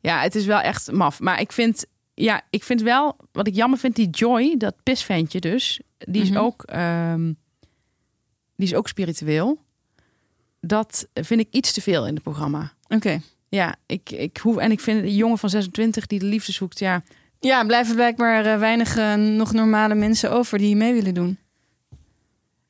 Ja, 0.00 0.20
het 0.20 0.34
is 0.34 0.44
wel 0.44 0.60
echt 0.60 0.92
maf. 0.92 1.20
Maar 1.20 1.40
ik 1.40 1.52
vind, 1.52 1.84
ja, 2.22 2.42
ik 2.50 2.64
vind 2.64 2.82
wel, 2.82 3.16
wat 3.32 3.46
ik 3.46 3.54
jammer 3.54 3.78
vind, 3.78 3.96
die 3.96 4.10
Joy, 4.10 4.56
dat 4.56 4.74
pisventje 4.82 5.40
dus, 5.40 5.80
die 5.98 6.22
is 6.22 6.30
Mhm. 6.30 6.38
ook, 6.38 6.62
ehm, 6.62 7.24
die 8.56 8.66
is 8.66 8.74
ook 8.74 8.88
spiritueel. 8.88 9.58
Dat 10.60 11.08
vind 11.14 11.40
ik 11.40 11.46
iets 11.50 11.72
te 11.72 11.80
veel 11.80 12.06
in 12.06 12.14
het 12.14 12.22
programma. 12.22 12.72
Oké. 12.88 13.20
Ja, 13.48 13.76
ik, 13.86 14.10
ik 14.10 14.36
hoef, 14.36 14.56
en 14.56 14.70
ik 14.70 14.80
vind 14.80 15.02
die 15.02 15.14
jongen 15.16 15.38
van 15.38 15.50
26 15.50 16.06
die 16.06 16.18
de 16.18 16.24
liefde 16.26 16.52
zoekt, 16.52 16.78
ja, 16.78 17.02
Ja, 17.40 17.64
blijven 17.64 17.94
blijkbaar 17.94 18.46
eh, 18.46 18.58
weinig 18.58 18.96
eh, 18.96 19.14
nog 19.14 19.52
normale 19.52 19.94
mensen 19.94 20.30
over 20.30 20.58
die 20.58 20.76
mee 20.76 20.92
willen 20.94 21.14
doen. 21.14 21.38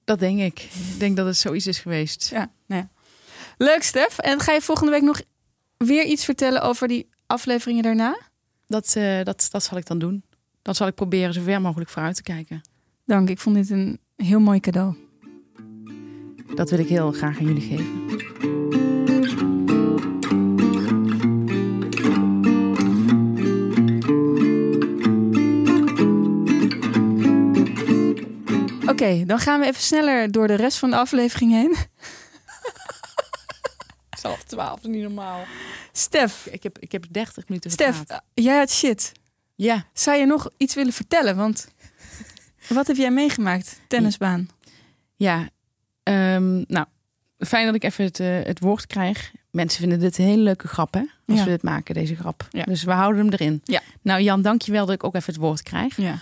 dat 0.04 0.18
denk 0.18 0.40
ik. 0.40 0.60
Ik 0.60 0.98
denk 0.98 1.16
dat 1.16 1.26
het 1.26 1.36
zoiets 1.36 1.66
is 1.66 1.78
geweest. 1.78 2.28
Ja, 2.32 2.50
nou 2.66 2.82
ja. 2.82 2.88
Leuk, 3.58 3.82
Stef. 3.82 4.18
En 4.18 4.40
ga 4.40 4.52
je 4.52 4.60
volgende 4.60 4.90
week 4.92 5.02
nog 5.02 5.20
weer 5.76 6.04
iets 6.04 6.24
vertellen 6.24 6.62
over 6.62 6.88
die 6.88 7.08
afleveringen 7.26 7.82
daarna? 7.82 8.18
Dat, 8.68 8.94
eh, 8.96 9.24
dat, 9.24 9.48
dat 9.50 9.62
zal 9.62 9.78
ik 9.78 9.86
dan 9.86 9.98
doen. 9.98 10.22
Dat 10.62 10.76
zal 10.76 10.86
ik 10.86 10.94
proberen 10.94 11.34
zo 11.34 11.42
ver 11.42 11.60
mogelijk 11.60 11.90
vooruit 11.90 12.16
te 12.16 12.22
kijken. 12.22 12.60
Dank, 13.04 13.28
ik 13.28 13.38
vond 13.38 13.54
dit 13.54 13.70
een 13.70 14.00
heel 14.16 14.40
mooi 14.40 14.60
cadeau. 14.60 14.96
Dat 16.54 16.70
wil 16.70 16.78
ik 16.78 16.88
heel 16.88 17.12
graag 17.12 17.38
aan 17.38 17.46
jullie 17.46 17.68
geven. 17.68 18.06
Oké, 28.88 29.24
dan 29.26 29.38
gaan 29.38 29.60
we 29.60 29.66
even 29.66 29.82
sneller 29.82 30.32
door 30.32 30.46
de 30.46 30.54
rest 30.54 30.78
van 30.78 30.90
de 30.90 30.96
aflevering 30.96 31.52
heen. 31.52 31.76
12 34.46 34.80
is 34.80 34.86
niet 34.86 35.02
normaal. 35.02 35.44
Stef, 35.92 36.46
Ik 36.50 36.62
heb, 36.62 36.78
ik 36.78 36.92
heb 36.92 37.04
30 37.10 37.48
minuten 37.48 37.70
Stef, 37.70 37.98
gepraat. 37.98 38.22
jij 38.34 38.58
had 38.58 38.70
shit. 38.70 39.12
Ja, 39.54 39.86
Zou 39.92 40.16
je 40.18 40.26
nog 40.26 40.48
iets 40.56 40.74
willen 40.74 40.92
vertellen? 40.92 41.36
Want 41.36 41.68
wat 42.68 42.86
heb 42.86 42.96
jij 42.96 43.10
meegemaakt? 43.10 43.80
Tennisbaan. 43.88 44.48
ja. 45.16 45.48
Ehm, 46.02 46.56
nou, 46.66 46.86
fijn 47.38 47.66
dat 47.66 47.74
ik 47.74 47.84
even 47.84 48.04
het, 48.04 48.20
eh, 48.20 48.42
het 48.42 48.60
woord 48.60 48.86
krijg. 48.86 49.32
Mensen 49.50 49.80
vinden 49.80 50.00
dit 50.00 50.18
een 50.18 50.24
hele 50.24 50.42
leuke 50.42 50.68
grap, 50.68 50.94
hè? 50.94 51.00
Als 51.26 51.38
Ja. 51.38 51.44
we 51.44 51.50
dit 51.50 51.62
maken, 51.62 51.94
deze 51.94 52.16
grap. 52.16 52.46
Ja. 52.50 52.64
Dus 52.64 52.82
we 52.82 52.92
houden 52.92 53.22
hem 53.22 53.32
erin. 53.32 53.60
Ja. 53.64 53.80
Nou, 54.02 54.22
Jan, 54.22 54.42
dankjewel 54.42 54.86
dat 54.86 54.94
ik 54.94 55.04
ook 55.04 55.14
even 55.14 55.32
het 55.32 55.42
woord 55.42 55.62
krijg. 55.62 55.96
Ja. 55.96 56.18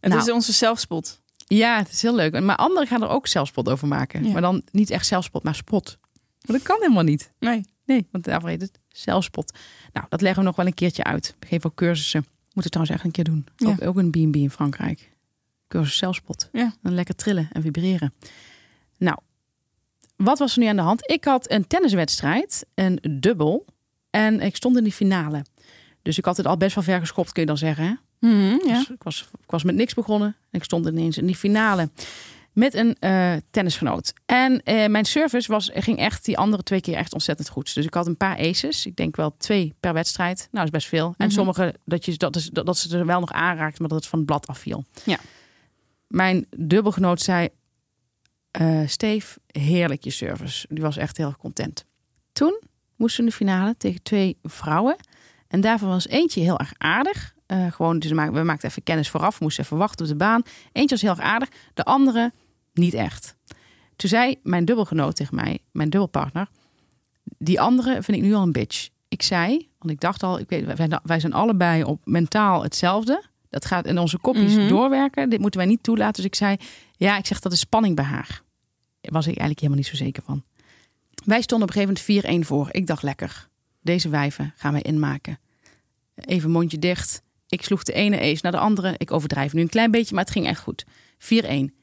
Het 0.00 0.10
Nou. 0.10 0.22
is 0.22 0.30
onze 0.30 0.52
zelfspot. 0.52 1.20
Ja, 1.46 1.76
het 1.78 1.90
is 1.90 2.02
heel 2.02 2.14
leuk. 2.14 2.40
Maar 2.40 2.56
anderen 2.56 2.88
gaan 2.88 3.02
er 3.02 3.08
ook 3.08 3.26
zelfspot 3.26 3.68
over 3.68 3.88
maken. 3.88 4.24
Ja. 4.24 4.32
Maar 4.32 4.40
dan 4.42 4.62
niet 4.70 4.90
echt 4.90 5.06
zelfspot, 5.06 5.42
maar 5.42 5.54
spot. 5.54 5.98
Maar 6.48 6.56
dat 6.56 6.66
kan 6.66 6.76
helemaal 6.80 7.02
niet. 7.02 7.32
Nee. 7.38 7.64
Nee, 7.84 8.06
want 8.10 8.24
daarvoor 8.24 8.48
heet 8.48 8.60
het 8.60 8.78
zelfspot. 8.88 9.58
Nou, 9.92 10.06
dat 10.08 10.20
leggen 10.20 10.40
we 10.40 10.48
nog 10.48 10.56
wel 10.56 10.66
een 10.66 10.74
keertje 10.74 11.04
uit. 11.04 11.34
We 11.38 11.46
geven 11.46 11.70
ook 11.70 11.76
cursussen. 11.76 12.26
Moeten 12.42 12.62
we 12.62 12.68
trouwens 12.68 12.96
echt 12.96 13.04
een 13.04 13.10
keer 13.10 13.24
doen. 13.24 13.46
Ja. 13.56 13.68
Ook, 13.68 13.82
ook 13.82 13.96
een 13.96 14.10
B&B 14.10 14.36
in 14.36 14.50
Frankrijk. 14.50 15.12
Cursus 15.68 15.96
zelfspot. 15.96 16.48
Ja. 16.52 16.74
Dan 16.82 16.94
lekker 16.94 17.14
trillen 17.14 17.48
en 17.52 17.62
vibreren. 17.62 18.14
Nou, 18.96 19.18
wat 20.16 20.38
was 20.38 20.52
er 20.52 20.58
nu 20.58 20.66
aan 20.66 20.76
de 20.76 20.82
hand? 20.82 21.10
Ik 21.10 21.24
had 21.24 21.50
een 21.50 21.66
tenniswedstrijd, 21.66 22.66
een 22.74 22.98
dubbel. 23.20 23.66
En 24.10 24.40
ik 24.40 24.56
stond 24.56 24.76
in 24.76 24.84
de 24.84 24.92
finale. 24.92 25.44
Dus 26.02 26.18
ik 26.18 26.24
had 26.24 26.36
het 26.36 26.46
al 26.46 26.56
best 26.56 26.74
wel 26.74 26.84
ver 26.84 27.00
geschopt, 27.00 27.32
kun 27.32 27.42
je 27.42 27.48
dan 27.48 27.58
zeggen. 27.58 27.84
Hè? 27.84 27.94
Mhm, 28.28 28.68
ja. 28.68 28.78
Dus 28.78 28.90
ik, 28.90 29.02
was, 29.02 29.28
ik 29.42 29.50
was 29.50 29.62
met 29.62 29.74
niks 29.74 29.94
begonnen. 29.94 30.28
En 30.28 30.58
ik 30.58 30.64
stond 30.64 30.86
ineens 30.86 31.18
in 31.18 31.26
die 31.26 31.36
finale 31.36 31.90
met 32.58 32.74
een 32.74 32.96
eh, 32.98 33.32
tennisgenoot. 33.50 34.12
En 34.26 34.62
eh, 34.62 34.88
mijn 34.88 35.04
service 35.04 35.52
was, 35.52 35.70
ging 35.74 35.98
echt 35.98 36.24
die 36.24 36.38
andere 36.38 36.62
twee 36.62 36.80
keer 36.80 36.94
echt 36.94 37.12
ontzettend 37.12 37.48
goed. 37.48 37.74
Dus 37.74 37.86
ik 37.86 37.94
had 37.94 38.06
een 38.06 38.16
paar 38.16 38.38
aces. 38.38 38.86
Ik 38.86 38.96
denk 38.96 39.16
wel 39.16 39.36
twee 39.36 39.74
per 39.80 39.92
wedstrijd. 39.92 40.38
Nou, 40.38 40.48
dat 40.50 40.64
is 40.64 40.70
best 40.70 40.88
veel. 40.88 41.14
En 41.16 41.26
Mhm. 41.26 41.34
sommige, 41.34 41.74
dat, 41.84 42.04
je, 42.04 42.16
dat, 42.16 42.36
is, 42.36 42.46
dat, 42.50 42.66
dat 42.66 42.76
ze 42.76 42.98
er 42.98 43.06
wel 43.06 43.20
nog 43.20 43.32
aanraakt, 43.32 43.78
maar 43.78 43.88
dat 43.88 43.98
het 43.98 44.06
van 44.06 44.18
het 44.18 44.28
blad 44.28 44.46
afviel. 44.46 44.84
Ja. 45.04 45.18
Mijn 46.06 46.46
dubbelgenoot 46.56 47.20
zei, 47.20 47.48
eh 48.50 48.80
Steef, 48.86 49.38
heerlijk 49.46 50.04
je 50.04 50.10
service. 50.10 50.66
Die 50.70 50.82
was 50.82 50.96
echt 50.96 51.16
heel 51.16 51.34
content. 51.38 51.84
Toen 52.32 52.60
moesten 52.96 53.24
we 53.24 53.30
in 53.30 53.38
de 53.38 53.44
finale 53.44 53.74
tegen 53.76 54.02
twee 54.02 54.38
vrouwen. 54.42 54.96
En 55.48 55.60
daarvan 55.60 55.88
was 55.88 56.08
eentje 56.08 56.40
heel 56.40 56.58
erg 56.58 56.72
aardig. 56.78 57.36
Gewoon, 57.70 57.98
dus 57.98 58.10
we 58.10 58.14
maakten, 58.42 58.68
even 58.68 58.82
kennis 58.82 59.08
vooraf. 59.10 59.40
Moesten 59.40 59.64
even 59.64 59.76
wachten 59.76 60.04
op 60.04 60.10
de 60.10 60.16
baan. 60.16 60.42
Eentje 60.72 60.94
was 60.94 61.00
heel 61.02 61.10
erg 61.10 61.20
aardig. 61.20 61.48
De 61.74 61.84
andere 61.84 62.32
niet 62.78 62.94
echt. 62.94 63.36
Toen 63.96 64.08
zei 64.10 64.36
mijn 64.42 64.64
dubbelgenoot 64.64 65.16
tegen 65.16 65.34
mij, 65.34 65.58
mijn 65.72 65.90
dubbelpartner... 65.90 66.48
Die 67.38 67.60
andere 67.60 68.02
vind 68.02 68.16
ik 68.16 68.22
nu 68.22 68.34
al 68.34 68.42
een 68.42 68.52
bitch. 68.52 68.88
Ik 69.08 69.22
zei, 69.22 69.68
want 69.78 69.92
ik 69.92 70.00
dacht 70.00 70.22
al, 70.22 70.38
ik 70.38 70.48
weet, 70.48 70.76
wij, 70.76 70.88
wij 71.02 71.20
zijn 71.20 71.32
allebei 71.32 71.84
op 71.84 72.00
mentaal 72.04 72.62
hetzelfde. 72.62 73.24
Dat 73.50 73.64
gaat 73.64 73.86
in 73.86 73.98
onze 73.98 74.18
kopjes 74.18 74.54
Mhm. 74.54 74.68
doorwerken. 74.68 75.30
Dit 75.30 75.40
moeten 75.40 75.60
wij 75.60 75.68
niet 75.68 75.82
toelaten. 75.82 76.14
Dus 76.14 76.24
ik 76.24 76.34
zei, 76.34 76.56
ja, 76.96 77.18
ik 77.18 77.26
zeg 77.26 77.40
dat 77.40 77.52
is 77.52 77.58
spanning 77.60 77.96
bij 77.96 78.04
haar. 78.04 78.42
Daar 79.00 79.12
was 79.12 79.22
ik 79.26 79.36
eigenlijk 79.36 79.58
helemaal 79.60 79.78
niet 79.78 79.86
zo 79.86 79.96
zeker 79.96 80.22
van. 80.22 80.44
Wij 81.24 81.42
stonden 81.42 81.68
op 81.68 81.74
een 81.74 81.80
gegeven 81.82 82.22
moment 82.24 82.44
4-1 82.44 82.48
voor. 82.48 82.68
Ik 82.70 82.86
dacht 82.86 83.02
lekker, 83.02 83.48
deze 83.80 84.08
wijven 84.08 84.52
gaan 84.56 84.72
wij 84.72 84.82
inmaken. 84.82 85.38
Even 86.14 86.50
mondje 86.50 86.78
dicht. 86.78 87.22
Ik 87.48 87.62
sloeg 87.62 87.82
de 87.82 87.92
ene 87.92 88.20
ace 88.20 88.38
naar 88.42 88.52
de 88.52 88.58
andere. 88.58 88.94
Ik 88.96 89.10
overdrijf 89.12 89.52
nu 89.52 89.60
een 89.60 89.68
klein 89.68 89.90
beetje, 89.90 90.14
maar 90.14 90.24
het 90.24 90.32
ging 90.32 90.46
echt 90.46 90.60
goed. 90.60 90.84
4-1. 91.18 91.74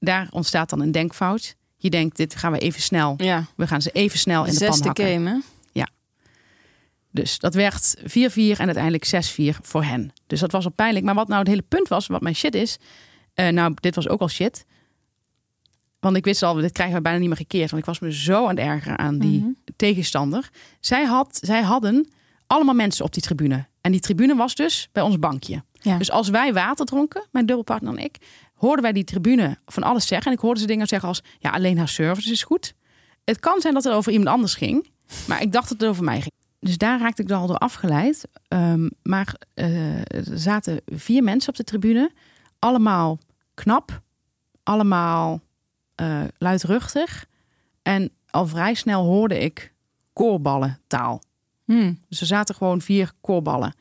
Daar 0.00 0.26
ontstaat 0.30 0.70
dan 0.70 0.80
een 0.80 0.92
denkfout. 0.92 1.56
Je 1.76 1.90
denkt, 1.90 2.16
dit 2.16 2.34
gaan 2.36 2.52
we 2.52 2.58
even 2.58 2.82
snel. 2.82 3.14
Ja. 3.16 3.44
We 3.56 3.66
gaan 3.66 3.82
ze 3.82 3.90
even 3.90 4.18
snel 4.18 4.44
in 4.44 4.52
de 4.52 4.58
pan 4.58 4.68
Zesde 4.68 4.86
hakken. 4.86 5.06
game, 5.06 5.30
hè? 5.30 5.38
Dus 7.12 7.38
dat 7.38 7.54
werd 7.54 7.94
4-4 7.98 8.02
en 8.34 8.66
uiteindelijk 8.66 9.06
6-4 9.06 9.56
voor 9.62 9.84
hen. 9.84 10.12
Dus 10.26 10.40
dat 10.40 10.52
was 10.52 10.64
al 10.64 10.70
pijnlijk. 10.70 11.04
Maar 11.04 11.14
wat 11.14 11.28
nou 11.28 11.38
het 11.40 11.48
hele 11.48 11.62
punt 11.62 11.88
was, 11.88 12.06
wat 12.06 12.20
mijn 12.20 12.34
shit 12.34 12.54
is. 12.54 12.78
eh, 13.34 13.48
nou, 13.48 13.74
dit 13.74 13.94
was 13.94 14.08
ook 14.08 14.20
al 14.20 14.28
shit. 14.28 14.64
Want 16.00 16.16
ik 16.16 16.24
wist 16.24 16.42
al, 16.42 16.54
dit 16.54 16.72
krijgen 16.72 16.96
we 16.96 17.02
bijna 17.02 17.18
niet 17.18 17.28
meer 17.28 17.36
gekeerd. 17.36 17.70
Want 17.70 17.82
ik 17.82 17.88
was 17.88 17.98
me 17.98 18.12
zo 18.14 18.42
aan 18.42 18.56
het 18.56 18.58
ergeren 18.66 18.98
aan 18.98 19.18
die 19.18 19.38
Mhm. 19.40 19.48
tegenstander. 19.76 20.50
Zij, 20.80 21.04
had, 21.04 21.38
zij 21.42 21.62
hadden 21.62 22.08
allemaal 22.46 22.74
mensen 22.74 23.04
op 23.04 23.12
die 23.12 23.22
tribune. 23.22 23.66
En 23.80 23.92
die 23.92 24.00
tribune 24.00 24.34
was 24.36 24.54
dus 24.54 24.88
bij 24.92 25.02
ons 25.02 25.18
bankje. 25.18 25.62
Ja. 25.72 25.98
Dus 25.98 26.10
als 26.10 26.28
wij 26.28 26.52
water 26.52 26.86
dronken, 26.86 27.26
mijn 27.32 27.46
dubbelpartner 27.46 27.92
en 27.96 28.04
ik, 28.04 28.16
hoorden 28.60 28.82
wij 28.82 28.92
die 28.92 29.04
tribune 29.04 29.58
van 29.66 29.82
alles 29.82 30.06
zeggen. 30.06 30.26
En 30.26 30.36
ik 30.36 30.42
hoorde 30.42 30.60
ze 30.60 30.66
dingen 30.66 30.86
zeggen 30.86 31.08
als, 31.08 31.22
ja, 31.38 31.50
alleen 31.50 31.78
haar 31.78 31.88
service 31.88 32.30
is 32.30 32.42
goed. 32.42 32.74
Het 33.24 33.40
kan 33.40 33.60
zijn 33.60 33.74
dat 33.74 33.84
het 33.84 33.92
over 33.92 34.12
iemand 34.12 34.30
anders 34.30 34.54
ging. 34.54 34.90
Maar 35.26 35.42
ik 35.42 35.52
dacht 35.52 35.68
dat 35.68 35.80
het 35.80 35.88
over 35.88 36.04
mij 36.04 36.20
ging. 36.20 36.32
Dus 36.60 36.78
daar 36.78 37.00
raakte 37.00 37.22
ik 37.22 37.30
er 37.30 37.36
al 37.36 37.46
door 37.46 37.58
afgeleid. 37.58 38.28
Ehm, 38.48 38.88
maar 39.02 39.34
eh, 39.54 39.98
er 39.98 40.24
zaten 40.38 40.80
vier 40.86 41.22
mensen 41.22 41.50
op 41.50 41.56
de 41.56 41.64
tribune. 41.64 42.10
Allemaal 42.58 43.18
knap. 43.54 44.02
Allemaal 44.62 45.40
eh, 45.94 46.22
luidruchtig. 46.38 47.26
En 47.82 48.10
al 48.30 48.46
vrij 48.46 48.74
snel 48.74 49.04
hoorde 49.04 49.38
ik 49.38 49.72
koorballentaal. 50.12 51.22
Hm. 51.64 51.92
Dus 52.08 52.20
er 52.20 52.26
zaten 52.26 52.54
gewoon 52.54 52.80
vier 52.80 53.12
koorballen. 53.20 53.74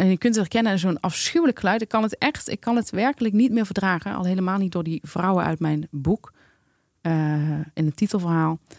En 0.00 0.06
je 0.06 0.18
kunt 0.18 0.34
het 0.34 0.42
herkennen, 0.44 0.78
zo'n 0.78 1.00
afschuwelijk 1.00 1.58
geluid. 1.58 1.82
Ik 1.82 1.88
kan 1.88 2.02
het 2.02 2.18
echt, 2.18 2.48
ik 2.48 2.60
kan 2.60 2.76
het 2.76 2.90
werkelijk 2.90 3.34
niet 3.34 3.52
meer 3.52 3.64
verdragen. 3.66 4.14
Al 4.14 4.24
helemaal 4.24 4.58
niet 4.58 4.72
door 4.72 4.82
die 4.84 5.00
vrouwen 5.04 5.44
uit 5.44 5.58
mijn 5.60 5.86
boek. 5.90 6.32
eh, 7.00 7.12
in 7.74 7.86
het 7.86 7.96
titelverhaal. 7.96 8.58
Ze 8.64 8.76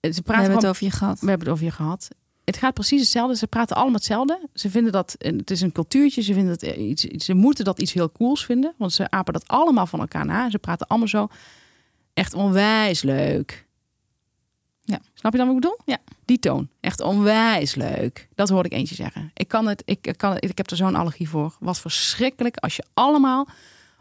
We 0.00 0.22
praten 0.22 0.42
hebben 0.42 0.56
het 0.60 0.66
over 0.66 0.84
je 0.84 0.90
gehad. 0.90 1.20
we 1.20 1.28
hebben 1.28 1.46
het 1.46 1.54
over 1.56 1.64
je 1.64 1.72
gehad. 1.72 2.08
Het 2.44 2.56
gaat 2.56 2.74
precies 2.74 3.00
hetzelfde. 3.00 3.36
Ze 3.36 3.46
praten 3.46 3.76
allemaal 3.76 3.94
hetzelfde. 3.94 4.48
Ze 4.54 4.70
vinden 4.70 4.92
dat 4.92 5.14
het 5.18 5.50
is 5.50 5.60
een 5.60 5.72
cultuurtje. 5.72 6.22
Ze 6.22 6.34
vinden 6.34 6.58
dat 6.58 6.76
iets. 6.76 7.02
Ze 7.02 7.34
moeten 7.34 7.64
dat 7.64 7.80
iets 7.80 7.92
heel 7.92 8.12
cools 8.12 8.44
vinden, 8.44 8.74
want 8.76 8.92
ze 8.92 9.10
apen 9.10 9.32
dat 9.32 9.48
allemaal 9.48 9.86
van 9.86 10.00
elkaar 10.00 10.26
na. 10.26 10.50
Ze 10.50 10.58
praten 10.58 10.86
allemaal 10.86 11.08
zo. 11.08 11.28
Echt 12.14 12.34
onwijs 12.34 13.02
leuk. 13.02 13.66
Ja. 14.84 15.00
Snap 15.14 15.32
je 15.32 15.38
dan 15.38 15.46
wat 15.46 15.56
ik 15.56 15.62
bedoel? 15.62 15.78
Ja. 15.84 15.98
Die 16.32 16.40
toon. 16.40 16.68
Echt 16.80 17.00
onwijs 17.00 17.74
leuk. 17.74 18.28
Dat 18.34 18.48
hoorde 18.48 18.68
ik 18.68 18.74
eentje 18.74 18.94
zeggen. 18.94 19.30
Ik 19.34 19.48
kan 19.48 19.66
het. 19.66 19.82
Ik, 19.84 20.14
kan 20.16 20.32
het, 20.32 20.44
ik 20.44 20.56
heb 20.56 20.70
er 20.70 20.76
zo'n 20.76 20.94
allergie 20.94 21.28
voor. 21.28 21.56
Wat 21.60 21.78
verschrikkelijk 21.78 22.56
als 22.56 22.76
je 22.76 22.84
allemaal 22.94 23.48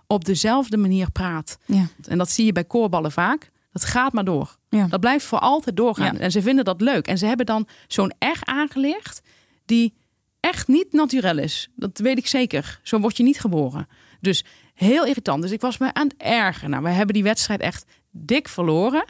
op 0.08 0.26
dezelfde 0.26 0.78
manier 0.78 1.12
praat. 1.12 1.58
Ja. 1.66 1.88
En 2.08 2.18
dat 2.18 2.30
zie 2.30 2.46
je 2.46 2.52
bij 2.52 2.64
koorballen 2.64 3.12
vaak. 3.12 3.50
Dat 3.72 3.86
gaat 3.86 4.14
maar 4.14 4.24
door. 4.24 4.58
Ja. 4.70 4.88
Dat 4.88 5.00
blijft 5.00 5.26
voor 5.26 5.40
altijd 5.40 5.76
doorgaan. 5.76 6.16
Ja. 6.16 6.20
En 6.20 6.32
ze 6.32 6.42
vinden 6.42 6.66
dat 6.66 6.82
leuk. 6.82 7.08
En 7.08 7.18
ze 7.18 7.26
hebben 7.26 7.46
dan 7.46 7.68
zo'n 7.88 8.14
R 8.20 8.40
aangeleerd 8.44 9.22
die 9.66 9.94
echt 10.40 10.68
niet 10.68 10.94
natuurlijk 10.94 11.40
is. 11.40 11.70
Dat 11.76 12.00
weet 12.00 12.18
ik 12.18 12.28
zeker. 12.28 12.80
Zo 12.84 13.00
word 13.00 13.18
je 13.18 13.24
niet 13.24 13.40
geboren. 13.40 13.88
Dus 14.20 14.46
heel 14.74 15.06
irritant. 15.06 15.42
Dus 15.42 15.52
ik 15.52 15.62
was 15.62 15.78
me 15.78 15.94
aan 15.94 16.08
het 16.08 16.18
ergeren. 16.18 16.70
Nou, 16.70 16.84
we 16.84 16.90
hebben 16.90 17.14
die 17.14 17.24
wedstrijd 17.24 17.62
echt 17.62 17.86
dik 18.12 18.48
verloren. 18.48 19.06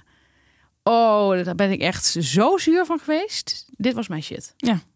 Oh, 0.83 1.43
daar 1.43 1.55
ben 1.55 1.71
ik 1.71 1.81
echt 1.81 2.05
zo 2.05 2.57
zuur 2.57 2.85
van 2.85 2.99
geweest. 2.99 3.65
Dit 3.77 3.93
was 3.93 4.07
mijn 4.07 4.23
shit. 4.23 4.53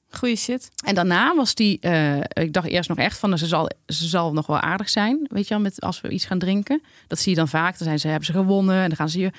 Goeie 0.10 0.36
shit. 0.36 0.70
En 0.86 0.96
daarna 0.96 1.36
was 1.36 1.56
die, 1.56 1.80
eh, 1.80 2.18
ik 2.18 2.54
dacht 2.54 2.68
eerst 2.68 2.90
nog 2.90 2.98
echt 2.98 3.18
van, 3.18 3.30
nou, 3.30 3.42
ze 3.42 3.48
zal, 3.48 3.70
ze 3.88 4.08
zal 4.08 4.34
nog 4.34 4.48
wel 4.48 4.60
aardig 4.60 4.90
zijn, 4.90 5.28
weet 5.30 5.48
je 5.48 5.54
wel, 5.54 5.64
met, 5.64 5.82
als 5.82 6.02
we 6.02 6.10
iets 6.10 6.26
gaan 6.26 6.40
drinken. 6.40 6.82
Dat 7.08 7.20
zie 7.20 7.30
je 7.32 7.38
dan 7.38 7.48
vaak. 7.48 7.78
Dan 7.78 7.88
zijn 7.88 8.00
ze, 8.00 8.08
hebben 8.08 8.26
ze 8.26 8.32
gewonnen 8.32 8.82
en 8.82 8.88
dan 8.88 8.98
gaan 8.98 9.10
ze 9.10 9.20
je, 9.20 9.32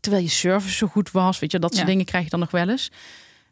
terwijl 0.00 0.22
je 0.24 0.30
service 0.30 0.76
zo 0.76 0.86
goed 0.86 1.10
was, 1.10 1.38
weet 1.38 1.52
je, 1.52 1.58
dat 1.58 1.70
soort 1.74 1.86
Ja. 1.86 1.90
dingen 1.90 2.04
krijg 2.04 2.24
je 2.24 2.30
dan 2.30 2.40
nog 2.40 2.50
wel 2.50 2.68
eens. 2.68 2.90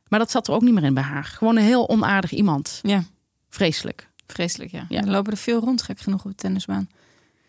Maar 0.09 0.19
dat 0.19 0.31
zat 0.31 0.49
er 0.49 0.55
ook 0.55 0.63
niet 0.63 0.75
meer 0.75 0.85
in 0.85 0.95
bij 0.95 1.03
haar. 1.03 1.25
Gewoon 1.25 1.57
een 1.57 1.63
heel 1.65 1.89
onaardig 1.89 2.31
iemand. 2.33 2.79
Ja. 2.83 3.05
Vreselijk. 3.49 4.09
Vreselijk, 4.27 4.71
ja. 4.71 4.87
Ja. 4.89 5.01
Er 5.01 5.11
lopen 5.11 5.33
er 5.33 5.39
veel 5.39 5.61
rond, 5.61 5.83
gek 5.83 5.99
genoeg, 6.01 6.25
op 6.25 6.31
de 6.31 6.37
tennisbaan. 6.37 6.89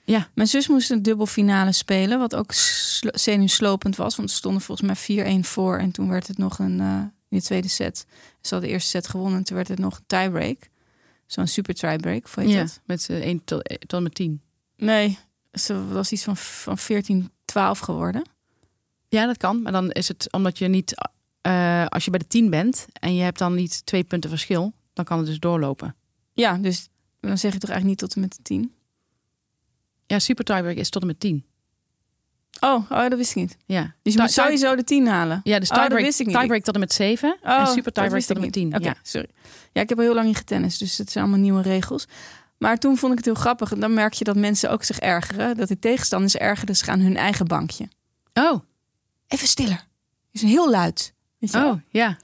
Ja. 0.06 0.30
Mijn 0.34 0.48
zus 0.48 0.68
moest 0.68 0.92
een 0.92 1.02
dubbelfinale 1.02 1.72
spelen, 1.72 2.20
wat 2.20 2.36
ook 2.36 2.52
slo- 2.52 3.10
zenuwslopend 3.14 3.96
was. 3.96 4.16
Want 4.16 4.30
ze 4.30 4.36
stonden 4.36 4.62
volgens 4.62 4.88
mij 4.88 4.96
4-1 4.96 5.44
voor. 5.46 5.78
En 5.78 5.92
toen 5.92 6.10
werd 6.10 6.28
het 6.28 6.38
nog 6.38 6.60
een, 6.60 6.80
eh, 6.80 6.98
in 7.30 7.38
de 7.38 7.42
tweede 7.42 7.68
set. 7.68 7.98
Ze 8.42 8.50
hadden 8.50 8.62
de 8.70 8.76
eerste 8.76 8.90
set 8.90 9.08
gewonnen 9.08 9.38
en 9.38 9.44
toen 9.44 9.56
werd 9.56 9.68
het 9.68 9.80
nog 9.80 9.98
een 9.98 10.04
tiebreak. 10.08 10.70
Zo'n 11.26 11.48
super 11.48 11.74
tiebreak, 11.74 12.28
Ja, 12.36 12.60
dat? 12.62 12.80
met 12.86 13.08
uh, 13.12 13.18
1 13.26 13.44
tot, 13.44 13.68
eh, 13.68 13.78
tot 13.78 13.94
en 13.94 14.04
met 14.04 14.16
10. 14.16 14.42
Nee, 14.78 15.18
ze 15.54 15.88
was 15.88 16.12
iets 16.12 16.24
van, 16.24 16.38
van 16.38 16.78
14-12 16.78 17.80
geworden. 17.80 18.24
Ja, 19.10 19.26
dat 19.26 19.38
kan. 19.38 19.62
Maar 19.62 19.72
dan 19.72 19.92
is 19.92 20.08
het 20.08 20.28
omdat 20.32 20.58
je 20.58 20.68
niet, 20.68 21.10
eh, 21.42 21.86
als 21.86 22.06
je 22.06 22.10
bij 22.10 22.20
de 22.20 22.28
10 22.28 22.50
bent 22.50 22.86
en 22.94 23.16
je 23.16 23.22
hebt 23.24 23.38
dan 23.38 23.56
niet 23.56 23.86
twee 23.86 24.04
punten 24.04 24.30
verschil, 24.30 24.74
dan 24.94 25.06
kan 25.06 25.18
het 25.18 25.28
dus 25.28 25.40
doorlopen. 25.40 25.96
Ja, 26.34 26.58
dus 26.58 26.90
dan 27.20 27.38
zeg 27.38 27.54
je 27.54 27.60
toch 27.60 27.70
eigenlijk 27.70 27.86
niet 28.02 28.10
tot 28.10 28.14
en 28.16 28.22
met 28.22 28.36
de 28.36 28.42
10? 28.42 28.74
Ja, 30.08 30.20
super 30.20 30.44
tiebreak 30.44 30.76
is 30.76 30.90
tot 30.90 31.02
en 31.02 31.08
met 31.08 31.20
10. 31.20 31.46
Oh, 32.60 32.92
oh, 32.92 33.00
dat 33.10 33.14
wist 33.16 33.30
ik 33.30 33.36
niet. 33.36 33.58
Ja, 33.66 33.96
Dus 34.02 34.14
je 34.14 34.20
moet 34.22 34.32
sowieso 34.32 34.76
de 34.76 34.84
10 34.84 35.08
halen. 35.08 35.42
ja 35.44 35.60
dus 35.60 35.70
Oh, 35.70 35.78
tiebreak, 35.78 36.04
wist 36.04 36.20
ik 36.20 36.26
niet. 36.28 36.36
tiebreak 36.38 36.64
tot 36.64 36.74
en 36.74 36.80
met 36.80 36.94
7 36.94 37.38
Oh, 37.44 37.60
en 37.60 37.68
super 37.68 37.92
tiebreak 37.92 38.22
tot 38.24 38.36
en 38.36 38.42
met 38.42 38.52
10. 38.52 38.66
niet. 38.68 38.76
Oké, 38.76 38.86
Ja. 38.86 38.96
sorry. 39.02 39.30
Ja, 39.72 39.82
ik 39.82 39.90
heb 39.90 39.98
al 39.98 40.04
heel 40.04 40.14
lang 40.14 40.28
niet 40.28 40.38
getennist, 40.38 40.80
dus 40.80 40.98
het 40.98 41.12
zijn 41.12 41.24
allemaal 41.24 41.42
nieuwe 41.44 41.62
regels. 41.62 42.06
Maar 42.58 42.78
toen 42.78 42.98
vond 42.98 43.12
ik 43.12 43.18
het 43.18 43.26
heel 43.28 43.36
grappig. 43.36 43.72
En 43.72 43.80
dan 43.80 43.94
merk 43.94 44.14
je 44.14 44.24
dat 44.24 44.36
mensen 44.36 44.72
ook 44.72 44.84
zich 44.84 45.00
ergeren. 45.00 45.58
Dat 45.58 45.68
die 45.68 45.80
tegenstanders 45.80 46.36
ergerden 46.38 46.76
zich 46.76 46.88
aan 46.88 47.00
hun 47.00 47.18
eigen 47.18 47.48
bankje. 47.48 47.88
Oh, 48.34 48.60
Even 49.28 49.48
stiller. 49.48 49.88
Is 50.32 50.42
heel 50.42 50.70
luid. 50.70 51.14
Weet 51.40 51.52
je 51.52 51.58
wel? 51.60 51.70
oh, 51.72 51.80
ja. 51.90 52.18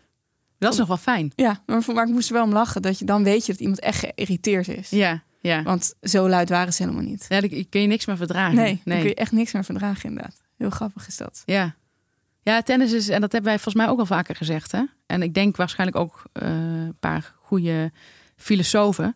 Dat 0.57 0.71
is 0.73 0.80
nog 0.80 0.88
wel 0.88 0.97
fijn. 0.97 1.32
Ja, 1.36 1.63
maar, 1.65 1.84
maar 1.93 2.07
ik 2.07 2.13
moest 2.13 2.27
er 2.27 2.34
wel 2.34 2.43
om 2.43 2.51
lachen. 2.53 2.82
Dat 2.82 2.99
je 2.99 3.05
dan 3.05 3.23
weet 3.23 3.45
je 3.45 3.51
dat 3.51 3.61
iemand 3.61 3.80
echt 3.80 3.99
geïrriteerd 3.99 4.67
is. 4.67 4.89
Ja, 4.89 5.23
ja. 5.39 5.63
Want 5.63 5.93
zo 6.01 6.29
luid 6.29 6.49
waren 6.49 6.73
ze 6.73 6.83
helemaal 6.83 7.03
niet. 7.03 7.25
Ja, 7.29 7.39
kun 7.69 7.81
je 7.81 7.87
niks 7.87 8.05
meer 8.05 8.17
verdragen. 8.17 8.55
Nee, 8.55 8.81
kun 8.83 8.97
je 9.03 9.15
echt 9.15 9.31
niks 9.31 9.53
meer 9.53 9.63
verdragen 9.63 10.09
inderdaad. 10.09 10.41
Heel 10.57 10.69
grappig 10.69 11.07
is 11.07 11.17
dat. 11.17 11.41
Ja. 11.45 11.75
Ja, 12.41 12.61
tennis 12.61 12.91
is, 12.91 13.09
en 13.09 13.21
dat 13.21 13.31
hebben 13.31 13.49
wij 13.51 13.59
volgens 13.59 13.83
mij 13.83 13.93
ook 13.93 13.99
al 13.99 14.05
vaker 14.05 14.35
gezegd. 14.35 14.71
Hè? 14.71 14.83
En 15.05 15.21
ik 15.21 15.33
denk 15.33 15.55
waarschijnlijk 15.55 15.97
ook 15.97 16.23
eh, 16.33 16.49
een 16.49 16.97
paar 16.99 17.33
goede 17.41 17.91
filosofen. 18.35 19.15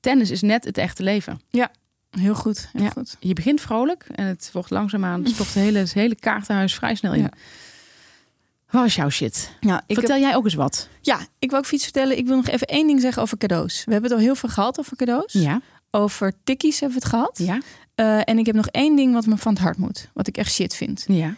Tennis 0.00 0.30
is 0.30 0.40
net 0.42 0.64
het 0.64 0.78
echte 0.78 1.02
leven. 1.02 1.40
Heel 2.10 2.34
goed, 2.34 2.68
heel 2.72 2.82
Ja. 2.82 2.90
goed. 2.90 3.16
Je 3.20 3.32
begint 3.32 3.60
vrolijk 3.60 4.04
en 4.14 4.26
het 4.26 4.50
wordt 4.52 4.70
langzaamaan, 4.70 5.20
het 5.24 5.32
stopt 5.34 5.54
het 5.54 5.62
hele, 5.62 5.78
het 5.78 5.92
hele 5.92 6.14
kaartenhuis 6.14 6.74
vrij 6.74 6.94
snel 6.94 7.14
in. 7.14 7.20
Ja. 7.20 7.30
Wat 8.70 8.84
is 8.84 8.94
jouw 8.94 9.08
shit? 9.10 9.50
Ja, 9.60 9.82
ik 9.86 9.94
Vertel 9.98 10.14
heb- 10.16 10.24
jij 10.24 10.36
ook 10.36 10.44
eens 10.44 10.54
wat. 10.54 10.88
ja, 11.00 11.20
ik 11.38 11.50
wil 11.50 11.58
ook 11.58 11.66
iets 11.66 11.82
vertellen. 11.84 12.18
Ik 12.18 12.26
wil 12.26 12.36
nog 12.36 12.46
even 12.48 12.66
één 12.66 12.86
ding 12.86 13.00
zeggen 13.00 13.22
over 13.22 13.38
cadeaus. 13.38 13.84
We 13.84 13.92
hebben 13.92 14.10
het 14.10 14.18
al 14.20 14.24
heel 14.26 14.34
veel 14.34 14.48
gehad 14.48 14.78
over 14.78 14.96
cadeaus. 14.96 15.32
Ja, 15.32 15.60
Over 15.90 16.32
tikkies 16.44 16.80
hebben 16.80 16.98
we 16.98 17.04
het 17.04 17.14
gehad. 17.14 17.38
ja, 17.38 17.60
Eh, 17.94 18.20
en 18.24 18.38
ik 18.38 18.46
heb 18.46 18.54
nog 18.54 18.66
één 18.66 18.96
ding 18.96 19.12
wat 19.12 19.26
me 19.26 19.36
van 19.36 19.52
het 19.52 19.62
hart 19.62 19.76
moet. 19.76 20.08
Wat 20.14 20.26
ik 20.26 20.36
echt 20.36 20.52
shit 20.52 20.74
vind. 20.74 21.04
ja. 21.06 21.34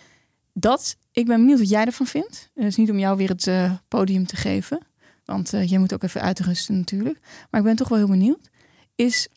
Dat, 0.53 0.97
ik 1.13 1.27
ben 1.27 1.37
benieuwd 1.37 1.59
wat 1.59 1.69
jij 1.69 1.85
ervan 1.85 2.07
vindt. 2.07 2.51
Het 2.55 2.65
is 2.65 2.77
niet 2.77 2.91
om 2.91 2.99
jou 2.99 3.17
weer 3.17 3.29
het 3.29 3.47
eh, 3.47 3.73
podium 3.89 4.27
te 4.27 4.37
geven. 4.37 4.87
Want 5.25 5.53
eh, 5.53 5.69
jij 5.71 5.79
moet 5.79 5.95
ook 5.95 6.03
even 6.03 6.21
uitrusten 6.21 6.77
natuurlijk. 6.79 7.19
Maar 7.51 7.61
ik 7.61 7.67
ben 7.67 7.77
toch 7.77 7.89
wel 7.89 7.99
heel 7.99 8.07
benieuwd. 8.09 8.49
Is 8.95 9.29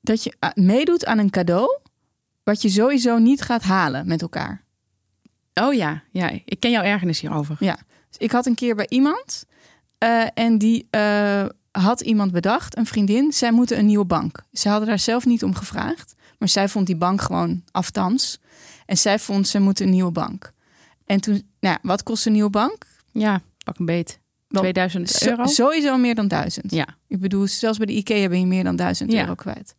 dat 0.00 0.24
je 0.24 0.34
ah, 0.38 0.50
meedoet 0.54 1.04
aan 1.06 1.18
een 1.18 1.30
cadeau... 1.30 1.78
wat 2.44 2.62
je 2.62 2.68
sowieso 2.68 3.18
niet 3.18 3.42
gaat 3.42 3.62
halen 3.62 4.06
met 4.06 4.22
elkaar. 4.22 4.64
Oh 5.60 5.74
ja, 5.74 6.02
ja, 6.12 6.30
ik 6.44 6.60
ken 6.60 6.70
jouw 6.70 6.82
ergernis 6.82 7.20
hierover. 7.20 7.56
Dus 7.58 8.18
ik 8.18 8.30
had 8.30 8.46
een 8.46 8.54
keer 8.54 8.74
bij 8.74 8.86
iemand... 8.88 9.44
eh, 9.98 10.26
en 10.34 10.58
die 10.58 10.86
eh, 10.90 11.44
had 11.70 12.00
iemand 12.00 12.32
bedacht, 12.32 12.76
een 12.76 12.86
vriendin... 12.86 13.32
zij 13.32 13.52
moeten 13.52 13.78
een 13.78 13.86
nieuwe 13.86 14.04
bank. 14.04 14.42
Ze 14.52 14.68
hadden 14.68 14.88
daar 14.88 14.98
zelf 14.98 15.26
niet 15.26 15.44
om 15.44 15.54
gevraagd. 15.54 16.14
Maar 16.38 16.48
zij 16.48 16.68
vond 16.68 16.86
die 16.86 16.96
bank 16.96 17.20
gewoon 17.20 17.62
aftans. 17.70 18.38
En 18.86 18.98
zij 18.98 19.18
vond, 19.18 19.48
ze 19.48 19.58
moeten 19.60 19.84
een 19.84 19.90
nieuwe 19.92 20.10
bank. 20.10 20.52
En 21.06 21.20
toen, 21.20 21.32
nou, 21.60 21.74
ja, 21.74 21.78
wat 21.82 22.02
kost 22.02 22.26
een 22.26 22.32
nieuwe 22.32 22.50
bank? 22.50 22.86
Ja, 23.12 23.40
pak 23.64 23.78
een 23.78 23.86
beet. 23.86 24.18
Wel, 24.48 24.60
2000 24.62 25.10
Zo- 25.10 25.28
euro? 25.30 25.46
sowieso 25.46 25.96
meer 25.96 26.14
dan 26.14 26.28
duizend. 26.28 26.70
Ja, 26.72 26.86
Ik 27.08 27.20
bedoel, 27.20 27.46
zelfs 27.46 27.76
bij 27.78 27.86
de 27.86 27.92
IKEA 27.92 28.28
ben 28.28 28.40
je 28.40 28.46
meer 28.46 28.64
dan 28.64 28.76
duizend 28.76 29.12
Ja. 29.12 29.20
euro 29.20 29.34
kwijt. 29.34 29.74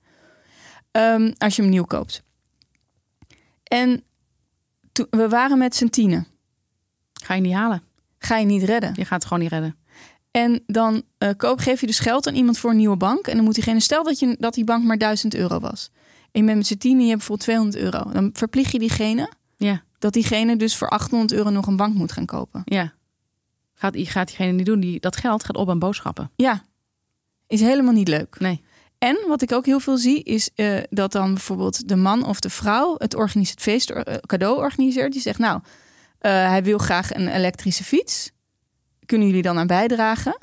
Ehm, 0.91 1.32
als 1.38 1.55
je 1.55 1.61
hem 1.61 1.71
nieuw 1.71 1.84
koopt. 1.84 2.23
En 3.63 4.03
we 5.09 5.29
waren 5.29 5.57
met 5.57 5.75
z'n 5.75 5.87
tienen. 5.87 6.27
ga 7.23 7.33
je 7.33 7.41
niet 7.41 7.53
halen. 7.53 7.83
Ga 8.17 8.37
je 8.37 8.45
niet 8.45 8.63
redden. 8.63 8.91
Je 8.95 9.05
gaat 9.05 9.19
het 9.19 9.25
gewoon 9.25 9.39
niet 9.39 9.51
redden. 9.51 9.75
En 10.31 10.63
dan 10.67 11.03
eh, 11.17 11.29
koop, 11.37 11.59
geef 11.59 11.81
je 11.81 11.87
dus 11.87 11.99
geld 11.99 12.27
aan 12.27 12.35
iemand 12.35 12.57
voor 12.57 12.69
een 12.69 12.77
nieuwe 12.77 12.97
bank. 12.97 13.27
En 13.27 13.35
dan 13.35 13.43
moet 13.45 13.53
diegene, 13.55 13.79
stel 13.79 14.03
dat, 14.03 14.19
je, 14.19 14.35
dat 14.39 14.53
die 14.53 14.63
bank 14.63 14.83
maar 14.83 14.97
1000 14.97 15.35
euro 15.35 15.59
was. 15.59 15.91
En 16.31 16.39
je 16.41 16.43
bent 16.45 16.57
met 16.57 16.67
z'n 16.67 16.77
tien 16.77 16.97
en 16.97 17.03
je 17.03 17.09
hebt 17.09 17.17
bijvoorbeeld 17.17 17.47
200 17.47 17.83
euro. 17.83 18.11
Dan 18.11 18.29
verplicht 18.33 18.71
je 18.71 18.79
diegene 18.79 19.29
Ja, 19.57 19.83
dat 19.99 20.13
diegene 20.13 20.57
dus 20.57 20.75
voor 20.75 20.89
800 20.89 21.31
euro 21.33 21.49
nog 21.49 21.67
een 21.67 21.75
bank 21.75 21.93
moet 21.93 22.11
gaan 22.11 22.25
kopen. 22.25 22.61
ja. 22.65 22.93
Gaat, 23.73 23.95
gaat 23.97 24.27
diegene 24.27 24.51
niet 24.51 24.65
doen. 24.65 24.79
Die, 24.79 24.99
dat 24.99 25.15
geld 25.15 25.43
gaat 25.43 25.55
op 25.55 25.69
aan 25.69 25.79
boodschappen. 25.79 26.31
Ja, 26.35 26.63
is 27.47 27.61
helemaal 27.61 27.93
niet 27.93 28.07
leuk. 28.07 28.39
Nee. 28.39 28.63
En 29.04 29.18
wat 29.28 29.41
ik 29.41 29.52
ook 29.52 29.66
heel 29.66 29.80
veel 29.80 29.97
zie, 29.97 30.24
is 30.24 30.49
eh, 30.56 30.78
dat 30.89 31.12
dan 31.12 31.34
bijvoorbeeld 31.34 31.88
de 31.88 31.95
man 31.95 32.26
of 32.26 32.39
de 32.39 32.49
vrouw 32.49 32.95
het, 32.97 33.14
het 33.34 33.62
feest 33.62 33.89
eh, 33.89 34.16
cadeau 34.26 34.58
organiseert. 34.58 35.12
Die 35.12 35.22
zegt, 35.22 35.39
nou, 35.39 35.62
eh, 36.20 36.32
hij 36.32 36.64
wil 36.64 36.78
graag 36.78 37.14
een 37.14 37.28
elektrische 37.28 37.84
fiets. 37.84 38.32
Kunnen 39.06 39.28
jullie 39.28 39.41
dan 39.41 39.58
aan 39.58 39.68
bijdragen? 39.68 40.38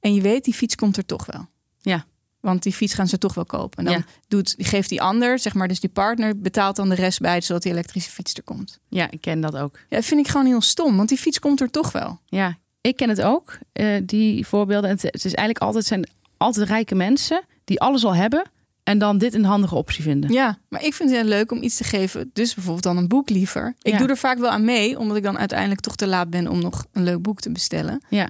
En 0.00 0.14
je 0.14 0.20
weet, 0.20 0.44
die 0.44 0.54
fiets 0.54 0.74
komt 0.74 0.96
er 0.96 1.06
toch 1.06 1.26
wel. 1.26 1.46
Ja. 1.80 2.04
Want 2.40 2.62
die 2.62 2.72
fiets 2.72 2.94
gaan 2.94 3.08
ze 3.08 3.18
toch 3.18 3.34
wel 3.34 3.44
kopen. 3.44 3.78
En 3.78 3.84
dan 3.84 3.94
Ja. 3.94 4.04
doet, 4.28 4.54
geeft 4.58 4.88
die 4.88 5.02
ander, 5.02 5.38
zeg 5.38 5.54
maar, 5.54 5.68
dus 5.68 5.80
die 5.80 5.90
partner, 5.90 6.40
betaalt 6.40 6.76
dan 6.76 6.88
de 6.88 6.94
rest 6.94 7.20
bij, 7.20 7.40
zodat 7.40 7.62
die 7.62 7.72
elektrische 7.72 8.10
fiets 8.10 8.34
er 8.34 8.42
komt. 8.42 8.78
Ja, 8.88 9.10
ik 9.10 9.20
ken 9.20 9.40
dat 9.40 9.56
ook. 9.56 9.78
Ja, 9.88 9.96
dat 9.96 10.04
vind 10.04 10.20
ik 10.20 10.28
gewoon 10.28 10.46
heel 10.46 10.60
stom, 10.60 10.96
want 10.96 11.08
die 11.08 11.18
fiets 11.18 11.38
komt 11.38 11.60
er 11.60 11.70
toch 11.70 11.92
wel. 11.92 12.20
Ja, 12.26 12.58
ik 12.80 12.96
ken 12.96 13.08
het 13.08 13.22
ook, 13.22 13.58
die 14.02 14.46
voorbeelden. 14.46 14.90
Het, 14.90 15.02
het 15.02 15.14
is 15.14 15.34
eigenlijk 15.34 15.58
altijd, 15.58 15.84
zijn 15.84 16.08
altijd 16.36 16.68
rijke 16.68 16.94
mensen 16.94 17.42
die 17.66 17.80
alles 17.80 18.04
al 18.04 18.14
hebben 18.14 18.42
en 18.82 18.98
dan 18.98 19.18
dit 19.18 19.34
een 19.34 19.44
handige 19.44 19.74
optie 19.74 20.02
vinden. 20.02 20.32
Ja, 20.32 20.58
maar 20.68 20.84
ik 20.84 20.94
vind 20.94 21.10
het 21.10 21.18
heel 21.20 21.28
leuk 21.28 21.50
om 21.52 21.62
iets 21.62 21.76
te 21.76 21.84
geven. 21.84 22.30
Dus 22.32 22.54
bijvoorbeeld 22.54 22.84
dan 22.84 22.96
een 22.96 23.08
boek 23.08 23.28
liever. 23.30 23.74
Ik 23.82 23.92
Ja. 23.92 23.98
doe 23.98 24.08
er 24.08 24.16
vaak 24.16 24.38
wel 24.38 24.50
aan 24.50 24.64
mee, 24.64 24.98
omdat 24.98 25.16
ik 25.16 25.22
dan 25.22 25.38
uiteindelijk 25.38 25.80
toch 25.80 25.96
te 25.96 26.06
laat 26.06 26.30
ben 26.30 26.48
om 26.48 26.60
nog 26.60 26.84
een 26.92 27.02
leuk 27.04 27.22
boek 27.22 27.40
te 27.40 27.52
bestellen. 27.52 28.00
Ja, 28.08 28.28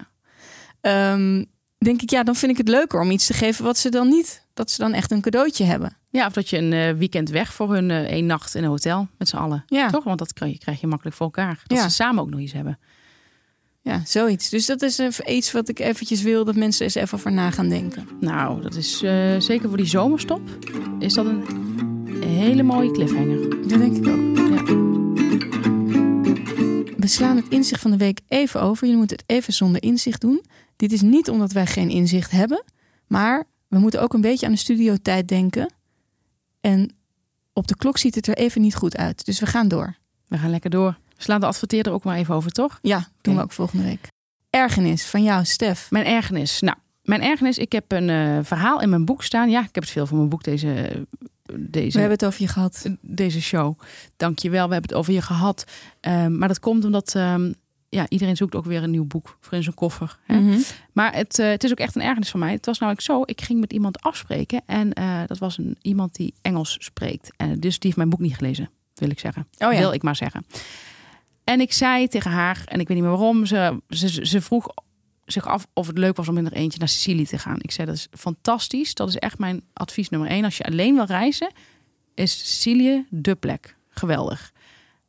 Ehm, 0.80 1.44
denk 1.78 2.02
ik, 2.02 2.10
ja, 2.10 2.22
dan 2.22 2.34
vind 2.34 2.52
ik 2.52 2.58
het 2.58 2.68
leuker 2.68 3.00
om 3.00 3.10
iets 3.10 3.26
te 3.26 3.32
geven 3.34 3.64
wat 3.64 3.78
ze 3.78 3.90
dan 3.90 4.08
niet, 4.08 4.46
dat 4.54 4.70
ze 4.70 4.80
dan 4.80 4.92
echt 4.92 5.10
een 5.10 5.20
cadeautje 5.20 5.64
hebben. 5.64 5.96
ja 6.10 6.26
of 6.26 6.32
dat 6.32 6.48
je 6.50 6.56
een 6.58 6.72
eh, 6.72 6.92
weekend 6.98 7.28
weg 7.30 7.52
voor 7.52 7.72
hun 7.74 7.90
eh, 7.90 7.98
één 8.04 8.26
nacht 8.26 8.54
in 8.54 8.62
een 8.62 8.68
hotel 8.68 9.08
met 9.18 9.28
z'n 9.28 9.36
allen. 9.36 9.64
Ja, 9.66 9.90
Toch? 9.90 10.04
Want 10.04 10.18
dat 10.18 10.32
krijg 10.32 10.52
je, 10.52 10.58
krijg 10.58 10.80
je 10.80 10.86
makkelijk 10.86 11.16
voor 11.16 11.26
elkaar. 11.26 11.62
Dat 11.66 11.78
Ja. 11.78 11.88
ze 11.88 11.94
samen 11.94 12.22
ook 12.22 12.30
nog 12.30 12.40
iets 12.40 12.52
hebben. 12.52 12.78
Ja, 13.86 14.02
zoiets. 14.04 14.48
Dus 14.48 14.66
dat 14.66 14.82
is 14.82 15.00
iets 15.26 15.52
wat 15.52 15.68
ik 15.68 15.78
eventjes 15.78 16.22
wil 16.22 16.44
dat 16.44 16.54
mensen 16.54 16.84
eens 16.84 16.94
even 16.94 17.18
over 17.18 17.32
na 17.32 17.50
gaan 17.50 17.68
denken. 17.68 18.08
Nou, 18.20 18.62
dat 18.62 18.74
is 18.74 19.02
eh, 19.02 19.40
zeker 19.40 19.68
voor 19.68 19.76
die 19.76 19.86
zomerstop. 19.86 20.40
Is 20.98 21.14
dat 21.14 21.26
een 21.26 21.44
hele 22.24 22.62
mooie 22.62 22.90
cliffhanger. 22.90 23.68
Dat 23.68 23.78
denk 23.78 23.96
ik 23.96 24.06
ook. 24.06 24.36
Ja. 24.36 24.62
We 26.96 27.06
slaan 27.06 27.36
het 27.36 27.48
inzicht 27.48 27.80
van 27.80 27.90
de 27.90 27.96
week 27.96 28.20
even 28.28 28.60
over. 28.60 28.88
Je 28.88 28.96
moet 28.96 29.10
het 29.10 29.24
even 29.26 29.52
zonder 29.52 29.82
inzicht 29.82 30.20
doen. 30.20 30.44
Dit 30.76 30.92
is 30.92 31.00
niet 31.00 31.30
omdat 31.30 31.52
wij 31.52 31.66
geen 31.66 31.90
inzicht 31.90 32.30
hebben, 32.30 32.64
maar 33.06 33.44
we 33.68 33.78
moeten 33.78 34.02
ook 34.02 34.14
een 34.14 34.20
beetje 34.20 34.46
aan 34.46 34.52
de 34.52 34.58
studiotijd 34.58 35.28
denken. 35.28 35.72
En 36.60 36.96
op 37.52 37.66
de 37.66 37.76
klok 37.76 37.98
ziet 37.98 38.14
het 38.14 38.26
er 38.26 38.36
even 38.36 38.60
niet 38.60 38.74
goed 38.74 38.96
uit. 38.96 39.24
Dus 39.24 39.40
we 39.40 39.46
gaan 39.46 39.68
door. 39.68 39.96
We 40.28 40.38
gaan 40.38 40.50
lekker 40.50 40.70
door. 40.70 40.98
We 41.16 41.22
slaan 41.22 41.40
de 41.40 41.46
adverteerder 41.46 41.92
ook 41.92 42.04
maar 42.04 42.16
even 42.16 42.34
over, 42.34 42.50
toch? 42.50 42.78
Ja, 42.82 43.08
doen 43.20 43.36
we 43.36 43.42
ook 43.42 43.52
volgende 43.52 43.84
week. 43.84 44.08
Ergernis 44.50 45.04
van 45.06 45.22
jou, 45.22 45.44
Stef. 45.44 45.90
Mijn 45.90 46.04
ergernis. 46.04 46.60
Nou, 46.60 46.76
mijn 47.02 47.22
ergernis. 47.22 47.58
Ik 47.58 47.72
heb 47.72 47.92
een 47.92 48.10
eh, 48.10 48.38
verhaal 48.42 48.80
in 48.80 48.88
mijn 48.88 49.04
boek 49.04 49.22
staan. 49.22 49.50
Ja, 49.50 49.60
ik 49.60 49.74
heb 49.74 49.82
het 49.82 49.92
veel 49.92 50.06
voor 50.06 50.16
mijn 50.16 50.28
boek 50.28 50.44
deze, 50.44 51.06
deze, 51.58 51.92
We 51.92 51.98
hebben 51.98 52.18
het 52.18 52.24
over 52.24 52.40
je 52.40 52.48
gehad. 52.48 52.86
deze 53.00 53.40
show. 53.40 53.78
Dankjewel. 54.16 54.66
We 54.66 54.72
hebben 54.72 54.90
het 54.90 54.98
over 54.98 55.12
je 55.12 55.22
gehad. 55.22 55.64
Ehm, 56.00 56.38
maar 56.38 56.48
dat 56.48 56.60
komt 56.60 56.84
omdat 56.84 57.14
ehm, 57.14 57.52
ja, 57.88 58.06
iedereen 58.08 58.36
zoekt 58.36 58.54
ook 58.54 58.64
weer 58.64 58.82
een 58.82 58.90
nieuw 58.90 59.04
boek 59.06 59.38
voor 59.40 59.52
in 59.52 59.62
zijn 59.62 59.74
koffer. 59.74 60.18
Hè? 60.24 60.38
Mhm. 60.40 60.58
Maar 60.92 61.14
het, 61.14 61.38
eh, 61.38 61.48
het 61.48 61.64
is 61.64 61.70
ook 61.70 61.78
echt 61.78 61.94
een 61.94 62.02
ergernis 62.02 62.30
van 62.30 62.40
mij. 62.40 62.52
Het 62.52 62.66
was 62.66 62.78
namelijk 62.78 63.04
zo, 63.04 63.22
ik 63.24 63.40
ging 63.40 63.60
met 63.60 63.72
iemand 63.72 64.00
afspreken. 64.00 64.62
En 64.66 64.92
eh, 64.92 65.20
dat 65.26 65.38
was 65.38 65.58
een, 65.58 65.76
iemand 65.82 66.14
die 66.14 66.34
Engels 66.42 66.76
spreekt. 66.80 67.30
En 67.36 67.60
dus 67.60 67.72
die 67.72 67.80
heeft 67.80 67.96
mijn 67.96 68.08
boek 68.10 68.20
niet 68.20 68.36
gelezen, 68.36 68.70
wil 68.94 69.10
ik 69.10 69.18
zeggen. 69.18 69.46
Oh 69.58 69.72
ja. 69.72 69.78
Wil 69.78 69.92
ik 69.92 70.02
maar 70.02 70.16
zeggen. 70.16 70.46
En 71.46 71.60
ik 71.60 71.72
zei 71.72 72.08
tegen 72.08 72.30
haar, 72.30 72.62
en 72.64 72.80
ik 72.80 72.88
weet 72.88 72.96
niet 72.96 73.06
meer 73.06 73.16
waarom, 73.16 73.46
ze, 73.46 73.80
ze, 74.22 74.40
vroeg 74.40 74.68
zich 75.24 75.46
af 75.46 75.66
of 75.72 75.86
het 75.86 75.98
leuk 75.98 76.16
was 76.16 76.28
om 76.28 76.38
in 76.38 76.46
er 76.46 76.52
eentje 76.52 76.78
naar 76.78 76.88
Sicilië 76.88 77.26
te 77.26 77.38
gaan. 77.38 77.56
Ik 77.60 77.70
zei, 77.70 77.86
dat 77.86 77.96
is 77.96 78.08
fantastisch. 78.10 78.94
Dat 78.94 79.08
is 79.08 79.16
echt 79.16 79.38
mijn 79.38 79.62
advies 79.72 80.08
nummer 80.08 80.28
één. 80.28 80.44
Als 80.44 80.56
je 80.56 80.64
alleen 80.64 80.94
wil 80.94 81.04
reizen, 81.04 81.52
is 82.14 82.38
Sicilië 82.38 83.06
de 83.10 83.34
plek. 83.34 83.76
Geweldig. 83.88 84.52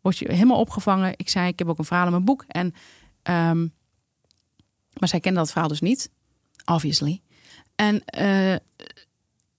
Word 0.02 0.18
je 0.18 0.32
helemaal 0.32 0.60
opgevangen. 0.60 1.14
Ik 1.16 1.30
zei, 1.30 1.48
ik 1.48 1.60
heb 1.60 1.68
ook 1.68 1.78
een 1.78 1.86
verhaal 1.86 2.06
in 2.06 2.12
mijn 2.12 2.26
boek. 2.26 2.46
En, 2.48 2.74
ehm, 3.24 3.68
maar 5.00 5.10
zij 5.10 5.20
kende 5.20 5.40
dat 5.40 5.52
verhaal 5.52 5.70
dus 5.70 5.82
niet. 5.82 6.10
Obviously. 6.66 7.22
En 7.76 8.06
eh, 8.06 8.54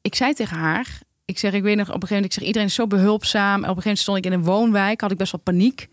ik 0.01 0.15
zei 0.15 0.35
tegen 0.35 0.57
haar, 0.57 1.01
ik 1.25 1.39
zeg, 1.39 1.53
ik 1.53 1.63
weet 1.63 1.77
nog 1.77 1.89
op 1.89 1.95
een 1.95 2.01
gegeven 2.01 2.15
moment, 2.15 2.33
ik 2.33 2.39
zeg, 2.39 2.47
iedereen 2.47 2.69
is 2.69 2.75
zo 2.75 2.87
behulpzaam. 2.87 3.49
Op 3.49 3.57
een 3.57 3.61
gegeven 3.61 3.83
moment 3.83 3.99
stond 3.99 4.19
ik 4.19 4.25
in 4.25 4.33
een 4.33 4.45
woonwijk, 4.45 5.01
had 5.01 5.11
ik 5.11 5.19
best 5.19 5.33
wel 5.33 5.41
paniek. 5.41 5.89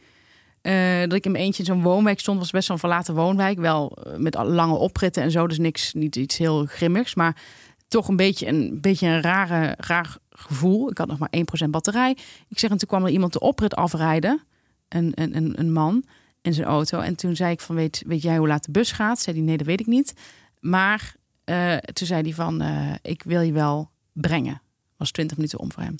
Eh, 0.66 0.99
dat 0.99 1.13
ik 1.13 1.26
in 1.26 1.32
mijn 1.32 1.43
eentje 1.43 1.63
in 1.63 1.66
zo'n 1.66 1.82
woonwijk 1.82 2.20
stond, 2.20 2.39
was 2.39 2.51
best 2.51 2.68
wel 2.68 2.76
een 2.76 2.82
verlaten 2.82 3.16
woonwijk. 3.16 3.59
Wel 3.59 3.91
eh, 3.91 4.18
met 4.18 4.36
lange 4.36 4.76
opritten 4.76 5.24
en 5.24 5.32
zo, 5.32 5.47
dus 5.47 5.57
niks, 5.57 5.93
niet 5.93 6.16
iets 6.16 6.38
heel 6.38 6.66
grimmigs. 6.66 7.16
Maar 7.16 7.41
toch 7.88 8.07
een 8.07 8.16
beetje 8.16 8.47
een, 8.47 8.82
beetje 8.82 9.07
een 9.07 9.22
rare, 9.22 9.76
raar 9.78 10.18
gevoel. 10.30 10.89
Ik 10.89 10.97
had 10.97 11.07
nog 11.07 11.18
maar 11.18 11.34
1% 11.66 11.70
batterij. 11.70 12.11
Ik 12.49 12.59
zeg, 12.59 12.70
en 12.70 12.78
toen 12.78 12.88
kwam 12.88 13.03
er 13.03 13.09
iemand 13.09 13.34
de 13.34 13.39
oprit 13.39 13.76
afrijden. 13.76 14.41
Een, 14.89 15.11
een, 15.16 15.36
een, 15.36 15.59
een 15.59 15.74
man 15.74 16.03
in 16.41 16.53
zijn 16.53 16.68
auto. 16.68 16.99
En 16.99 17.16
toen 17.16 17.36
zei 17.36 17.51
ik 17.51 17.61
van, 17.61 17.76
weet, 17.76 18.03
weet 18.07 18.22
jij 18.22 18.38
hoe 18.38 18.47
laat 18.47 18.66
de 18.66 18.72
bus 18.72 18.91
gaat? 18.91 19.20
Zei 19.20 19.36
hij, 19.36 19.45
nee, 19.45 19.57
dat 19.57 19.68
weet 19.68 19.80
ik 19.80 19.88
niet. 19.88 20.13
Maar 20.59 21.16
eh, 21.43 21.78
toen 21.78 22.07
zei 22.07 22.22
hij 22.22 22.34
van, 22.34 22.63
ik 23.01 23.24
wil 23.24 23.41
je 23.41 23.51
wel 23.51 23.89
brengen. 24.13 24.61
Was 24.97 25.11
20 25.11 25.38
minuten 25.38 25.59
om 25.59 25.72
voor 25.72 25.84
hem. 25.84 25.95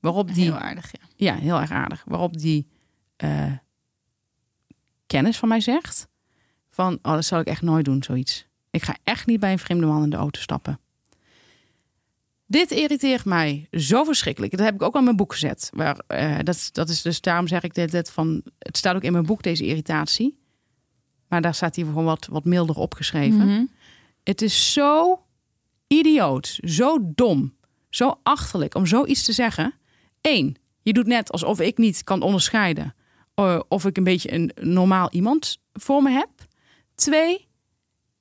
Waarop 0.00 0.34
die, 0.34 0.44
Heel 0.44 0.58
aardig, 0.58 0.92
ja. 0.92 1.06
ja, 1.16 1.34
heel 1.34 1.60
erg 1.60 1.70
aardig. 1.70 2.02
Waarop 2.06 2.38
die 2.38 2.66
kennis 5.10 5.38
van 5.38 5.48
mij 5.48 5.60
zegt: 5.60 6.08
van, 6.70 6.98
oh, 7.02 7.12
dat 7.12 7.24
zal 7.24 7.40
ik 7.40 7.46
echt 7.46 7.62
nooit 7.62 7.84
doen, 7.84 8.02
zoiets. 8.02 8.46
Ik 8.70 8.82
ga 8.82 8.96
echt 9.04 9.26
niet 9.26 9.40
bij 9.40 9.52
een 9.52 9.58
vreemde 9.58 9.86
man 9.86 10.02
in 10.02 10.10
de 10.10 10.16
auto 10.16 10.40
stappen. 10.40 10.80
Dit 12.46 12.70
irriteert 12.70 13.24
mij 13.24 13.68
zo 13.70 14.04
verschrikkelijk. 14.04 14.56
Dat 14.56 14.66
heb 14.66 14.74
ik 14.74 14.82
ook 14.82 14.92
al 14.92 14.98
in 14.98 15.04
mijn 15.04 15.16
boek 15.16 15.32
gezet. 15.32 15.70
Waar, 15.74 15.98
eh, 16.06 16.38
dat, 16.42 16.68
dat 16.72 16.88
is 16.88 17.02
dus 17.02 17.20
daarom 17.20 17.48
zeg 17.48 17.62
ik 17.62 17.74
dit, 17.74 17.90
dit 17.90 18.10
van. 18.10 18.42
Het 18.58 18.76
staat 18.76 18.94
ook 18.94 19.02
in 19.02 19.12
mijn 19.12 19.26
boek 19.26 19.42
deze 19.42 19.66
irritatie. 19.66 20.38
Maar 21.28 21.42
daar 21.42 21.54
staat 21.54 21.76
hij 21.76 21.84
gewoon 21.84 22.04
wat, 22.04 22.26
wat 22.30 22.44
milder 22.44 22.76
opgeschreven. 22.76 23.46
Mhm. 23.46 23.64
Het 24.22 24.42
is 24.42 24.72
zo 24.72 25.22
idioot, 25.86 26.58
zo 26.64 26.98
dom, 27.14 27.54
zo 27.88 28.18
achterlijk 28.22 28.74
om 28.74 28.86
zoiets 28.86 29.24
te 29.24 29.32
zeggen. 29.32 29.74
Eén, 30.20 30.56
je 30.82 30.92
doet 30.92 31.06
net 31.06 31.32
alsof 31.32 31.60
ik 31.60 31.78
niet 31.78 32.04
kan 32.04 32.22
onderscheiden 32.22 32.94
eh, 33.40 33.60
of 33.68 33.84
ik 33.84 33.96
een 33.96 34.04
beetje 34.04 34.32
een 34.32 34.52
normaal 34.60 35.10
iemand 35.10 35.58
voor 35.72 36.02
me 36.02 36.10
heb. 36.10 36.28
Twee, 36.94 37.48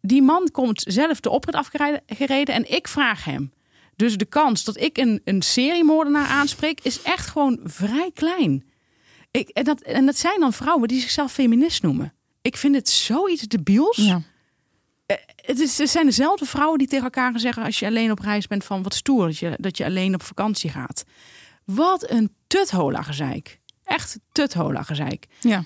die 0.01 0.21
man 0.21 0.49
komt 0.51 0.83
zelf 0.87 1.19
de 1.19 1.29
oprit 1.29 1.55
afgereden 1.55 2.53
en 2.53 2.71
ik 2.71 2.87
vraag 2.87 3.23
hem. 3.23 3.51
Dus 3.95 4.17
de 4.17 4.25
kans 4.25 4.63
dat 4.63 4.79
ik 4.79 4.97
een, 4.97 5.21
een 5.23 5.41
seriemoordenaar 5.41 6.27
aanspreek 6.27 6.79
is 6.81 7.01
echt 7.01 7.27
gewoon 7.27 7.59
vrij 7.63 8.11
klein. 8.13 8.63
Ik, 9.31 9.49
en, 9.49 9.63
dat, 9.63 9.81
en 9.81 10.05
dat 10.05 10.17
zijn 10.17 10.39
dan 10.39 10.53
vrouwen 10.53 10.87
die 10.87 11.01
zichzelf 11.01 11.31
feminist 11.31 11.81
noemen. 11.81 12.13
Ik 12.41 12.57
vind 12.57 12.75
het 12.75 12.89
zoiets 12.89 13.41
debiels. 13.41 13.97
Ja. 13.97 14.21
Het, 15.35 15.59
is, 15.59 15.77
het 15.77 15.89
zijn 15.89 16.05
dezelfde 16.05 16.45
vrouwen 16.45 16.77
die 16.77 16.87
tegen 16.87 17.03
elkaar 17.03 17.39
zeggen 17.39 17.63
als 17.63 17.79
je 17.79 17.85
alleen 17.85 18.11
op 18.11 18.19
reis 18.19 18.47
bent 18.47 18.63
van 18.63 18.83
wat 18.83 18.93
stoer 18.93 19.25
dat 19.25 19.37
je, 19.37 19.55
dat 19.57 19.77
je 19.77 19.85
alleen 19.85 20.13
op 20.13 20.23
vakantie 20.23 20.69
gaat. 20.69 21.03
Wat 21.65 22.09
een 22.09 22.33
tuthola 22.47 23.01
gezeik. 23.01 23.58
Echt 23.89 24.19
tuthola 24.31 24.83
gezeik. 24.83 25.27
ja. 25.39 25.63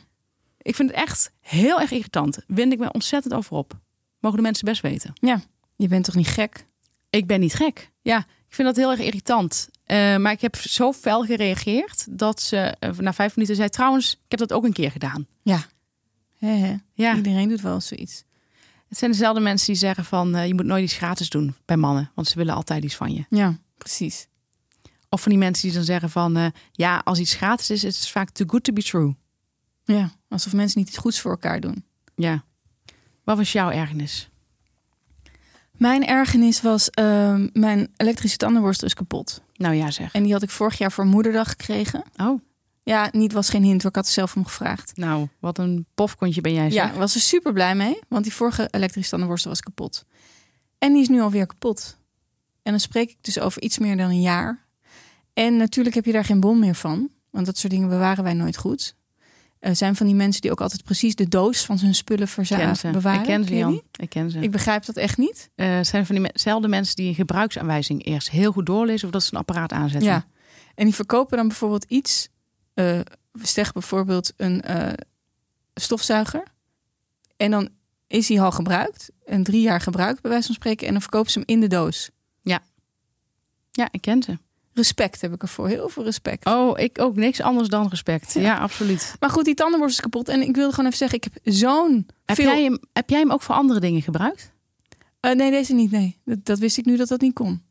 Ik 0.57 0.75
vind 0.75 0.89
het 0.89 0.99
echt 0.99 1.31
heel 1.39 1.79
erg 1.81 1.91
irritant. 1.91 2.37
Wind 2.47 2.73
ik 2.73 2.79
me 2.79 2.91
ontzettend 2.91 3.33
over 3.33 3.55
op. 3.57 3.79
Mogen 4.19 4.37
de 4.37 4.43
mensen 4.43 4.65
best 4.65 4.81
weten. 4.81 5.13
Ja. 5.21 5.41
Je 5.75 5.87
bent 5.87 6.05
toch 6.05 6.15
niet 6.15 6.27
gek? 6.27 6.65
Ik 7.09 7.27
ben 7.27 7.39
niet 7.39 7.53
gek. 7.53 7.91
Ja, 8.01 8.17
ik 8.47 8.55
vind 8.55 8.67
dat 8.67 8.75
heel 8.77 8.91
erg 8.91 8.99
irritant. 8.99 9.69
Eh, 9.85 10.17
maar 10.17 10.31
ik 10.31 10.41
heb 10.41 10.55
zo 10.55 10.93
fel 10.93 11.23
gereageerd 11.23 12.17
dat 12.19 12.41
ze 12.41 12.57
eh, 12.79 12.91
na 12.97 13.13
vijf 13.13 13.35
minuten 13.35 13.55
zei: 13.55 13.69
Trouwens, 13.69 14.13
ik 14.13 14.31
heb 14.31 14.39
dat 14.39 14.53
ook 14.53 14.63
een 14.63 14.73
keer 14.73 14.91
gedaan. 14.91 15.27
Ja. 15.41 15.65
He, 16.37 16.47
he. 16.47 16.75
Ja, 16.93 17.15
Iedereen 17.15 17.49
doet 17.49 17.61
wel 17.61 17.81
zoiets. 17.81 18.23
het 18.87 18.97
zijn 18.97 19.11
dezelfde 19.11 19.41
mensen 19.41 19.67
die 19.67 19.75
zeggen: 19.75 20.05
van 20.05 20.35
eh, 20.35 20.47
je 20.47 20.53
moet 20.53 20.65
nooit 20.65 20.83
iets 20.83 20.93
gratis 20.97 21.29
doen 21.29 21.55
bij 21.65 21.77
mannen, 21.77 22.11
want 22.15 22.27
ze 22.27 22.37
willen 22.37 22.53
altijd 22.55 22.83
iets 22.83 22.95
van 22.95 23.13
je. 23.13 23.25
Ja, 23.29 23.57
precies. 23.77 24.27
Of 25.13 25.21
van 25.21 25.31
die 25.31 25.39
mensen 25.39 25.63
die 25.67 25.75
dan 25.77 25.83
zeggen: 25.85 26.09
van 26.09 26.37
eh, 26.37 26.45
ja, 26.71 27.01
als 27.03 27.19
iets 27.19 27.33
gratis 27.33 27.69
is, 27.69 27.83
is 27.83 27.99
het 27.99 28.09
vaak 28.09 28.29
too 28.29 28.47
good 28.47 28.63
to 28.63 28.73
be 28.73 28.83
true. 28.83 29.15
Ja, 29.83 30.11
alsof 30.29 30.53
mensen 30.53 30.79
niet 30.79 30.87
iets 30.87 30.97
goeds 30.97 31.19
voor 31.19 31.31
elkaar 31.31 31.59
doen. 31.59 31.83
Ja. 32.15 32.43
Wat 33.23 33.37
was 33.37 33.51
jouw 33.51 33.69
ergernis? 33.71 34.29
Mijn 35.71 36.07
ergernis 36.07 36.61
was, 36.61 36.89
ehm, 36.89 37.47
mijn 37.53 37.91
elektrische 37.97 38.37
tandenborstel 38.37 38.87
is 38.87 38.93
kapot. 38.93 39.41
Nou 39.55 39.73
ja, 39.75 39.91
zeg. 39.91 40.13
En 40.13 40.23
die 40.23 40.33
had 40.33 40.43
ik 40.43 40.49
vorig 40.49 40.77
jaar 40.77 40.91
voor 40.91 41.05
moederdag 41.05 41.49
gekregen. 41.49 42.03
Oh, 42.17 42.41
Ja, 42.83 43.09
niet 43.11 43.33
was 43.33 43.49
geen 43.49 43.63
hint, 43.63 43.81
hoor. 43.81 43.89
ik 43.89 43.95
had 43.95 44.05
er 44.05 44.11
zelf 44.11 44.35
om 44.35 44.45
gevraagd. 44.45 44.97
nou, 44.97 45.27
wat 45.39 45.57
een 45.57 45.85
pofkontje 45.93 46.41
ben 46.41 46.53
jij. 46.53 46.63
Ja, 46.65 46.69
Zeg. 46.71 46.91
ik 46.91 46.97
was 46.97 47.15
er 47.15 47.21
super 47.21 47.53
blij 47.53 47.75
mee, 47.75 47.99
want 48.07 48.23
die 48.23 48.33
vorige 48.33 48.67
elektrische 48.71 49.09
tandenborstel 49.09 49.49
was 49.49 49.61
kapot. 49.61 50.05
En 50.77 50.93
die 50.93 51.01
is 51.01 51.07
nu 51.09 51.21
alweer 51.21 51.45
kapot. 51.45 51.97
En 52.63 52.71
dan 52.71 52.79
spreek 52.79 53.09
ik 53.09 53.17
dus 53.21 53.39
over 53.39 53.61
iets 53.61 53.77
meer 53.77 53.97
dan 53.97 54.09
een 54.09 54.21
jaar. 54.21 54.62
En 55.33 55.57
natuurlijk 55.57 55.95
heb 55.95 56.05
je 56.05 56.11
daar 56.11 56.25
geen 56.25 56.39
bon 56.39 56.59
meer 56.59 56.75
van, 56.75 57.09
want 57.29 57.45
dat 57.45 57.57
soort 57.57 57.73
dingen 57.73 57.89
bewaren 57.89 58.23
wij 58.23 58.33
nooit 58.33 58.57
goed. 58.57 58.95
Er 59.59 59.75
zijn 59.75 59.95
van 59.95 60.05
die 60.05 60.15
mensen 60.15 60.41
die 60.41 60.51
ook 60.51 60.61
altijd 60.61 60.83
precies 60.83 61.15
de 61.15 61.27
doos 61.27 61.65
van 61.65 61.79
hun 61.79 61.95
spullen 61.95 62.27
Ik 62.27 62.33
ken 62.33 62.45
verza- 62.45 62.73
ze. 62.73 62.89
bewaren. 62.91 63.19
Ik 63.19 63.25
ken 63.25 63.45
ze, 63.45 63.55
Jan. 63.55 63.81
Ik 63.91 64.09
ken 64.09 64.31
ze. 64.31 64.39
Ik 64.39 64.51
begrijp 64.51 64.85
dat 64.85 64.95
echt 64.95 65.17
niet. 65.17 65.49
Het 65.55 65.87
zijn 65.87 66.05
van 66.05 66.15
diezelfde 66.15 66.67
mensen 66.67 66.95
die 66.95 67.07
een 67.07 67.15
gebruiksaanwijzing 67.15 68.05
eerst 68.05 68.29
heel 68.29 68.51
goed 68.51 68.65
doorlezen 68.65 69.07
of 69.07 69.13
dat 69.13 69.23
ze 69.23 69.33
een 69.33 69.39
apparaat 69.39 69.71
aanzetten. 69.71 70.09
Ja. 70.09 70.25
En 70.75 70.85
die 70.85 70.93
verkopen 70.95 71.37
dan 71.37 71.47
bijvoorbeeld 71.47 71.83
iets. 71.83 72.29
eh 72.73 72.99
zeg 73.41 73.71
bijvoorbeeld 73.73 74.33
een 74.37 74.61
eh, 74.61 74.93
stofzuiger. 75.73 76.43
En 77.37 77.51
dan 77.51 77.69
is 78.07 78.27
hij 78.29 78.41
al 78.41 78.51
gebruikt. 78.51 79.11
Een 79.25 79.43
drie 79.43 79.61
jaar 79.61 79.81
gebruikt, 79.81 80.21
bij 80.21 80.31
wijze 80.31 80.45
van 80.45 80.55
spreken. 80.55 80.87
En 80.87 80.93
dan 80.93 81.01
verkopen 81.01 81.31
ze 81.31 81.39
hem 81.39 81.47
in 81.47 81.59
de 81.59 81.67
doos. 81.67 82.09
Ja, 83.71 83.87
ik 83.91 84.01
ken 84.01 84.23
ze. 84.23 84.37
Respect 84.73 85.21
heb 85.21 85.33
ik 85.33 85.41
ervoor. 85.41 85.67
Heel 85.67 85.89
veel 85.89 86.03
respect. 86.03 86.45
Oh, 86.45 86.79
ik 86.79 86.99
ook 87.01 87.15
niks 87.15 87.41
anders 87.41 87.67
dan 87.69 87.87
respect. 87.87 88.33
Ja, 88.33 88.41
Ja. 88.41 88.57
absoluut. 88.57 89.15
Maar 89.19 89.29
goed, 89.29 89.45
die 89.45 89.53
tandenborstel 89.53 90.03
is 90.05 90.11
kapot. 90.11 90.27
En 90.29 90.41
ik 90.47 90.55
wilde 90.55 90.69
gewoon 90.71 90.85
even 90.85 90.97
zeggen, 90.97 91.17
ik 91.17 91.23
heb 91.33 91.53
zo'n 91.53 92.07
Heb, 92.25 92.35
veel... 92.35 92.45
jij 92.45 92.63
hem, 92.63 92.79
heb 92.93 93.09
jij 93.09 93.19
hem 93.19 93.31
ook 93.31 93.41
voor 93.41 93.55
andere 93.55 93.79
dingen 93.79 94.01
gebruikt? 94.01 94.51
Eh, 95.19 95.31
nee, 95.31 95.51
deze 95.51 95.73
niet. 95.73 95.91
Nee, 95.91 96.17
dat, 96.25 96.45
dat 96.45 96.59
wist 96.59 96.77
ik 96.77 96.85
nu 96.85 96.97
dat 96.97 97.07
dat 97.07 97.21
niet 97.21 97.33
kon. 97.33 97.61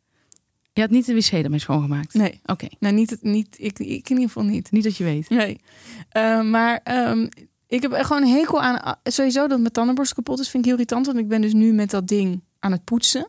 Je 0.73 0.81
had 0.81 0.91
niet 0.91 1.07
de 1.07 1.15
wc 1.15 1.33
ermee 1.33 1.59
schoongemaakt? 1.59 2.15
Nee, 2.15 2.41
Oké, 2.47 2.67
nou, 2.79 2.95
niet, 2.95 3.19
niet, 3.21 3.57
ik, 3.59 3.79
ik 3.79 3.89
in 4.11 4.17
ieder 4.17 4.23
geval 4.27 4.45
niet. 4.45 4.71
niet 4.71 4.85
dat 4.85 4.97
je 4.97 5.05
weet. 5.05 5.29
Nee. 5.31 5.61
Eh, 6.09 6.41
maar 6.43 6.81
ehm, 6.85 7.27
ik 7.67 7.83
heb 7.83 7.93
er 7.93 8.05
gewoon 8.05 8.23
een 8.23 8.29
hekel 8.29 8.61
aan. 8.63 8.97
Sowieso 9.03 9.47
dat 9.49 9.59
mijn 9.61 9.73
tandenborstel 9.73 10.17
kapot 10.23 10.41
is, 10.41 10.49
vind 10.49 10.63
ik 10.65 10.71
heel 10.71 10.79
irritant. 10.79 11.07
Want 11.07 11.19
ik 11.19 11.29
ben 11.29 11.41
dus 11.41 11.53
nu 11.53 11.73
met 11.73 11.91
dat 11.91 12.09
ding 12.09 12.43
aan 12.59 12.73
het 12.73 12.85
poetsen. 12.85 13.27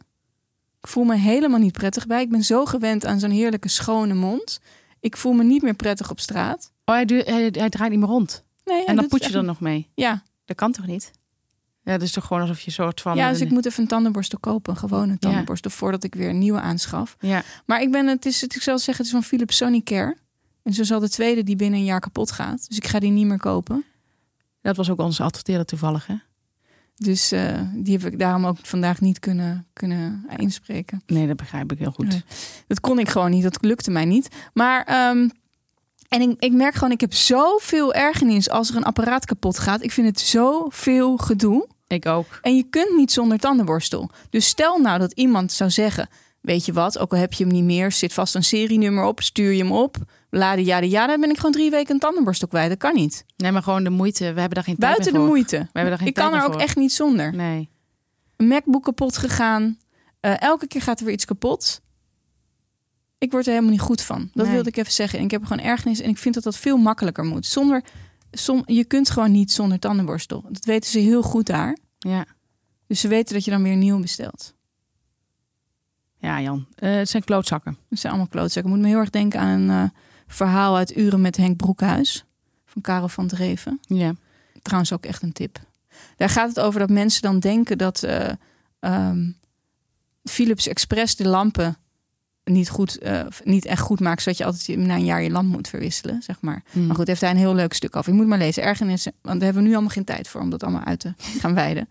Ik 0.84 0.90
voel 0.90 1.04
me 1.04 1.16
helemaal 1.16 1.60
niet 1.60 1.72
prettig 1.74 2.08
bij. 2.08 2.22
Ik 2.22 2.30
ben 2.30 2.44
zo 2.44 2.66
gewend 2.66 3.06
aan 3.06 3.20
zo'n 3.20 3.30
heerlijke 3.30 3.68
schone 3.68 4.14
mond. 4.14 4.60
Ik 5.00 5.18
voel 5.18 5.34
me 5.34 5.44
niet 5.44 5.62
meer 5.62 5.74
prettig 5.74 6.10
op 6.10 6.20
straat. 6.20 6.72
Oh, 6.86 6.96
hij, 6.96 7.06
hij, 7.26 7.50
hij 7.52 7.70
draait 7.70 7.92
niet 7.92 8.00
meer 8.00 8.10
rond. 8.10 8.44
Nee, 8.66 8.86
en 8.86 8.96
dan 8.96 9.08
poet 9.08 9.20
je 9.20 9.26
echt- 9.26 9.36
er 9.36 9.44
nog 9.44 9.60
mee. 9.60 9.90
Ja, 9.96 10.24
Dat 10.46 10.56
kan 10.58 10.72
toch 10.72 10.86
niet? 10.86 11.12
Ja, 11.84 11.92
dat 11.92 12.02
is 12.02 12.12
toch 12.12 12.26
gewoon 12.26 12.42
alsof 12.42 12.60
je 12.60 12.72
soort 12.72 13.02
van... 13.02 13.16
ja, 13.16 13.30
dus 13.30 13.40
een- 13.40 13.46
ik 13.46 13.52
moet 13.52 13.66
even 13.66 13.82
een 13.82 13.88
tandenborstel 13.88 14.40
kopen. 14.40 14.74
Een 14.74 14.80
gewone 14.80 15.18
tandenborstel. 15.20 15.72
Voordat 15.72 16.04
ik 16.04 16.16
weer 16.16 16.30
een 16.30 16.38
nieuwe 16.38 16.60
aanschaf. 16.60 17.16
Ja, 17.20 17.44
Maar 17.66 17.82
ik 17.82 17.92
ben, 17.92 18.08
het 18.08 18.26
is, 18.26 18.42
het, 18.42 18.56
ik 18.56 18.62
zal 18.62 18.78
zeggen, 18.78 18.98
het 18.98 19.06
is 19.06 19.12
van 19.12 19.24
Philips 19.24 19.58
Sonicare. 19.58 20.18
En 20.64 20.74
zo 20.74 20.84
zal 20.84 21.00
de 21.00 21.10
tweede 21.10 21.44
die 21.44 21.56
binnen 21.56 21.80
een 21.80 21.86
jaar 21.86 22.00
kapot 22.00 22.32
gaat. 22.32 22.66
Dus 22.68 22.78
ik 22.78 22.88
ga 22.88 23.00
die 23.00 23.12
niet 23.12 23.26
meer 23.26 23.38
kopen. 23.40 23.86
dat 24.62 24.76
was 24.76 24.90
ook 24.90 25.00
onze 25.00 25.24
adverteerder 25.24 25.66
toevallig, 25.66 26.08
hè? 26.08 26.16
Dus 27.04 27.32
eh, 27.32 27.60
die 27.74 27.97
heb 27.97 28.14
ik 28.14 28.20
daarom 28.20 28.45
ook 28.45 28.58
vandaag 28.62 29.01
niet 29.01 29.20
kunnen, 29.20 29.66
kunnen 29.74 30.26
inspreken. 30.38 31.01
Nee, 31.06 31.28
dat 31.28 31.36
begrijp 31.36 31.72
ik 31.72 31.80
heel 31.80 31.91
goed. 31.91 32.08
Nee. 32.08 32.24
Dat 32.68 32.80
kon 32.80 32.99
ik 32.99 33.10
gewoon 33.10 33.32
niet. 33.32 33.43
Dat 33.43 33.58
lukte 33.62 33.91
mij 33.91 34.06
niet. 34.06 34.28
Maar 34.54 34.84
ehm, 34.84 35.28
en 36.08 36.22
ik, 36.22 36.36
ik 36.39 36.51
merk 36.51 36.74
gewoon, 36.74 36.91
ik 36.91 37.01
heb 37.01 37.14
zoveel 37.14 37.93
ergernis 37.93 38.49
als 38.49 38.70
er 38.70 38.76
een 38.76 38.84
apparaat 38.84 39.26
kapot 39.26 39.60
gaat. 39.60 39.84
Ik 39.84 39.91
vind 39.91 40.08
het 40.08 40.20
zoveel 40.20 41.18
gedoe. 41.18 41.68
Ik 41.88 42.06
ook. 42.06 42.39
En 42.41 42.56
je 42.56 42.64
kunt 42.70 42.95
niet 42.95 43.12
zonder 43.12 43.39
tandenborstel. 43.39 44.10
Dus 44.30 44.47
stel 44.47 44.78
nou 44.78 44.99
dat 44.99 45.12
iemand 45.12 45.51
zou 45.51 45.70
zeggen: 45.70 46.10
Weet 46.44 46.66
je 46.66 46.74
wat, 46.74 46.98
ook 47.00 47.12
al 47.12 47.18
heb 47.18 47.34
je 47.34 47.44
hem 47.44 47.54
niet 47.54 47.64
meer, 47.64 47.91
zit 47.91 48.14
vast 48.14 48.36
een 48.36 48.44
serienummer 48.44 49.04
op, 49.06 49.22
stuur 49.22 49.52
je 49.52 49.64
hem 49.64 49.72
op. 49.72 49.98
Lade 50.30 50.64
jade 50.64 50.89
jade, 50.89 51.12
dan 51.12 51.22
ben 51.22 51.30
ik 51.30 51.36
gewoon 51.36 51.52
drie 51.52 51.70
weken 51.70 51.94
een 51.94 52.00
tandenborstel 52.00 52.48
kwijt. 52.48 52.70
Dat 52.70 52.78
kan 52.78 52.94
niet. 52.96 53.26
Nee, 53.38 53.52
maar 53.52 53.64
gewoon 53.64 53.84
de 53.84 53.89
moeite. 53.89 54.20
We 54.20 54.39
hebben 54.39 54.50
daar 54.50 54.64
geen 54.64 54.78
tijd 54.78 54.91
Buiten 54.91 55.14
de 55.14 55.20
moeite. 55.28 55.58
We 55.58 55.64
hebben 55.74 55.89
daar 55.89 55.98
geen 55.98 56.08
Ik 56.08 56.14
kan 56.14 56.34
er 56.34 56.44
ook 56.46 56.52
voor. 56.52 56.62
echt 56.62 56.76
niet 56.76 56.94
zonder. 56.94 57.36
Nee. 57.36 57.70
Een 58.38 58.48
MacBook 58.48 58.84
kapot 58.84 59.18
gegaan. 59.18 59.78
Eh, 60.20 60.41
elke 60.41 60.68
keer 60.68 60.82
gaat 60.82 61.00
er 61.00 61.06
weer 61.06 61.14
iets 61.14 61.26
kapot. 61.26 61.82
Ik 63.18 63.32
word 63.32 63.44
er 63.46 63.52
helemaal 63.52 63.72
niet 63.72 63.82
goed 63.82 64.02
van. 64.02 64.30
Dat 64.34 64.46
Nee. 64.46 64.54
wilde 64.54 64.70
ik 64.70 64.78
even 64.78 64.91
zeggen. 64.91 65.20
En 65.20 65.26
ik 65.26 65.32
heb 65.32 65.41
er 65.41 65.48
gewoon 65.48 65.66
ergernis 65.66 66.02
en 66.02 66.10
ik 66.10 66.18
vind 66.18 66.34
dat 66.36 66.44
dat 66.44 66.58
veel 66.58 66.78
makkelijker 66.78 67.24
moet. 67.24 67.46
Zonder, 67.46 67.84
som, 68.32 68.64
je 68.66 68.86
kunt 68.86 69.10
gewoon 69.10 69.32
niet 69.32 69.52
zonder 69.52 69.80
tandenborstel. 69.80 70.44
Dat 70.50 70.66
weten 70.66 70.89
ze 70.91 71.00
heel 71.00 71.22
goed 71.22 71.46
daar. 71.46 71.78
Ja. 72.00 72.26
Dus 72.88 73.00
ze 73.00 73.08
weten 73.08 73.34
dat 73.34 73.46
je 73.46 73.52
dan 73.52 73.64
weer 73.64 73.76
nieuw 73.76 74.00
bestelt. 74.00 74.54
Ja, 76.24 76.41
Jan. 76.41 76.65
Eh, 76.76 76.95
het 76.95 77.09
zijn 77.09 77.24
klootzakken. 77.24 77.78
Het 77.89 77.99
zijn 77.99 78.13
allemaal 78.13 78.32
klootzakken. 78.32 78.71
Ik 78.71 78.78
moet 78.78 78.86
me 78.86 78.91
heel 78.91 79.01
erg 79.01 79.09
denken 79.09 79.39
aan 79.39 79.59
een 79.59 79.69
eh, 79.69 79.89
verhaal 80.28 80.76
uit 80.78 80.97
Uren 80.97 81.21
met 81.21 81.38
Henk 81.38 81.57
Broekhuis. 81.57 82.26
Van 82.65 82.82
Karel 82.82 83.07
van 83.07 83.28
Dreven. 83.28 83.80
Ja. 83.82 84.13
Trouwens 84.61 84.93
ook 84.93 85.05
echt 85.05 85.21
een 85.21 85.32
tip. 85.34 85.59
Daar 86.17 86.30
gaat 86.30 86.47
het 86.49 86.59
over 86.59 86.80
dat 86.80 86.89
mensen 86.89 87.21
dan 87.21 87.39
denken 87.39 87.78
dat 87.78 88.03
eh, 88.03 88.30
ehm, 88.80 89.32
Philips 90.24 90.67
Express 90.67 91.15
de 91.15 91.28
lampen 91.28 91.78
niet, 92.43 92.69
goed, 92.69 92.99
niet 93.43 93.65
echt 93.65 93.82
goed 93.82 93.99
maakt, 93.99 94.21
zodat 94.21 94.38
je 94.38 94.45
altijd 94.45 94.78
na 94.78 94.95
een 94.95 95.05
jaar 95.05 95.21
je 95.21 95.30
lamp 95.30 95.49
moet 95.49 95.67
verwisselen, 95.67 96.21
zeg 96.21 96.41
maar. 96.41 96.63
Hm. 96.71 96.86
Maar 96.86 96.95
goed, 96.95 97.07
heeft 97.07 97.21
hij 97.21 97.30
een 97.30 97.38
heel 97.38 97.55
leuk 97.55 97.74
stuk 97.74 97.95
over. 97.95 98.11
Je 98.11 98.17
moet 98.17 98.28
maar 98.28 98.38
lezen. 98.38 98.63
Ergernissen, 98.63 99.13
want 99.21 99.36
daar 99.36 99.43
hebben 99.43 99.61
we 99.61 99.67
nu 99.67 99.74
allemaal 99.74 99.93
geen 99.93 100.03
tijd 100.03 100.28
voor 100.28 100.41
om 100.41 100.49
dat 100.49 100.63
allemaal 100.63 100.84
uit 100.84 100.99
te 100.99 101.13
gaan 101.39 101.53
wijden. 101.53 101.89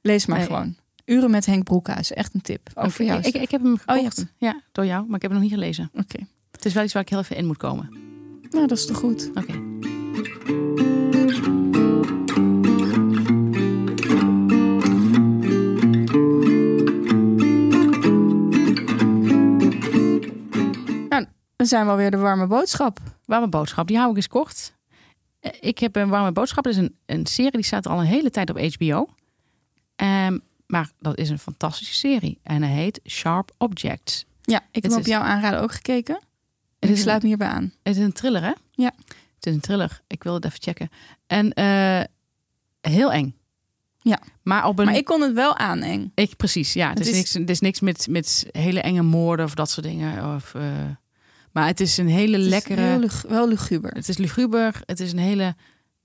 Lees 0.00 0.26
maar 0.26 0.38
Nee. 0.38 0.46
gewoon. 0.46 0.76
Uren 1.10 1.30
met 1.30 1.46
Henk 1.46 1.64
Broekhuis. 1.64 2.12
Echt 2.12 2.34
een 2.34 2.40
tip. 2.40 2.70
Oké, 2.74 2.90
voor 2.90 3.04
jou. 3.04 3.20
Ik, 3.20 3.34
ik 3.34 3.50
heb 3.50 3.62
hem 3.62 3.72
je 3.72 3.78
gekocht. 3.78 4.02
hebt 4.02 4.16
hem. 4.16 4.28
Ja, 4.36 4.60
door 4.72 4.86
jou. 4.86 5.06
Maar 5.06 5.16
ik 5.16 5.22
heb 5.22 5.30
hem 5.30 5.40
nog 5.40 5.50
niet 5.50 5.58
gelezen. 5.58 5.90
Oké. 5.94 6.18
Het 6.50 6.64
is 6.64 6.72
wel 6.74 6.84
iets 6.84 6.92
waar 6.92 7.02
ik 7.02 7.08
heel 7.08 7.18
even 7.18 7.36
in 7.36 7.46
moet 7.46 7.56
komen. 7.56 7.88
Nou, 8.50 8.66
dat 8.66 8.78
is 8.78 8.86
toch 8.86 8.96
goed. 8.96 9.30
Oké. 9.34 9.68
zijn 21.70 21.84
we 21.84 21.90
alweer 21.90 22.10
de 22.10 22.16
warme 22.16 22.46
boodschap. 22.46 22.98
Warme 23.24 23.48
boodschap, 23.48 23.86
die 23.86 23.96
hou 23.96 24.10
ik 24.10 24.16
eens 24.16 24.28
kort. 24.28 24.74
Eh, 25.40 25.50
Ik 25.60 25.78
heb 25.78 25.96
een 25.96 26.08
warme 26.08 26.32
boodschap. 26.32 26.64
Dat 26.64 26.72
is 26.72 26.78
een, 26.78 26.96
een 27.06 27.26
serie 27.26 27.50
die 27.50 27.62
staat 27.64 27.86
al 27.86 28.00
een 28.00 28.06
hele 28.06 28.30
tijd 28.30 28.50
op 28.50 28.60
HBO. 28.60 29.08
Ehm, 29.96 30.38
maar 30.70 30.90
dat 31.00 31.18
is 31.18 31.28
een 31.28 31.38
fantastische 31.38 31.94
serie. 31.94 32.38
En 32.42 32.62
hij 32.62 32.72
heet 32.74 33.00
Sharp 33.08 33.50
Objects. 33.58 34.24
Ja, 34.42 34.60
ik 34.70 34.82
heb 34.82 34.92
Het 34.92 35.00
op 35.00 35.06
jouw 35.06 35.20
aanraden 35.22 35.60
ook 35.60 35.72
gekeken. 35.72 36.14
En 36.78 36.88
Het 36.88 36.90
ik 36.90 37.02
sluit 37.02 37.22
me 37.22 37.28
hierbij 37.28 37.48
aan. 37.48 37.72
Het 37.82 37.96
is 37.96 38.02
een 38.02 38.12
thriller, 38.12 38.42
hè? 38.42 38.52
Ja. 38.70 38.92
Het 39.34 39.46
is 39.46 39.54
een 39.54 39.60
thriller. 39.60 40.00
Ik 40.06 40.22
wil 40.22 40.34
het 40.34 40.44
even 40.44 40.62
checken. 40.62 40.88
En 41.26 41.52
eh, 41.52 42.00
heel 42.80 43.12
eng. 43.12 43.36
Ja. 44.02 44.20
Maar 44.42 44.66
op 44.66 44.78
een... 44.78 44.84
Maar 44.84 44.96
ik 44.96 45.04
kon 45.04 45.20
het 45.20 45.32
wel 45.32 45.56
aan, 45.56 45.80
eng. 45.82 46.12
Ik, 46.14 46.36
precies, 46.36 46.72
ja. 46.72 46.88
Het, 46.88 46.98
Het 46.98 47.06
is, 47.06 47.12
is- 47.12 47.18
niks, 47.18 47.32
het 47.34 47.50
is 47.50 47.60
niks 47.60 47.80
met, 47.80 48.06
met 48.10 48.46
hele 48.50 48.80
enge 48.80 49.02
moorden 49.02 49.46
of 49.46 49.54
dat 49.54 49.70
soort 49.70 49.86
dingen. 49.86 50.34
Of, 50.34 50.54
eh, 50.54 50.62
maar 51.52 51.66
het 51.66 51.80
is 51.80 51.96
een 51.96 52.08
hele 52.08 52.36
Het 52.36 52.44
is 52.44 52.50
lekkere... 52.50 52.80
heel 52.80 52.98
lug- 52.98 53.24
wel 53.28 53.48
luguber. 53.48 53.90
Het 53.92 54.08
is 54.08 54.16
luguber. 54.18 54.80
Het 54.86 55.00
is 55.00 55.12
een 55.12 55.18
hele 55.18 55.54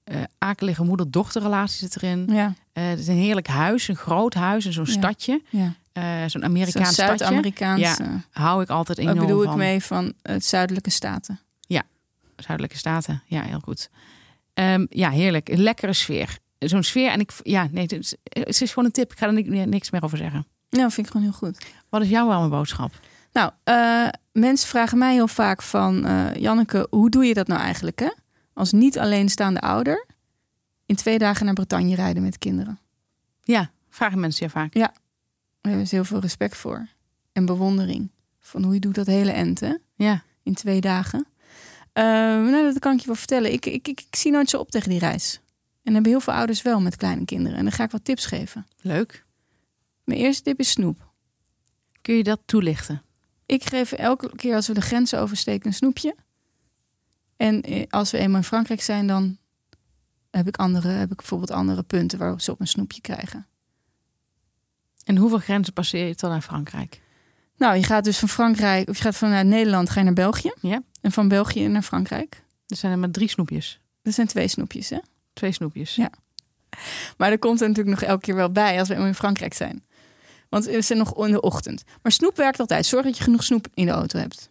eh, 0.06 0.18
akelige 0.38 0.84
moeder-dochterrelatie 0.84 1.78
zit 1.78 1.96
erin. 2.04 2.26
Ja, 2.32 2.54
Eh, 2.74 2.88
het 2.88 3.00
is 3.00 3.08
een 3.08 3.16
heerlijk 3.18 3.48
huis, 3.48 3.88
een 3.88 3.96
groot 3.96 4.34
huis 4.34 4.66
en 4.66 4.74
zo'n 4.74 4.86
Ja. 4.86 4.92
stadje. 4.92 5.42
ja. 5.50 5.74
eh, 5.92 6.04
zo'n 6.28 6.44
Amerikaans 6.44 6.94
stadje. 6.94 7.18
Zuid-Amerikaans. 7.18 7.82
Ja, 7.82 7.98
Hou 8.32 8.62
ik 8.62 8.70
altijd 8.70 8.98
Wat 8.98 9.08
enorm 9.08 9.20
bedoel 9.28 9.42
ik 9.44 9.48
van. 9.50 9.58
mee 9.58 9.84
van 9.84 10.14
het 10.22 10.46
zuidelijke 10.46 10.90
staten? 10.90 11.40
Zuidelijke 12.36 12.78
Staten. 12.78 13.22
Ja, 13.26 13.42
heel 13.42 13.60
goed. 13.60 13.90
Ehm, 14.54 14.86
ja, 14.90 15.10
heerlijk. 15.10 15.50
Een 15.50 15.62
lekkere 15.62 15.94
sfeer. 15.94 16.38
Zo'n 16.60 16.84
sfeer. 16.84 17.10
En 17.12 17.20
ik, 17.20 17.32
ja, 17.44 17.68
nee, 17.72 17.84
het 17.84 17.92
is, 17.92 18.16
het 18.24 18.62
is 18.62 18.70
gewoon 18.70 18.86
een 18.86 18.92
tip. 18.92 19.12
Ik 19.12 19.18
ga 19.18 19.26
er 19.28 19.34
ni- 19.34 19.66
niks 19.66 19.92
meer 19.92 20.04
over 20.04 20.18
zeggen. 20.18 20.46
Nou, 20.70 20.92
vind 20.92 21.06
ik 21.08 21.12
gewoon 21.12 21.28
heel 21.28 21.38
goed. 21.38 21.66
Wat 21.90 22.02
is 22.02 22.10
jouw 22.10 22.28
warme 22.28 22.48
boodschap? 22.48 22.92
Nou, 23.34 23.52
mensen 24.32 24.68
vragen 24.68 24.98
mij 24.98 25.14
heel 25.14 25.28
vaak 25.28 25.62
van... 25.62 26.08
Janneke, 26.40 26.88
hoe 26.90 27.10
doe 27.10 27.26
je 27.26 27.34
dat 27.34 27.48
nou 27.48 27.62
eigenlijk, 27.62 28.00
hè? 28.00 28.10
Als 28.56 28.72
niet 28.72 29.00
alleenstaande 29.00 29.60
ouder... 29.60 30.06
in 30.86 30.96
twee 30.96 31.18
dagen 31.18 31.46
naar 31.46 31.54
Bretagne 31.54 31.96
rijden 31.96 32.24
met 32.24 32.38
kinderen. 32.38 32.80
Ja, 33.44 33.72
vragen 33.90 34.20
mensen 34.20 34.46
je 34.46 34.52
vaak. 34.52 34.74
Daar 34.74 34.94
hebben 35.62 35.88
ze 35.88 35.96
heel 35.96 36.04
veel 36.04 36.20
respect 36.20 36.58
voor. 36.58 36.88
En 37.32 37.46
bewondering. 37.46 38.10
Van 38.40 38.64
hoe 38.64 38.74
je 38.74 38.80
doet 38.80 38.96
dat 38.96 39.06
hele 39.06 39.32
end, 39.32 39.60
hè? 39.60 39.76
Ja. 39.96 40.24
In 40.44 40.54
twee 40.54 40.82
dagen. 40.82 41.28
Eh, 41.94 42.04
nou, 42.04 42.64
dat 42.64 42.80
kan 42.80 42.94
ik 42.94 43.00
je 43.00 43.06
wel 43.06 43.16
vertellen. 43.16 43.54
Ik, 43.54 43.66
ik, 43.66 43.88
ik, 43.88 44.02
ik 44.02 44.16
zie 44.16 44.32
nooit 44.32 44.50
zo 44.50 44.58
op 44.58 44.72
tegen 44.72 44.90
die 44.90 45.00
reis. 45.00 45.40
En 45.84 45.94
hebben 45.94 46.12
heel 46.12 46.20
veel 46.20 46.34
ouders 46.34 46.62
wel 46.62 46.82
met 46.82 46.96
kleine 46.96 47.26
kinderen. 47.26 47.58
En 47.58 47.64
dan 47.64 47.74
ga 47.74 47.84
ik 47.84 47.92
wat 47.92 48.06
tips 48.06 48.26
geven. 48.26 48.68
Leuk. 48.82 49.26
Mijn 50.04 50.20
eerste 50.20 50.44
tip 50.44 50.60
is 50.60 50.70
snoep. 50.70 51.12
Kun 52.02 52.16
je 52.16 52.24
dat 52.24 52.42
toelichten? 52.46 53.02
Ik 53.46 53.64
geef 53.64 53.92
elke 53.92 54.36
keer 54.36 54.56
als 54.56 54.68
we 54.68 54.74
de 54.74 54.82
grenzen 54.82 55.20
oversteken 55.20 55.68
een 55.68 55.74
snoepje. 55.74 56.16
En 57.38 57.62
eh, 57.62 57.84
als 57.90 58.12
we 58.12 58.18
eenmaal 58.18 58.38
in 58.38 58.44
Frankrijk 58.44 58.82
zijn, 58.82 59.08
dan 59.08 59.38
heb 60.32 60.48
ik, 60.48 60.58
andere, 60.58 60.88
heb 60.88 61.12
ik 61.12 61.18
bijvoorbeeld 61.18 61.52
andere 61.52 61.84
punten 61.84 62.20
waarop 62.20 62.42
ze 62.42 62.52
op 62.52 62.60
een 62.60 62.68
snoepje 62.68 63.02
krijgen. 63.02 63.48
En 65.04 65.18
hoeveel 65.18 65.40
grenzen 65.40 65.74
passeer 65.74 66.08
je 66.08 66.16
tot 66.16 66.30
naar 66.30 66.42
Frankrijk? 66.42 67.02
Nou, 67.58 67.76
je 67.76 67.84
gaat 67.84 68.04
dus 68.04 68.20
van 68.20 68.30
Frankrijk, 68.30 68.90
of 68.90 68.98
je 68.98 69.04
gaat 69.04 69.16
vanuit 69.16 69.48
Nederland 69.48 69.90
ga 69.90 70.00
je 70.00 70.06
naar 70.06 70.14
België. 70.14 70.54
Ja. 70.62 70.82
En 71.02 71.12
van 71.12 71.28
België 71.28 71.68
naar 71.68 71.82
Frankrijk. 71.82 72.44
Er 72.68 72.76
zijn 72.76 72.92
er 72.92 73.00
maar 73.00 73.12
drie 73.12 73.30
snoepjes. 73.30 73.80
Dat 74.02 74.14
zijn 74.14 74.28
twee 74.28 74.48
snoepjes, 74.48 74.90
hè? 74.90 75.00
Twee 75.34 75.52
snoepjes. 75.52 75.96
Ja. 75.96 76.10
Maar 77.18 77.32
er 77.32 77.40
komt 77.40 77.62
er 77.62 77.68
natuurlijk 77.68 78.00
nog 78.00 78.10
elke 78.10 78.22
keer 78.22 78.36
wel 78.36 78.52
bij 78.52 78.80
als 78.80 78.88
we 78.88 78.96
in 78.96 79.16
Frankrijk 79.16 79.54
zijn. 79.54 79.84
Want 80.50 80.66
we 80.66 80.82
zijn 80.82 81.00
nog 81.00 81.26
in 81.26 81.32
de 81.32 81.42
ochtend. 81.42 81.84
Maar 82.02 82.12
snoep 82.12 82.36
werkt 82.36 82.60
altijd. 82.60 82.86
Zorg 82.86 83.06
dat 83.06 83.18
je 83.18 83.24
genoeg 83.24 83.44
snoep 83.44 83.68
in 83.74 83.86
de 83.86 83.92
auto 83.92 84.20
hebt. 84.20 84.50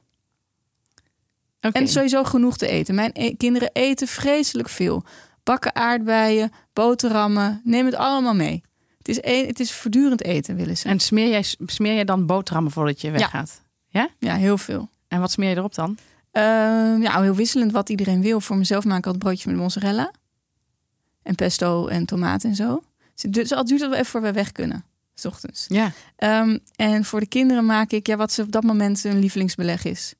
En 1.72 1.88
sowieso 1.88 2.24
genoeg 2.24 2.56
te 2.56 2.66
eten. 2.68 2.94
Mijn 2.94 3.10
e- 3.12 3.34
kinderen 3.34 3.70
eten 3.72 4.06
vreselijk 4.06 4.68
veel. 4.68 5.04
Bakken 5.42 5.74
aardbeien, 5.74 6.52
boterhammen. 6.72 7.60
Neem 7.64 7.86
het 7.86 7.94
allemaal 7.94 8.34
mee. 8.34 8.62
Het 8.98 9.08
is, 9.08 9.18
een, 9.20 9.46
het 9.46 9.60
is 9.60 9.72
voortdurend 9.72 10.22
eten, 10.22 10.56
willen 10.56 10.76
ze. 10.76 10.88
En 10.88 11.00
smeer 11.00 11.28
jij, 11.28 11.44
smeer 11.66 11.94
jij 11.94 12.04
dan 12.04 12.26
boterhammen 12.26 12.72
voordat 12.72 13.00
je 13.00 13.10
weggaat? 13.10 13.62
ja, 14.18 14.36
heel 14.36 14.58
veel. 14.58 14.88
En 15.08 15.20
wat 15.20 15.30
smeer 15.30 15.48
je 15.48 15.56
erop 15.56 15.74
dan? 15.74 15.98
Ehm, 16.30 17.02
ja, 17.02 17.22
heel 17.22 17.34
wisselend 17.34 17.72
wat 17.72 17.88
iedereen 17.88 18.22
wil. 18.22 18.40
Voor 18.40 18.56
mezelf 18.56 18.84
maak 18.84 18.98
ik 18.98 19.06
altijd 19.06 19.22
broodjes 19.24 19.44
met 19.44 19.56
mozzarella. 19.56 20.10
En 21.22 21.34
pesto 21.34 21.86
en 21.86 22.06
tomaten 22.06 22.48
en 22.48 22.56
zo. 22.56 22.82
Dus 23.28 23.52
al 23.52 23.64
duurt 23.64 23.80
het 23.80 23.90
wel 23.90 23.98
even 23.98 24.10
voor 24.10 24.22
we 24.22 24.32
weg 24.32 24.52
kunnen. 24.52 24.84
S 25.14 25.24
ochtends. 25.24 25.66
Ja. 25.68 25.92
Ehm, 26.16 26.58
en 26.76 27.04
voor 27.04 27.20
de 27.20 27.26
kinderen 27.26 27.66
maak 27.66 27.90
ik 27.90 28.06
ja, 28.06 28.16
wat 28.16 28.32
ze 28.32 28.42
op 28.42 28.52
dat 28.52 28.62
moment 28.62 29.02
hun 29.02 29.18
lievelingsbeleg 29.18 29.84
is. 29.84 30.14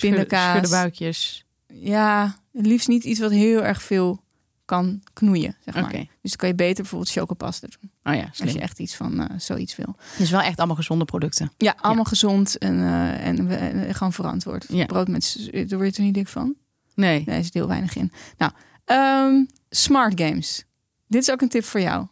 Pindakaas. 0.00 0.50
Schudde 0.50 0.68
buikjes. 0.68 1.44
Ja, 1.66 2.38
het 2.52 2.66
liefst 2.66 2.88
niet 2.88 3.04
iets 3.04 3.20
wat 3.20 3.30
heel 3.30 3.64
erg 3.64 3.82
veel 3.82 4.24
kan 4.64 5.02
knoeien, 5.12 5.56
zeg 5.64 5.74
maar. 5.74 5.90
Dus 5.90 6.30
dan 6.30 6.36
kan 6.36 6.48
je 6.48 6.54
beter 6.54 6.76
bijvoorbeeld 6.76 7.10
chocopasta 7.10 7.66
doen. 7.80 7.90
Oh 8.04 8.14
ja, 8.14 8.30
Als 8.42 8.52
je 8.52 8.60
echt 8.60 8.78
iets 8.78 8.94
van 8.94 9.20
eh, 9.20 9.38
zoiets 9.38 9.76
wil. 9.76 9.96
Is 10.18 10.30
wel 10.30 10.40
echt 10.40 10.58
allemaal 10.58 10.76
gezonde 10.76 11.04
producten. 11.04 11.52
Ja, 11.56 11.74
allemaal 11.80 12.04
gezond 12.04 12.58
en, 12.58 12.80
eh, 12.80 13.26
en, 13.26 13.48
en 13.48 13.94
gewoon 13.94 14.12
verantwoord. 14.12 14.66
Ja. 14.68 14.86
Brood 14.86 15.08
met... 15.08 15.48
Daar 15.52 15.78
word 15.78 15.90
je 15.90 15.96
er 15.96 16.02
niet 16.02 16.14
dik 16.14 16.28
van? 16.28 16.54
Nee. 16.94 17.24
Er 17.26 17.44
zit 17.44 17.54
heel 17.54 17.68
weinig 17.68 17.96
in. 17.96 18.12
Nou, 18.38 18.52
ehm, 18.84 19.44
smart 19.70 20.20
games. 20.20 20.64
Dit 21.08 21.22
is 21.22 21.30
ook 21.30 21.40
een 21.40 21.48
tip 21.48 21.64
voor 21.64 21.80
jou. 21.80 22.06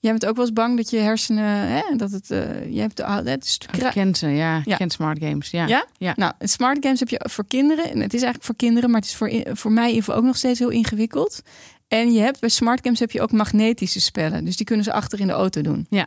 Jij 0.00 0.10
bent 0.10 0.26
ook 0.26 0.36
wel 0.36 0.44
eens 0.44 0.54
bang 0.54 0.76
dat 0.76 0.90
je 0.90 0.98
hersenen... 0.98 1.44
Hè, 1.68 1.82
dat 1.96 2.10
het... 2.10 2.30
eh 2.30 2.72
je 2.74 2.80
hebt 2.80 2.96
de, 2.96 3.04
het 3.04 3.44
is 3.44 3.58
te 3.58 3.66
Ik 3.72 3.78
kra- 3.78 3.90
ken 3.90 4.14
ze, 4.14 4.28
ja. 4.28 4.58
Ik 4.58 4.66
Ja. 4.66 4.76
ken 4.76 4.90
smart 4.90 5.18
games. 5.22 5.50
Ja. 5.50 5.66
Ja? 5.66 5.86
Ja. 5.98 6.12
Nou, 6.16 6.32
smart 6.38 6.78
games 6.80 6.98
heb 7.00 7.08
je 7.08 7.24
voor 7.30 7.46
kinderen. 7.46 7.84
En 7.84 8.00
het 8.00 8.14
is 8.14 8.22
eigenlijk 8.22 8.44
voor 8.44 8.56
kinderen, 8.56 8.90
maar 8.90 9.00
het 9.00 9.08
is 9.08 9.16
voor, 9.16 9.32
voor 9.52 9.72
mij 9.72 9.94
geval 9.94 10.14
ook 10.14 10.24
nog 10.24 10.36
steeds 10.36 10.58
heel 10.58 10.68
ingewikkeld. 10.68 11.42
En 11.88 12.12
je 12.12 12.20
hebt 12.20 12.40
bij 12.40 12.48
smart 12.48 12.80
games 12.82 12.98
heb 12.98 13.10
je 13.10 13.20
ook 13.20 13.32
magnetische 13.32 14.00
spellen. 14.00 14.44
Dus 14.44 14.56
die 14.56 14.66
kunnen 14.66 14.84
ze 14.84 14.92
achter 14.92 15.20
in 15.20 15.26
de 15.26 15.32
auto 15.32 15.60
doen. 15.60 15.86
Ja. 15.90 16.06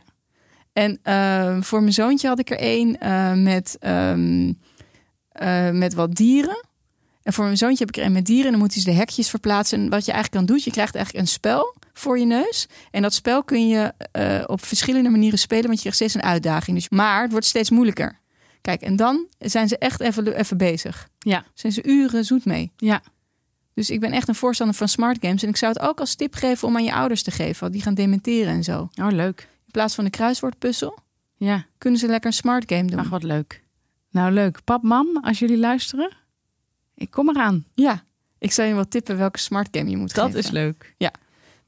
En 0.72 0.98
ehm, 1.02 1.62
voor 1.62 1.80
mijn 1.80 1.92
zoontje 1.92 2.28
had 2.28 2.38
ik 2.38 2.50
er 2.50 2.58
één 2.58 2.98
eh, 3.00 3.32
met, 3.32 3.76
ehm, 3.80 4.52
eh, 5.28 5.70
met 5.70 5.94
wat 5.94 6.14
dieren. 6.14 6.64
En 7.22 7.32
voor 7.32 7.44
mijn 7.44 7.56
zoontje 7.56 7.84
heb 7.84 7.88
ik 7.96 8.00
er 8.00 8.06
een 8.06 8.12
met 8.12 8.26
dieren. 8.26 8.44
En 8.44 8.50
dan 8.50 8.60
moet 8.60 8.72
hij 8.72 8.82
ze 8.82 8.90
de 8.90 8.96
hekjes 8.96 9.30
verplaatsen. 9.30 9.78
En 9.80 9.90
wat 9.90 10.04
je 10.04 10.12
eigenlijk 10.12 10.46
kan 10.46 10.54
doen, 10.54 10.64
je 10.64 10.70
krijgt 10.70 10.94
eigenlijk 10.94 11.24
een 11.26 11.32
spel 11.32 11.74
voor 11.92 12.18
je 12.18 12.24
neus. 12.24 12.66
En 12.90 13.02
dat 13.02 13.14
spel 13.14 13.44
kun 13.44 13.68
je 13.68 13.92
eh, 14.12 14.42
op 14.46 14.64
verschillende 14.64 15.08
manieren 15.10 15.38
spelen, 15.38 15.64
want 15.64 15.74
je 15.74 15.80
krijgt 15.80 15.96
steeds 15.98 16.14
een 16.14 16.22
uitdaging. 16.30 16.76
Dus, 16.76 16.88
maar 16.88 17.22
het 17.22 17.30
wordt 17.30 17.46
steeds 17.46 17.70
moeilijker. 17.70 18.20
Kijk, 18.60 18.80
en 18.82 18.96
dan 18.96 19.26
zijn 19.38 19.68
ze 19.68 19.78
echt 19.78 20.00
even, 20.00 20.34
even 20.36 20.56
bezig. 20.56 21.08
Ja. 21.18 21.44
Zijn 21.54 21.72
ze 21.72 21.82
uren 21.86 22.24
zoet 22.24 22.44
mee. 22.44 22.72
Ja. 22.76 23.02
Dus 23.74 23.90
ik 23.90 24.00
ben 24.00 24.12
echt 24.12 24.28
een 24.28 24.34
voorstander 24.34 24.76
van 24.76 24.88
smart 24.88 25.18
games. 25.20 25.42
En 25.42 25.48
ik 25.48 25.56
zou 25.56 25.72
het 25.72 25.82
ook 25.82 26.00
als 26.00 26.14
tip 26.14 26.34
geven 26.34 26.68
om 26.68 26.76
aan 26.76 26.84
je 26.84 26.92
ouders 26.92 27.22
te 27.22 27.30
geven. 27.30 27.60
Want 27.60 27.72
die 27.72 27.82
gaan 27.82 27.94
dementeren 27.94 28.52
en 28.52 28.64
zo. 28.64 28.88
Oh, 29.00 29.10
leuk. 29.10 29.40
In 29.40 29.70
plaats 29.70 29.94
van 29.94 30.04
de 30.04 30.10
kruiswoordpuzzel 30.10 30.98
Ja. 31.36 31.64
kunnen 31.78 31.98
ze 32.00 32.06
lekker 32.06 32.26
een 32.30 32.36
smart 32.36 32.72
game 32.72 32.84
doen. 32.84 32.98
Ach, 32.98 33.08
wat 33.08 33.22
leuk. 33.22 33.62
Nou, 34.10 34.32
leuk. 34.32 34.64
Pap, 34.64 34.82
mam, 34.82 35.18
als 35.22 35.38
jullie 35.38 35.58
luisteren, 35.58 36.12
ik 36.94 37.10
kom 37.10 37.28
eraan. 37.28 37.64
Ja, 37.74 38.02
ik 38.38 38.52
zou 38.52 38.68
je 38.68 38.74
wel 38.74 38.88
tippen 38.88 39.16
welke 39.16 39.38
smart 39.38 39.68
game 39.70 39.90
je 39.90 39.96
moet 39.96 40.14
Dat 40.14 40.24
geven. 40.26 40.40
is 40.40 40.50
leuk. 40.50 40.94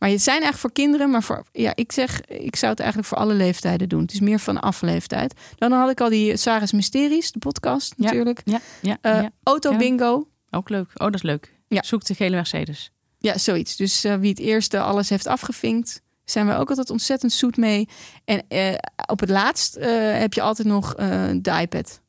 Maar 0.04 0.12
het 0.12 0.22
zijn 0.22 0.42
eigenlijk 0.42 0.62
voor 0.62 0.84
kinderen, 0.84 1.10
maar 1.10 1.22
voor, 1.22 1.44
ja, 1.52 1.72
ik 1.74 1.92
zeg, 1.92 2.20
ik 2.26 2.56
zou 2.56 2.70
het 2.70 2.80
eigenlijk 2.80 3.08
voor 3.08 3.18
alle 3.18 3.34
leeftijden 3.34 3.88
doen. 3.88 4.00
Het 4.02 4.12
is 4.12 4.20
meer 4.20 4.38
van 4.38 4.60
afleeftijd. 4.60 5.34
Dan 5.56 5.72
had 5.72 5.90
ik 5.90 6.00
al 6.00 6.08
die 6.08 6.36
Sarah's 6.36 6.72
Mysteries, 6.72 7.32
de 7.32 7.38
podcast 7.38 7.94
natuurlijk. 7.96 8.40
Ja, 8.44 8.60
ja, 8.82 8.98
Eh, 9.00 9.12
ja. 9.22 9.30
Auto 9.42 9.76
bingo. 9.76 10.28
Ook 10.50 10.68
leuk. 10.68 10.86
Oh, 10.94 11.06
dat 11.06 11.14
is 11.14 11.22
leuk. 11.22 11.52
Ja. 11.68 11.82
Zoek 11.82 12.04
de 12.04 12.14
gele 12.14 12.34
Mercedes. 12.36 12.90
Ja, 13.18 13.38
zoiets. 13.38 13.76
Dus 13.76 14.04
eh, 14.04 14.14
wie 14.14 14.30
het 14.30 14.38
eerste 14.38 14.80
alles 14.80 15.08
heeft 15.08 15.26
afgevinkt, 15.26 16.02
zijn 16.24 16.46
we 16.46 16.54
ook 16.54 16.68
altijd 16.68 16.90
ontzettend 16.90 17.32
zoet 17.32 17.56
mee. 17.56 17.88
En 18.24 18.42
eh, 18.48 18.74
op 19.06 19.20
het 19.20 19.28
laatst 19.30 19.74
heb 20.14 20.32
je 20.34 20.40
altijd 20.42 20.68
nog 20.68 20.94
de 21.40 21.58
iPad. 21.60 22.00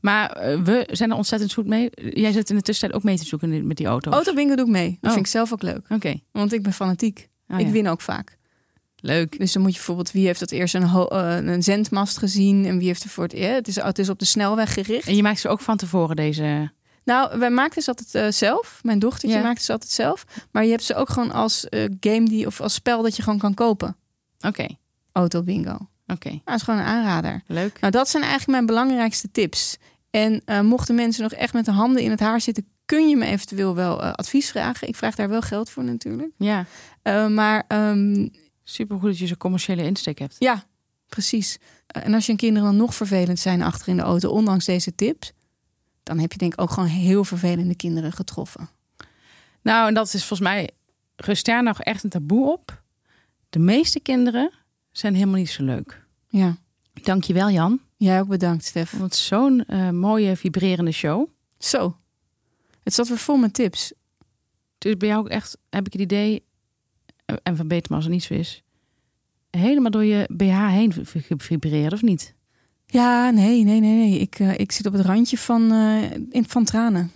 Maar 0.00 0.30
we 0.64 0.88
zijn 0.92 1.10
er 1.10 1.16
ontzettend 1.16 1.52
goed 1.52 1.66
mee. 1.66 1.90
Jij 1.94 2.32
zit 2.32 2.50
in 2.50 2.56
de 2.56 2.62
tussentijd 2.62 2.98
ook 3.00 3.06
mee 3.06 3.16
te 3.18 3.24
zoeken 3.24 3.66
met 3.66 3.76
die. 3.76 3.86
Auto 3.86 4.34
bingo 4.34 4.54
doe 4.54 4.64
ik 4.66 4.70
mee. 4.72 4.88
Dat 4.90 4.98
Oh. 5.10 5.10
vind 5.12 5.26
ik 5.26 5.32
zelf 5.32 5.52
ook 5.52 5.62
leuk. 5.62 5.82
Oké. 5.88 6.20
Want 6.32 6.52
ik 6.52 6.62
ben 6.62 6.72
fanatiek. 6.72 7.28
Oh, 7.48 7.58
ik 7.58 7.66
ja. 7.66 7.72
win 7.72 7.88
ook 7.88 8.00
vaak. 8.00 8.36
Leuk. 9.00 9.38
Dus 9.38 9.52
dan 9.52 9.62
moet 9.62 9.70
je 9.70 9.76
bijvoorbeeld, 9.76 10.12
wie 10.12 10.26
heeft 10.26 10.40
dat 10.40 10.50
eerst 10.50 10.74
een, 10.74 10.82
eh, 10.82 11.36
een 11.36 11.62
zendmast 11.62 12.18
gezien 12.18 12.64
en 12.66 12.78
wie 12.78 12.86
heeft 12.86 13.02
er 13.02 13.08
voor 13.08 13.24
het 13.24 13.32
eerst. 13.32 13.56
Het 13.56 13.68
is, 13.68 13.76
het 13.76 13.98
is 13.98 14.08
op 14.08 14.18
de 14.18 14.24
snelweg 14.24 14.72
gericht. 14.72 15.06
En 15.08 15.16
je 15.16 15.22
maakt 15.22 15.40
ze 15.40 15.48
ook 15.48 15.60
van 15.60 15.76
tevoren 15.76 16.16
deze... 16.16 16.70
Nou, 17.04 17.38
wij 17.38 17.50
maakten 17.50 17.82
ze 17.82 17.88
altijd 17.88 18.14
eh, 18.14 18.32
zelf. 18.32 18.80
Mijn 18.82 18.98
dochtertje 18.98 19.36
Ja. 19.36 19.42
maakte 19.42 19.62
ze 19.64 19.72
altijd 19.72 19.90
zelf. 19.90 20.24
Maar 20.50 20.64
je 20.64 20.70
hebt 20.70 20.82
ze 20.82 20.94
ook 20.94 21.08
gewoon 21.08 21.32
als 21.32 21.68
eh, 21.68 21.84
game 22.00 22.24
die 22.28 22.46
of 22.46 22.60
als 22.60 22.74
spel 22.74 23.02
dat 23.02 23.16
je 23.16 23.22
gewoon 23.22 23.38
kan 23.38 23.54
kopen. 23.54 23.96
Oké. 24.40 24.66
Auto 25.12 25.42
bingo. 25.42 25.78
Oké. 26.06 26.28
Nou, 26.28 26.40
dat 26.44 26.54
is 26.54 26.62
gewoon 26.62 26.80
een 26.80 26.86
aanrader. 26.86 27.42
Leuk. 27.46 27.80
Nou, 27.80 27.92
dat 27.92 28.08
zijn 28.08 28.22
eigenlijk 28.22 28.52
mijn 28.52 28.66
belangrijkste 28.66 29.30
tips. 29.30 29.76
En 30.10 30.42
eh, 30.44 30.60
mochten 30.60 30.94
mensen 30.94 31.22
nog 31.22 31.32
echt 31.32 31.52
met 31.52 31.64
de 31.64 31.70
handen 31.70 32.02
in 32.02 32.10
het 32.10 32.20
haar 32.20 32.40
zitten, 32.40 32.66
kun 32.84 33.08
je 33.08 33.16
me 33.16 33.24
eventueel 33.26 33.74
wel 33.74 34.02
eh, 34.02 34.12
advies 34.12 34.50
vragen. 34.50 34.88
Ik 34.88 34.96
vraag 34.96 35.14
daar 35.14 35.28
wel 35.28 35.40
geld 35.42 35.70
voor 35.70 35.84
natuurlijk. 35.84 36.30
Ja. 36.36 36.64
Eh, 37.06 37.26
maar 37.26 37.64
ehm, 37.68 38.28
Supergoed 38.64 39.08
dat 39.10 39.18
je 39.18 39.26
zo'n 39.26 39.36
commerciële 39.36 39.82
insteek 39.82 40.18
hebt. 40.18 40.36
ja, 40.38 40.64
precies. 41.08 41.58
Eh, 41.86 42.04
en 42.04 42.14
als 42.14 42.26
je 42.26 42.36
kinderen 42.36 42.68
dan 42.68 42.76
nog 42.76 42.94
vervelend 42.94 43.38
zijn 43.38 43.62
achter 43.62 43.88
in 43.88 43.96
de 43.96 44.02
auto, 44.02 44.30
ondanks 44.30 44.64
deze 44.64 44.94
tips, 44.94 45.32
dan 46.02 46.18
heb 46.18 46.32
je 46.32 46.38
denk 46.38 46.52
ik 46.52 46.60
ook 46.60 46.70
gewoon 46.70 46.88
heel 46.88 47.24
vervelende 47.24 47.74
kinderen 47.74 48.12
getroffen. 48.12 48.68
Nou, 49.62 49.88
en 49.88 49.94
dat 49.94 50.06
is 50.06 50.24
volgens 50.24 50.48
mij, 50.48 50.70
rust 51.16 51.44
daar 51.44 51.62
nog 51.62 51.82
echt 51.82 52.04
een 52.04 52.10
taboe 52.10 52.52
op. 52.52 52.82
De 53.50 53.58
meeste 53.58 54.00
kinderen 54.00 54.50
zijn 54.92 55.14
helemaal 55.14 55.38
niet 55.38 55.50
zo 55.50 55.62
leuk. 55.64 56.04
Ja. 56.28 56.56
Dankjewel 56.92 57.50
Jan. 57.50 57.80
Jij 57.96 58.20
ook 58.20 58.28
bedankt, 58.28 58.64
Stef. 58.64 58.90
Want 58.90 59.14
zo'n 59.14 59.64
eh, 59.64 59.90
mooie, 59.90 60.36
vibrerende 60.36 60.92
show. 60.92 61.28
Zo. 61.58 61.96
Het 62.82 62.94
zat 62.94 63.08
weer 63.08 63.18
vol 63.18 63.36
met 63.36 63.54
tips. 63.54 63.92
Dus 64.78 64.96
bij 64.96 65.08
jou 65.08 65.20
ook 65.20 65.28
echt, 65.28 65.58
heb 65.70 65.86
ik 65.86 65.92
het 65.92 66.02
idee, 66.02 66.44
en 67.42 67.56
verbeter 67.56 67.86
me 67.90 67.96
als 67.96 68.04
het 68.04 68.12
niet 68.12 68.22
zo 68.22 68.34
is, 68.34 68.62
helemaal 69.50 69.90
door 69.90 70.04
je 70.04 70.28
BH 70.32 70.68
heen 70.68 70.92
v- 70.92 71.22
vibreert, 71.36 71.92
of 71.92 72.02
niet? 72.02 72.34
Ja, 72.86 73.30
nee, 73.30 73.64
nee, 73.64 73.80
nee, 73.80 73.94
nee. 73.94 74.18
Ik, 74.18 74.38
eh, 74.38 74.58
ik 74.58 74.72
zit 74.72 74.86
op 74.86 74.92
het 74.92 75.04
randje 75.06 75.38
van, 75.38 75.72
eh, 75.72 76.02
in, 76.30 76.44
van 76.48 76.64
tranen. 76.64 77.10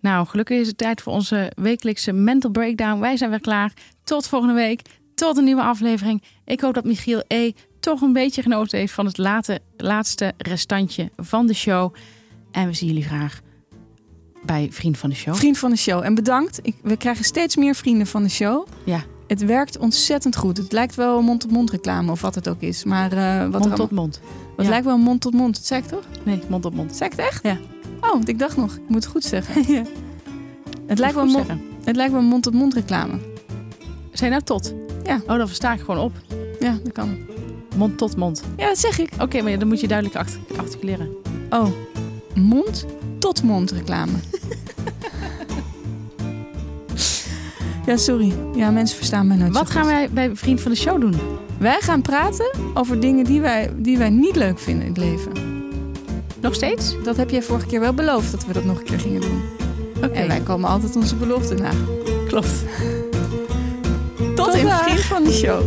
Nou, 0.00 0.26
gelukkig 0.26 0.58
is 0.58 0.66
het 0.66 0.78
tijd 0.78 1.00
voor 1.02 1.12
onze 1.12 1.52
wekelijkse 1.54 2.12
mental 2.12 2.50
breakdown. 2.50 3.00
Wij 3.00 3.16
zijn 3.16 3.30
weer 3.30 3.40
klaar. 3.40 3.72
Tot 4.04 4.26
volgende 4.28 4.54
week. 4.54 4.82
Tot 5.14 5.36
een 5.36 5.44
nieuwe 5.44 5.62
aflevering. 5.62 6.22
Ik 6.44 6.60
hoop 6.60 6.74
dat 6.74 6.84
Michiel 6.84 7.22
E. 7.26 7.52
toch 7.80 8.00
een 8.00 8.12
beetje 8.12 8.42
genoten 8.42 8.78
heeft 8.78 8.92
van 8.92 9.06
het 9.06 9.18
late, 9.18 9.60
laatste 9.76 10.32
restantje 10.36 11.10
van 11.16 11.46
de 11.46 11.54
show. 11.54 11.94
En 12.50 12.66
we 12.66 12.72
zien 12.74 12.88
jullie 12.88 13.04
graag 13.04 13.40
bij 14.44 14.68
Vriend 14.70 14.98
van 14.98 15.10
de 15.10 15.16
Show. 15.16 15.34
Vriend 15.34 15.58
van 15.58 15.70
de 15.70 15.76
show. 15.76 16.02
En 16.04 16.14
bedankt. 16.14 16.58
Ik, 16.62 16.76
we 16.82 16.96
krijgen 16.96 17.24
steeds 17.24 17.56
meer 17.56 17.74
vrienden 17.74 18.06
van 18.06 18.22
de 18.22 18.28
show. 18.28 18.66
Ja, 18.84 19.04
Het 19.30 19.44
werkt 19.44 19.78
ontzettend 19.78 20.36
goed. 20.36 20.56
Het 20.56 20.72
lijkt 20.72 20.94
wel 20.94 21.22
mond-tot-mond 21.22 21.70
reclame 21.70 22.10
of 22.10 22.20
wat 22.20 22.34
het 22.34 22.48
ook 22.48 22.60
is. 22.60 22.84
Maar 22.84 23.12
eh, 23.12 23.48
wat, 23.50 23.60
mond 23.60 23.76
tot 23.76 23.90
mond. 23.90 24.20
ja. 24.64 24.68
lijkt 24.68 24.84
wel 24.86 24.98
mond-tot-mond. 24.98 25.54
Dat 25.54 25.66
zei 25.66 25.80
ik 25.82 25.86
toch? 25.88 26.04
Nee, 26.22 26.42
mond 26.48 26.74
mond. 26.74 27.00
Ik 27.00 27.10
het 27.10 27.18
echt? 27.20 27.42
Ja. 27.42 27.58
Oh, 28.00 28.20
ik 28.24 28.38
dacht 28.38 28.56
nog. 28.56 28.74
Ik 28.74 28.80
moet 28.88 29.02
het 29.04 29.12
goed 29.12 29.24
zeggen. 29.24 29.62
Ja. 29.74 29.82
Het 30.86 30.98
lijkt, 30.98 31.14
wel 31.14 31.24
Goed 31.24 31.32
mond, 31.32 31.46
zeggen. 31.46 31.64
het 31.84 31.96
lijkt 31.96 32.12
wel 32.12 32.22
mond-tot-mond 32.22 32.74
reclame. 32.74 33.18
Zijn 34.12 34.30
nou 34.30 34.42
tot? 34.42 34.74
Ja. 35.04 35.20
Oh, 35.26 35.36
dan 35.36 35.46
versta 35.46 35.72
ik 35.72 35.80
gewoon 35.80 35.98
op. 36.00 36.12
Ja, 36.60 36.78
dat 36.84 36.92
kan. 36.92 37.18
Mond 37.76 37.98
tot 37.98 38.16
mond. 38.16 38.42
Ja, 38.56 38.66
dat 38.66 38.78
zeg 38.78 38.98
ik. 38.98 39.10
Oké, 39.20 39.42
maar 39.42 39.58
dan 39.58 39.68
moet 39.68 39.80
je 39.80 39.88
duidelijk 39.88 40.18
act- 40.18 40.38
articuleren. 40.56 41.08
Oh, 41.50 41.66
mond-tot-mond 42.34 43.70
reclame. 43.70 44.12
ja, 47.90 47.96
sorry. 47.96 48.32
Ja, 48.54 48.70
mensen 48.70 48.96
verstaan 48.96 49.26
mij 49.26 49.36
nooit 49.36 49.52
Wat 49.52 49.70
gaan 49.70 49.82
goed. 49.82 49.90
wij 49.92 50.08
bij 50.10 50.30
Vriend 50.36 50.60
van 50.60 50.70
de 50.70 50.76
Show 50.76 51.00
doen? 51.00 51.14
Wij 51.58 51.78
gaan 51.80 52.02
praten 52.02 52.50
over 52.74 53.00
dingen 53.00 53.24
die 53.24 53.40
wij, 53.40 53.70
die 53.76 53.98
wij 53.98 54.10
niet 54.10 54.36
leuk 54.36 54.58
vinden 54.58 54.82
in 54.86 54.88
het 54.88 54.98
leven. 54.98 55.32
Nog 56.40 56.54
steeds? 56.54 56.94
Dat 57.04 57.16
heb 57.16 57.30
jij 57.30 57.42
vorige 57.42 57.66
keer 57.66 57.80
wel 57.80 57.92
beloofd 57.92 58.30
dat 58.30 58.46
we 58.46 58.52
dat 58.52 58.64
nog 58.64 58.78
een 58.78 58.84
keer 58.84 58.98
gingen 59.00 59.20
doen. 59.20 59.42
Oké, 59.96 60.06
En 60.06 60.28
wij 60.28 60.40
komen 60.40 60.68
altijd 60.70 60.96
onze 60.96 61.16
belofte 61.16 61.54
na. 61.54 61.70
klopt. 62.28 62.52
Tot, 64.18 64.36
Tot 64.36 64.54
in. 64.54 64.68
Vriend 64.68 65.00
van 65.00 65.24
de 65.24 65.32
Show. 65.32 65.62